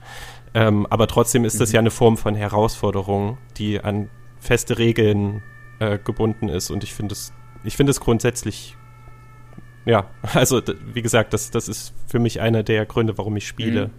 Ähm, 0.55 0.87
aber 0.89 1.07
trotzdem 1.07 1.45
ist 1.45 1.55
mhm. 1.55 1.59
das 1.59 1.73
ja 1.73 1.81
eine 1.81 1.91
Form 1.91 2.17
von 2.17 2.35
Herausforderung, 2.35 3.39
die 3.57 3.81
an 3.81 4.09
feste 4.39 4.79
Regeln 4.79 5.43
äh, 5.83 5.99
gebunden 5.99 6.49
ist. 6.49 6.71
Und 6.71 6.85
ich 6.85 6.95
finde 6.95 7.15
es, 7.15 7.33
ich 7.65 7.77
finde 7.77 7.91
es 7.91 8.01
grundsätzlich, 8.01 8.77
ja, 9.85 10.07
also 10.35 10.63
wie 10.93 11.03
gesagt, 11.03 11.33
das, 11.33 11.51
das 11.51 11.69
ist 11.69 11.93
für 12.07 12.19
mich 12.19 12.41
einer 12.41 12.63
der 12.63 12.87
Gründe, 12.87 13.19
warum 13.19 13.37
ich 13.37 13.47
spiele. 13.47 13.91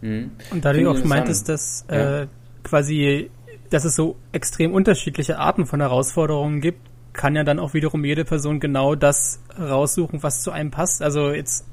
Mhm. 0.00 0.08
mhm. 0.08 0.30
Und 0.50 0.64
da 0.64 0.72
du 0.72 0.90
auch 0.90 1.02
meintest, 1.04 1.48
dass 1.48 1.84
ja. 1.90 2.22
äh, 2.22 2.26
quasi, 2.62 3.30
dass 3.70 3.84
es 3.84 3.96
so 3.96 4.16
extrem 4.32 4.74
unterschiedliche 4.74 5.38
Arten 5.38 5.66
von 5.66 5.80
Herausforderungen 5.80 6.60
gibt, 6.60 6.80
kann 7.14 7.34
ja 7.34 7.42
dann 7.42 7.58
auch 7.58 7.74
wiederum 7.74 8.04
jede 8.04 8.24
Person 8.24 8.60
genau 8.60 8.94
das 8.94 9.40
raussuchen, 9.58 10.22
was 10.22 10.42
zu 10.42 10.52
einem 10.52 10.70
passt. 10.70 11.02
Also 11.02 11.30
jetzt 11.30 11.64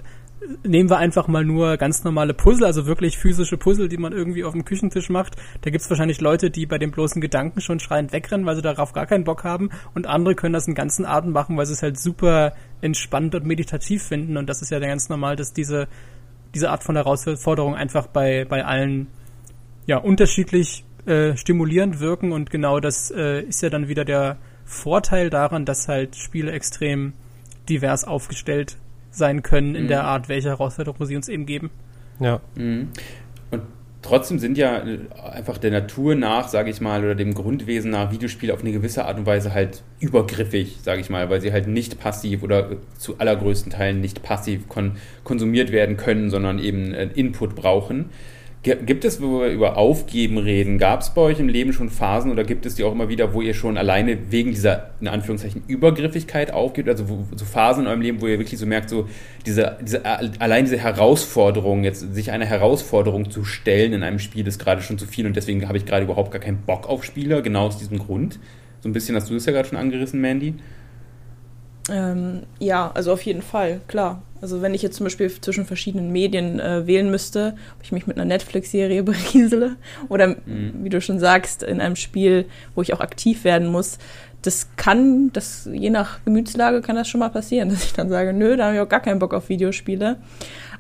nehmen 0.64 0.90
wir 0.90 0.98
einfach 0.98 1.28
mal 1.28 1.44
nur 1.44 1.78
ganz 1.78 2.04
normale 2.04 2.34
Puzzle, 2.34 2.66
also 2.66 2.86
wirklich 2.86 3.18
physische 3.18 3.58
Puzzle, 3.58 3.90
die 3.90 3.98
man 3.98 4.14
irgendwie 4.14 4.44
auf 4.44 4.54
dem 4.54 4.66
Küchentisch 4.66 5.10
macht. 5.10 5.36
Da 5.62 5.70
gibt's 5.70 5.90
wahrscheinlich 5.90 6.22
Leute, 6.22 6.50
die 6.50 6.66
bei 6.66 6.78
dem 6.78 6.92
bloßen 6.92 7.22
Gedanken 7.22 7.62
schon 7.62 7.80
schreiend 7.80 8.14
wegrennen, 8.14 8.46
weil 8.46 8.56
sie 8.56 8.62
darauf 8.62 8.94
gar 8.94 9.06
keinen 9.06 9.24
Bock 9.24 9.44
haben. 9.44 9.70
Und 9.94 10.08
andere 10.08 10.36
können 10.36 10.54
das 10.54 10.68
in 10.68 10.76
ganzen 10.76 11.06
Arten 11.06 11.32
machen, 11.32 11.58
weil 11.58 11.66
sie 11.66 11.74
es 11.74 11.84
halt 11.84 12.00
super 12.00 12.54
entspannt 12.82 13.36
und 13.36 13.46
meditativ 13.46 14.04
finden. 14.04 14.38
Und 14.38 14.48
das 14.48 14.62
ist 14.62 14.72
ja 14.72 14.80
ganz 14.80 15.10
normal, 15.10 15.36
dass 15.36 15.54
diese, 15.54 15.88
diese 16.54 16.70
Art 16.70 16.84
von 16.84 16.96
Herausforderung 16.96 17.76
einfach 17.76 18.08
bei, 18.08 18.46
bei 18.46 18.66
allen 18.66 19.08
ja, 19.88 19.98
unterschiedlich 19.98 20.84
äh, 21.06 21.36
stimulierend 21.38 22.00
wirken. 22.00 22.32
Und 22.32 22.50
genau 22.50 22.80
das 22.80 23.12
äh, 23.12 23.42
ist 23.42 23.62
ja 23.62 23.70
dann 23.70 23.88
wieder 23.88 24.06
der 24.06 24.38
Vorteil 24.66 25.30
daran, 25.30 25.66
dass 25.66 25.88
halt 25.88 26.16
Spiele 26.16 26.52
extrem 26.52 27.14
divers 27.70 28.04
aufgestellt 28.04 28.78
sein 29.16 29.44
können 29.44 29.76
in 29.76 29.84
mhm. 29.84 29.88
der 29.90 30.04
Art, 30.04 30.30
welche 30.30 30.50
Herausforderungen 30.50 31.06
sie 31.06 31.16
uns 31.16 31.30
eben 31.30 31.46
geben. 31.46 31.70
Ja. 32.20 32.42
Mhm. 32.56 32.90
Und 33.52 33.62
trotzdem 34.02 34.40
sind 34.40 34.58
ja 34.58 34.78
äh, 34.78 35.00
einfach 35.32 35.58
der 35.58 35.72
Natur 35.72 36.16
nach, 36.16 36.48
sage 36.48 36.70
ich 36.70 36.82
mal, 36.82 37.04
oder 37.04 37.16
dem 37.16 37.34
Grundwesen 37.34 37.92
nach 37.92 38.12
Videospiele 38.12 38.54
auf 38.54 38.62
eine 38.62 38.72
gewisse 38.72 39.06
Art 39.06 39.18
und 39.18 39.26
Weise 39.26 39.54
halt 39.54 39.84
übergriffig, 40.00 40.78
sage 40.82 41.02
ich 41.02 41.10
mal, 41.10 41.30
weil 41.30 41.42
sie 41.42 41.52
halt 41.52 41.68
nicht 41.68 42.00
passiv 42.00 42.44
oder 42.44 42.78
zu 42.98 43.18
allergrößten 43.18 43.72
Teilen 43.72 44.02
nicht 44.02 44.24
passiv 44.24 44.68
kon 44.68 44.98
konsumiert 45.24 45.72
werden 45.72 45.98
können, 45.98 46.30
sondern 46.30 46.60
eben 46.60 46.94
Input 46.94 47.56
brauchen. 47.56 48.10
Gibt 48.66 49.06
es, 49.06 49.22
wo 49.22 49.42
wir 49.42 49.50
über 49.50 49.78
Aufgeben 49.78 50.40
reden, 50.40 50.80
gab 50.80 51.02
es 51.02 51.12
bei 51.12 51.22
euch 51.22 51.40
im 51.40 51.48
Leben 51.48 51.72
schon 51.72 51.92
Phasen 51.92 52.32
oder 52.32 52.44
gibt 52.44 52.66
es 52.66 52.74
die 52.74 52.84
auch 52.84 52.94
immer 52.94 53.10
wieder, 53.10 53.32
wo 53.36 53.44
ihr 53.44 53.54
schon 53.54 53.78
alleine 53.78 54.32
wegen 54.32 54.50
dieser, 54.50 54.90
in 55.00 55.08
Anführungszeichen, 55.08 55.62
Übergriffigkeit 55.68 56.52
aufgebt? 56.52 56.90
Also 56.90 57.08
wo, 57.08 57.28
so 57.36 57.46
Phasen 57.46 57.84
in 57.84 57.88
eurem 57.88 58.02
Leben, 58.02 58.22
wo 58.22 58.28
ihr 58.28 58.40
wirklich 58.40 58.60
so 58.60 58.66
merkt, 58.66 58.90
so 58.90 59.08
diese, 59.46 59.78
diese, 59.84 60.04
allein 60.40 60.66
diese 60.66 60.80
Herausforderung, 60.80 61.84
jetzt 61.84 62.16
sich 62.16 62.32
einer 62.32 62.48
Herausforderung 62.48 63.30
zu 63.30 63.46
stellen 63.46 63.94
in 63.94 64.02
einem 64.02 64.18
Spiel, 64.18 64.48
ist 64.48 64.58
gerade 64.58 64.82
schon 64.82 64.98
zu 64.98 65.06
viel 65.06 65.28
und 65.28 65.36
deswegen 65.36 65.68
habe 65.68 65.78
ich 65.78 65.86
gerade 65.86 66.06
überhaupt 66.06 66.32
gar 66.32 66.42
keinen 66.42 66.64
Bock 66.64 66.90
auf 66.90 67.04
Spieler, 67.04 67.44
genau 67.44 67.68
aus 67.68 67.78
diesem 67.78 68.00
Grund. 68.00 68.40
So 68.82 68.90
ein 68.90 68.94
bisschen 68.94 69.16
hast 69.16 69.30
du 69.30 69.36
das 69.36 69.46
ja 69.46 69.52
gerade 69.52 69.70
schon 69.70 69.78
angerissen, 69.78 70.20
Mandy. 70.20 70.56
Ähm, 71.90 72.44
ja, 72.60 72.92
also 72.94 73.14
auf 73.14 73.22
jeden 73.22 73.42
Fall, 73.42 73.82
klar. 73.88 74.22
Also 74.42 74.62
wenn 74.62 74.74
ich 74.74 74.82
jetzt 74.82 74.98
zum 74.98 75.06
Beispiel 75.06 75.30
zwischen 75.42 75.66
verschiedenen 75.66 76.12
Medien 76.12 76.60
äh, 76.60 76.86
wählen 76.88 77.10
müsste, 77.10 77.56
ob 77.78 77.84
ich 77.84 77.92
mich 77.92 78.08
mit 78.08 78.18
einer 78.18 78.26
Netflix-Serie 78.26 79.04
beriesele 79.04 79.76
oder, 80.10 80.28
mhm. 80.28 80.74
wie 80.82 80.90
du 80.90 81.02
schon 81.02 81.20
sagst, 81.20 81.64
in 81.64 81.82
einem 81.82 81.96
Spiel, 81.96 82.46
wo 82.74 82.82
ich 82.82 82.94
auch 82.94 83.02
aktiv 83.02 83.44
werden 83.44 83.68
muss, 83.68 83.98
das 84.42 84.70
kann, 84.76 85.32
das 85.34 85.68
je 85.72 85.90
nach 85.90 86.24
Gemütslage 86.26 86.82
kann 86.82 86.96
das 86.96 87.08
schon 87.08 87.20
mal 87.20 87.30
passieren, 87.30 87.70
dass 87.72 87.84
ich 87.84 87.94
dann 87.94 88.10
sage, 88.10 88.34
nö, 88.34 88.58
da 88.58 88.66
habe 88.66 88.76
ich 88.76 88.82
auch 88.82 88.90
gar 88.90 89.00
keinen 89.00 89.20
Bock 89.20 89.34
auf 89.34 89.50
Videospiele. 89.50 90.18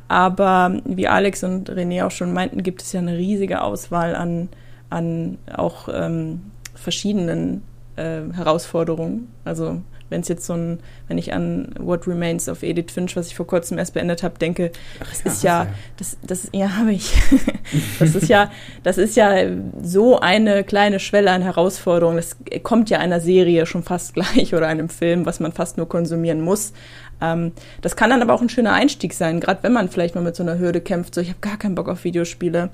Aber 0.07 0.79
wie 0.85 1.07
Alex 1.07 1.43
und 1.43 1.71
René 1.71 2.05
auch 2.05 2.11
schon 2.11 2.31
meinten, 2.31 2.61
gibt 2.61 2.83
es 2.83 2.93
ja 2.93 2.99
eine 2.99 3.17
riesige 3.17 3.61
Auswahl 3.61 4.15
an, 4.15 4.49
an 4.91 5.39
auch 5.51 5.89
ähm, 5.91 6.41
verschiedenen 6.75 7.63
äh, 7.95 8.21
Herausforderung. 8.33 9.27
Also 9.45 9.81
wenn 10.09 10.21
es 10.21 10.27
jetzt 10.27 10.45
so 10.45 10.53
ein, 10.53 10.79
wenn 11.07 11.17
ich 11.17 11.33
an 11.33 11.73
What 11.79 12.07
Remains 12.07 12.47
of 12.47 12.63
Edith 12.63 12.91
Finch, 12.91 13.15
was 13.15 13.27
ich 13.27 13.35
vor 13.35 13.47
kurzem 13.47 13.77
erst 13.77 13.93
beendet 13.93 14.23
habe, 14.23 14.37
denke, 14.37 14.71
das 14.99 15.21
Ach, 15.21 15.25
ist 15.25 15.43
ja, 15.43 15.67
das, 15.97 16.17
das, 16.21 16.49
ja, 16.51 16.77
habe 16.77 16.93
ich. 16.93 17.13
das 17.99 18.15
ist 18.15 18.29
ja, 18.29 18.51
das 18.83 18.97
ist 18.97 19.15
ja 19.15 19.33
so 19.81 20.19
eine 20.19 20.63
kleine 20.63 20.99
Schwelle 20.99 21.31
an 21.31 21.41
Herausforderungen. 21.41 22.17
Das 22.17 22.37
kommt 22.63 22.89
ja 22.89 22.99
einer 22.99 23.19
Serie 23.19 23.65
schon 23.65 23.83
fast 23.83 24.13
gleich 24.15 24.53
oder 24.53 24.67
einem 24.67 24.89
Film, 24.89 25.25
was 25.25 25.39
man 25.39 25.51
fast 25.51 25.77
nur 25.77 25.89
konsumieren 25.89 26.41
muss. 26.41 26.73
Ähm, 27.21 27.53
das 27.81 27.95
kann 27.95 28.09
dann 28.09 28.21
aber 28.21 28.33
auch 28.33 28.41
ein 28.41 28.49
schöner 28.49 28.73
Einstieg 28.73 29.13
sein, 29.13 29.39
gerade 29.39 29.63
wenn 29.63 29.73
man 29.73 29.89
vielleicht 29.89 30.15
mal 30.15 30.23
mit 30.23 30.35
so 30.35 30.43
einer 30.43 30.59
Hürde 30.59 30.81
kämpft, 30.81 31.15
so 31.15 31.21
ich 31.21 31.29
habe 31.29 31.39
gar 31.39 31.57
keinen 31.57 31.75
Bock 31.75 31.87
auf 31.87 32.03
Videospiele, 32.03 32.69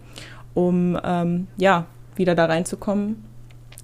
um 0.54 1.00
ähm, 1.04 1.48
ja 1.58 1.86
wieder 2.16 2.36
da 2.36 2.46
reinzukommen 2.46 3.31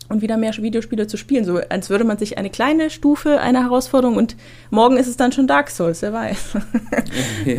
und 0.09 0.21
wieder 0.21 0.37
mehr 0.37 0.55
Videospiele 0.55 1.07
zu 1.07 1.17
spielen. 1.17 1.43
So 1.43 1.59
als 1.69 1.89
würde 1.89 2.03
man 2.03 2.17
sich 2.17 2.37
eine 2.37 2.49
kleine 2.49 2.89
Stufe 2.89 3.39
einer 3.39 3.63
Herausforderung 3.63 4.15
und 4.15 4.35
morgen 4.69 4.97
ist 4.97 5.07
es 5.07 5.17
dann 5.17 5.31
schon 5.31 5.47
Dark 5.47 5.69
Souls, 5.69 6.01
wer 6.01 6.13
weiß. 6.13 6.57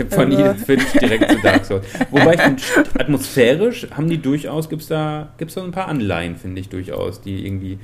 Von 0.11 0.35
also. 0.35 0.65
Finch 0.65 0.93
direkt 0.93 1.31
zu 1.31 1.39
Dark 1.43 1.65
Souls. 1.65 1.85
Wobei 2.11 2.35
ich 2.35 2.41
finde, 2.41 2.63
atmosphärisch 2.99 3.89
haben 3.95 4.09
die 4.09 4.19
durchaus, 4.19 4.69
gibt 4.69 4.83
es 4.83 4.89
da, 4.89 5.33
gibt's 5.39 5.55
da 5.55 5.63
ein 5.63 5.73
paar 5.73 5.89
Anleihen, 5.89 6.37
finde 6.37 6.61
ich 6.61 6.69
durchaus, 6.69 7.21
die 7.21 7.47
irgendwie. 7.47 7.79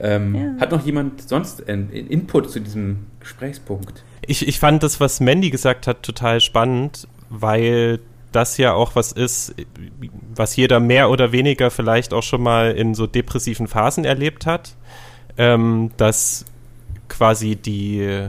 Ähm, 0.00 0.34
ja. 0.34 0.54
Hat 0.60 0.70
noch 0.70 0.86
jemand 0.86 1.28
sonst 1.28 1.68
einen 1.68 1.90
Input 1.90 2.50
zu 2.50 2.60
diesem 2.60 3.06
Gesprächspunkt? 3.18 4.04
Ich, 4.26 4.46
ich 4.46 4.60
fand 4.60 4.82
das, 4.84 5.00
was 5.00 5.18
Mandy 5.18 5.50
gesagt 5.50 5.88
hat, 5.88 6.04
total 6.04 6.40
spannend, 6.40 7.08
weil 7.30 7.98
das 8.38 8.56
ja 8.56 8.72
auch 8.72 8.94
was 8.94 9.10
ist, 9.10 9.52
was 10.32 10.54
jeder 10.54 10.78
mehr 10.78 11.10
oder 11.10 11.32
weniger 11.32 11.72
vielleicht 11.72 12.14
auch 12.14 12.22
schon 12.22 12.40
mal 12.40 12.70
in 12.70 12.94
so 12.94 13.08
depressiven 13.08 13.66
Phasen 13.66 14.04
erlebt 14.04 14.46
hat, 14.46 14.76
ähm, 15.36 15.90
dass 15.96 16.44
quasi 17.08 17.56
die, 17.56 18.28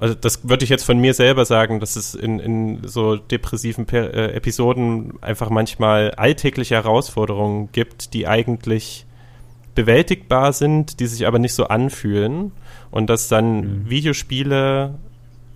also 0.00 0.14
das 0.16 0.48
würde 0.48 0.64
ich 0.64 0.70
jetzt 0.70 0.84
von 0.84 0.98
mir 0.98 1.14
selber 1.14 1.44
sagen, 1.44 1.78
dass 1.78 1.94
es 1.94 2.16
in, 2.16 2.40
in 2.40 2.88
so 2.88 3.14
depressiven 3.14 3.86
per 3.86 4.12
äh, 4.12 4.32
Episoden 4.32 5.14
einfach 5.22 5.48
manchmal 5.48 6.10
alltägliche 6.12 6.74
Herausforderungen 6.74 7.68
gibt, 7.70 8.14
die 8.14 8.26
eigentlich 8.26 9.06
bewältigbar 9.76 10.52
sind, 10.52 10.98
die 10.98 11.06
sich 11.06 11.24
aber 11.24 11.38
nicht 11.38 11.54
so 11.54 11.68
anfühlen 11.68 12.50
und 12.90 13.08
dass 13.08 13.28
dann 13.28 13.60
mhm. 13.60 13.90
Videospiele 13.90 14.98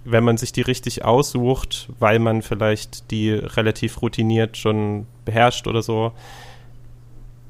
wenn 0.05 0.25
man 0.25 0.37
sich 0.37 0.53
die 0.53 0.63
richtig 0.63 1.05
aussucht, 1.05 1.89
weil 1.99 2.19
man 2.19 2.43
vielleicht 2.43 3.11
die 3.11 3.33
relativ 3.33 4.03
routiniert 4.03 4.57
schon 4.57 5.07
beherrscht 5.25 5.67
oder 5.67 5.83
so, 5.83 6.13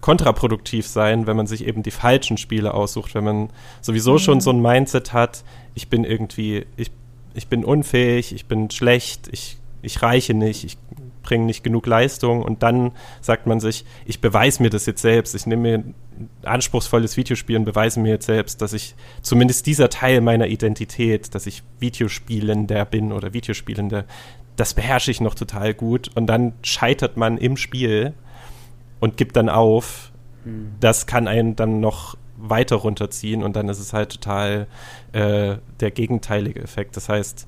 kontraproduktiv 0.00 0.86
sein, 0.86 1.26
wenn 1.26 1.36
man 1.36 1.46
sich 1.46 1.66
eben 1.66 1.82
die 1.82 1.90
falschen 1.90 2.36
Spiele 2.38 2.74
aussucht, 2.74 3.14
wenn 3.14 3.24
man 3.24 3.48
sowieso 3.80 4.14
mhm. 4.14 4.18
schon 4.18 4.40
so 4.40 4.50
ein 4.50 4.62
Mindset 4.62 5.12
hat, 5.12 5.44
ich 5.74 5.88
bin 5.88 6.04
irgendwie, 6.04 6.66
ich, 6.76 6.90
ich 7.34 7.48
bin 7.48 7.64
unfähig, 7.64 8.32
ich 8.32 8.46
bin 8.46 8.70
schlecht, 8.70 9.28
ich, 9.32 9.58
ich 9.82 10.02
reiche 10.02 10.34
nicht, 10.34 10.64
ich 10.64 10.78
bringen 11.22 11.46
nicht 11.46 11.62
genug 11.62 11.86
Leistung 11.86 12.42
und 12.42 12.62
dann 12.62 12.92
sagt 13.20 13.46
man 13.46 13.60
sich, 13.60 13.84
ich 14.06 14.20
beweise 14.20 14.62
mir 14.62 14.70
das 14.70 14.86
jetzt 14.86 15.02
selbst, 15.02 15.34
ich 15.34 15.46
nehme 15.46 15.62
mir 15.62 15.84
anspruchsvolles 16.42 17.16
Videospiel 17.16 17.56
und 17.56 17.64
beweise 17.64 18.00
mir 18.00 18.10
jetzt 18.10 18.26
selbst, 18.26 18.62
dass 18.62 18.72
ich 18.72 18.94
zumindest 19.22 19.66
dieser 19.66 19.90
Teil 19.90 20.20
meiner 20.20 20.46
Identität, 20.46 21.34
dass 21.34 21.46
ich 21.46 21.62
Videospielender 21.78 22.84
bin 22.84 23.12
oder 23.12 23.32
Videospielender, 23.32 24.04
das 24.56 24.74
beherrsche 24.74 25.10
ich 25.10 25.20
noch 25.20 25.34
total 25.34 25.74
gut 25.74 26.10
und 26.14 26.26
dann 26.26 26.52
scheitert 26.62 27.16
man 27.16 27.38
im 27.38 27.56
Spiel 27.56 28.14
und 29.00 29.16
gibt 29.16 29.36
dann 29.36 29.48
auf. 29.48 30.10
Hm. 30.44 30.72
Das 30.80 31.06
kann 31.06 31.28
einen 31.28 31.56
dann 31.56 31.80
noch 31.80 32.16
weiter 32.36 32.76
runterziehen 32.76 33.42
und 33.42 33.56
dann 33.56 33.68
ist 33.68 33.78
es 33.78 33.92
halt 33.92 34.10
total 34.10 34.66
äh, 35.12 35.56
der 35.80 35.90
gegenteilige 35.90 36.60
Effekt. 36.60 36.96
Das 36.96 37.08
heißt, 37.08 37.46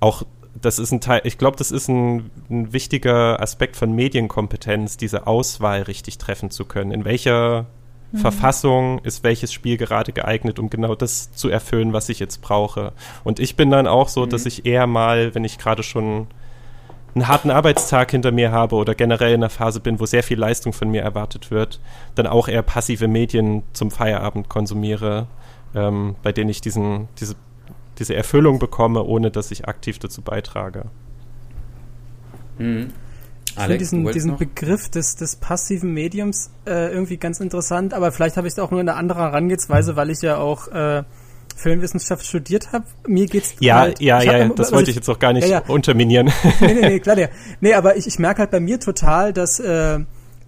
auch 0.00 0.24
das 0.60 0.78
ist 0.78 0.92
ein 0.92 1.00
Teil, 1.00 1.20
ich 1.24 1.38
glaube, 1.38 1.56
das 1.56 1.70
ist 1.70 1.88
ein, 1.88 2.30
ein, 2.48 2.72
wichtiger 2.72 3.40
Aspekt 3.40 3.76
von 3.76 3.94
Medienkompetenz, 3.94 4.96
diese 4.96 5.26
Auswahl 5.26 5.82
richtig 5.82 6.18
treffen 6.18 6.50
zu 6.50 6.64
können. 6.64 6.90
In 6.90 7.04
welcher 7.04 7.66
mhm. 8.12 8.18
Verfassung 8.18 8.98
ist 9.00 9.24
welches 9.24 9.52
Spiel 9.52 9.76
gerade 9.76 10.12
geeignet, 10.12 10.58
um 10.58 10.70
genau 10.70 10.94
das 10.94 11.32
zu 11.32 11.48
erfüllen, 11.48 11.92
was 11.92 12.08
ich 12.08 12.18
jetzt 12.18 12.42
brauche. 12.42 12.92
Und 13.24 13.40
ich 13.40 13.56
bin 13.56 13.70
dann 13.70 13.86
auch 13.86 14.08
so, 14.08 14.26
mhm. 14.26 14.30
dass 14.30 14.46
ich 14.46 14.66
eher 14.66 14.86
mal, 14.86 15.34
wenn 15.34 15.44
ich 15.44 15.58
gerade 15.58 15.82
schon 15.82 16.26
einen 17.14 17.26
harten 17.26 17.50
Arbeitstag 17.50 18.12
hinter 18.12 18.30
mir 18.30 18.52
habe 18.52 18.76
oder 18.76 18.94
generell 18.94 19.32
in 19.32 19.40
einer 19.40 19.50
Phase 19.50 19.80
bin, 19.80 19.98
wo 19.98 20.06
sehr 20.06 20.22
viel 20.22 20.38
Leistung 20.38 20.72
von 20.72 20.90
mir 20.90 21.02
erwartet 21.02 21.50
wird, 21.50 21.80
dann 22.14 22.26
auch 22.26 22.46
eher 22.46 22.62
passive 22.62 23.08
Medien 23.08 23.64
zum 23.72 23.90
Feierabend 23.90 24.48
konsumiere, 24.48 25.26
ähm, 25.74 26.14
bei 26.22 26.30
denen 26.30 26.50
ich 26.50 26.60
diesen, 26.60 27.08
diese 27.18 27.34
diese 28.00 28.14
Erfüllung 28.14 28.58
bekomme, 28.58 29.04
ohne 29.04 29.30
dass 29.30 29.50
ich 29.50 29.68
aktiv 29.68 29.98
dazu 29.98 30.22
beitrage. 30.22 30.86
Mhm. 32.58 32.92
Ich 33.60 33.66
finde 33.66 33.78
diesen, 33.78 34.12
diesen 34.12 34.36
Begriff 34.36 34.88
des, 34.88 35.16
des 35.16 35.36
passiven 35.36 35.92
Mediums 35.92 36.50
äh, 36.66 36.92
irgendwie 36.92 37.16
ganz 37.16 37.40
interessant, 37.40 37.94
aber 37.94 38.12
vielleicht 38.12 38.36
habe 38.36 38.46
ich 38.46 38.54
es 38.54 38.58
auch 38.58 38.70
nur 38.70 38.80
in 38.80 38.88
einer 38.88 38.98
anderen 38.98 39.22
Herangehensweise, 39.22 39.96
weil 39.96 40.10
ich 40.10 40.22
ja 40.22 40.38
auch 40.38 40.68
äh, 40.68 41.04
Filmwissenschaft 41.56 42.24
studiert 42.24 42.72
habe. 42.72 42.84
Mir 43.06 43.26
geht's 43.26 43.54
ja, 43.60 43.80
halt, 43.80 44.00
ja, 44.00 44.22
ja, 44.22 44.48
hab, 44.48 44.56
das 44.56 44.72
wollte 44.72 44.84
ich, 44.84 44.90
ich 44.90 44.96
jetzt 44.96 45.08
auch 45.08 45.18
gar 45.18 45.32
nicht 45.32 45.48
ja, 45.48 45.60
ja. 45.60 45.64
unterminieren. 45.68 46.30
Nee, 46.60 46.74
nee, 46.74 46.80
nee, 46.80 47.00
klar, 47.00 47.18
ja. 47.18 47.28
Nee, 47.60 47.74
aber 47.74 47.96
ich, 47.96 48.06
ich 48.06 48.18
merke 48.18 48.40
halt 48.40 48.50
bei 48.50 48.60
mir 48.60 48.80
total, 48.80 49.32
dass 49.32 49.60
äh, 49.60 49.98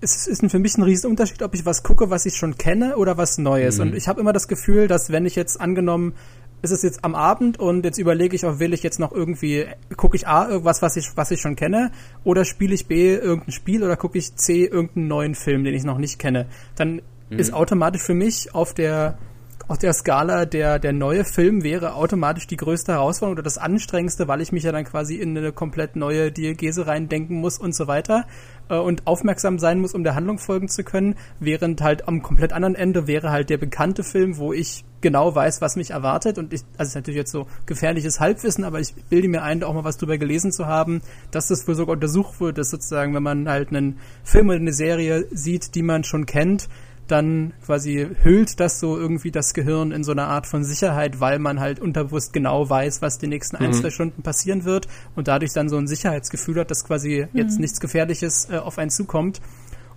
es 0.00 0.26
ist 0.26 0.44
für 0.50 0.58
mich 0.58 0.76
ein 0.76 0.82
Riesenunterschied, 0.82 1.42
ob 1.42 1.54
ich 1.54 1.64
was 1.64 1.82
gucke, 1.82 2.10
was 2.10 2.26
ich 2.26 2.36
schon 2.36 2.58
kenne 2.58 2.96
oder 2.96 3.16
was 3.16 3.38
Neues. 3.38 3.76
Mhm. 3.76 3.82
Und 3.82 3.94
ich 3.94 4.08
habe 4.08 4.20
immer 4.20 4.32
das 4.32 4.48
Gefühl, 4.48 4.88
dass 4.88 5.10
wenn 5.10 5.26
ich 5.26 5.36
jetzt 5.36 5.60
angenommen 5.60 6.14
ist 6.62 6.70
es 6.70 6.82
jetzt 6.82 7.04
am 7.04 7.14
Abend 7.14 7.58
und 7.58 7.84
jetzt 7.84 7.98
überlege 7.98 8.36
ich 8.36 8.46
auch, 8.46 8.60
will 8.60 8.72
ich 8.72 8.82
jetzt 8.82 9.00
noch 9.00 9.12
irgendwie, 9.12 9.66
gucke 9.96 10.16
ich 10.16 10.28
A, 10.28 10.48
irgendwas, 10.48 10.80
was 10.80 10.96
ich, 10.96 11.16
was 11.16 11.30
ich 11.32 11.40
schon 11.40 11.56
kenne, 11.56 11.90
oder 12.24 12.44
spiele 12.44 12.72
ich 12.74 12.86
B, 12.86 13.14
irgendein 13.14 13.52
Spiel, 13.52 13.82
oder 13.82 13.96
gucke 13.96 14.16
ich 14.16 14.36
C, 14.36 14.64
irgendeinen 14.64 15.08
neuen 15.08 15.34
Film, 15.34 15.64
den 15.64 15.74
ich 15.74 15.84
noch 15.84 15.98
nicht 15.98 16.20
kenne. 16.20 16.46
Dann 16.76 17.02
mhm. 17.30 17.38
ist 17.38 17.52
automatisch 17.52 18.02
für 18.02 18.14
mich 18.14 18.54
auf 18.54 18.74
der, 18.74 19.18
auf 19.66 19.78
der 19.78 19.92
Skala 19.92 20.44
der, 20.44 20.78
der 20.78 20.92
neue 20.92 21.24
Film 21.24 21.64
wäre 21.64 21.94
automatisch 21.94 22.46
die 22.46 22.56
größte 22.56 22.92
Herausforderung 22.92 23.34
oder 23.34 23.42
das 23.42 23.58
anstrengendste, 23.58 24.28
weil 24.28 24.40
ich 24.40 24.52
mich 24.52 24.62
ja 24.62 24.70
dann 24.72 24.84
quasi 24.84 25.16
in 25.16 25.36
eine 25.36 25.52
komplett 25.52 25.96
neue 25.96 26.30
Diegese 26.30 26.86
reindenken 26.86 27.38
muss 27.38 27.58
und 27.58 27.74
so 27.74 27.88
weiter 27.88 28.26
äh, 28.68 28.76
und 28.76 29.06
aufmerksam 29.06 29.58
sein 29.58 29.80
muss, 29.80 29.94
um 29.94 30.04
der 30.04 30.14
Handlung 30.14 30.38
folgen 30.38 30.68
zu 30.68 30.84
können, 30.84 31.16
während 31.40 31.82
halt 31.82 32.08
am 32.08 32.22
komplett 32.22 32.52
anderen 32.52 32.74
Ende 32.74 33.06
wäre 33.06 33.30
halt 33.30 33.50
der 33.50 33.58
bekannte 33.58 34.04
Film, 34.04 34.38
wo 34.38 34.52
ich 34.52 34.84
genau 35.00 35.34
weiß, 35.34 35.60
was 35.60 35.76
mich 35.76 35.90
erwartet. 35.90 36.38
Und 36.38 36.52
ich, 36.52 36.62
also 36.78 36.88
ist 36.90 36.94
natürlich 36.94 37.18
jetzt 37.18 37.32
so 37.32 37.46
gefährliches 37.66 38.20
Halbwissen, 38.20 38.64
aber 38.64 38.80
ich 38.80 38.94
bilde 39.10 39.28
mir 39.28 39.42
ein, 39.42 39.60
da 39.60 39.66
auch 39.66 39.74
mal 39.74 39.84
was 39.84 39.98
drüber 39.98 40.16
gelesen 40.16 40.52
zu 40.52 40.66
haben, 40.66 41.02
dass 41.30 41.48
das 41.48 41.66
wohl 41.68 41.74
sogar 41.74 41.94
untersucht 41.94 42.40
wird, 42.40 42.58
dass 42.58 42.70
sozusagen, 42.70 43.14
wenn 43.14 43.22
man 43.22 43.48
halt 43.48 43.68
einen 43.68 43.98
Film 44.24 44.48
oder 44.48 44.58
eine 44.58 44.72
Serie 44.72 45.26
sieht, 45.30 45.74
die 45.74 45.82
man 45.82 46.04
schon 46.04 46.26
kennt, 46.26 46.68
dann 47.12 47.52
quasi 47.64 48.08
hüllt 48.22 48.58
das 48.58 48.80
so 48.80 48.96
irgendwie 48.96 49.30
das 49.30 49.52
Gehirn 49.52 49.92
in 49.92 50.02
so 50.02 50.12
eine 50.12 50.24
Art 50.24 50.46
von 50.46 50.64
Sicherheit, 50.64 51.20
weil 51.20 51.38
man 51.38 51.60
halt 51.60 51.78
unterbewusst 51.78 52.32
genau 52.32 52.68
weiß, 52.68 53.02
was 53.02 53.18
die 53.18 53.26
nächsten 53.26 53.56
mhm. 53.56 53.66
ein, 53.66 53.74
zwei 53.74 53.90
Stunden 53.90 54.22
passieren 54.22 54.64
wird 54.64 54.88
und 55.14 55.28
dadurch 55.28 55.52
dann 55.52 55.68
so 55.68 55.76
ein 55.76 55.86
Sicherheitsgefühl 55.86 56.58
hat, 56.58 56.70
dass 56.70 56.84
quasi 56.84 57.28
mhm. 57.30 57.38
jetzt 57.38 57.60
nichts 57.60 57.80
Gefährliches 57.80 58.48
äh, 58.50 58.56
auf 58.56 58.78
einen 58.78 58.90
zukommt. 58.90 59.40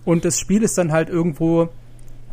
Und 0.04 0.24
das 0.24 0.38
Spiel 0.38 0.62
ist 0.62 0.76
dann 0.76 0.92
halt 0.92 1.08
irgendwo 1.08 1.70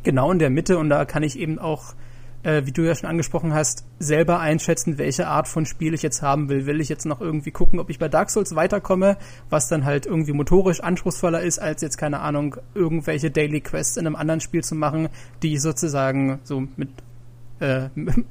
genau 0.04 0.32
in 0.32 0.40
der 0.40 0.50
Mitte 0.50 0.78
und 0.78 0.90
da 0.90 1.06
kann 1.06 1.24
ich 1.24 1.40
eben 1.40 1.58
auch 1.58 1.96
äh, 2.44 2.66
wie 2.66 2.72
du 2.72 2.84
ja 2.84 2.94
schon 2.94 3.10
angesprochen 3.10 3.54
hast, 3.54 3.86
selber 4.00 4.40
einschätzen, 4.40 4.98
welche 4.98 5.28
Art 5.28 5.48
von 5.48 5.66
Spiel 5.66 5.94
ich 5.94 6.02
jetzt 6.02 6.22
haben 6.22 6.50
will. 6.50 6.66
Will 6.66 6.82
ich 6.82 6.90
jetzt 6.90 7.06
noch 7.06 7.22
irgendwie 7.22 7.52
gucken, 7.52 7.80
ob 7.80 7.90
ich 7.90 8.00
bei 8.00 8.10
Dark 8.10 8.30
Souls 8.30 8.56
weiterkomme, 8.56 9.18
was 9.50 9.70
dann 9.70 9.86
halt 9.86 10.06
irgendwie 10.06 10.34
motorisch 10.34 10.82
anspruchsvoller 10.82 11.42
ist, 11.42 11.60
als 11.60 11.82
jetzt, 11.82 11.98
keine 11.98 12.20
Ahnung, 12.20 12.58
irgendwelche 12.76 13.32
Daily 13.32 13.62
Quests 13.62 13.98
in 13.98 14.06
einem 14.06 14.16
anderen 14.16 14.42
Spiel 14.42 14.64
zu 14.64 14.76
machen, 14.76 15.10
die 15.42 15.54
ich 15.54 15.62
sozusagen 15.62 16.40
so 16.44 16.68
mit, 16.76 16.90
äh, 17.60 17.88
mit 17.96 18.26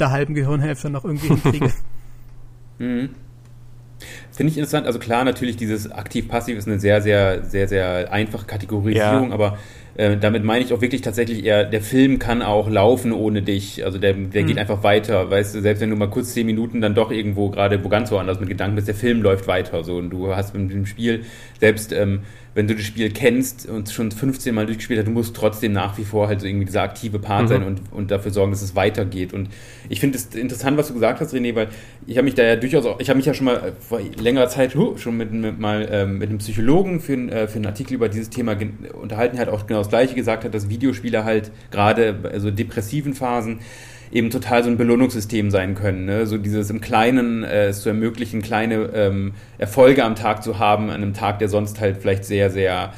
der 0.00 0.10
halben 0.10 0.34
Gehirnhälfte 0.34 0.88
noch 0.88 1.04
irgendwie 1.04 1.28
hinkriege. 1.28 1.72
mhm. 2.78 3.10
finde 4.32 4.50
ich 4.50 4.56
interessant. 4.56 4.86
Also 4.86 4.98
klar, 4.98 5.24
natürlich 5.24 5.56
dieses 5.56 5.90
aktiv-passiv 5.90 6.56
ist 6.56 6.66
eine 6.66 6.80
sehr, 6.80 7.02
sehr, 7.02 7.44
sehr, 7.44 7.68
sehr 7.68 8.10
einfache 8.10 8.46
Kategorisierung, 8.46 9.28
Ja. 9.28 9.34
aber 9.34 9.58
äh, 9.98 10.16
damit 10.16 10.44
meine 10.44 10.64
ich 10.64 10.72
auch 10.72 10.80
wirklich 10.80 11.02
tatsächlich 11.02 11.44
eher, 11.44 11.64
der 11.64 11.82
Film 11.82 12.20
kann 12.20 12.40
auch 12.40 12.70
laufen 12.70 13.12
ohne 13.12 13.42
dich. 13.42 13.84
Also 13.84 13.98
der, 13.98 14.14
der 14.14 14.44
geht 14.44 14.56
einfach 14.56 14.84
weiter. 14.84 15.28
Weißt 15.28 15.56
du, 15.56 15.60
selbst 15.60 15.80
wenn 15.80 15.90
du 15.90 15.96
mal 15.96 16.08
kurz 16.08 16.34
zehn 16.34 16.46
Minuten 16.46 16.80
dann 16.80 16.94
doch 16.94 17.10
irgendwo 17.10 17.50
gerade 17.50 17.82
wo 17.82 17.88
ganz 17.88 18.12
woanders 18.12 18.38
mit 18.38 18.48
Gedanken 18.48 18.76
bist, 18.76 18.86
der 18.86 18.94
Film 18.94 19.22
läuft 19.22 19.48
weiter. 19.48 19.82
So 19.82 19.96
und 19.96 20.10
du 20.10 20.34
hast 20.36 20.54
mit 20.54 20.70
dem 20.70 20.86
Spiel, 20.86 21.24
selbst 21.58 21.92
ähm, 21.92 22.20
wenn 22.58 22.66
du 22.66 22.74
das 22.74 22.84
Spiel 22.84 23.08
kennst 23.12 23.68
und 23.68 23.88
schon 23.88 24.10
15 24.10 24.52
Mal 24.52 24.66
durchgespielt 24.66 24.98
hast, 24.98 25.06
du 25.06 25.12
musst 25.12 25.36
trotzdem 25.36 25.72
nach 25.72 25.96
wie 25.96 26.02
vor 26.02 26.26
halt 26.26 26.40
so 26.40 26.46
irgendwie 26.48 26.64
dieser 26.64 26.82
aktive 26.82 27.20
Part 27.20 27.44
Mhm. 27.44 27.48
sein 27.48 27.62
und, 27.62 27.80
und 27.92 28.10
dafür 28.10 28.32
sorgen, 28.32 28.50
dass 28.50 28.62
es 28.62 28.74
weitergeht. 28.74 29.32
Und 29.32 29.48
ich 29.88 30.00
finde 30.00 30.18
es 30.18 30.34
interessant, 30.34 30.76
was 30.76 30.88
du 30.88 30.94
gesagt 30.94 31.20
hast, 31.20 31.32
René, 31.32 31.54
weil 31.54 31.68
ich 32.08 32.16
habe 32.16 32.24
mich 32.24 32.34
da 32.34 32.42
ja 32.42 32.56
durchaus 32.56 32.84
auch, 32.84 32.98
ich 32.98 33.10
habe 33.10 33.16
mich 33.16 33.26
ja 33.26 33.32
schon 33.32 33.44
mal 33.44 33.58
äh, 33.58 33.72
vor 33.78 34.00
längerer 34.00 34.48
Zeit 34.48 34.72
schon 34.72 35.16
mit, 35.16 35.32
mit 35.32 35.60
mal 35.60 35.88
ähm, 35.88 36.18
mit 36.18 36.30
einem 36.30 36.38
Psychologen 36.38 36.98
für, 36.98 37.12
äh, 37.12 37.46
für 37.46 37.56
einen 37.56 37.66
Artikel 37.66 37.94
über 37.94 38.08
dieses 38.08 38.28
Thema 38.28 38.56
unterhalten, 39.00 39.38
hat 39.38 39.48
auch 39.48 39.68
genau 39.68 39.78
das 39.78 39.88
Gleiche 39.88 40.16
gesagt 40.16 40.42
hat, 40.42 40.52
dass 40.52 40.68
Videospiele 40.68 41.24
halt 41.24 41.52
gerade 41.70 42.12
bei 42.12 42.40
so 42.40 42.50
depressiven 42.50 43.14
Phasen 43.14 43.60
eben 44.12 44.30
total 44.30 44.62
so 44.62 44.70
ein 44.70 44.76
Belohnungssystem 44.76 45.50
sein 45.50 45.74
können. 45.74 46.04
Ne? 46.04 46.26
So 46.26 46.38
dieses 46.38 46.70
im 46.70 46.80
Kleinen 46.80 47.44
äh, 47.44 47.66
es 47.66 47.82
zu 47.82 47.88
ermöglichen, 47.88 48.42
kleine 48.42 48.90
ähm, 48.94 49.32
Erfolge 49.58 50.04
am 50.04 50.14
Tag 50.14 50.42
zu 50.42 50.58
haben, 50.58 50.90
an 50.90 51.02
einem 51.02 51.14
Tag, 51.14 51.38
der 51.38 51.48
sonst 51.48 51.80
halt 51.80 51.98
vielleicht 51.98 52.24
sehr, 52.24 52.50
sehr 52.50 52.92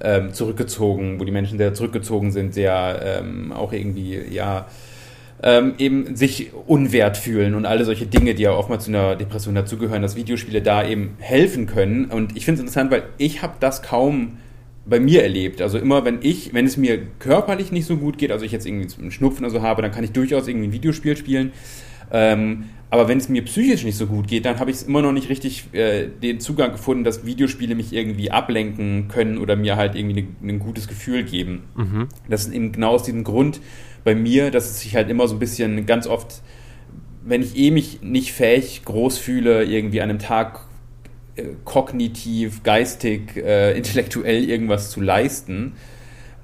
ähm, 0.00 0.32
zurückgezogen, 0.32 1.20
wo 1.20 1.24
die 1.24 1.32
Menschen 1.32 1.58
sehr 1.58 1.74
zurückgezogen 1.74 2.32
sind, 2.32 2.54
sehr 2.54 3.20
ähm, 3.20 3.52
auch 3.52 3.72
irgendwie, 3.72 4.20
ja, 4.30 4.66
ähm, 5.42 5.74
eben 5.78 6.16
sich 6.16 6.52
unwert 6.66 7.16
fühlen 7.16 7.54
und 7.54 7.66
alle 7.66 7.84
solche 7.84 8.06
Dinge, 8.06 8.34
die 8.34 8.44
ja 8.44 8.52
oftmals 8.52 8.84
zu 8.84 8.90
einer 8.90 9.16
Depression 9.16 9.54
dazugehören, 9.54 10.02
dass 10.02 10.16
Videospiele 10.16 10.62
da 10.62 10.86
eben 10.86 11.16
helfen 11.18 11.66
können. 11.66 12.06
Und 12.06 12.36
ich 12.36 12.44
finde 12.44 12.60
es 12.60 12.60
interessant, 12.60 12.90
weil 12.90 13.02
ich 13.18 13.42
habe 13.42 13.54
das 13.60 13.82
kaum 13.82 14.38
bei 14.88 15.00
mir 15.00 15.22
erlebt. 15.22 15.60
Also 15.60 15.78
immer, 15.78 16.04
wenn 16.04 16.18
ich, 16.22 16.54
wenn 16.54 16.64
es 16.64 16.76
mir 16.76 16.98
körperlich 17.18 17.72
nicht 17.72 17.86
so 17.86 17.96
gut 17.96 18.18
geht, 18.18 18.30
also 18.30 18.44
ich 18.44 18.52
jetzt 18.52 18.66
irgendwie 18.66 18.88
einen 19.00 19.10
Schnupfen 19.10 19.44
oder 19.44 19.52
so 19.52 19.62
habe, 19.62 19.82
dann 19.82 19.90
kann 19.90 20.04
ich 20.04 20.12
durchaus 20.12 20.46
irgendwie 20.46 20.68
ein 20.68 20.72
Videospiel 20.72 21.16
spielen. 21.16 21.52
Ähm, 22.12 22.64
aber 22.88 23.08
wenn 23.08 23.18
es 23.18 23.28
mir 23.28 23.42
psychisch 23.42 23.84
nicht 23.84 23.96
so 23.96 24.06
gut 24.06 24.28
geht, 24.28 24.44
dann 24.44 24.60
habe 24.60 24.70
ich 24.70 24.76
es 24.76 24.82
immer 24.84 25.02
noch 25.02 25.10
nicht 25.10 25.28
richtig 25.28 25.64
äh, 25.72 26.06
den 26.06 26.38
Zugang 26.38 26.70
gefunden, 26.70 27.02
dass 27.02 27.26
Videospiele 27.26 27.74
mich 27.74 27.92
irgendwie 27.92 28.30
ablenken 28.30 29.08
können 29.08 29.38
oder 29.38 29.56
mir 29.56 29.74
halt 29.76 29.96
irgendwie 29.96 30.22
ne, 30.22 30.28
ein 30.54 30.58
gutes 30.60 30.86
Gefühl 30.86 31.24
geben. 31.24 31.64
Das 32.28 32.46
ist 32.46 32.54
eben 32.54 32.70
genau 32.70 32.92
aus 32.92 33.02
diesem 33.02 33.24
Grund 33.24 33.60
bei 34.04 34.14
mir, 34.14 34.52
dass 34.52 34.70
es 34.70 34.80
sich 34.80 34.94
halt 34.94 35.10
immer 35.10 35.26
so 35.26 35.34
ein 35.34 35.40
bisschen 35.40 35.84
ganz 35.84 36.06
oft, 36.06 36.42
wenn 37.24 37.42
ich 37.42 37.56
eh 37.56 37.72
mich 37.72 38.02
nicht 38.02 38.32
fähig 38.32 38.84
groß 38.84 39.18
fühle, 39.18 39.64
irgendwie 39.64 40.00
an 40.00 40.10
einem 40.10 40.20
Tag 40.20 40.60
kognitiv, 41.64 42.62
geistig, 42.62 43.36
äh, 43.36 43.76
intellektuell 43.76 44.48
irgendwas 44.48 44.90
zu 44.90 45.00
leisten, 45.00 45.74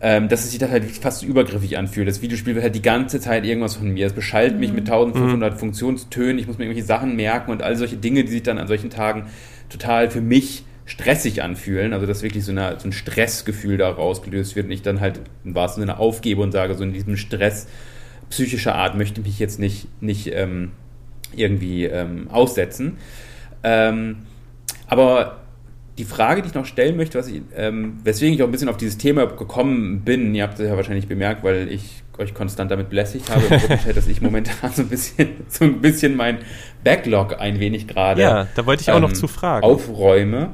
ähm, 0.01 0.28
dass 0.28 0.45
es 0.45 0.51
sich 0.51 0.59
dann 0.59 0.70
halt 0.70 0.84
fast 0.84 1.22
übergriffig 1.22 1.78
anfühlt. 1.78 2.09
Das 2.09 2.22
Videospiel 2.22 2.57
will 2.57 2.62
halt 2.62 2.74
die 2.74 2.82
ganze 2.82 3.20
Zeit 3.20 3.47
irgendwas 3.47 3.76
von 3.76 3.88
mir. 3.88 4.07
Es 4.07 4.12
beschallt 4.12 4.59
mich 4.59 4.72
mit 4.72 4.90
1500 4.90 5.59
Funktionstönen, 5.59 6.38
ich 6.38 6.47
muss 6.47 6.59
mir 6.59 6.64
irgendwelche 6.64 6.86
Sachen 6.86 7.16
merken 7.16 7.51
und 7.53 7.62
all 7.62 7.76
solche 7.76 7.97
Dinge, 7.97 8.24
die 8.24 8.32
sich 8.32 8.43
dann 8.43 8.59
an 8.59 8.66
solchen 8.66 8.90
Tagen 8.90 9.26
total 9.68 10.11
für 10.11 10.20
mich 10.20 10.64
stressig 10.84 11.43
anfühlen, 11.43 11.93
also 11.93 12.07
dass 12.07 12.22
wirklich 12.22 12.45
so, 12.45 12.51
eine, 12.51 12.78
so 12.78 12.88
ein 12.88 12.93
Stressgefühl 12.93 13.78
da 13.78 13.88
rausgelöst 13.88 14.57
wird 14.57 14.66
und 14.66 14.72
ich 14.72 14.82
dann 14.82 15.01
halt 15.01 15.20
im 15.45 15.55
wahrsten 15.55 15.82
Sinne 15.82 15.99
aufgebe 15.99 16.43
und 16.43 16.53
sage, 16.53 16.74
so 16.74 16.82
in 16.82 16.93
diesem 16.93 17.16
Stress 17.16 17.68
psychischer 18.28 18.74
Art 18.74 18.97
möchte 18.97 19.20
ich 19.20 19.26
mich 19.26 19.38
jetzt 19.38 19.59
nicht, 19.61 19.86
nicht 20.03 20.32
ähm, 20.34 20.72
irgendwie 21.36 21.84
ähm, 21.84 22.28
aussetzen. 22.30 22.99
Ähm, 23.62 24.16
aber 24.93 25.38
die 25.97 26.05
Frage, 26.05 26.43
die 26.43 26.49
ich 26.49 26.55
noch 26.55 26.66
stellen 26.66 26.99
möchte, 26.99 27.18
was 27.18 27.28
ich, 27.28 27.40
ähm, 27.57 27.99
weswegen 28.05 28.34
ich 28.34 28.43
auch 28.43 28.47
ein 28.47 28.53
bisschen 28.53 28.68
auf 28.68 28.76
dieses 28.76 28.99
Thema 28.99 29.26
gekommen 29.26 30.03
bin, 30.03 30.34
ihr 30.34 30.43
habt 30.43 30.59
es 30.59 30.68
ja 30.68 30.76
wahrscheinlich 30.76 31.09
bemerkt, 31.09 31.43
weil 31.43 31.68
ich 31.70 32.03
euch 32.18 32.34
konstant 32.34 32.70
damit 32.70 32.90
belästigt 32.90 33.30
habe 33.30 33.40
Gruppenchat, 33.40 33.97
dass 33.97 34.07
ich 34.07 34.20
momentan 34.20 34.70
so 34.74 34.82
ein 34.82 34.88
bisschen, 34.88 35.28
so 35.49 35.64
ein 35.64 35.80
bisschen 35.80 36.14
mein 36.14 36.38
Backlog 36.84 37.40
ein 37.40 37.59
wenig 37.59 37.88
gerade 37.88 38.20
Ja, 38.20 38.49
da 38.55 38.66
wollte 38.66 38.82
ich 38.82 38.90
auch 38.90 39.01
noch 39.01 39.09
ähm, 39.09 39.14
zu 39.14 39.28
fragen. 39.28 39.64
aufräume. 39.64 40.53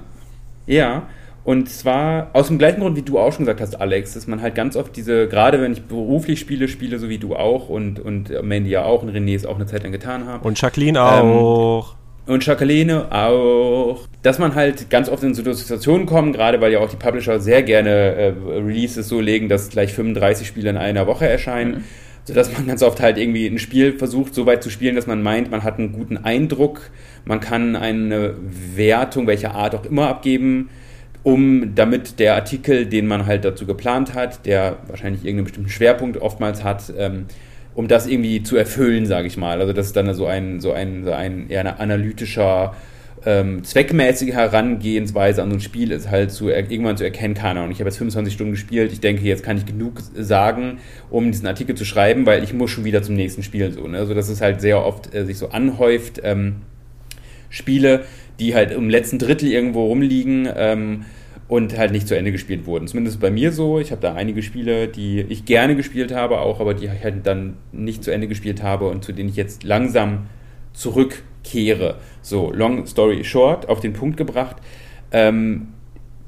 Ja, 0.66 1.09
und 1.43 1.68
zwar 1.68 2.30
aus 2.32 2.47
dem 2.47 2.59
gleichen 2.59 2.80
Grund, 2.80 2.97
wie 2.97 3.03
du 3.03 3.18
auch 3.18 3.32
schon 3.32 3.45
gesagt 3.45 3.61
hast, 3.61 3.80
Alex, 3.80 4.14
dass 4.14 4.28
man 4.28 4.41
halt 4.41 4.55
ganz 4.55 4.76
oft 4.76 4.95
diese, 4.95 5.26
gerade 5.26 5.61
wenn 5.61 5.72
ich 5.72 5.82
beruflich 5.82 6.39
spiele, 6.39 6.68
spiele, 6.68 7.01
so 7.01 7.09
wie 7.09 7.18
du 7.18 7.34
auch 7.34 7.68
und, 7.68 7.99
und 7.99 8.30
Mandy 8.45 8.70
ja 8.70 8.84
auch 8.84 9.03
und 9.03 9.11
René 9.11 9.34
es 9.34 9.47
auch 9.47 9.57
eine 9.57 9.66
Zeit 9.66 9.82
lang 9.82 9.91
getan 9.91 10.26
haben. 10.26 10.45
Und 10.45 10.61
Jacqueline 10.61 11.03
auch. 11.03 11.97
Und 12.29 12.45
Jacqueline 12.45 13.11
auch. 13.11 14.07
Dass 14.22 14.39
man 14.39 14.55
halt 14.55 14.91
ganz 14.91 15.09
oft 15.09 15.22
in 15.22 15.35
so 15.35 15.51
Situationen 15.53 16.07
kommt, 16.07 16.37
gerade 16.37 16.61
weil 16.61 16.72
ja 16.72 16.81
auch 16.81 16.91
die 16.91 16.97
Publisher 16.97 17.41
sehr 17.41 17.62
gerne 17.62 17.91
äh, 17.91 18.35
Releases 18.47 19.09
so 19.09 19.20
legen, 19.20 19.49
dass 19.49 19.70
gleich 19.70 19.95
35 19.95 20.47
Spiele 20.47 20.68
in 20.68 20.76
einer 20.76 21.07
Woche 21.07 21.26
erscheinen. 21.26 21.85
Sodass 22.24 22.53
man 22.53 22.66
ganz 22.66 22.83
oft 22.83 23.01
halt 23.01 23.16
irgendwie 23.16 23.47
ein 23.47 23.59
Spiel 23.59 23.97
versucht, 23.97 24.35
so 24.35 24.45
weit 24.45 24.62
zu 24.62 24.68
spielen, 24.68 24.95
dass 24.97 25.07
man 25.07 25.22
meint, 25.22 25.51
man 25.51 25.62
hat 25.62 25.79
einen 25.79 25.93
guten 25.93 26.18
Eindruck, 26.18 26.91
man 27.24 27.41
kann 27.41 27.74
eine 27.74 28.35
Wertung, 28.74 29.26
welcher 29.26 29.55
Art 29.55 29.74
auch 29.74 29.87
immer, 29.87 30.09
abgeben, 30.09 30.68
um 31.22 31.74
damit 31.74 32.18
der 32.18 32.35
Artikel, 32.35 32.85
den 32.85 33.07
man 33.07 33.24
halt 33.24 33.47
dazu 33.47 33.64
geplant 33.64 34.12
hat, 34.12 34.45
der 34.45 34.76
wahrscheinlich 34.89 35.24
irgendeinen 35.24 35.45
bestimmten 35.45 35.70
Schwerpunkt 35.70 36.20
oftmals 36.20 36.62
hat, 36.62 36.93
ähm, 36.99 37.24
um 37.79 37.87
das 37.87 38.09
irgendwie 38.09 38.43
zu 38.43 38.57
erfüllen, 38.57 39.07
sage 39.07 39.29
ich 39.29 39.37
mal. 39.37 39.61
Also 39.61 39.72
das 39.72 39.87
ist 39.87 39.95
dann 39.95 40.12
so 40.12 40.26
ein, 40.26 40.59
so 40.59 40.72
ein, 40.72 41.05
so 41.05 41.12
ein 41.12 41.49
eher 41.49 41.61
ein 41.61 41.68
analytischer, 41.68 42.74
ähm, 43.24 43.62
zweckmäßige 43.62 44.33
Herangehensweise 44.33 45.45
an 45.45 45.51
so 45.51 45.59
ein 45.59 45.61
Spiel 45.61 45.93
ist 45.93 46.11
halt 46.11 46.33
zu 46.33 46.49
irgendwann 46.49 46.97
zu 46.97 47.05
erkennen, 47.05 47.35
keine 47.35 47.61
Ahnung, 47.61 47.70
ich 47.70 47.79
habe 47.79 47.89
jetzt 47.89 47.99
25 47.99 48.35
Stunden 48.35 48.51
gespielt, 48.51 48.91
ich 48.91 48.99
denke, 48.99 49.22
jetzt 49.22 49.45
kann 49.45 49.59
ich 49.59 49.64
genug 49.64 50.01
sagen, 50.16 50.79
um 51.09 51.31
diesen 51.31 51.47
Artikel 51.47 51.76
zu 51.76 51.85
schreiben, 51.85 52.26
weil 52.26 52.43
ich 52.43 52.53
muss 52.53 52.72
schon 52.72 52.85
wieder 52.85 53.01
zum 53.05 53.14
nächsten 53.14 53.45
Spiel 53.45 53.70
so. 53.70 53.87
Ne? 53.87 53.99
Also 53.99 54.12
dass 54.12 54.29
es 54.29 54.41
halt 54.41 54.61
sehr 54.61 54.85
oft 54.85 55.14
äh, 55.14 55.24
sich 55.24 55.39
so 55.39 55.51
anhäuft, 55.51 56.20
ähm, 56.24 56.62
Spiele, 57.49 58.07
die 58.41 58.57
halt 58.57 58.72
im 58.72 58.91
letzten 58.91 59.20
Drittel 59.20 59.53
irgendwo 59.53 59.87
rumliegen, 59.87 60.49
ähm, 60.53 61.05
und 61.49 61.76
halt 61.76 61.92
nicht 61.92 62.07
zu 62.07 62.16
Ende 62.16 62.30
gespielt 62.30 62.66
wurden. 62.66 62.86
Zumindest 62.86 63.20
bei 63.20 63.30
mir 63.30 63.53
so. 63.53 63.80
Ich 63.80 63.90
habe 63.90 64.03
da 64.03 64.14
einige 64.14 64.42
Spiele, 64.42 64.86
die 64.86 65.20
ich 65.20 65.46
gerne 65.46 65.74
gespielt 65.76 66.12
habe, 66.14 66.40
auch, 66.40 66.61
aber 66.61 66.74
die 66.74 66.84
ich 66.84 67.03
halt 67.03 67.26
dann 67.26 67.57
nicht 67.72 68.05
zu 68.05 68.11
Ende 68.11 68.28
gespielt 68.28 68.62
habe 68.62 68.88
und 68.88 69.03
zu 69.03 69.12
denen 69.12 69.30
ich 69.30 69.36
jetzt 69.36 69.64
langsam 69.64 70.26
zurückkehre. 70.74 71.96
So, 72.20 72.53
long 72.53 72.86
story 72.86 73.24
short, 73.24 73.68
auf 73.68 73.80
den 73.80 73.94
Punkt 73.94 74.18
gebracht. 74.18 74.57
Ähm, 75.11 75.68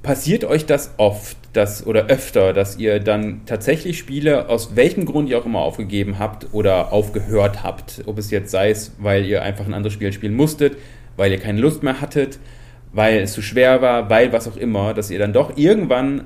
passiert 0.02 0.44
euch 0.44 0.64
das 0.64 0.94
oft, 0.96 1.36
dass, 1.52 1.86
oder 1.86 2.06
öfter, 2.06 2.54
dass 2.54 2.78
ihr 2.78 2.98
dann 3.00 3.42
tatsächlich 3.44 3.98
Spiele, 3.98 4.48
aus 4.48 4.74
welchem 4.74 5.04
Grund 5.04 5.28
ihr 5.28 5.38
auch 5.38 5.44
immer 5.44 5.60
aufgegeben 5.60 6.18
habt 6.18 6.48
oder 6.52 6.94
aufgehört 6.94 7.62
habt? 7.62 8.02
Ob 8.06 8.16
es 8.16 8.30
jetzt 8.30 8.50
sei 8.50 8.70
es, 8.70 8.92
weil 8.98 9.26
ihr 9.26 9.42
einfach 9.42 9.66
ein 9.66 9.74
anderes 9.74 9.92
Spiel 9.92 10.12
spielen 10.14 10.34
musstet, 10.34 10.78
weil 11.18 11.30
ihr 11.30 11.38
keine 11.38 11.60
Lust 11.60 11.82
mehr 11.82 12.00
hattet, 12.00 12.38
weil 12.92 13.20
es 13.20 13.32
zu 13.32 13.42
schwer 13.42 13.82
war, 13.82 14.10
weil 14.10 14.32
was 14.32 14.48
auch 14.48 14.56
immer, 14.56 14.94
dass 14.94 15.10
ihr 15.10 15.18
dann 15.18 15.32
doch 15.32 15.56
irgendwann, 15.56 16.24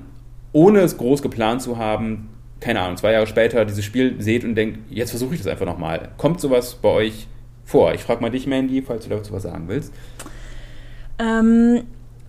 ohne 0.52 0.80
es 0.80 0.96
groß 0.96 1.22
geplant 1.22 1.62
zu 1.62 1.78
haben, 1.78 2.30
keine 2.60 2.80
Ahnung, 2.80 2.96
zwei 2.96 3.12
Jahre 3.12 3.26
später 3.26 3.64
dieses 3.64 3.84
Spiel 3.84 4.20
seht 4.20 4.44
und 4.44 4.54
denkt, 4.54 4.78
jetzt 4.90 5.10
versuche 5.10 5.34
ich 5.34 5.42
das 5.42 5.50
einfach 5.50 5.66
nochmal. 5.66 6.10
Kommt 6.16 6.40
sowas 6.40 6.76
bei 6.76 6.88
euch 6.88 7.26
vor? 7.64 7.92
Ich 7.94 8.02
frage 8.02 8.22
mal 8.22 8.30
dich, 8.30 8.46
Mandy, 8.46 8.82
falls 8.82 9.04
du 9.04 9.10
dazu 9.10 9.32
was 9.32 9.42
sagen 9.42 9.64
willst. 9.68 9.92
Ähm, 11.18 11.82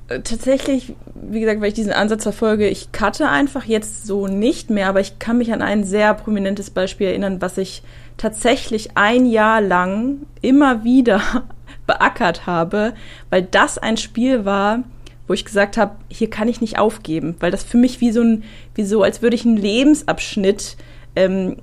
äh, 0.07 0.19
tatsächlich, 0.19 0.93
wie 1.15 1.39
gesagt, 1.39 1.61
weil 1.61 1.69
ich 1.69 1.73
diesen 1.73 1.93
Ansatz 1.93 2.23
verfolge, 2.23 2.67
ich 2.67 2.91
cutte 2.91 3.29
einfach 3.29 3.63
jetzt 3.63 4.05
so 4.05 4.27
nicht 4.27 4.69
mehr, 4.69 4.88
aber 4.88 4.99
ich 4.99 5.19
kann 5.19 5.38
mich 5.38 5.53
an 5.53 5.61
ein 5.61 5.83
sehr 5.83 6.13
prominentes 6.13 6.69
Beispiel 6.69 7.07
erinnern, 7.07 7.41
was 7.41 7.57
ich 7.57 7.81
tatsächlich 8.17 8.89
ein 8.95 9.25
Jahr 9.25 9.61
lang 9.61 10.17
immer 10.41 10.83
wieder 10.83 11.21
beackert 11.88 12.45
habe, 12.45 12.93
weil 13.29 13.43
das 13.43 13.77
ein 13.77 13.97
Spiel 13.97 14.45
war, 14.45 14.83
wo 15.27 15.33
ich 15.33 15.45
gesagt 15.45 15.77
habe, 15.77 15.95
hier 16.09 16.29
kann 16.29 16.47
ich 16.47 16.61
nicht 16.61 16.77
aufgeben, 16.77 17.36
weil 17.39 17.51
das 17.51 17.63
für 17.63 17.77
mich 17.77 18.01
wie 18.01 18.11
so 18.11 18.21
ein, 18.21 18.43
wie 18.75 18.83
so, 18.83 19.03
als 19.03 19.21
würde 19.21 19.36
ich 19.36 19.45
einen 19.45 19.57
Lebensabschnitt 19.57 20.77
ähm, 21.15 21.57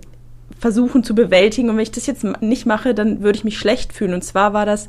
versuchen 0.58 1.04
zu 1.04 1.14
bewältigen. 1.14 1.70
Und 1.70 1.76
wenn 1.76 1.82
ich 1.82 1.90
das 1.90 2.06
jetzt 2.06 2.24
nicht 2.40 2.66
mache, 2.66 2.94
dann 2.94 3.22
würde 3.22 3.36
ich 3.36 3.44
mich 3.44 3.58
schlecht 3.58 3.92
fühlen. 3.92 4.14
Und 4.14 4.22
zwar 4.22 4.52
war 4.52 4.66
das, 4.66 4.88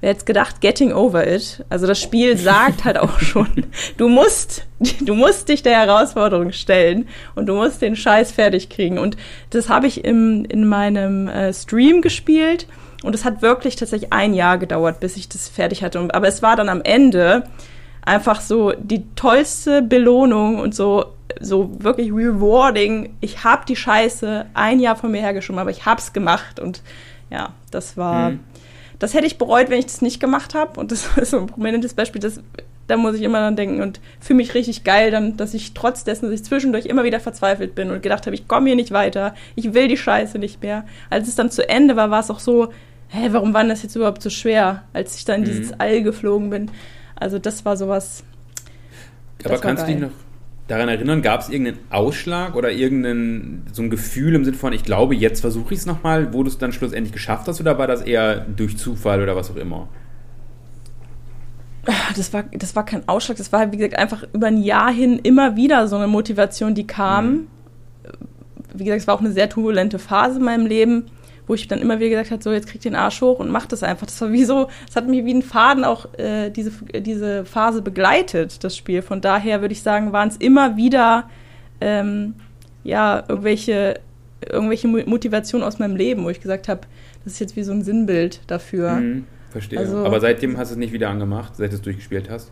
wer 0.00 0.10
jetzt 0.10 0.26
gedacht, 0.26 0.60
Getting 0.60 0.92
Over 0.92 1.26
It. 1.26 1.64
Also 1.68 1.86
das 1.86 2.00
Spiel 2.00 2.36
sagt 2.38 2.84
halt 2.84 2.98
auch 2.98 3.20
schon, 3.20 3.48
du 3.96 4.08
musst, 4.08 4.66
du 5.00 5.14
musst 5.14 5.48
dich 5.48 5.62
der 5.62 5.78
Herausforderung 5.78 6.52
stellen 6.52 7.08
und 7.34 7.46
du 7.46 7.54
musst 7.54 7.82
den 7.82 7.96
Scheiß 7.96 8.32
fertig 8.32 8.68
kriegen. 8.68 8.98
Und 8.98 9.16
das 9.50 9.68
habe 9.68 9.86
ich 9.86 10.04
im, 10.04 10.44
in 10.44 10.68
meinem 10.68 11.28
äh, 11.28 11.52
Stream 11.52 12.02
gespielt. 12.02 12.66
Und 13.02 13.14
es 13.14 13.24
hat 13.24 13.42
wirklich 13.42 13.76
tatsächlich 13.76 14.12
ein 14.12 14.34
Jahr 14.34 14.58
gedauert, 14.58 15.00
bis 15.00 15.16
ich 15.16 15.28
das 15.28 15.48
fertig 15.48 15.82
hatte. 15.82 16.08
Aber 16.12 16.28
es 16.28 16.42
war 16.42 16.56
dann 16.56 16.68
am 16.68 16.82
Ende 16.82 17.44
einfach 18.04 18.40
so 18.40 18.72
die 18.72 19.04
tollste 19.14 19.82
Belohnung 19.82 20.58
und 20.58 20.74
so 20.74 21.06
so 21.40 21.70
wirklich 21.82 22.12
rewarding. 22.12 23.14
Ich 23.20 23.44
habe 23.44 23.64
die 23.66 23.76
Scheiße 23.76 24.46
ein 24.54 24.80
Jahr 24.80 24.96
von 24.96 25.10
mir 25.10 25.20
hergeschoben, 25.20 25.58
aber 25.58 25.70
ich 25.70 25.86
hab's 25.86 26.12
gemacht 26.12 26.60
und 26.60 26.82
ja, 27.30 27.54
das 27.70 27.96
war 27.96 28.28
Hm. 28.28 28.40
das 28.98 29.14
hätte 29.14 29.26
ich 29.26 29.38
bereut, 29.38 29.70
wenn 29.70 29.78
ich 29.78 29.86
das 29.86 30.02
nicht 30.02 30.20
gemacht 30.20 30.54
habe. 30.54 30.78
Und 30.78 30.92
das 30.92 31.08
ist 31.16 31.30
so 31.30 31.38
ein 31.38 31.46
prominentes 31.46 31.94
Beispiel, 31.94 32.20
das, 32.20 32.40
da 32.86 32.96
muss 32.96 33.14
ich 33.14 33.22
immer 33.22 33.38
dran 33.38 33.56
denken 33.56 33.80
und 33.80 34.00
fühle 34.20 34.38
mich 34.38 34.54
richtig 34.54 34.84
geil, 34.84 35.10
dann, 35.10 35.36
dass 35.36 35.54
ich 35.54 35.72
trotz 35.72 36.04
dessen, 36.04 36.26
dass 36.26 36.34
ich 36.34 36.44
zwischendurch 36.44 36.86
immer 36.86 37.04
wieder 37.04 37.20
verzweifelt 37.20 37.74
bin 37.74 37.90
und 37.90 38.02
gedacht 38.02 38.26
habe, 38.26 38.34
ich 38.34 38.46
komme 38.46 38.66
hier 38.66 38.76
nicht 38.76 38.90
weiter, 38.90 39.34
ich 39.54 39.72
will 39.74 39.88
die 39.88 39.96
Scheiße 39.96 40.38
nicht 40.38 40.62
mehr. 40.62 40.84
Als 41.08 41.28
es 41.28 41.34
dann 41.34 41.50
zu 41.50 41.66
Ende 41.68 41.96
war, 41.96 42.10
war 42.10 42.20
es 42.20 42.30
auch 42.30 42.40
so, 42.40 42.68
hä, 43.12 43.28
warum 43.30 43.54
war 43.54 43.64
das 43.64 43.82
jetzt 43.82 43.94
überhaupt 43.94 44.22
so 44.22 44.30
schwer, 44.30 44.84
als 44.92 45.16
ich 45.16 45.24
dann 45.24 45.40
in 45.40 45.44
dieses 45.44 45.70
mhm. 45.70 45.76
All 45.78 46.02
geflogen 46.02 46.50
bin. 46.50 46.70
Also 47.14 47.38
das 47.38 47.64
war 47.64 47.76
sowas. 47.76 48.24
Aber 49.44 49.58
kannst 49.58 49.84
du 49.84 49.86
dich 49.92 50.00
noch 50.00 50.10
daran 50.66 50.88
erinnern, 50.88 51.20
gab 51.20 51.40
es 51.42 51.50
irgendeinen 51.50 51.78
Ausschlag 51.90 52.54
oder 52.54 52.70
irgendein 52.70 53.64
so 53.72 53.82
ein 53.82 53.90
Gefühl 53.90 54.34
im 54.34 54.44
Sinne 54.44 54.56
von, 54.56 54.72
ich 54.72 54.84
glaube, 54.84 55.14
jetzt 55.14 55.40
versuche 55.40 55.74
ich 55.74 55.80
es 55.80 55.86
nochmal, 55.86 56.32
wo 56.32 56.42
du 56.42 56.48
es 56.48 56.56
dann 56.56 56.72
schlussendlich 56.72 57.12
geschafft 57.12 57.48
hast, 57.48 57.60
oder 57.60 57.78
war 57.78 57.86
das 57.86 58.00
eher 58.00 58.40
durch 58.40 58.78
Zufall 58.78 59.22
oder 59.22 59.36
was 59.36 59.50
auch 59.50 59.56
immer? 59.56 59.88
Ah, 61.86 62.12
das 62.16 62.32
war, 62.32 62.44
das 62.44 62.76
war 62.76 62.86
kein 62.86 63.06
Ausschlag, 63.08 63.36
das 63.36 63.52
war, 63.52 63.72
wie 63.72 63.76
gesagt, 63.76 63.98
einfach 63.98 64.24
über 64.32 64.46
ein 64.46 64.62
Jahr 64.62 64.92
hin 64.92 65.18
immer 65.18 65.56
wieder 65.56 65.88
so 65.88 65.96
eine 65.96 66.06
Motivation, 66.06 66.74
die 66.74 66.86
kam. 66.86 67.26
Mhm. 67.26 67.46
Wie 68.72 68.84
gesagt, 68.84 69.02
es 69.02 69.06
war 69.06 69.16
auch 69.16 69.20
eine 69.20 69.32
sehr 69.32 69.50
turbulente 69.50 69.98
Phase 69.98 70.38
in 70.38 70.44
meinem 70.44 70.66
Leben 70.66 71.06
wo 71.46 71.54
ich 71.54 71.68
dann 71.68 71.80
immer 71.80 71.98
wieder 71.98 72.10
gesagt 72.10 72.30
habe, 72.30 72.42
so 72.42 72.52
jetzt 72.52 72.68
krieg 72.68 72.80
den 72.80 72.94
Arsch 72.94 73.20
hoch 73.20 73.38
und 73.38 73.50
mach 73.50 73.66
das 73.66 73.82
einfach. 73.82 74.06
Das 74.06 74.20
war 74.20 74.32
wie 74.32 74.44
so, 74.44 74.68
es 74.88 74.96
hat 74.96 75.08
mich 75.08 75.24
wie 75.24 75.34
ein 75.34 75.42
Faden 75.42 75.84
auch 75.84 76.06
äh, 76.18 76.50
diese, 76.50 76.72
diese 77.00 77.44
Phase 77.44 77.82
begleitet, 77.82 78.62
das 78.64 78.76
Spiel. 78.76 79.02
Von 79.02 79.20
daher 79.20 79.60
würde 79.60 79.72
ich 79.72 79.82
sagen, 79.82 80.12
waren 80.12 80.28
es 80.28 80.36
immer 80.36 80.76
wieder 80.76 81.28
ähm, 81.80 82.34
ja 82.84 83.24
irgendwelche 83.28 84.00
irgendwelche 84.50 84.88
Motivationen 84.88 85.66
aus 85.66 85.78
meinem 85.78 85.96
Leben, 85.96 86.24
wo 86.24 86.30
ich 86.30 86.40
gesagt 86.40 86.68
habe, 86.68 86.80
das 87.24 87.34
ist 87.34 87.38
jetzt 87.38 87.56
wie 87.56 87.62
so 87.62 87.72
ein 87.72 87.82
Sinnbild 87.82 88.40
dafür. 88.48 88.94
Mhm, 88.94 89.24
verstehe. 89.50 89.78
Also, 89.78 90.04
Aber 90.04 90.20
seitdem 90.20 90.58
hast 90.58 90.70
du 90.70 90.74
es 90.74 90.78
nicht 90.78 90.92
wieder 90.92 91.10
angemacht, 91.10 91.56
seit 91.56 91.70
du 91.70 91.76
es 91.76 91.82
durchgespielt 91.82 92.28
hast? 92.28 92.50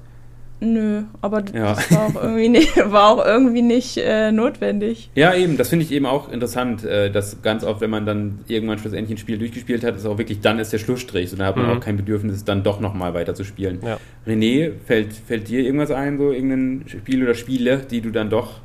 Nö, 0.63 1.05
aber 1.23 1.43
ja. 1.55 1.75
das 1.75 1.91
war 1.91 2.07
auch 2.07 2.23
irgendwie 2.23 2.49
nicht, 2.51 2.77
war 2.93 3.09
auch 3.09 3.25
irgendwie 3.25 3.63
nicht 3.63 3.97
äh, 3.97 4.31
notwendig. 4.31 5.11
Ja, 5.15 5.35
eben, 5.35 5.57
das 5.57 5.71
finde 5.71 5.87
ich 5.87 5.93
eben 5.93 6.05
auch 6.05 6.31
interessant, 6.31 6.85
äh, 6.85 7.11
dass 7.11 7.41
ganz 7.41 7.65
oft, 7.65 7.81
wenn 7.81 7.89
man 7.89 8.05
dann 8.05 8.41
irgendwann 8.47 8.79
schlussendlich 8.79 9.19
ein 9.19 9.21
Spiel 9.21 9.39
durchgespielt 9.39 9.83
hat, 9.85 9.97
ist 9.97 10.05
auch 10.05 10.19
wirklich, 10.19 10.41
dann 10.41 10.59
ist 10.59 10.73
der 10.73 10.79
Schlussstrich. 10.79 11.33
Und 11.33 11.39
dann 11.39 11.47
hat 11.47 11.57
man 11.57 11.67
mhm. 11.67 11.73
auch 11.73 11.81
kein 11.81 11.97
Bedürfnis, 11.97 12.45
dann 12.45 12.63
doch 12.63 12.79
nochmal 12.79 13.15
weiter 13.15 13.35
zu 13.35 13.45
spielen. 13.45 13.81
Ja. 13.83 13.99
René, 14.27 14.73
fällt, 14.85 15.15
fällt 15.15 15.49
dir 15.49 15.61
irgendwas 15.61 15.91
ein, 15.91 16.19
so 16.19 16.31
irgendein 16.31 16.85
Spiel 16.89 17.23
oder 17.23 17.35
Spiele, 17.35 17.79
die 17.79 18.03
du 18.03 18.11
dann 18.11 18.29
doch 18.29 18.61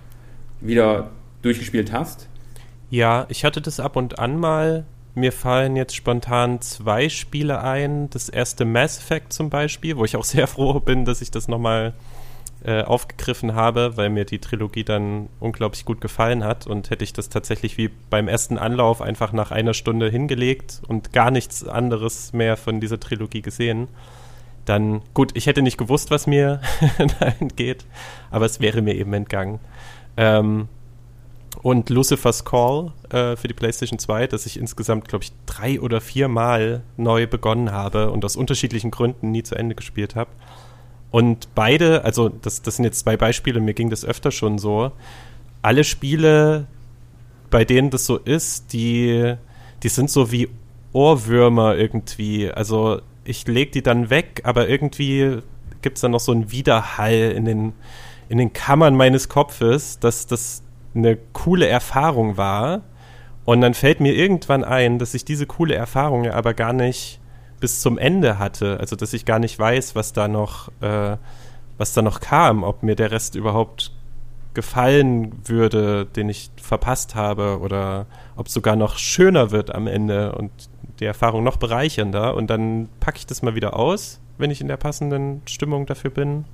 wieder 0.59 1.11
durchgespielt 1.43 1.93
hast? 1.93 2.27
Ja, 2.89 3.25
ich 3.29 3.45
hatte 3.45 3.61
das 3.61 3.79
ab 3.79 3.95
und 3.95 4.19
an 4.19 4.37
mal, 4.37 4.85
mir 5.15 5.31
fallen 5.31 5.75
jetzt 5.75 5.95
spontan 5.95 6.61
zwei 6.61 7.09
Spiele 7.09 7.61
ein. 7.61 8.09
Das 8.09 8.29
erste 8.29 8.65
Mass 8.65 8.99
Effect 8.99 9.33
zum 9.33 9.49
Beispiel, 9.49 9.97
wo 9.97 10.05
ich 10.05 10.15
auch 10.15 10.23
sehr 10.23 10.47
froh 10.47 10.79
bin, 10.79 11.05
dass 11.05 11.21
ich 11.21 11.31
das 11.31 11.47
nochmal 11.47 11.93
äh, 12.63 12.81
aufgegriffen 12.81 13.55
habe, 13.55 13.95
weil 13.95 14.09
mir 14.09 14.25
die 14.25 14.39
Trilogie 14.39 14.83
dann 14.83 15.29
unglaublich 15.39 15.85
gut 15.85 16.01
gefallen 16.01 16.43
hat. 16.43 16.67
Und 16.67 16.89
hätte 16.89 17.03
ich 17.03 17.13
das 17.13 17.29
tatsächlich 17.29 17.77
wie 17.77 17.89
beim 18.09 18.27
ersten 18.27 18.57
Anlauf 18.57 19.01
einfach 19.01 19.31
nach 19.33 19.51
einer 19.51 19.73
Stunde 19.73 20.09
hingelegt 20.09 20.81
und 20.87 21.13
gar 21.13 21.31
nichts 21.31 21.67
anderes 21.67 22.33
mehr 22.33 22.57
von 22.57 22.79
dieser 22.79 22.99
Trilogie 22.99 23.41
gesehen, 23.41 23.87
dann 24.65 25.01
gut, 25.13 25.31
ich 25.35 25.45
hätte 25.45 25.61
nicht 25.61 25.77
gewusst, 25.77 26.11
was 26.11 26.27
mir 26.27 26.59
da 27.19 27.27
entgeht, 27.39 27.85
aber 28.31 28.45
es 28.45 28.59
wäre 28.59 28.81
mir 28.81 28.95
eben 28.95 29.13
entgangen. 29.13 29.59
Ähm, 30.17 30.67
und 31.61 31.89
Lucifer's 31.89 32.45
Call 32.45 32.91
äh, 33.09 33.35
für 33.35 33.47
die 33.47 33.53
PlayStation 33.53 33.99
2, 33.99 34.27
das 34.27 34.45
ich 34.45 34.59
insgesamt, 34.59 35.07
glaube 35.07 35.23
ich, 35.23 35.31
drei 35.45 35.79
oder 35.79 36.01
vier 36.01 36.27
Mal 36.27 36.83
neu 36.97 37.27
begonnen 37.27 37.71
habe 37.71 38.11
und 38.11 38.23
aus 38.25 38.35
unterschiedlichen 38.35 38.91
Gründen 38.91 39.31
nie 39.31 39.43
zu 39.43 39.55
Ende 39.55 39.75
gespielt 39.75 40.15
habe. 40.15 40.29
Und 41.11 41.53
beide, 41.55 42.03
also 42.03 42.29
das, 42.29 42.61
das 42.61 42.75
sind 42.75 42.85
jetzt 42.85 42.99
zwei 42.99 43.15
Beispiele, 43.15 43.61
mir 43.61 43.73
ging 43.73 43.89
das 43.89 44.03
öfter 44.03 44.31
schon 44.31 44.57
so. 44.57 44.91
Alle 45.61 45.83
Spiele, 45.83 46.67
bei 47.49 47.63
denen 47.63 47.89
das 47.89 48.05
so 48.05 48.17
ist, 48.17 48.73
die, 48.73 49.35
die 49.81 49.89
sind 49.89 50.09
so 50.09 50.31
wie 50.31 50.49
Ohrwürmer 50.91 51.77
irgendwie. 51.77 52.51
Also 52.51 53.01
ich 53.23 53.47
lege 53.47 53.71
die 53.71 53.81
dann 53.81 54.09
weg, 54.09 54.41
aber 54.43 54.67
irgendwie 54.67 55.39
gibt 55.81 55.97
es 55.97 56.01
dann 56.01 56.11
noch 56.11 56.19
so 56.19 56.31
einen 56.31 56.51
Widerhall 56.51 57.31
in 57.35 57.45
den, 57.45 57.73
in 58.27 58.37
den 58.37 58.53
Kammern 58.53 58.95
meines 58.95 59.29
Kopfes, 59.29 59.99
dass 59.99 60.27
das 60.27 60.64
eine 60.95 61.17
coole 61.33 61.67
Erfahrung 61.67 62.37
war. 62.37 62.81
Und 63.43 63.61
dann 63.61 63.73
fällt 63.73 63.99
mir 63.99 64.13
irgendwann 64.13 64.63
ein, 64.63 64.97
dass 64.97 65.13
ich 65.13 65.25
diese 65.25 65.45
coole 65.45 65.75
Erfahrung 65.75 66.23
ja 66.23 66.33
aber 66.33 66.53
gar 66.53 66.73
nicht 66.73 67.19
bis 67.59 67.81
zum 67.81 67.97
Ende 67.97 68.39
hatte. 68.39 68.79
Also 68.79 68.95
dass 68.95 69.13
ich 69.13 69.25
gar 69.25 69.39
nicht 69.39 69.57
weiß, 69.59 69.95
was 69.95 70.13
da 70.13 70.27
noch, 70.27 70.69
äh, 70.81 71.17
was 71.77 71.93
da 71.93 72.01
noch 72.01 72.19
kam, 72.19 72.63
ob 72.63 72.81
mir 72.81 72.95
der 72.95 73.11
Rest 73.11 73.35
überhaupt 73.35 73.91
gefallen 74.55 75.33
würde, 75.43 76.05
den 76.05 76.29
ich 76.29 76.49
verpasst 76.55 77.13
habe, 77.13 77.59
oder 77.59 78.07
ob 78.35 78.47
es 78.47 78.53
sogar 78.53 78.75
noch 78.75 78.97
schöner 78.97 79.51
wird 79.51 79.75
am 79.75 79.85
Ende 79.85 80.31
und 80.33 80.49
die 80.99 81.05
Erfahrung 81.05 81.43
noch 81.43 81.57
bereichernder. 81.57 82.35
Und 82.35 82.49
dann 82.49 82.89
packe 82.99 83.17
ich 83.17 83.27
das 83.27 83.41
mal 83.41 83.53
wieder 83.53 83.75
aus, 83.75 84.21
wenn 84.37 84.49
ich 84.49 84.61
in 84.61 84.67
der 84.67 84.77
passenden 84.77 85.41
Stimmung 85.45 85.85
dafür 85.85 86.09
bin. 86.09 86.45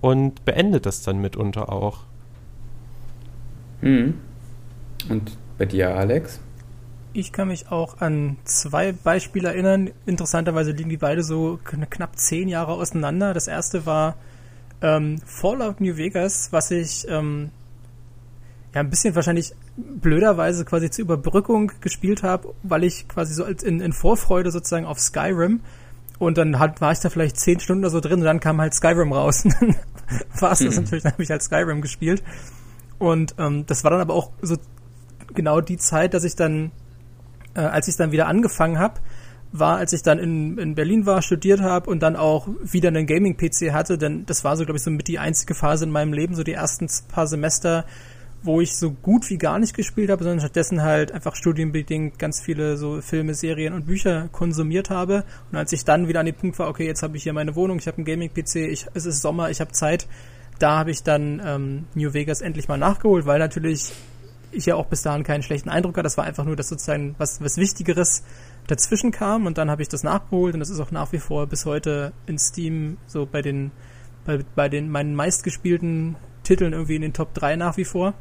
Und 0.00 0.44
beende 0.44 0.80
das 0.80 1.02
dann 1.02 1.20
mitunter 1.20 1.72
auch. 1.72 2.00
Mhm. 3.80 4.14
Und 5.08 5.36
bei 5.56 5.66
dir, 5.66 5.94
Alex? 5.94 6.40
Ich 7.12 7.32
kann 7.32 7.48
mich 7.48 7.70
auch 7.70 8.00
an 8.00 8.36
zwei 8.44 8.92
Beispiele 8.92 9.48
erinnern. 9.48 9.90
Interessanterweise 10.06 10.72
liegen 10.72 10.90
die 10.90 10.96
beide 10.96 11.22
so 11.22 11.58
knapp 11.64 12.18
zehn 12.18 12.48
Jahre 12.48 12.72
auseinander. 12.72 13.34
Das 13.34 13.48
erste 13.48 13.86
war 13.86 14.16
ähm, 14.82 15.18
Fallout 15.24 15.80
New 15.80 15.96
Vegas, 15.96 16.52
was 16.52 16.70
ich 16.70 17.06
ähm, 17.08 17.50
ja 18.74 18.80
ein 18.80 18.90
bisschen 18.90 19.14
wahrscheinlich 19.14 19.54
blöderweise 19.76 20.64
quasi 20.64 20.90
zur 20.90 21.04
Überbrückung 21.04 21.72
gespielt 21.80 22.22
habe, 22.22 22.54
weil 22.62 22.84
ich 22.84 23.08
quasi 23.08 23.34
so 23.34 23.44
in, 23.44 23.80
in 23.80 23.92
Vorfreude 23.92 24.50
sozusagen 24.50 24.86
auf 24.86 25.00
Skyrim 25.00 25.60
und 26.18 26.36
dann 26.36 26.58
hat, 26.58 26.80
war 26.80 26.92
ich 26.92 27.00
da 27.00 27.10
vielleicht 27.10 27.38
zehn 27.38 27.60
Stunden 27.60 27.84
oder 27.84 27.90
so 27.90 28.00
drin 28.00 28.20
und 28.20 28.24
dann 28.24 28.40
kam 28.40 28.60
halt 28.60 28.74
Skyrim 28.74 29.12
raus. 29.12 29.44
war 30.40 30.52
es 30.52 30.58
das 30.58 30.76
mhm. 30.76 30.82
natürlich, 30.82 31.04
dann 31.04 31.12
habe 31.12 31.22
ich 31.22 31.30
halt 31.30 31.42
Skyrim 31.42 31.80
gespielt. 31.80 32.22
Und 32.98 33.34
ähm, 33.38 33.64
das 33.66 33.84
war 33.84 33.90
dann 33.90 34.00
aber 34.00 34.14
auch 34.14 34.32
so 34.42 34.56
genau 35.34 35.60
die 35.60 35.76
Zeit, 35.76 36.14
dass 36.14 36.24
ich 36.24 36.36
dann, 36.36 36.72
äh, 37.54 37.60
als 37.60 37.88
ich 37.88 37.96
dann 37.96 38.12
wieder 38.12 38.26
angefangen 38.26 38.78
habe, 38.78 39.00
war, 39.52 39.76
als 39.76 39.92
ich 39.92 40.02
dann 40.02 40.18
in, 40.18 40.58
in 40.58 40.74
Berlin 40.74 41.06
war, 41.06 41.22
studiert 41.22 41.60
habe 41.60 41.88
und 41.88 42.00
dann 42.00 42.16
auch 42.16 42.48
wieder 42.62 42.88
einen 42.88 43.06
Gaming-PC 43.06 43.72
hatte, 43.72 43.96
denn 43.96 44.26
das 44.26 44.44
war 44.44 44.56
so, 44.56 44.64
glaube 44.64 44.76
ich, 44.76 44.82
so 44.82 44.90
mit 44.90 45.08
die 45.08 45.18
einzige 45.18 45.54
Phase 45.54 45.84
in 45.84 45.90
meinem 45.90 46.12
Leben, 46.12 46.34
so 46.34 46.42
die 46.42 46.52
ersten 46.52 46.88
paar 47.08 47.26
Semester, 47.26 47.86
wo 48.42 48.60
ich 48.60 48.76
so 48.76 48.90
gut 48.90 49.28
wie 49.30 49.38
gar 49.38 49.58
nicht 49.58 49.74
gespielt 49.74 50.10
habe, 50.10 50.22
sondern 50.22 50.40
stattdessen 50.40 50.82
halt 50.82 51.12
einfach 51.12 51.34
studienbedingt 51.34 52.18
ganz 52.18 52.40
viele 52.40 52.76
so 52.76 53.00
Filme, 53.00 53.34
Serien 53.34 53.74
und 53.74 53.86
Bücher 53.86 54.28
konsumiert 54.30 54.90
habe. 54.90 55.24
Und 55.50 55.58
als 55.58 55.72
ich 55.72 55.84
dann 55.84 56.08
wieder 56.08 56.20
an 56.20 56.26
dem 56.26 56.36
Punkt 56.36 56.58
war, 56.58 56.68
okay, 56.68 56.86
jetzt 56.86 57.02
habe 57.02 57.16
ich 57.16 57.24
hier 57.24 57.32
meine 57.32 57.56
Wohnung, 57.56 57.78
ich 57.78 57.86
habe 57.86 57.96
einen 57.96 58.06
Gaming-PC, 58.06 58.86
es 58.94 59.06
ist 59.06 59.22
Sommer, 59.22 59.50
ich 59.50 59.60
habe 59.60 59.72
Zeit, 59.72 60.06
da 60.58 60.78
habe 60.78 60.90
ich 60.90 61.02
dann 61.02 61.40
ähm, 61.44 61.86
New 61.94 62.12
Vegas 62.14 62.40
endlich 62.40 62.68
mal 62.68 62.78
nachgeholt, 62.78 63.26
weil 63.26 63.38
natürlich 63.38 63.92
ich 64.50 64.66
ja 64.66 64.76
auch 64.76 64.86
bis 64.86 65.02
dahin 65.02 65.24
keinen 65.24 65.42
schlechten 65.42 65.68
Eindruck 65.68 65.96
hatte. 65.96 66.04
Das 66.04 66.16
war 66.16 66.24
einfach 66.24 66.44
nur, 66.44 66.56
dass 66.56 66.68
sozusagen 66.68 67.14
was, 67.18 67.40
was 67.42 67.58
Wichtigeres 67.58 68.24
dazwischen 68.66 69.10
kam 69.12 69.46
und 69.46 69.58
dann 69.58 69.70
habe 69.70 69.82
ich 69.82 69.88
das 69.88 70.02
nachgeholt 70.02 70.54
und 70.54 70.60
das 70.60 70.70
ist 70.70 70.80
auch 70.80 70.90
nach 70.90 71.12
wie 71.12 71.18
vor 71.18 71.46
bis 71.46 71.64
heute 71.64 72.12
in 72.26 72.38
Steam 72.38 72.98
so 73.06 73.26
bei 73.26 73.42
den 73.42 73.70
bei, 74.24 74.40
bei 74.54 74.68
den 74.68 74.90
meinen 74.90 75.14
meistgespielten 75.14 76.16
Titeln 76.44 76.72
irgendwie 76.72 76.96
in 76.96 77.02
den 77.02 77.12
Top 77.12 77.34
3 77.34 77.56
nach 77.56 77.76
wie 77.76 77.84
vor. 77.84 78.14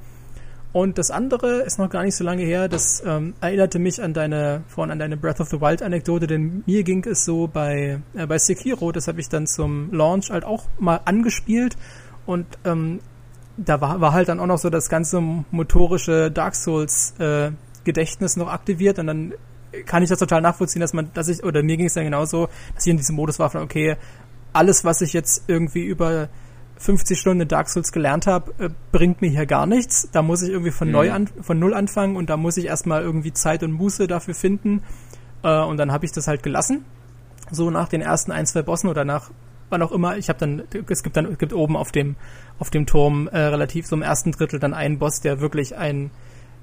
Und 0.73 0.97
das 0.97 1.11
andere 1.11 1.61
ist 1.61 1.79
noch 1.79 1.89
gar 1.89 2.03
nicht 2.03 2.15
so 2.15 2.23
lange 2.23 2.43
her. 2.43 2.67
Das 2.67 3.01
ähm, 3.05 3.33
erinnerte 3.41 3.79
mich 3.79 4.01
an 4.01 4.13
deine 4.13 4.63
vorhin 4.67 4.91
an 4.91 4.99
deine 4.99 5.17
Breath 5.17 5.39
of 5.39 5.49
the 5.49 5.59
Wild 5.59 5.81
Anekdote, 5.81 6.27
denn 6.27 6.63
mir 6.65 6.83
ging 6.83 7.03
es 7.05 7.25
so 7.25 7.47
bei 7.47 7.99
äh, 8.13 8.25
bei 8.25 8.37
Sekiro. 8.37 8.91
Das 8.91 9.07
habe 9.07 9.19
ich 9.19 9.27
dann 9.27 9.47
zum 9.47 9.91
Launch 9.91 10.29
halt 10.29 10.45
auch 10.45 10.65
mal 10.77 11.01
angespielt 11.05 11.77
und 12.27 12.45
ähm, 12.63 12.99
da 13.57 13.81
war, 13.81 13.99
war 13.99 14.13
halt 14.13 14.29
dann 14.29 14.39
auch 14.39 14.45
noch 14.45 14.59
so 14.59 14.69
das 14.69 14.89
ganze 14.89 15.19
motorische 15.19 16.29
Dark 16.29 16.53
Souls 16.53 17.15
äh, 17.19 17.51
Gedächtnis 17.83 18.37
noch 18.37 18.49
aktiviert 18.49 18.99
und 18.99 19.07
dann 19.07 19.33
kann 19.85 20.03
ich 20.03 20.09
das 20.09 20.19
total 20.19 20.41
nachvollziehen, 20.41 20.79
dass 20.79 20.93
man, 20.93 21.09
dass 21.13 21.27
ich, 21.27 21.43
oder 21.43 21.63
mir 21.63 21.77
ging 21.77 21.87
es 21.87 21.93
dann 21.93 22.03
genauso, 22.03 22.47
dass 22.75 22.85
ich 22.85 22.91
in 22.91 22.97
diesem 22.97 23.15
Modus 23.15 23.39
war 23.39 23.49
von, 23.49 23.61
okay, 23.61 23.97
alles, 24.53 24.85
was 24.85 25.01
ich 25.01 25.13
jetzt 25.13 25.43
irgendwie 25.47 25.83
über 25.83 26.29
50 26.77 27.19
Stunden 27.19 27.41
in 27.41 27.47
Dark 27.47 27.69
Souls 27.69 27.91
gelernt 27.91 28.27
habe, 28.27 28.53
äh, 28.59 28.69
bringt 28.91 29.21
mir 29.21 29.29
hier 29.29 29.45
gar 29.45 29.65
nichts. 29.65 30.09
Da 30.11 30.21
muss 30.21 30.41
ich 30.41 30.49
irgendwie 30.49 30.71
von 30.71 30.87
mhm. 30.87 30.93
neu 30.93 31.11
an, 31.11 31.27
von 31.41 31.59
null 31.59 31.73
anfangen 31.73 32.15
und 32.15 32.29
da 32.29 32.37
muss 32.37 32.57
ich 32.57 32.65
erstmal 32.65 33.01
irgendwie 33.01 33.33
Zeit 33.33 33.63
und 33.63 33.71
Muße 33.71 34.07
dafür 34.07 34.33
finden. 34.33 34.83
Äh, 35.43 35.61
und 35.63 35.77
dann 35.77 35.91
habe 35.91 36.05
ich 36.05 36.11
das 36.11 36.27
halt 36.27 36.43
gelassen. 36.43 36.85
So 37.51 37.69
nach 37.71 37.87
den 37.87 38.01
ersten 38.01 38.31
ein, 38.31 38.45
zwei 38.45 38.61
Bossen 38.61 38.89
oder 38.89 39.05
nach 39.05 39.31
wann 39.69 39.81
auch 39.81 39.91
immer. 39.91 40.17
Ich 40.17 40.29
habe 40.29 40.39
dann, 40.39 40.63
es 40.87 41.03
gibt 41.03 41.17
dann, 41.17 41.25
es 41.25 41.37
gibt 41.37 41.53
oben 41.53 41.75
auf 41.75 41.91
dem, 41.91 42.15
auf 42.59 42.69
dem 42.69 42.85
Turm 42.85 43.27
äh, 43.27 43.39
relativ 43.39 43.87
so 43.87 43.95
im 43.95 44.01
ersten 44.01 44.31
Drittel 44.31 44.59
dann 44.59 44.73
einen 44.73 44.99
Boss, 44.99 45.21
der 45.21 45.39
wirklich 45.39 45.75
ein 45.75 46.11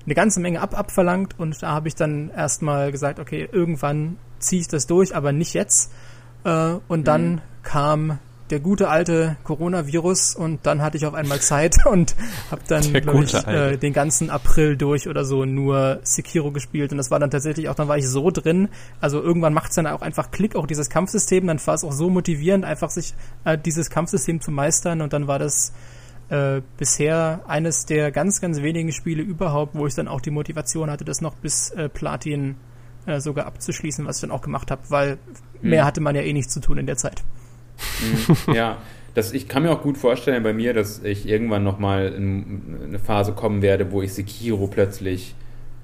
eine 0.07 0.15
ganze 0.15 0.41
Menge 0.41 0.61
ab 0.61 0.79
abverlangt 0.79 1.39
und 1.39 1.63
da 1.63 1.71
habe 1.71 1.89
ich 1.89 1.95
dann 1.95 2.31
erstmal 2.31 2.93
gesagt, 2.93 3.19
okay, 3.19 3.49
irgendwann 3.51 4.19
ziehe 4.39 4.61
ich 4.61 4.69
das 4.69 4.87
durch, 4.87 5.17
aber 5.17 5.33
nicht 5.33 5.55
jetzt. 5.55 5.93
Äh, 6.45 6.75
und 6.89 7.09
dann 7.09 7.33
mhm. 7.33 7.41
kam 7.63 8.19
der 8.55 8.61
gute 8.61 8.89
alte 8.89 9.37
Coronavirus 9.43 10.37
und 10.37 10.65
dann 10.65 10.81
hatte 10.81 10.97
ich 10.97 11.07
auf 11.07 11.15
einmal 11.15 11.41
Zeit 11.41 11.75
und 11.91 12.15
habe 12.53 12.63
dann 12.69 12.85
ich, 12.85 13.35
äh, 13.49 13.77
den 13.77 13.93
ganzen 13.93 14.31
April 14.31 14.77
durch 14.77 15.09
oder 15.09 15.25
so 15.25 15.45
nur 15.45 15.99
Sekiro 16.05 16.53
gespielt 16.53 16.93
und 16.93 16.99
das 16.99 17.11
war 17.11 17.19
dann 17.19 17.33
tatsächlich 17.33 17.69
auch, 17.69 17.75
dann 17.75 17.89
war 17.89 17.99
ich 17.99 18.09
so 18.09 18.31
drin, 18.31 18.69
also 19.01 19.21
irgendwann 19.21 19.55
macht 19.55 19.71
es 19.71 19.75
dann 19.75 19.89
auch 19.89 20.03
einfach 20.03 20.31
Klick, 20.31 20.55
auch 20.55 20.69
dieses 20.69 20.89
Kampfsystem, 20.89 21.49
dann 21.49 21.59
war 21.67 21.75
es 21.75 21.83
auch 21.83 21.91
so 21.91 22.09
motivierend, 22.11 22.65
einfach 22.65 22.91
sich 22.91 23.15
äh, 23.45 23.59
dieses 23.59 23.91
Kampfsystem 23.91 24.41
zu 24.41 24.53
meistern 24.53 25.01
und 25.01 25.13
dann 25.13 25.27
war 25.27 25.41
das 25.41 25.73
äh, 26.29 26.61
bisher 26.79 27.41
eines 27.49 27.87
der 27.87 28.13
ganz, 28.13 28.41
ganz 28.41 28.63
wenigen 28.63 28.93
Spiele 28.93 29.25
überhaupt, 29.25 29.75
wo 29.75 29.89
ich 29.89 29.97
dann 29.97 30.07
auch 30.07 30.21
die 30.21 30.31
Motivation 30.31 30.93
hatte, 30.93 31.05
das 31.05 31.21
noch 31.21 31.35
bis 31.35 31.71
äh, 31.71 31.89
Platin 31.89 32.55
äh, 33.07 33.19
sogar 33.19 33.47
abzuschließen, 33.47 34.07
was 34.07 34.19
ich 34.19 34.21
dann 34.21 34.31
auch 34.31 34.43
gemacht 34.43 34.71
habe, 34.71 34.83
weil 34.91 35.19
hm. 35.61 35.71
mehr 35.71 35.85
hatte 35.85 36.01
man 36.01 36.15
ja 36.15 36.23
eh 36.23 36.33
nichts 36.33 36.55
zu 36.55 36.61
tun 36.61 36.79
in 36.79 36.87
der 36.87 36.97
Zeit. 36.97 37.25
Mhm. 38.01 38.55
ja, 38.55 38.79
das, 39.15 39.33
ich 39.33 39.49
kann 39.49 39.63
mir 39.63 39.71
auch 39.71 39.83
gut 39.83 39.97
vorstellen 39.97 40.43
bei 40.43 40.53
mir, 40.53 40.75
dass 40.75 41.03
ich 41.03 41.29
irgendwann 41.29 41.63
nochmal 41.63 42.13
in 42.13 42.79
eine 42.85 42.99
Phase 42.99 43.33
kommen 43.33 43.63
werde, 43.63 43.93
wo 43.93 44.03
ich 44.03 44.13
Sekiro 44.13 44.67
plötzlich 44.67 45.35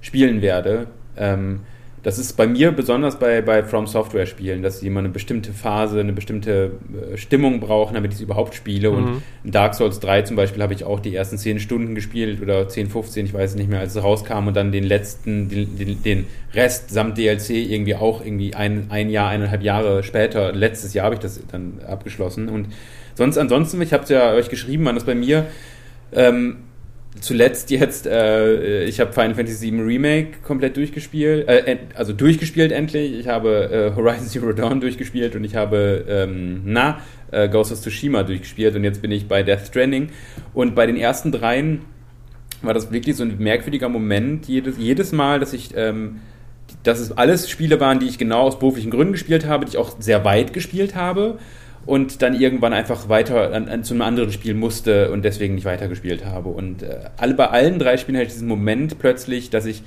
spielen 0.01 0.43
werde. 0.43 0.89
Ähm, 1.17 1.61
das 2.03 2.19
ist 2.19 2.37
bei 2.37 2.47
mir 2.47 2.73
besonders 2.73 3.19
bei, 3.19 3.43
bei 3.43 3.63
From 3.63 3.87
Software 3.87 4.25
Spielen, 4.25 4.63
dass 4.63 4.83
immer 4.83 5.01
eine 5.01 5.11
bestimmte 5.11 5.53
Phase, 5.53 6.01
eine 6.01 6.15
bestimmte 6.15 6.73
äh, 7.13 7.17
Stimmung 7.19 7.61
brauchen, 7.61 7.95
damit 7.95 8.13
ich 8.13 8.17
es 8.19 8.23
überhaupt 8.23 8.55
spiele. 8.55 8.91
Mhm. 8.91 8.97
Und 8.97 9.23
in 9.45 9.51
Dark 9.51 9.75
Souls 9.75 10.01
3 10.01 10.23
zum 10.23 10.37
Beispiel 10.37 10.63
habe 10.63 10.73
ich 10.73 10.85
auch 10.85 11.01
die 11.01 11.15
ersten 11.15 11.37
10 11.37 11.61
Stunden 11.61 11.95
gespielt 11.95 12.41
oder 12.41 12.69
10, 12.69 12.89
15, 12.89 13.27
ich 13.27 13.35
weiß 13.35 13.55
nicht 13.57 13.69
mehr, 13.69 13.81
als 13.81 13.95
es 13.95 14.03
rauskam 14.03 14.47
und 14.47 14.57
dann 14.57 14.73
den 14.73 14.85
letzten, 14.85 15.49
den, 15.49 15.77
den, 15.77 16.03
den 16.03 16.27
Rest 16.55 16.91
samt 16.91 17.19
DLC 17.19 17.51
irgendwie 17.51 17.95
auch 17.95 18.25
irgendwie 18.25 18.55
ein, 18.55 18.87
ein 18.89 19.11
Jahr, 19.11 19.29
eineinhalb 19.29 19.63
Jahre 19.63 20.03
später, 20.03 20.53
letztes 20.53 20.95
Jahr 20.95 21.05
habe 21.05 21.17
ich 21.17 21.21
das 21.21 21.41
dann 21.53 21.81
abgeschlossen. 21.87 22.49
Und 22.49 22.69
sonst, 23.15 23.37
ansonsten, 23.37 23.81
ich 23.83 23.93
habe 23.93 24.05
es 24.05 24.09
ja 24.09 24.33
euch 24.33 24.49
geschrieben, 24.49 24.85
man 24.85 24.97
ist 24.97 25.05
bei 25.05 25.15
mir. 25.15 25.47
Ähm, 26.13 26.57
zuletzt 27.19 27.71
jetzt, 27.71 28.07
äh, 28.07 28.85
ich 28.85 29.01
habe 29.01 29.13
Final 29.13 29.35
Fantasy 29.35 29.73
VII 29.73 29.81
Remake 29.81 30.39
komplett 30.45 30.77
durchgespielt, 30.77 31.49
äh, 31.49 31.79
also 31.95 32.13
durchgespielt 32.13 32.73
endlich. 32.73 33.19
Ich 33.19 33.29
habe 33.29 33.93
äh, 33.93 33.97
Horizon 33.97 34.27
Zero 34.27 34.53
Dawn 34.53 34.81
durchgespielt 34.81 35.35
und 35.35 35.45
ich 35.45 35.57
habe, 35.57 36.05
ähm, 36.09 36.63
na, 36.65 37.01
äh, 37.33 37.49
Ghost 37.49 37.73
of 37.73 37.81
Tsushima 37.81 38.23
durchgespielt 38.23 38.77
und 38.77 38.85
jetzt 38.85 39.03
bin 39.03 39.11
ich 39.11 39.27
bei 39.27 39.43
Death 39.43 39.67
Stranding. 39.67 40.11
Und 40.55 40.75
bei 40.75 40.87
den 40.87 40.97
ersten 40.97 41.33
dreien 41.33 41.81
war 42.63 42.75
das 42.75 42.93
wirklich 42.93 43.17
so 43.17 43.25
ein 43.25 43.39
merkwürdiger 43.39 43.89
Moment, 43.89 44.47
jedes, 44.47 44.79
jedes 44.79 45.13
Mal, 45.13 45.41
dass 45.41 45.53
ich, 45.53 45.71
ähm, 45.77 46.21
dass 46.85 47.01
es 47.01 47.13
alles 47.13 47.51
Spiele 47.51 47.81
waren, 47.81 47.99
die 47.99 48.07
ich 48.07 48.19
genau 48.19 48.43
aus 48.43 48.59
beruflichen 48.59 48.91
Gründen 48.91 49.13
gespielt 49.13 49.47
habe, 49.47 49.65
die 49.65 49.73
ich 49.73 49.79
auch 49.79 49.97
sehr 49.99 50.25
weit 50.25 50.53
gespielt 50.53 50.95
habe 50.95 51.39
und 51.87 52.23
dann 52.23 52.39
irgendwann 52.39 52.73
einfach 52.73 53.09
weiter 53.09 53.53
an, 53.53 53.69
an, 53.69 53.85
zu 53.85 53.95
einem 53.95 54.03
anderen 54.03 54.33
Spiel 54.33 54.55
musste 54.55 55.11
und 55.11 55.25
deswegen 55.25 55.55
nicht 55.55 55.65
weitergespielt 55.65 56.25
habe. 56.25 56.51
Und 56.51 56.83
äh, 56.83 57.11
alle, 57.17 57.35
bei 57.35 57.49
allen 57.49 57.79
drei 57.79 57.97
Spielen 57.97 58.17
hatte 58.17 58.27
ich 58.27 58.33
diesen 58.33 58.49
Moment 58.49 58.99
plötzlich, 58.99 59.51
dass 59.51 59.67
ich 59.67 59.83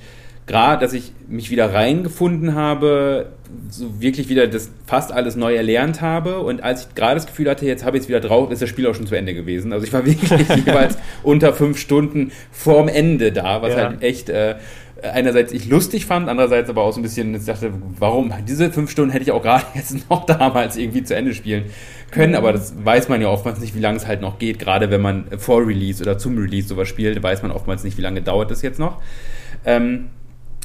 gerade, 0.46 0.80
dass 0.80 0.92
ich 0.92 1.12
mich 1.28 1.50
wieder 1.50 1.72
reingefunden 1.72 2.54
habe, 2.54 3.30
so 3.70 4.00
wirklich 4.00 4.28
wieder 4.28 4.46
das 4.46 4.70
fast 4.86 5.10
alles 5.12 5.36
neu 5.36 5.54
erlernt 5.54 6.02
habe 6.02 6.40
und 6.40 6.62
als 6.62 6.86
ich 6.86 6.94
gerade 6.94 7.14
das 7.14 7.26
Gefühl 7.26 7.48
hatte, 7.48 7.64
jetzt 7.66 7.84
habe 7.84 7.96
ich 7.96 8.02
es 8.02 8.08
wieder 8.08 8.20
drauf, 8.20 8.50
ist 8.50 8.60
das 8.60 8.68
Spiel 8.68 8.86
auch 8.86 8.94
schon 8.94 9.06
zu 9.06 9.14
Ende 9.14 9.32
gewesen. 9.32 9.72
Also 9.72 9.86
ich 9.86 9.92
war 9.92 10.04
wirklich 10.04 10.30
jeweils 10.66 10.98
unter 11.22 11.54
fünf 11.54 11.78
Stunden 11.78 12.30
vorm 12.50 12.88
Ende 12.88 13.32
da, 13.32 13.62
was 13.62 13.74
ja. 13.74 13.88
halt 13.88 14.02
echt 14.02 14.28
äh, 14.28 14.56
einerseits 15.02 15.52
ich 15.52 15.68
lustig 15.68 16.06
fand, 16.06 16.28
andererseits 16.28 16.70
aber 16.70 16.82
auch 16.82 16.92
so 16.92 17.00
ein 17.00 17.02
bisschen, 17.02 17.34
ich 17.34 17.44
dachte, 17.44 17.72
warum, 17.98 18.32
diese 18.46 18.70
fünf 18.70 18.90
Stunden 18.90 19.10
hätte 19.10 19.24
ich 19.24 19.32
auch 19.32 19.42
gerade 19.42 19.64
jetzt 19.74 20.08
noch 20.08 20.24
damals 20.24 20.76
irgendwie 20.76 21.02
zu 21.02 21.14
Ende 21.14 21.34
spielen 21.34 21.64
können, 22.10 22.34
aber 22.34 22.52
das 22.52 22.74
weiß 22.84 23.08
man 23.08 23.20
ja 23.20 23.28
oftmals 23.28 23.60
nicht, 23.60 23.74
wie 23.74 23.80
lange 23.80 23.96
es 23.96 24.06
halt 24.06 24.20
noch 24.20 24.38
geht, 24.38 24.58
gerade 24.58 24.90
wenn 24.90 25.00
man 25.00 25.24
vor 25.38 25.66
Release 25.66 26.02
oder 26.02 26.16
zum 26.18 26.38
Release 26.38 26.68
sowas 26.68 26.88
spielt, 26.88 27.22
weiß 27.22 27.42
man 27.42 27.50
oftmals 27.50 27.84
nicht, 27.84 27.98
wie 27.98 28.02
lange 28.02 28.22
dauert 28.22 28.50
das 28.50 28.62
jetzt 28.62 28.78
noch. 28.78 29.00
Ähm, 29.64 30.06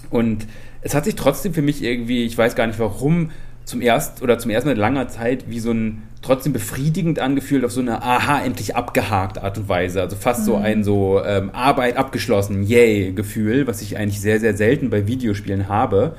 und 0.10 0.46
es 0.82 0.94
hat 0.94 1.06
sich 1.06 1.16
trotzdem 1.16 1.54
für 1.54 1.62
mich 1.62 1.84
irgendwie, 1.84 2.26
ich 2.26 2.38
weiß 2.38 2.56
gar 2.56 2.68
nicht 2.68 2.80
warum, 2.80 3.32
zum 3.66 3.82
ersten 3.82 4.24
oder 4.24 4.40
zum 4.40 4.52
ersten 4.52 4.70
Mal 4.70 4.74
in 4.74 4.80
langer 4.80 5.08
Zeit 5.08 5.46
wie 5.50 5.60
so 5.60 5.72
ein 5.72 6.04
trotzdem 6.22 6.54
befriedigend 6.54 7.20
angefühlt 7.20 7.64
auf 7.64 7.72
so 7.72 7.82
eine 7.82 8.04
aha 8.04 8.42
endlich 8.42 8.76
abgehakt 8.76 9.38
Art 9.38 9.58
und 9.58 9.70
Weise 9.70 10.02
also 10.02 10.16
fast 10.16 10.42
mhm. 10.42 10.46
so 10.46 10.56
ein 10.56 10.84
so 10.84 11.24
ähm, 11.24 11.50
Arbeit 11.54 11.98
abgeschlossen 11.98 12.64
yay 12.64 13.12
Gefühl 13.14 13.68
was 13.68 13.82
ich 13.82 13.98
eigentlich 13.98 14.22
sehr 14.22 14.40
sehr 14.40 14.56
selten 14.56 14.90
bei 14.90 15.08
Videospielen 15.08 15.68
habe 15.68 16.16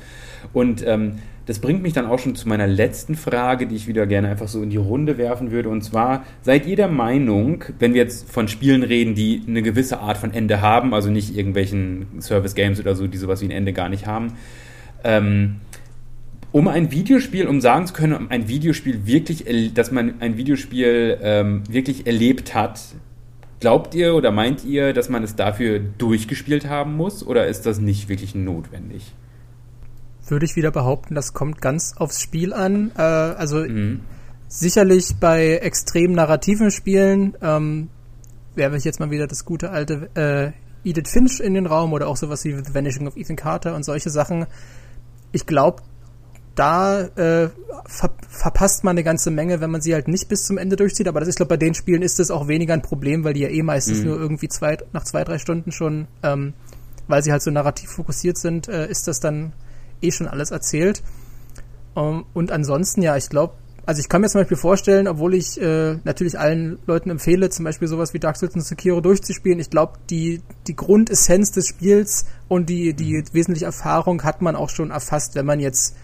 und 0.52 0.86
ähm, 0.86 1.18
das 1.50 1.58
bringt 1.58 1.82
mich 1.82 1.92
dann 1.92 2.06
auch 2.06 2.20
schon 2.20 2.36
zu 2.36 2.48
meiner 2.48 2.68
letzten 2.68 3.16
Frage, 3.16 3.66
die 3.66 3.74
ich 3.74 3.88
wieder 3.88 4.06
gerne 4.06 4.28
einfach 4.28 4.46
so 4.46 4.62
in 4.62 4.70
die 4.70 4.76
Runde 4.76 5.18
werfen 5.18 5.50
würde. 5.50 5.68
Und 5.68 5.82
zwar, 5.82 6.24
seid 6.42 6.64
ihr 6.64 6.76
der 6.76 6.86
Meinung, 6.86 7.64
wenn 7.80 7.92
wir 7.92 8.02
jetzt 8.02 8.30
von 8.30 8.46
Spielen 8.46 8.84
reden, 8.84 9.16
die 9.16 9.42
eine 9.48 9.60
gewisse 9.60 9.98
Art 9.98 10.16
von 10.16 10.32
Ende 10.32 10.60
haben, 10.60 10.94
also 10.94 11.10
nicht 11.10 11.36
irgendwelchen 11.36 12.06
Service 12.20 12.54
Games 12.54 12.78
oder 12.78 12.94
so, 12.94 13.08
die 13.08 13.18
sowas 13.18 13.40
wie 13.40 13.46
ein 13.46 13.50
Ende 13.50 13.72
gar 13.72 13.88
nicht 13.88 14.06
haben, 14.06 14.34
ähm, 15.02 15.56
um 16.52 16.68
ein 16.68 16.90
Videospiel, 16.90 17.46
um 17.46 17.60
sagen 17.60 17.86
zu 17.86 17.92
können, 17.92 18.14
um 18.14 18.30
ein 18.30 18.48
Videospiel 18.48 19.06
wirklich, 19.06 19.72
dass 19.74 19.90
man 19.90 20.20
ein 20.20 20.36
Videospiel 20.36 21.18
ähm, 21.22 21.62
wirklich 21.68 22.06
erlebt 22.06 22.54
hat, 22.54 22.80
glaubt 23.60 23.94
ihr 23.94 24.14
oder 24.14 24.32
meint 24.32 24.64
ihr, 24.64 24.92
dass 24.92 25.08
man 25.08 25.22
es 25.22 25.36
dafür 25.36 25.78
durchgespielt 25.78 26.68
haben 26.68 26.96
muss 26.96 27.24
oder 27.24 27.46
ist 27.46 27.66
das 27.66 27.78
nicht 27.78 28.08
wirklich 28.08 28.34
notwendig? 28.34 29.14
Würde 30.26 30.46
ich 30.46 30.56
wieder 30.56 30.70
behaupten, 30.70 31.14
das 31.14 31.34
kommt 31.34 31.60
ganz 31.60 31.94
aufs 31.96 32.20
Spiel 32.20 32.52
an. 32.52 32.92
Äh, 32.96 33.02
also 33.02 33.58
mhm. 33.58 34.00
sicherlich 34.48 35.16
bei 35.20 35.56
extrem 35.56 36.12
narrativen 36.12 36.70
Spielen 36.70 37.36
ähm, 37.42 37.88
werfe 38.54 38.76
ich 38.76 38.84
jetzt 38.84 39.00
mal 39.00 39.10
wieder 39.10 39.26
das 39.26 39.44
gute 39.44 39.70
alte 39.70 40.08
äh, 40.14 40.88
Edith 40.88 41.10
Finch 41.10 41.40
in 41.40 41.54
den 41.54 41.66
Raum 41.66 41.92
oder 41.92 42.08
auch 42.08 42.16
sowas 42.16 42.44
wie 42.44 42.52
The 42.52 42.74
Vanishing 42.74 43.06
of 43.06 43.16
Ethan 43.16 43.36
Carter 43.36 43.74
und 43.74 43.84
solche 43.84 44.10
Sachen. 44.10 44.46
Ich 45.32 45.46
glaube, 45.46 45.82
da 46.54 47.00
äh, 47.00 47.50
ver 47.86 48.10
verpasst 48.28 48.84
man 48.84 48.94
eine 48.94 49.04
ganze 49.04 49.30
Menge, 49.30 49.60
wenn 49.60 49.70
man 49.70 49.80
sie 49.80 49.94
halt 49.94 50.08
nicht 50.08 50.28
bis 50.28 50.44
zum 50.44 50.58
Ende 50.58 50.76
durchzieht. 50.76 51.08
Aber 51.08 51.20
das 51.20 51.28
ist, 51.28 51.36
glaube 51.36 51.50
bei 51.50 51.56
den 51.56 51.74
Spielen 51.74 52.02
ist 52.02 52.18
das 52.18 52.30
auch 52.30 52.48
weniger 52.48 52.74
ein 52.74 52.82
Problem, 52.82 53.24
weil 53.24 53.34
die 53.34 53.40
ja 53.40 53.48
eh 53.48 53.62
meistens 53.62 54.00
mhm. 54.00 54.06
nur 54.06 54.20
irgendwie 54.20 54.48
zwei, 54.48 54.78
nach 54.92 55.04
zwei, 55.04 55.24
drei 55.24 55.38
Stunden 55.38 55.72
schon, 55.72 56.08
ähm, 56.22 56.54
weil 57.08 57.22
sie 57.22 57.32
halt 57.32 57.42
so 57.42 57.50
narrativ 57.50 57.90
fokussiert 57.90 58.38
sind, 58.38 58.68
äh, 58.68 58.88
ist 58.88 59.08
das 59.08 59.20
dann 59.20 59.52
eh 60.00 60.10
schon 60.10 60.28
alles 60.28 60.50
erzählt. 60.50 61.02
Um, 61.94 62.02
ähm, 62.02 62.24
und 62.34 62.52
ansonsten, 62.52 63.02
ja, 63.02 63.16
ich 63.16 63.28
glaube, 63.28 63.54
also 63.86 64.00
ich 64.00 64.08
kann 64.08 64.20
mir 64.20 64.28
zum 64.28 64.42
Beispiel 64.42 64.56
vorstellen, 64.56 65.08
obwohl 65.08 65.34
ich 65.34 65.60
äh, 65.60 65.96
natürlich 66.04 66.38
allen 66.38 66.78
Leuten 66.86 67.10
empfehle, 67.10 67.50
zum 67.50 67.64
Beispiel 67.64 67.88
sowas 67.88 68.14
wie 68.14 68.20
Dark 68.20 68.36
Souls 68.36 68.54
und 68.54 68.60
Sekiro 68.60 69.00
durchzuspielen, 69.00 69.58
ich 69.58 69.70
glaube, 69.70 69.94
die, 70.10 70.42
die 70.68 70.76
Grundessenz 70.76 71.50
des 71.50 71.66
Spiels 71.66 72.26
und 72.46 72.68
die, 72.68 72.94
die 72.94 73.14
mhm. 73.14 73.24
wesentliche 73.32 73.64
Erfahrung 73.64 74.22
hat 74.22 74.42
man 74.42 74.54
auch 74.54 74.70
schon 74.70 74.90
erfasst, 74.90 75.34
wenn 75.34 75.46
man 75.46 75.58
jetzt 75.58 75.96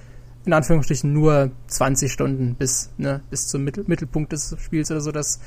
in 0.47 0.53
Anführungsstrichen 0.53 1.12
nur 1.12 1.51
20 1.66 2.11
Stunden 2.11 2.55
bis, 2.55 2.90
ne, 2.97 3.20
bis 3.30 3.49
zum 3.49 3.64
Mittel, 3.64 3.84
Mittelpunkt 3.86 4.32
des 4.32 4.57
Spiels 4.59 4.90
oder 4.90 5.01
so 5.01 5.11
das, 5.11 5.40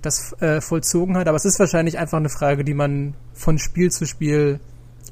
das 0.00 0.34
äh, 0.40 0.60
vollzogen 0.60 1.16
hat. 1.16 1.28
Aber 1.28 1.36
es 1.36 1.44
ist 1.44 1.60
wahrscheinlich 1.60 1.98
einfach 1.98 2.18
eine 2.18 2.30
Frage, 2.30 2.64
die 2.64 2.74
man 2.74 3.14
von 3.34 3.58
Spiel 3.58 3.90
zu 3.90 4.06
Spiel 4.06 4.58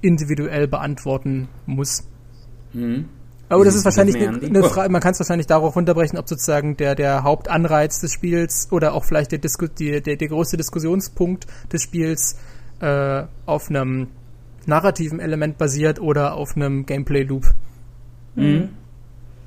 individuell 0.01 0.67
beantworten 0.69 1.49
muss. 1.67 2.05
Mhm. 2.73 3.11
Aber 3.49 3.65
das 3.65 3.77
ist 3.77 3.85
wahrscheinlich 3.85 4.17
eine, 4.17 4.41
eine 4.43 4.63
Frage, 4.65 4.91
man 4.91 5.01
kann 5.01 5.13
es 5.13 5.21
wahrscheinlich 5.21 5.47
darauf 5.47 5.77
runterbrechen, 5.77 6.19
ob 6.19 6.29
sozusagen 6.29 6.77
der, 6.77 6.95
der 6.95 7.23
Hauptanreiz 7.23 8.01
des 8.01 8.13
Spiels 8.13 8.69
oder 8.73 8.95
auch 8.95 9.05
vielleicht 9.05 9.31
der, 9.33 9.39
Disku 9.39 9.69
die, 9.69 10.01
der, 10.01 10.17
der 10.17 10.29
größte 10.29 10.57
Diskussionspunkt 10.57 11.47
des 11.73 11.83
Spiels 11.83 12.39
äh, 12.81 13.25
auf 13.45 13.69
einem 13.69 14.09
narrativen 14.67 15.21
Element 15.21 15.59
basiert 15.59 16.01
oder 16.01 16.35
auf 16.35 16.57
einem 16.57 16.87
Gameplay-Loop. 16.87 17.45
Mhm. 18.35 18.71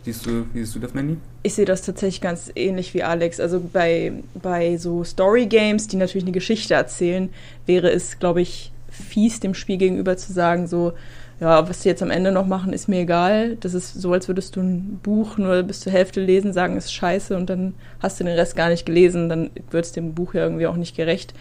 Siehst 0.06 0.26
du, 0.26 0.45
wie 0.54 0.60
siehst 0.60 0.76
du 0.76 0.80
das, 0.80 0.93
Mandy? 0.93 1.18
Ich 1.43 1.56
sehe 1.56 1.66
das 1.66 1.82
tatsächlich 1.82 2.22
ganz 2.22 2.52
ähnlich 2.56 2.93
wie 2.93 3.04
Alex. 3.04 3.39
Also 3.39 3.62
bei, 3.62 4.14
bei 4.41 4.78
so 4.78 5.04
Story-Games, 5.04 5.88
die 5.88 5.97
natürlich 5.97 6.24
eine 6.24 6.32
Geschichte 6.32 6.74
erzählen, 6.74 7.30
wäre 7.66 7.91
es, 7.91 8.20
glaube 8.20 8.41
ich, 8.41 8.72
fies 8.89 9.39
dem 9.39 9.54
Spiel 9.54 9.78
gegenüber 9.78 10.18
zu 10.18 10.32
sagen, 10.34 10.68
so, 10.68 10.93
ja, 11.39 11.68
was 11.70 11.84
sie 11.84 11.89
jetzt 11.89 12.04
am 12.04 12.12
Ende 12.12 12.32
noch 12.32 12.45
machen, 12.45 12.74
ist 12.74 12.88
mir 12.89 13.02
egal. 13.02 13.56
Das 13.58 13.74
ist 13.74 13.93
so, 13.93 14.12
als 14.12 14.28
würdest 14.28 14.56
du 14.56 14.62
ein 14.62 15.00
Buch 15.02 15.38
nur 15.38 15.64
bis 15.64 15.82
zur 15.82 15.93
Hälfte 15.93 16.22
lesen, 16.22 16.54
sagen, 16.54 16.76
ist 16.76 16.93
scheiße 16.93 17.36
und 17.36 17.50
dann 17.50 17.76
hast 18.00 18.20
du 18.20 18.26
den 18.26 18.36
Rest 18.36 18.56
gar 18.56 18.70
nicht 18.70 18.86
gelesen, 18.86 19.30
dann 19.30 19.50
wird 19.72 19.86
es 19.86 19.91
dem 19.91 20.14
Buch 20.14 20.34
ja 20.34 20.43
irgendwie 20.43 20.68
auch 20.68 20.76
nicht 20.76 20.95
gerecht. 20.95 21.34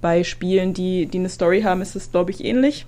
Bei 0.00 0.24
Spielen, 0.24 0.74
die, 0.74 1.06
die 1.06 1.18
eine 1.18 1.28
Story 1.28 1.62
haben, 1.62 1.82
ist 1.82 1.96
es, 1.96 2.10
glaube 2.10 2.30
ich, 2.30 2.44
ähnlich 2.44 2.86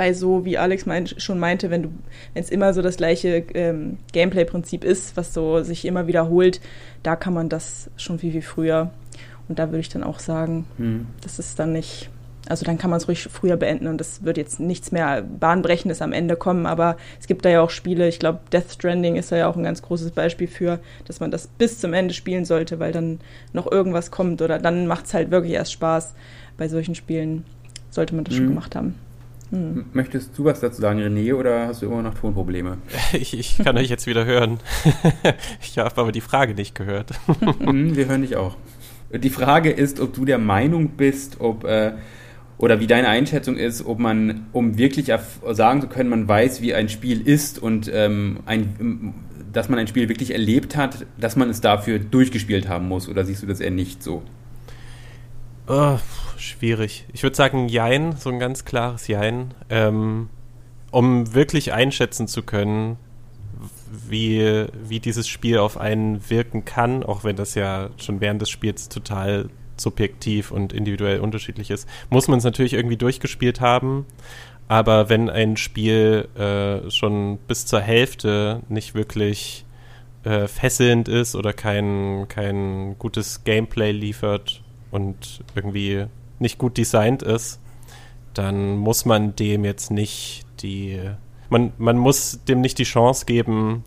bei 0.00 0.14
so, 0.14 0.46
wie 0.46 0.56
Alex 0.56 0.86
meint, 0.86 1.16
schon 1.18 1.38
meinte, 1.38 1.68
wenn 1.68 1.82
du, 1.82 1.90
wenn 2.32 2.42
es 2.42 2.48
immer 2.48 2.72
so 2.72 2.80
das 2.80 2.96
gleiche 2.96 3.44
ähm, 3.52 3.98
Gameplay-Prinzip 4.14 4.82
ist, 4.82 5.14
was 5.18 5.34
so 5.34 5.62
sich 5.62 5.84
immer 5.84 6.06
wiederholt, 6.06 6.62
da 7.02 7.16
kann 7.16 7.34
man 7.34 7.50
das 7.50 7.90
schon 7.98 8.18
viel, 8.18 8.32
viel 8.32 8.40
früher. 8.40 8.92
Und 9.46 9.58
da 9.58 9.68
würde 9.68 9.80
ich 9.80 9.90
dann 9.90 10.02
auch 10.02 10.18
sagen, 10.18 10.64
hm. 10.78 11.06
das 11.20 11.38
ist 11.38 11.58
dann 11.58 11.74
nicht, 11.74 12.08
Also 12.48 12.64
dann 12.64 12.78
kann 12.78 12.88
man 12.88 12.96
es 12.96 13.08
ruhig 13.08 13.28
früher 13.30 13.58
beenden 13.58 13.88
und 13.88 14.00
es 14.00 14.24
wird 14.24 14.38
jetzt 14.38 14.58
nichts 14.58 14.90
mehr 14.90 15.20
Bahnbrechendes 15.20 16.00
am 16.00 16.14
Ende 16.14 16.34
kommen. 16.34 16.64
Aber 16.64 16.96
es 17.20 17.26
gibt 17.26 17.44
da 17.44 17.50
ja 17.50 17.60
auch 17.60 17.68
Spiele, 17.68 18.08
ich 18.08 18.18
glaube, 18.18 18.40
Death 18.54 18.72
Stranding 18.72 19.16
ist 19.16 19.30
da 19.30 19.36
ja 19.36 19.50
auch 19.50 19.56
ein 19.58 19.64
ganz 19.64 19.82
großes 19.82 20.12
Beispiel 20.12 20.48
für, 20.48 20.78
dass 21.04 21.20
man 21.20 21.30
das 21.30 21.46
bis 21.46 21.78
zum 21.78 21.92
Ende 21.92 22.14
spielen 22.14 22.46
sollte, 22.46 22.78
weil 22.78 22.92
dann 22.92 23.20
noch 23.52 23.70
irgendwas 23.70 24.10
kommt 24.10 24.40
oder 24.40 24.58
dann 24.58 24.86
macht 24.86 25.04
es 25.04 25.12
halt 25.12 25.30
wirklich 25.30 25.52
erst 25.52 25.72
Spaß. 25.72 26.14
Bei 26.56 26.68
solchen 26.68 26.94
Spielen 26.94 27.44
sollte 27.90 28.14
man 28.14 28.24
das 28.24 28.32
mhm. 28.32 28.38
schon 28.38 28.48
gemacht 28.48 28.74
haben. 28.74 28.94
Mhm. 29.50 29.86
Möchtest 29.92 30.38
du 30.38 30.44
was 30.44 30.60
dazu 30.60 30.80
sagen, 30.80 31.00
René, 31.00 31.34
oder 31.34 31.66
hast 31.66 31.82
du 31.82 31.86
immer 31.86 32.02
noch 32.02 32.14
Tonprobleme? 32.14 32.78
Ich, 33.12 33.36
ich 33.38 33.58
kann 33.58 33.76
euch 33.76 33.88
jetzt 33.88 34.06
wieder 34.06 34.24
hören. 34.24 34.58
ich 35.60 35.78
habe 35.78 36.00
aber 36.00 36.12
die 36.12 36.20
Frage 36.20 36.54
nicht 36.54 36.74
gehört. 36.74 37.10
Mhm, 37.60 37.96
wir 37.96 38.06
hören 38.06 38.22
dich 38.22 38.36
auch. 38.36 38.56
Die 39.12 39.30
Frage 39.30 39.70
ist, 39.70 39.98
ob 39.98 40.14
du 40.14 40.24
der 40.24 40.38
Meinung 40.38 40.90
bist, 40.90 41.40
ob 41.40 41.64
äh, 41.64 41.94
oder 42.60 42.78
wie 42.78 42.86
deine 42.86 43.08
Einschätzung 43.08 43.56
ist, 43.56 43.84
ob 43.84 43.98
man, 43.98 44.46
um 44.52 44.76
wirklich 44.76 45.10
sagen 45.50 45.80
zu 45.80 45.88
können, 45.88 46.10
man 46.10 46.28
weiß, 46.28 46.60
wie 46.60 46.74
ein 46.74 46.90
Spiel 46.90 47.26
ist 47.26 47.58
und 47.58 47.90
ähm, 47.92 48.40
ein, 48.44 49.14
dass 49.50 49.70
man 49.70 49.78
ein 49.78 49.86
Spiel 49.86 50.10
wirklich 50.10 50.32
erlebt 50.32 50.76
hat, 50.76 51.06
dass 51.18 51.36
man 51.36 51.48
es 51.48 51.62
dafür 51.62 51.98
durchgespielt 51.98 52.68
haben 52.68 52.86
muss, 52.86 53.08
oder 53.08 53.24
siehst 53.24 53.42
du 53.42 53.46
das 53.46 53.60
eher 53.60 53.70
nicht 53.70 54.02
so? 54.02 54.22
Oh, 55.72 56.00
schwierig. 56.36 57.04
Ich 57.12 57.22
würde 57.22 57.36
sagen 57.36 57.68
Jein, 57.68 58.16
so 58.16 58.28
ein 58.28 58.40
ganz 58.40 58.64
klares 58.64 59.06
Jein. 59.06 59.54
Ähm, 59.68 60.28
um 60.90 61.32
wirklich 61.32 61.72
einschätzen 61.72 62.26
zu 62.26 62.42
können, 62.42 62.96
wie, 64.08 64.66
wie 64.82 64.98
dieses 64.98 65.28
Spiel 65.28 65.58
auf 65.58 65.78
einen 65.78 66.28
wirken 66.28 66.64
kann, 66.64 67.04
auch 67.04 67.22
wenn 67.22 67.36
das 67.36 67.54
ja 67.54 67.90
schon 67.98 68.20
während 68.20 68.42
des 68.42 68.50
Spiels 68.50 68.88
total 68.88 69.48
subjektiv 69.76 70.50
und 70.50 70.72
individuell 70.72 71.20
unterschiedlich 71.20 71.70
ist, 71.70 71.88
muss 72.08 72.26
man 72.26 72.38
es 72.38 72.44
natürlich 72.44 72.72
irgendwie 72.72 72.96
durchgespielt 72.96 73.60
haben. 73.60 74.06
Aber 74.66 75.08
wenn 75.08 75.30
ein 75.30 75.56
Spiel 75.56 76.26
äh, 76.36 76.90
schon 76.90 77.38
bis 77.46 77.66
zur 77.66 77.80
Hälfte 77.80 78.62
nicht 78.68 78.96
wirklich 78.96 79.64
äh, 80.24 80.48
fesselnd 80.48 81.06
ist 81.06 81.36
oder 81.36 81.52
kein, 81.52 82.26
kein 82.26 82.96
gutes 82.98 83.44
Gameplay 83.44 83.92
liefert 83.92 84.62
und 84.90 85.44
irgendwie 85.54 86.06
nicht 86.38 86.58
gut 86.58 86.76
designt 86.76 87.22
ist, 87.22 87.60
dann 88.34 88.76
muss 88.76 89.04
man 89.04 89.36
dem 89.36 89.64
jetzt 89.64 89.90
nicht 89.90 90.44
die. 90.60 91.00
Man, 91.48 91.72
man 91.78 91.98
muss 91.98 92.40
dem 92.46 92.60
nicht 92.60 92.78
die 92.78 92.84
Chance 92.84 93.26
geben, 93.26 93.84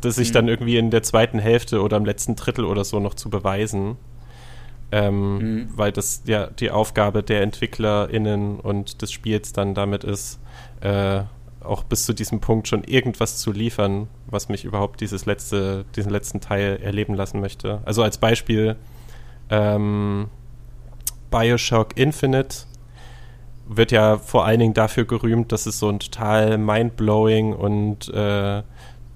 das 0.00 0.14
sich 0.16 0.28
mhm. 0.30 0.34
dann 0.34 0.48
irgendwie 0.48 0.76
in 0.76 0.90
der 0.90 1.02
zweiten 1.02 1.38
Hälfte 1.38 1.82
oder 1.82 1.96
im 1.96 2.04
letzten 2.04 2.36
Drittel 2.36 2.64
oder 2.64 2.84
so 2.84 3.00
noch 3.00 3.14
zu 3.14 3.30
beweisen 3.30 3.96
ähm, 4.94 5.38
mhm. 5.38 5.68
weil 5.74 5.90
das 5.90 6.22
ja 6.24 6.46
die 6.46 6.70
Aufgabe 6.70 7.24
der 7.24 7.42
EntwicklerInnen 7.42 8.60
und 8.60 9.02
des 9.02 9.10
Spiels 9.10 9.52
dann 9.52 9.74
damit 9.74 10.04
ist, 10.04 10.38
äh, 10.82 11.22
auch 11.64 11.82
bis 11.82 12.04
zu 12.04 12.12
diesem 12.12 12.40
Punkt 12.40 12.68
schon 12.68 12.84
irgendwas 12.84 13.38
zu 13.38 13.50
liefern, 13.50 14.06
was 14.26 14.48
mich 14.48 14.64
überhaupt 14.64 15.00
dieses 15.00 15.26
letzte, 15.26 15.84
diesen 15.96 16.12
letzten 16.12 16.40
Teil 16.40 16.78
erleben 16.80 17.14
lassen 17.14 17.40
möchte. 17.40 17.80
Also 17.84 18.04
als 18.04 18.18
Beispiel 18.18 18.76
ähm, 19.50 20.28
Bioshock 21.30 21.96
Infinite 21.96 22.58
wird 23.66 23.92
ja 23.92 24.18
vor 24.18 24.44
allen 24.44 24.60
Dingen 24.60 24.74
dafür 24.74 25.04
gerühmt, 25.04 25.52
dass 25.52 25.66
es 25.66 25.78
so 25.78 25.88
ein 25.88 25.98
total 25.98 26.58
mindblowing 26.58 27.54
und 27.54 28.08
äh, 28.08 28.62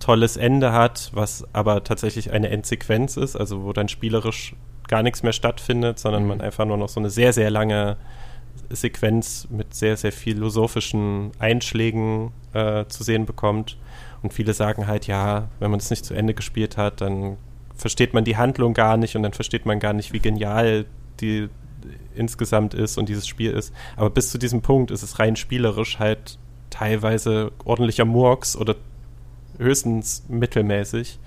tolles 0.00 0.36
Ende 0.36 0.72
hat, 0.72 1.10
was 1.12 1.44
aber 1.52 1.84
tatsächlich 1.84 2.32
eine 2.32 2.48
Endsequenz 2.48 3.16
ist, 3.16 3.36
also 3.36 3.64
wo 3.64 3.72
dann 3.72 3.88
spielerisch 3.88 4.54
gar 4.88 5.02
nichts 5.02 5.22
mehr 5.22 5.32
stattfindet, 5.32 5.98
sondern 5.98 6.22
mhm. 6.22 6.28
man 6.28 6.40
einfach 6.40 6.64
nur 6.64 6.76
noch 6.76 6.88
so 6.88 7.00
eine 7.00 7.10
sehr, 7.10 7.32
sehr 7.32 7.50
lange 7.50 7.96
Sequenz 8.70 9.46
mit 9.50 9.74
sehr, 9.74 9.96
sehr 9.96 10.12
philosophischen 10.12 11.32
Einschlägen 11.38 12.32
äh, 12.52 12.86
zu 12.86 13.02
sehen 13.02 13.26
bekommt. 13.26 13.76
Und 14.22 14.32
viele 14.32 14.52
sagen 14.52 14.86
halt, 14.86 15.06
ja, 15.06 15.48
wenn 15.58 15.70
man 15.70 15.80
es 15.80 15.90
nicht 15.90 16.04
zu 16.04 16.14
Ende 16.14 16.34
gespielt 16.34 16.76
hat, 16.76 17.00
dann 17.00 17.36
versteht 17.78 18.12
man 18.12 18.24
die 18.24 18.36
Handlung 18.36 18.74
gar 18.74 18.96
nicht 18.96 19.16
und 19.16 19.22
dann 19.22 19.32
versteht 19.32 19.64
man 19.64 19.78
gar 19.80 19.94
nicht, 19.94 20.12
wie 20.12 20.18
genial 20.18 20.84
die 21.20 21.48
insgesamt 22.14 22.74
ist 22.74 22.98
und 22.98 23.08
dieses 23.08 23.26
Spiel 23.26 23.52
ist. 23.52 23.72
Aber 23.96 24.10
bis 24.10 24.30
zu 24.30 24.38
diesem 24.38 24.60
Punkt 24.60 24.90
ist 24.90 25.02
es 25.02 25.18
rein 25.18 25.36
spielerisch 25.36 25.98
halt 25.98 26.38
teilweise 26.70 27.52
ordentlicher 27.64 28.04
Murks 28.04 28.56
oder 28.56 28.74
höchstens 29.58 30.24
mittelmäßig 30.28 31.18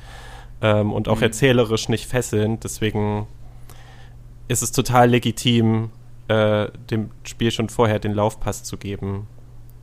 ähm, 0.61 0.93
und 0.93 1.07
auch 1.07 1.17
mhm. 1.17 1.23
erzählerisch 1.23 1.89
nicht 1.89 2.05
fesselnd. 2.05 2.63
Deswegen 2.63 3.27
ist 4.47 4.61
es 4.61 4.71
total 4.71 5.09
legitim, 5.09 5.89
äh, 6.27 6.67
dem 6.89 7.11
Spiel 7.23 7.51
schon 7.51 7.69
vorher 7.69 7.99
den 7.99 8.13
Laufpass 8.13 8.63
zu 8.63 8.77
geben. 8.77 9.27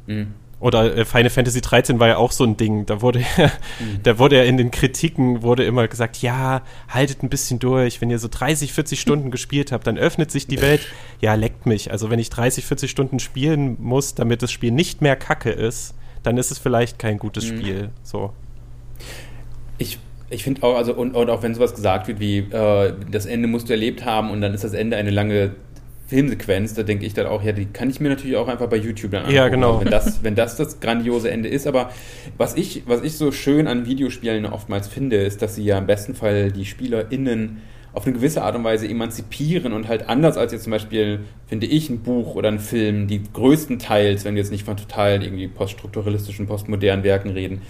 Mhm. 0.06 0.34
Oder 0.60 0.96
äh, 0.96 1.04
Final 1.04 1.30
Fantasy 1.30 1.60
13 1.60 2.00
war 2.00 2.08
ja 2.08 2.16
auch 2.16 2.32
so 2.32 2.44
ein 2.44 2.56
Ding. 2.56 2.84
Da 2.86 3.00
wurde 3.00 3.20
ja, 3.36 3.46
mhm. 3.78 4.02
da 4.02 4.18
wurde 4.18 4.36
ja 4.36 4.44
in 4.44 4.56
den 4.56 4.70
Kritiken 4.70 5.42
wurde 5.42 5.64
immer 5.64 5.86
gesagt, 5.86 6.20
ja, 6.20 6.62
haltet 6.88 7.22
ein 7.22 7.28
bisschen 7.28 7.58
durch. 7.58 8.00
Wenn 8.00 8.10
ihr 8.10 8.18
so 8.18 8.28
30, 8.28 8.72
40 8.72 9.00
Stunden 9.00 9.30
gespielt 9.30 9.72
habt, 9.72 9.86
dann 9.86 9.98
öffnet 9.98 10.30
sich 10.30 10.46
die 10.46 10.60
Welt. 10.60 10.86
Ja, 11.20 11.34
leckt 11.34 11.66
mich. 11.66 11.92
Also 11.92 12.10
wenn 12.10 12.18
ich 12.18 12.30
30, 12.30 12.64
40 12.64 12.90
Stunden 12.90 13.20
spielen 13.20 13.76
muss, 13.80 14.14
damit 14.14 14.42
das 14.42 14.50
Spiel 14.50 14.72
nicht 14.72 15.00
mehr 15.00 15.16
Kacke 15.16 15.50
ist, 15.50 15.94
dann 16.22 16.36
ist 16.36 16.50
es 16.50 16.58
vielleicht 16.58 16.98
kein 16.98 17.18
gutes 17.18 17.50
mhm. 17.50 17.58
Spiel. 17.58 17.88
So. 18.02 18.32
Ich 19.78 19.98
ich 20.30 20.44
finde 20.44 20.62
auch, 20.62 20.76
also 20.76 20.94
und, 20.94 21.14
und, 21.14 21.30
auch 21.30 21.42
wenn 21.42 21.54
sowas 21.54 21.74
gesagt 21.74 22.06
wird 22.06 22.20
wie 22.20 22.38
äh, 22.38 22.92
das 23.10 23.24
Ende 23.24 23.48
musst 23.48 23.68
du 23.68 23.72
erlebt 23.72 24.04
haben 24.04 24.30
und 24.30 24.42
dann 24.42 24.52
ist 24.52 24.62
das 24.62 24.74
Ende 24.74 24.98
eine 24.98 25.10
lange 25.10 25.54
Filmsequenz, 26.08 26.72
da 26.72 26.82
denke 26.82 27.04
ich 27.04 27.12
dann 27.12 27.26
auch, 27.26 27.42
ja, 27.42 27.52
die 27.52 27.66
kann 27.66 27.90
ich 27.90 28.00
mir 28.00 28.08
natürlich 28.08 28.36
auch 28.36 28.48
einfach 28.48 28.68
bei 28.68 28.76
YouTube 28.76 29.10
dann 29.10 29.20
angucken. 29.20 29.36
Ja, 29.36 29.48
genau. 29.48 29.80
Wenn, 29.80 29.90
das, 29.90 30.22
wenn 30.24 30.34
das 30.34 30.56
das 30.56 30.80
grandiose 30.80 31.30
Ende 31.30 31.50
ist. 31.50 31.66
Aber 31.66 31.90
was 32.38 32.56
ich, 32.56 32.84
was 32.86 33.02
ich 33.02 33.12
so 33.12 33.30
schön 33.30 33.66
an 33.66 33.84
Videospielen 33.84 34.46
oftmals 34.46 34.88
finde, 34.88 35.16
ist, 35.16 35.42
dass 35.42 35.54
sie 35.54 35.64
ja 35.64 35.76
im 35.76 35.86
besten 35.86 36.14
Fall 36.14 36.50
die 36.50 36.64
SpielerInnen 36.64 37.58
auf 37.92 38.06
eine 38.06 38.14
gewisse 38.14 38.42
Art 38.42 38.56
und 38.56 38.64
Weise 38.64 38.88
emanzipieren 38.88 39.72
und 39.74 39.88
halt 39.88 40.08
anders 40.08 40.38
als 40.38 40.52
jetzt 40.52 40.64
zum 40.64 40.70
Beispiel, 40.70 41.20
finde 41.46 41.66
ich, 41.66 41.90
ein 41.90 42.00
Buch 42.00 42.36
oder 42.36 42.48
ein 42.48 42.58
Film, 42.58 43.06
die 43.06 43.22
größtenteils, 43.32 44.24
wenn 44.24 44.34
wir 44.34 44.42
jetzt 44.42 44.52
nicht 44.52 44.64
von 44.64 44.76
total 44.76 45.22
irgendwie 45.22 45.48
poststrukturalistischen, 45.48 46.46
postmodernen 46.46 47.04
Werken 47.04 47.30
reden, 47.30 47.62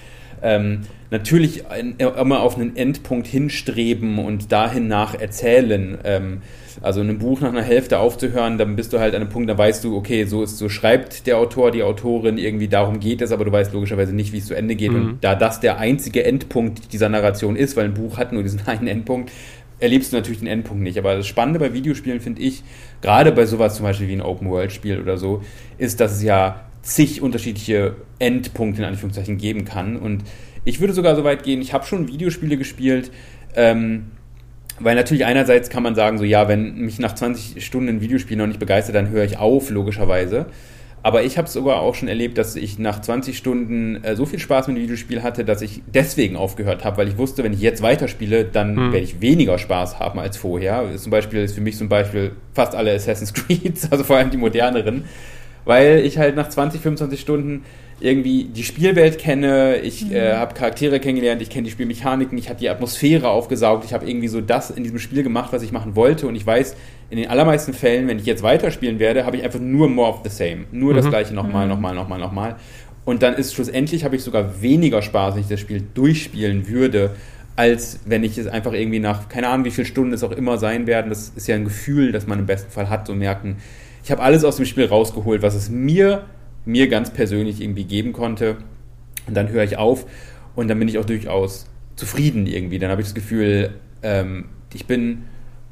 ähm, 0.42 0.82
natürlich 1.10 1.64
immer 1.98 2.40
auf 2.40 2.56
einen 2.56 2.76
Endpunkt 2.76 3.26
hinstreben 3.26 4.18
und 4.18 4.52
dahin 4.52 4.86
nach 4.86 5.14
erzählen. 5.14 5.98
Ähm, 6.04 6.42
also 6.80 7.00
in 7.00 7.08
einem 7.08 7.18
Buch 7.18 7.40
nach 7.40 7.50
einer 7.50 7.62
Hälfte 7.62 7.98
aufzuhören, 7.98 8.58
dann 8.58 8.76
bist 8.76 8.92
du 8.92 8.98
halt 8.98 9.14
an 9.14 9.22
einem 9.22 9.30
Punkt, 9.30 9.48
da 9.48 9.56
weißt 9.56 9.84
du, 9.84 9.96
okay, 9.96 10.24
so 10.24 10.42
ist, 10.42 10.58
so 10.58 10.68
schreibt 10.68 11.26
der 11.26 11.38
Autor, 11.38 11.70
die 11.70 11.82
Autorin, 11.82 12.38
irgendwie 12.38 12.68
darum 12.68 13.00
geht 13.00 13.22
es, 13.22 13.32
aber 13.32 13.44
du 13.44 13.52
weißt 13.52 13.72
logischerweise 13.72 14.14
nicht, 14.14 14.32
wie 14.32 14.38
es 14.38 14.46
zu 14.46 14.54
Ende 14.54 14.76
geht. 14.76 14.92
Mhm. 14.92 14.96
Und 14.96 15.24
da 15.24 15.34
das 15.34 15.60
der 15.60 15.78
einzige 15.78 16.24
Endpunkt 16.24 16.92
dieser 16.92 17.08
Narration 17.08 17.56
ist, 17.56 17.76
weil 17.76 17.86
ein 17.86 17.94
Buch 17.94 18.18
hat 18.18 18.32
nur 18.32 18.42
diesen 18.42 18.60
einen 18.66 18.86
Endpunkt, 18.86 19.30
erlebst 19.80 20.12
du 20.12 20.16
natürlich 20.16 20.40
den 20.40 20.48
Endpunkt 20.48 20.82
nicht. 20.82 20.98
Aber 20.98 21.14
das 21.14 21.26
Spannende 21.26 21.60
bei 21.60 21.72
Videospielen 21.72 22.20
finde 22.20 22.42
ich, 22.42 22.62
gerade 23.00 23.32
bei 23.32 23.46
sowas 23.46 23.76
zum 23.76 23.84
Beispiel 23.84 24.08
wie 24.08 24.14
ein 24.14 24.22
Open-World-Spiel 24.22 25.00
oder 25.00 25.16
so, 25.16 25.42
ist, 25.78 26.00
dass 26.00 26.12
es 26.12 26.22
ja 26.22 26.64
zig 26.82 27.22
unterschiedliche 27.22 27.96
Endpunkte 28.18 28.82
in 28.82 28.88
Anführungszeichen 28.88 29.38
geben 29.38 29.64
kann. 29.64 29.96
Und 29.96 30.24
ich 30.64 30.80
würde 30.80 30.92
sogar 30.92 31.16
so 31.16 31.24
weit 31.24 31.42
gehen, 31.42 31.60
ich 31.60 31.72
habe 31.72 31.86
schon 31.86 32.08
Videospiele 32.08 32.56
gespielt, 32.56 33.10
ähm, 33.54 34.10
weil 34.80 34.94
natürlich 34.94 35.24
einerseits 35.24 35.70
kann 35.70 35.82
man 35.82 35.94
sagen, 35.94 36.18
so 36.18 36.24
ja, 36.24 36.48
wenn 36.48 36.76
mich 36.76 36.98
nach 36.98 37.14
20 37.14 37.64
Stunden 37.64 37.88
ein 37.88 38.00
Videospiel 38.00 38.36
noch 38.36 38.46
nicht 38.46 38.60
begeistert, 38.60 38.94
dann 38.94 39.10
höre 39.10 39.24
ich 39.24 39.38
auf, 39.38 39.70
logischerweise. 39.70 40.46
Aber 41.02 41.22
ich 41.22 41.38
habe 41.38 41.46
es 41.46 41.52
sogar 41.52 41.80
auch 41.80 41.94
schon 41.94 42.08
erlebt, 42.08 42.38
dass 42.38 42.56
ich 42.56 42.78
nach 42.78 43.00
20 43.00 43.38
Stunden 43.38 44.02
äh, 44.02 44.16
so 44.16 44.26
viel 44.26 44.38
Spaß 44.38 44.66
mit 44.66 44.76
dem 44.76 44.82
Videospiel 44.82 45.22
hatte, 45.22 45.44
dass 45.44 45.62
ich 45.62 45.82
deswegen 45.86 46.36
aufgehört 46.36 46.84
habe, 46.84 46.98
weil 46.98 47.08
ich 47.08 47.16
wusste, 47.16 47.44
wenn 47.44 47.52
ich 47.52 47.60
jetzt 47.60 47.82
weiterspiele, 47.82 48.44
dann 48.44 48.76
hm. 48.76 48.92
werde 48.92 49.04
ich 49.04 49.20
weniger 49.20 49.58
Spaß 49.58 50.00
haben 50.00 50.18
als 50.18 50.36
vorher. 50.36 50.84
Zum 50.96 51.10
Beispiel 51.10 51.40
ist 51.40 51.54
für 51.54 51.60
mich 51.60 51.76
zum 51.76 51.88
Beispiel 51.88 52.32
fast 52.52 52.74
alle 52.74 52.92
Assassin's 52.92 53.32
Creed, 53.34 53.78
also 53.90 54.02
vor 54.02 54.16
allem 54.16 54.30
die 54.30 54.36
moderneren 54.36 55.04
weil 55.68 55.98
ich 55.98 56.16
halt 56.16 56.34
nach 56.34 56.48
20, 56.48 56.80
25 56.80 57.20
Stunden 57.20 57.62
irgendwie 58.00 58.44
die 58.44 58.64
Spielwelt 58.64 59.18
kenne, 59.18 59.76
ich 59.76 60.06
mhm. 60.06 60.14
äh, 60.14 60.32
habe 60.32 60.54
Charaktere 60.54 60.98
kennengelernt, 60.98 61.42
ich 61.42 61.50
kenne 61.50 61.64
die 61.64 61.70
Spielmechaniken, 61.70 62.38
ich 62.38 62.48
habe 62.48 62.58
die 62.58 62.70
Atmosphäre 62.70 63.28
aufgesaugt, 63.28 63.84
ich 63.84 63.92
habe 63.92 64.08
irgendwie 64.08 64.28
so 64.28 64.40
das 64.40 64.70
in 64.70 64.82
diesem 64.82 64.98
Spiel 64.98 65.22
gemacht, 65.22 65.52
was 65.52 65.62
ich 65.62 65.70
machen 65.70 65.94
wollte 65.94 66.26
und 66.26 66.36
ich 66.36 66.46
weiß, 66.46 66.74
in 67.10 67.18
den 67.18 67.28
allermeisten 67.28 67.74
Fällen, 67.74 68.08
wenn 68.08 68.18
ich 68.18 68.24
jetzt 68.24 68.42
weiterspielen 68.42 68.98
werde, 68.98 69.26
habe 69.26 69.36
ich 69.36 69.42
einfach 69.44 69.60
nur 69.60 69.90
more 69.90 70.08
of 70.08 70.20
the 70.24 70.30
same, 70.30 70.64
nur 70.72 70.92
mhm. 70.92 70.96
das 70.96 71.10
gleiche 71.10 71.34
nochmal, 71.34 71.66
mhm. 71.66 71.72
nochmal, 71.72 71.94
nochmal, 71.94 72.18
nochmal 72.18 72.56
und 73.04 73.22
dann 73.22 73.34
ist 73.34 73.52
schlussendlich 73.52 74.04
habe 74.04 74.16
ich 74.16 74.22
sogar 74.22 74.62
weniger 74.62 75.02
Spaß, 75.02 75.34
wenn 75.34 75.42
ich 75.42 75.48
das 75.48 75.60
Spiel 75.60 75.82
durchspielen 75.92 76.66
würde, 76.66 77.10
als 77.56 78.00
wenn 78.06 78.24
ich 78.24 78.38
es 78.38 78.46
einfach 78.46 78.72
irgendwie 78.72 79.00
nach, 79.00 79.28
keine 79.28 79.48
Ahnung, 79.48 79.66
wie 79.66 79.70
viele 79.70 79.86
Stunden 79.86 80.14
es 80.14 80.24
auch 80.24 80.32
immer 80.32 80.56
sein 80.56 80.86
werden, 80.86 81.10
das 81.10 81.30
ist 81.36 81.46
ja 81.46 81.56
ein 81.56 81.64
Gefühl, 81.64 82.10
das 82.10 82.26
man 82.26 82.38
im 82.38 82.46
besten 82.46 82.70
Fall 82.70 82.88
hat, 82.88 83.06
so 83.06 83.14
merken, 83.14 83.56
ich 84.08 84.12
habe 84.12 84.22
alles 84.22 84.42
aus 84.42 84.56
dem 84.56 84.64
Spiel 84.64 84.86
rausgeholt, 84.86 85.42
was 85.42 85.54
es 85.54 85.68
mir, 85.68 86.24
mir 86.64 86.88
ganz 86.88 87.10
persönlich 87.10 87.60
irgendwie 87.60 87.84
geben 87.84 88.14
konnte. 88.14 88.56
Und 89.26 89.36
dann 89.36 89.50
höre 89.50 89.64
ich 89.64 89.76
auf 89.76 90.06
und 90.56 90.68
dann 90.68 90.78
bin 90.78 90.88
ich 90.88 90.96
auch 90.96 91.04
durchaus 91.04 91.66
zufrieden 91.94 92.46
irgendwie. 92.46 92.78
Dann 92.78 92.90
habe 92.90 93.02
ich 93.02 93.08
das 93.08 93.14
Gefühl, 93.14 93.74
ähm, 94.02 94.46
ich 94.72 94.86
bin 94.86 95.24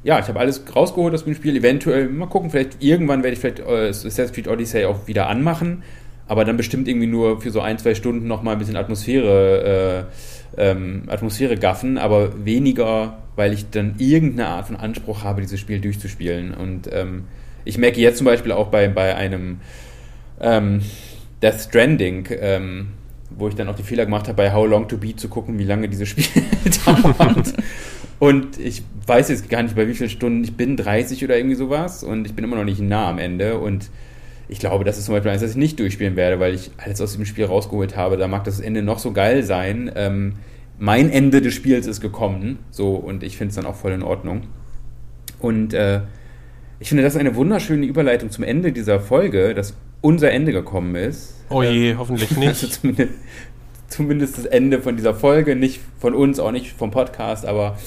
ja, 0.03 0.19
ich 0.19 0.27
habe 0.27 0.39
alles 0.39 0.63
rausgeholt 0.75 1.15
aus 1.15 1.23
dem 1.23 1.33
Spiel. 1.33 1.57
Eventuell, 1.57 2.09
mal 2.09 2.27
gucken, 2.27 2.51
vielleicht 2.51 2.83
irgendwann 2.83 3.23
werde 3.23 3.33
ich 3.33 3.39
vielleicht 3.39 3.57
äh, 3.57 3.89
Assassin's 3.89 4.31
Creed 4.31 4.47
Odyssey 4.47 4.85
auch 4.85 5.07
wieder 5.07 5.29
anmachen. 5.29 5.81
Aber 6.27 6.45
dann 6.45 6.57
bestimmt 6.57 6.87
irgendwie 6.87 7.07
nur 7.07 7.41
für 7.41 7.49
so 7.49 7.61
ein, 7.61 7.79
zwei 7.79 7.95
Stunden 7.95 8.27
nochmal 8.27 8.53
ein 8.53 8.59
bisschen 8.59 8.77
Atmosphäre, 8.77 10.07
äh, 10.55 10.61
ähm, 10.61 11.05
Atmosphäre 11.07 11.57
gaffen, 11.57 11.97
aber 11.97 12.45
weniger, 12.45 13.17
weil 13.35 13.51
ich 13.51 13.71
dann 13.71 13.95
irgendeine 13.97 14.49
Art 14.49 14.67
von 14.67 14.75
Anspruch 14.75 15.23
habe, 15.23 15.41
dieses 15.41 15.59
Spiel 15.59 15.79
durchzuspielen. 15.79 16.53
Und 16.53 16.87
ähm, 16.93 17.23
ich 17.67 17.77
merke 17.77 17.99
jetzt 17.99 18.17
zum 18.17 18.25
Beispiel 18.25 18.51
auch 18.51 18.67
bei, 18.67 18.87
bei 18.87 19.15
einem 19.15 19.59
ähm, 20.39 20.81
Death 21.41 21.61
Stranding, 21.61 22.27
ähm, 22.39 22.87
wo 23.29 23.47
ich 23.47 23.55
dann 23.55 23.67
auch 23.67 23.75
die 23.75 23.83
Fehler 23.83 24.05
gemacht 24.05 24.27
habe, 24.27 24.35
bei 24.35 24.53
How 24.53 24.67
Long 24.67 24.87
to 24.87 24.97
Beat 24.97 25.19
zu 25.19 25.27
gucken, 25.27 25.59
wie 25.59 25.65
lange 25.65 25.89
dieses 25.89 26.09
Spiel 26.09 26.25
dauert. 26.85 27.53
Und 28.19 28.59
ich 28.59 28.83
weiß 29.05 29.29
jetzt 29.29 29.49
gar 29.49 29.61
nicht, 29.61 29.75
bei 29.75 29.87
wie 29.87 29.93
vielen 29.93 30.09
Stunden 30.09 30.43
ich 30.43 30.55
bin, 30.55 30.75
30 30.75 31.23
oder 31.23 31.37
irgendwie 31.37 31.55
sowas. 31.55 32.03
Und 32.03 32.25
ich 32.25 32.33
bin 32.33 32.43
immer 32.43 32.55
noch 32.55 32.63
nicht 32.63 32.81
nah 32.81 33.09
am 33.09 33.19
Ende. 33.19 33.59
Und 33.59 33.89
ich 34.47 34.59
glaube, 34.59 34.85
das 34.85 34.97
ist 34.97 35.05
zum 35.05 35.13
Beispiel 35.13 35.31
eins, 35.31 35.41
das 35.41 35.51
ich 35.51 35.57
nicht 35.57 35.79
durchspielen 35.79 36.15
werde, 36.15 36.39
weil 36.39 36.55
ich 36.55 36.71
alles 36.77 36.99
aus 37.01 37.15
dem 37.15 37.25
Spiel 37.25 37.45
rausgeholt 37.45 37.95
habe. 37.95 38.17
Da 38.17 38.27
mag 38.27 38.43
das 38.45 38.59
Ende 38.59 38.81
noch 38.81 38.99
so 38.99 39.11
geil 39.11 39.43
sein. 39.43 39.91
Ähm, 39.95 40.33
mein 40.79 41.09
Ende 41.09 41.41
des 41.41 41.53
Spiels 41.53 41.85
ist 41.85 42.01
gekommen. 42.01 42.59
So, 42.71 42.95
und 42.95 43.23
ich 43.23 43.37
finde 43.37 43.49
es 43.49 43.55
dann 43.55 43.65
auch 43.65 43.75
voll 43.75 43.91
in 43.91 44.03
Ordnung. 44.03 44.43
Und 45.39 45.75
äh, 45.75 46.01
ich 46.79 46.89
finde, 46.89 47.03
das 47.03 47.15
ist 47.15 47.19
eine 47.19 47.35
wunderschöne 47.35 47.85
Überleitung 47.85 48.29
zum 48.29 48.43
Ende 48.43 48.71
dieser 48.71 48.99
Folge, 48.99 49.55
dass 49.55 49.73
unser 50.01 50.31
Ende 50.31 50.51
gekommen 50.51 50.95
ist. 50.95 51.33
Oh 51.49 51.63
je, 51.63 51.91
ähm, 51.91 51.99
hoffentlich 51.99 52.31
nicht. 52.37 52.49
Also 52.49 52.67
zumindest, 52.67 53.13
zumindest, 53.87 54.37
das 54.37 54.45
Ende 54.45 54.81
von 54.81 54.95
dieser 54.95 55.15
Folge, 55.15 55.55
nicht 55.55 55.81
von 55.99 56.13
uns, 56.13 56.39
auch 56.39 56.51
nicht 56.51 56.73
vom 56.73 56.91
Podcast, 56.91 57.45
aber 57.45 57.77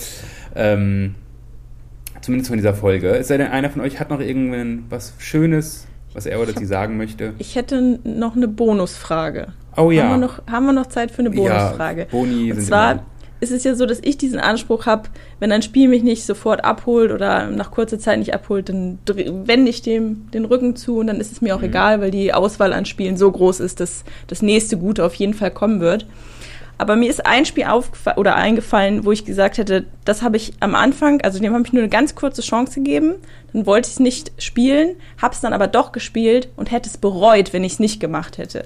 ähm, 0.57 1.14
zumindest 2.20 2.49
von 2.49 2.59
dieser 2.59 2.74
Folge. 2.74 3.11
Es 3.11 3.28
sei 3.28 3.36
denn, 3.36 3.49
einer 3.49 3.70
von 3.70 3.80
euch 3.82 4.01
hat 4.01 4.11
noch 4.11 4.20
irgendwas 4.20 5.14
Schönes, 5.18 5.86
was 6.12 6.26
er 6.26 6.41
oder 6.41 6.53
sie 6.53 6.66
sagen 6.66 6.97
möchte. 6.97 7.34
Ich 7.38 7.55
hätte 7.55 8.01
noch 8.03 8.34
eine 8.34 8.49
Bonusfrage. 8.49 9.53
Oh 9.76 9.93
ja. 9.93 10.05
Haben 10.05 10.20
wir 10.20 10.26
noch, 10.26 10.47
haben 10.49 10.66
wir 10.66 10.72
noch 10.72 10.86
Zeit 10.86 11.12
für 11.12 11.20
eine 11.20 11.30
Bonusfrage? 11.30 12.03
Ja, 12.03 12.07
Boni 12.11 12.51
Und 12.51 12.59
sind 12.59 12.66
zwar 12.66 12.93
immer 12.93 13.03
ist 13.41 13.51
es 13.53 13.64
ja 13.64 13.74
so, 13.74 13.86
dass 13.86 14.01
ich 14.03 14.18
diesen 14.18 14.38
Anspruch 14.38 14.86
habe, 14.86 15.09
wenn 15.38 15.51
ein 15.53 15.62
Spiel 15.62 15.88
mich 15.88 16.03
nicht 16.03 16.24
sofort 16.24 16.64
abholt 16.64 17.11
oder 17.11 17.47
nach 17.47 17.70
kurzer 17.70 17.99
Zeit 17.99 18.18
nicht 18.18 18.34
abholt, 18.34 18.68
dann 18.68 18.99
wende 19.07 19.70
ich 19.70 19.82
dem 19.82 20.30
den 20.30 20.45
Rücken 20.45 20.76
zu 20.76 20.99
und 20.99 21.07
dann 21.07 21.20
ist 21.20 21.32
es 21.32 21.41
mir 21.41 21.55
auch 21.57 21.61
Mhm. 21.61 21.66
egal, 21.66 22.01
weil 22.01 22.11
die 22.11 22.32
Auswahl 22.34 22.72
an 22.72 22.84
Spielen 22.84 23.16
so 23.16 23.30
groß 23.30 23.61
ist, 23.61 23.80
dass 23.80 24.05
das 24.26 24.43
nächste 24.43 24.76
Gute 24.76 25.05
auf 25.05 25.14
jeden 25.14 25.34
Fall 25.34 25.51
kommen 25.51 25.80
wird. 25.80 26.07
Aber 26.76 26.97
mir 26.97 27.11
ist 27.11 27.26
ein 27.26 27.45
Spiel 27.45 27.64
aufgefallen 27.64 28.16
oder 28.16 28.36
eingefallen, 28.36 29.05
wo 29.05 29.12
ich 29.12 29.26
gesagt 29.26 29.59
hätte, 29.59 29.84
das 30.07 30.22
habe 30.22 30.38
ich 30.38 30.55
am 30.61 30.74
Anfang, 30.74 31.20
also 31.20 31.38
dem 31.38 31.53
habe 31.53 31.62
ich 31.66 31.74
nur 31.74 31.82
eine 31.82 31.91
ganz 31.91 32.14
kurze 32.14 32.41
Chance 32.41 32.76
gegeben, 32.76 33.16
dann 33.53 33.66
wollte 33.66 33.88
ich 33.88 33.95
es 33.95 34.01
nicht 34.01 34.32
spielen, 34.38 34.97
habe 35.20 35.34
es 35.34 35.41
dann 35.43 35.53
aber 35.53 35.66
doch 35.66 35.93
gespielt 35.93 36.49
und 36.57 36.70
hätte 36.70 36.88
es 36.88 36.97
bereut, 36.97 37.53
wenn 37.53 37.64
ich 37.64 37.74
es 37.74 37.80
nicht 37.80 38.01
gemacht 38.01 38.38
hätte. 38.38 38.64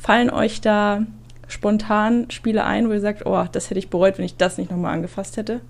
Fallen 0.00 0.30
euch 0.30 0.60
da 0.60 1.02
spontan 1.48 2.30
Spiele 2.30 2.64
ein, 2.64 2.88
wo 2.88 2.92
ihr 2.92 3.00
sagt, 3.00 3.26
oh, 3.26 3.44
das 3.50 3.70
hätte 3.70 3.78
ich 3.78 3.90
bereut, 3.90 4.18
wenn 4.18 4.24
ich 4.24 4.36
das 4.36 4.58
nicht 4.58 4.70
nochmal 4.70 4.94
angefasst 4.94 5.36
hätte? 5.36 5.60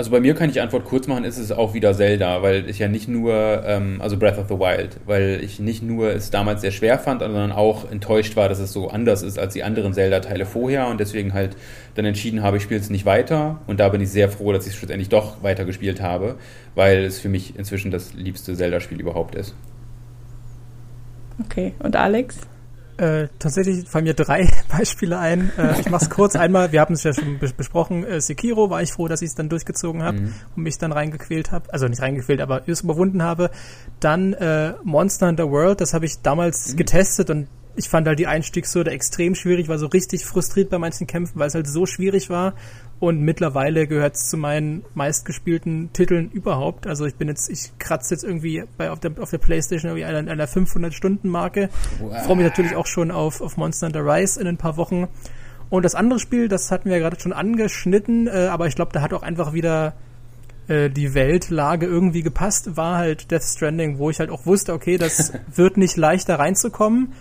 Also 0.00 0.10
bei 0.10 0.20
mir 0.20 0.34
kann 0.34 0.48
ich 0.48 0.54
die 0.54 0.62
Antwort 0.62 0.86
kurz 0.86 1.06
machen, 1.08 1.24
ist 1.24 1.36
es 1.36 1.52
auch 1.52 1.74
wieder 1.74 1.92
Zelda, 1.92 2.40
weil 2.40 2.70
ich 2.70 2.78
ja 2.78 2.88
nicht 2.88 3.06
nur, 3.06 3.62
ähm, 3.66 4.00
also 4.00 4.16
Breath 4.16 4.38
of 4.38 4.48
the 4.48 4.58
Wild, 4.58 4.96
weil 5.04 5.40
ich 5.44 5.60
nicht 5.60 5.82
nur 5.82 6.14
es 6.14 6.30
damals 6.30 6.62
sehr 6.62 6.70
schwer 6.70 6.98
fand, 6.98 7.20
sondern 7.20 7.52
auch 7.52 7.90
enttäuscht 7.90 8.34
war, 8.34 8.48
dass 8.48 8.60
es 8.60 8.72
so 8.72 8.88
anders 8.88 9.22
ist 9.22 9.38
als 9.38 9.52
die 9.52 9.62
anderen 9.62 9.92
Zelda-Teile 9.92 10.46
vorher 10.46 10.86
und 10.86 11.00
deswegen 11.00 11.34
halt 11.34 11.54
dann 11.96 12.06
entschieden 12.06 12.42
habe, 12.42 12.56
ich 12.56 12.62
spiele 12.62 12.80
es 12.80 12.88
nicht 12.88 13.04
weiter 13.04 13.60
und 13.66 13.78
da 13.78 13.90
bin 13.90 14.00
ich 14.00 14.08
sehr 14.08 14.30
froh, 14.30 14.54
dass 14.54 14.64
ich 14.64 14.72
es 14.72 14.78
schlussendlich 14.78 15.10
doch 15.10 15.42
weiter 15.42 15.66
gespielt 15.66 16.00
habe, 16.00 16.36
weil 16.74 17.04
es 17.04 17.20
für 17.20 17.28
mich 17.28 17.58
inzwischen 17.58 17.90
das 17.90 18.14
liebste 18.14 18.54
Zelda-Spiel 18.54 19.00
überhaupt 19.00 19.34
ist. 19.34 19.54
Okay, 21.44 21.74
und 21.78 21.96
Alex? 21.96 22.38
Äh, 23.00 23.28
tatsächlich 23.38 23.88
fallen 23.88 24.04
mir 24.04 24.12
drei 24.14 24.46
Beispiele 24.68 25.18
ein. 25.18 25.50
Äh, 25.56 25.80
ich 25.80 25.88
mache 25.88 26.04
es 26.04 26.10
kurz 26.10 26.36
einmal. 26.36 26.70
Wir 26.72 26.80
haben 26.82 26.92
es 26.94 27.02
ja 27.02 27.14
schon 27.14 27.38
bes 27.38 27.52
besprochen. 27.54 28.04
Äh, 28.04 28.20
Sekiro 28.20 28.68
war 28.68 28.82
ich 28.82 28.92
froh, 28.92 29.08
dass 29.08 29.22
ich 29.22 29.28
es 29.30 29.34
dann 29.34 29.48
durchgezogen 29.48 30.02
habe 30.02 30.20
Mhm. 30.20 30.32
und 30.56 30.62
mich 30.64 30.76
dann 30.76 30.92
reingequält 30.92 31.50
habe. 31.50 31.72
Also 31.72 31.88
nicht 31.88 32.02
reingequält, 32.02 32.40
aber 32.42 32.68
es 32.68 32.82
überwunden 32.82 33.22
habe. 33.22 33.50
Dann 34.00 34.34
äh, 34.34 34.74
Monster 34.84 35.28
Hunter 35.28 35.50
World. 35.50 35.80
Das 35.80 35.94
habe 35.94 36.04
ich 36.04 36.20
damals 36.20 36.72
Mhm. 36.72 36.76
getestet 36.76 37.30
und 37.30 37.48
ich 37.76 37.88
fand 37.88 38.06
halt 38.06 38.18
die 38.18 38.26
Einstiegshürde 38.26 38.90
extrem 38.90 39.34
schwierig. 39.34 39.68
War 39.68 39.78
so 39.78 39.86
richtig 39.86 40.26
frustriert 40.26 40.68
bei 40.68 40.76
manchen 40.78 41.06
Kämpfen, 41.06 41.38
weil 41.38 41.46
es 41.48 41.54
halt 41.54 41.68
so 41.68 41.86
schwierig 41.86 42.28
war. 42.28 42.54
Und 43.00 43.22
mittlerweile 43.22 43.86
gehört 43.86 44.16
es 44.16 44.28
zu 44.28 44.36
meinen 44.36 44.84
meistgespielten 44.92 45.90
Titeln 45.94 46.30
überhaupt. 46.30 46.86
Also 46.86 47.06
ich 47.06 47.14
bin 47.14 47.28
jetzt, 47.28 47.48
ich 47.48 47.72
kratze 47.78 48.14
jetzt 48.14 48.24
irgendwie 48.24 48.62
bei, 48.76 48.90
auf, 48.90 49.00
der, 49.00 49.12
auf 49.18 49.30
der 49.30 49.38
Playstation 49.38 49.96
irgendwie 49.96 50.04
an 50.04 50.28
einer 50.28 50.46
500-Stunden-Marke. 50.46 51.70
Freue 52.26 52.36
mich 52.36 52.44
natürlich 52.44 52.76
auch 52.76 52.86
schon 52.86 53.10
auf, 53.10 53.40
auf 53.40 53.56
Monster 53.56 53.86
Hunter 53.86 54.04
Rise 54.04 54.38
in 54.38 54.46
ein 54.46 54.58
paar 54.58 54.76
Wochen. 54.76 55.08
Und 55.70 55.84
das 55.84 55.94
andere 55.94 56.18
Spiel, 56.18 56.48
das 56.48 56.70
hatten 56.70 56.90
wir 56.90 56.98
ja 56.98 57.02
gerade 57.02 57.18
schon 57.18 57.32
angeschnitten, 57.32 58.26
äh, 58.26 58.48
aber 58.50 58.66
ich 58.66 58.74
glaube, 58.74 58.92
da 58.92 59.00
hat 59.00 59.14
auch 59.14 59.22
einfach 59.22 59.54
wieder 59.54 59.94
äh, 60.68 60.90
die 60.90 61.14
Weltlage 61.14 61.86
irgendwie 61.86 62.22
gepasst, 62.22 62.76
war 62.76 62.98
halt 62.98 63.30
Death 63.30 63.44
Stranding, 63.44 63.98
wo 63.98 64.10
ich 64.10 64.18
halt 64.18 64.30
auch 64.30 64.44
wusste, 64.44 64.74
okay, 64.74 64.98
das 64.98 65.32
wird 65.54 65.78
nicht 65.78 65.96
leichter 65.96 66.38
reinzukommen. 66.38 67.12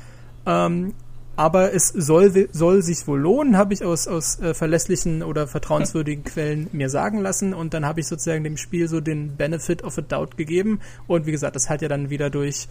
Ähm, 0.46 0.94
aber 1.40 1.74
es 1.74 1.88
soll, 1.88 2.50
soll 2.52 2.82
sich 2.82 3.08
wohl 3.08 3.22
lohnen, 3.22 3.56
habe 3.56 3.74
ich 3.74 3.86
aus, 3.86 4.10
aus 4.10 4.42
äh, 4.42 4.54
verlässlichen 4.54 5.24
oder 5.24 5.48
vertrauenswürdigen 5.48 6.24
Quellen 6.26 6.68
mir 6.74 6.90
sagen 6.90 7.20
lassen. 7.22 7.54
Und 7.54 7.74
dann 7.74 7.86
habe 7.86 8.02
ich 8.02 8.08
sozusagen 8.08 8.44
dem 8.44 8.58
Spiel 8.58 8.90
so 8.90 9.00
den 9.00 9.38
Benefit 9.38 9.86
of 9.86 9.98
a 9.98 10.02
Doubt 10.02 10.36
gegeben. 10.36 10.82
Und 11.08 11.28
wie 11.28 11.32
gesagt, 11.32 11.56
das 11.56 11.70
hat 11.70 11.82
ja 11.82 11.88
dann 11.88 12.10
wieder 12.10 12.30
durch, 12.30 12.68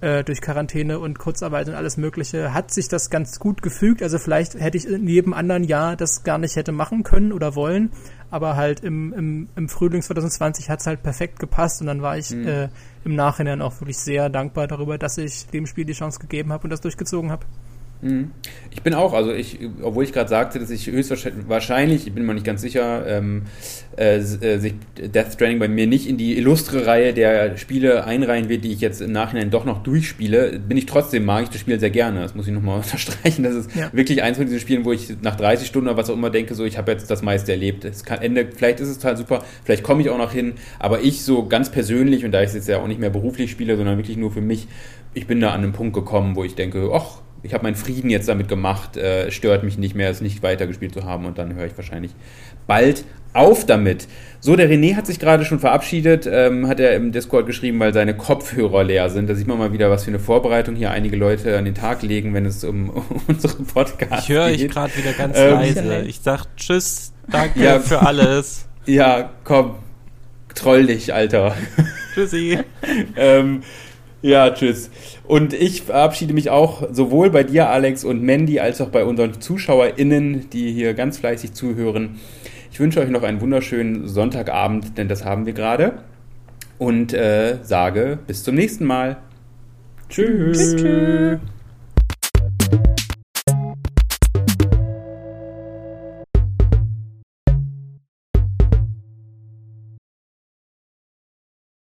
äh, 0.00 0.24
durch 0.24 0.40
Quarantäne 0.40 0.98
und 0.98 1.18
Kurzarbeit 1.18 1.68
und 1.68 1.74
alles 1.74 1.98
Mögliche, 1.98 2.54
hat 2.54 2.70
sich 2.70 2.88
das 2.88 3.10
ganz 3.10 3.38
gut 3.38 3.60
gefügt. 3.60 4.02
Also 4.02 4.18
vielleicht 4.18 4.54
hätte 4.54 4.78
ich 4.78 4.88
in 4.88 5.06
jedem 5.06 5.34
anderen 5.34 5.64
Jahr 5.64 5.94
das 5.94 6.24
gar 6.24 6.38
nicht 6.38 6.56
hätte 6.56 6.72
machen 6.72 7.02
können 7.02 7.34
oder 7.34 7.54
wollen. 7.54 7.90
Aber 8.30 8.56
halt 8.56 8.80
im, 8.80 9.12
im, 9.12 9.48
im 9.56 9.68
Frühling 9.68 10.00
2020 10.00 10.70
hat 10.70 10.80
es 10.80 10.86
halt 10.86 11.02
perfekt 11.02 11.38
gepasst. 11.38 11.82
Und 11.82 11.88
dann 11.88 12.00
war 12.00 12.16
ich 12.16 12.30
Mhm. 12.30 12.48
äh, 12.48 12.68
im 13.04 13.14
Nachhinein 13.14 13.60
auch 13.60 13.78
wirklich 13.82 13.98
sehr 13.98 14.30
dankbar 14.30 14.68
darüber, 14.68 14.96
dass 14.96 15.18
ich 15.18 15.48
dem 15.48 15.66
Spiel 15.66 15.84
die 15.84 15.92
Chance 15.92 16.18
gegeben 16.18 16.50
habe 16.50 16.64
und 16.64 16.70
das 16.70 16.80
durchgezogen 16.80 17.30
habe. 17.30 17.44
Mhm. 18.02 18.30
Ich 18.70 18.82
bin 18.82 18.92
auch, 18.92 19.14
also 19.14 19.32
ich, 19.32 19.58
obwohl 19.80 20.04
ich 20.04 20.12
gerade 20.12 20.28
sagte, 20.28 20.58
dass 20.58 20.68
ich 20.70 20.86
höchstwahrscheinlich, 20.86 22.06
ich 22.06 22.12
bin 22.12 22.26
mir 22.26 22.34
nicht 22.34 22.44
ganz 22.44 22.60
sicher, 22.60 23.06
ähm, 23.06 23.44
äh, 23.96 24.16
äh, 24.18 24.58
sich 24.58 24.74
Death 24.98 25.32
Stranding 25.32 25.58
bei 25.58 25.68
mir 25.68 25.86
nicht 25.86 26.06
in 26.06 26.18
die 26.18 26.36
illustre 26.36 26.86
Reihe 26.86 27.14
der 27.14 27.56
Spiele 27.56 28.04
einreihen 28.04 28.50
wird, 28.50 28.64
die 28.64 28.72
ich 28.72 28.82
jetzt 28.82 29.00
im 29.00 29.12
Nachhinein 29.12 29.50
doch 29.50 29.64
noch 29.64 29.82
durchspiele, 29.82 30.58
bin 30.58 30.76
ich 30.76 30.84
trotzdem, 30.84 31.24
mag 31.24 31.44
ich 31.44 31.48
das 31.48 31.60
Spiel 31.62 31.80
sehr 31.80 31.90
gerne. 31.90 32.20
Das 32.20 32.34
muss 32.34 32.46
ich 32.46 32.52
nochmal 32.52 32.76
unterstreichen. 32.84 33.42
Das 33.42 33.54
ist 33.54 33.74
Ja. 33.74 33.90
wirklich 33.94 34.22
eins 34.22 34.36
von 34.36 34.46
diesen 34.46 34.60
Spielen, 34.60 34.84
wo 34.84 34.92
ich 34.92 35.14
nach 35.22 35.36
30 35.36 35.66
Stunden 35.66 35.88
oder 35.88 35.96
was 35.96 36.10
auch 36.10 36.14
immer 36.14 36.30
denke, 36.30 36.54
so 36.54 36.64
ich 36.64 36.76
habe 36.76 36.92
jetzt 36.92 37.10
das 37.10 37.22
meiste 37.22 37.52
erlebt. 37.52 37.84
Es 37.86 38.04
kann 38.04 38.20
Ende, 38.20 38.46
vielleicht 38.54 38.80
ist 38.80 38.88
es 38.88 38.98
total 38.98 39.16
super, 39.16 39.42
vielleicht 39.64 39.82
komme 39.82 40.02
ich 40.02 40.10
auch 40.10 40.18
noch 40.18 40.32
hin, 40.32 40.54
aber 40.78 41.00
ich 41.00 41.22
so 41.22 41.46
ganz 41.46 41.70
persönlich, 41.70 42.24
und 42.26 42.32
da 42.32 42.42
ich 42.42 42.48
es 42.48 42.54
jetzt 42.54 42.68
ja 42.68 42.78
auch 42.78 42.86
nicht 42.88 43.00
mehr 43.00 43.10
beruflich 43.10 43.50
spiele, 43.50 43.76
sondern 43.76 43.96
wirklich 43.96 44.18
nur 44.18 44.30
für 44.30 44.42
mich, 44.42 44.68
ich 45.14 45.26
bin 45.26 45.40
da 45.40 45.50
an 45.52 45.62
einen 45.62 45.72
Punkt 45.72 45.94
gekommen, 45.94 46.36
wo 46.36 46.44
ich 46.44 46.54
denke, 46.54 46.90
ach, 46.92 47.22
ich 47.42 47.54
habe 47.54 47.64
meinen 47.64 47.76
Frieden 47.76 48.10
jetzt 48.10 48.28
damit 48.28 48.48
gemacht, 48.48 48.96
äh, 48.96 49.30
stört 49.30 49.62
mich 49.62 49.78
nicht 49.78 49.94
mehr, 49.94 50.10
es 50.10 50.20
nicht 50.20 50.42
weitergespielt 50.42 50.94
zu 50.94 51.04
haben 51.04 51.26
und 51.26 51.38
dann 51.38 51.54
höre 51.54 51.66
ich 51.66 51.76
wahrscheinlich 51.76 52.12
bald 52.66 53.04
auf 53.32 53.66
damit. 53.66 54.08
So, 54.40 54.56
der 54.56 54.68
René 54.70 54.96
hat 54.96 55.06
sich 55.06 55.18
gerade 55.18 55.44
schon 55.44 55.58
verabschiedet, 55.58 56.26
ähm, 56.30 56.68
hat 56.68 56.80
er 56.80 56.94
im 56.96 57.12
Discord 57.12 57.46
geschrieben, 57.46 57.78
weil 57.80 57.92
seine 57.92 58.16
Kopfhörer 58.16 58.82
leer 58.84 59.10
sind. 59.10 59.28
Da 59.28 59.34
sieht 59.34 59.46
man 59.46 59.58
mal 59.58 59.72
wieder, 59.72 59.90
was 59.90 60.04
für 60.04 60.10
eine 60.10 60.18
Vorbereitung 60.18 60.74
hier 60.74 60.90
einige 60.90 61.16
Leute 61.16 61.58
an 61.58 61.64
den 61.66 61.74
Tag 61.74 62.02
legen, 62.02 62.32
wenn 62.34 62.46
es 62.46 62.64
um, 62.64 62.88
um 62.90 63.04
unsere 63.28 63.62
Podcasts 63.62 64.28
Ich 64.28 64.34
höre 64.34 64.50
geht. 64.50 64.60
euch 64.62 64.68
gerade 64.70 64.96
wieder 64.96 65.12
ganz 65.12 65.36
Ähm, 65.38 65.50
leise. 65.54 66.02
Ich 66.06 66.20
sag 66.22 66.46
Tschüss, 66.56 67.12
danke 67.28 67.62
Ja. 67.62 67.80
für 67.80 68.00
alles. 68.00 68.66
Ja, 68.86 69.30
komm, 69.44 69.74
troll 70.54 70.86
dich, 70.86 71.12
Alter. 71.12 71.54
Tschüssi. 72.14 72.58
ähm, 73.16 73.62
ja, 74.26 74.50
tschüss. 74.50 74.90
Und 75.26 75.52
ich 75.52 75.82
verabschiede 75.82 76.34
mich 76.34 76.50
auch 76.50 76.82
sowohl 76.92 77.30
bei 77.30 77.44
dir, 77.44 77.70
Alex 77.70 78.04
und 78.04 78.22
Mandy, 78.22 78.58
als 78.58 78.80
auch 78.80 78.88
bei 78.88 79.04
unseren 79.04 79.40
ZuschauerInnen, 79.40 80.50
die 80.50 80.72
hier 80.72 80.94
ganz 80.94 81.18
fleißig 81.18 81.52
zuhören. 81.52 82.16
Ich 82.72 82.80
wünsche 82.80 83.00
euch 83.00 83.08
noch 83.08 83.22
einen 83.22 83.40
wunderschönen 83.40 84.08
Sonntagabend, 84.08 84.98
denn 84.98 85.08
das 85.08 85.24
haben 85.24 85.46
wir 85.46 85.52
gerade. 85.52 86.02
Und 86.78 87.14
äh, 87.14 87.58
sage 87.62 88.18
bis 88.26 88.42
zum 88.42 88.56
nächsten 88.56 88.84
Mal. 88.84 89.16
Tschüss. 90.08 90.58
Tschüss. 90.58 90.82
tschüss. 90.82 91.55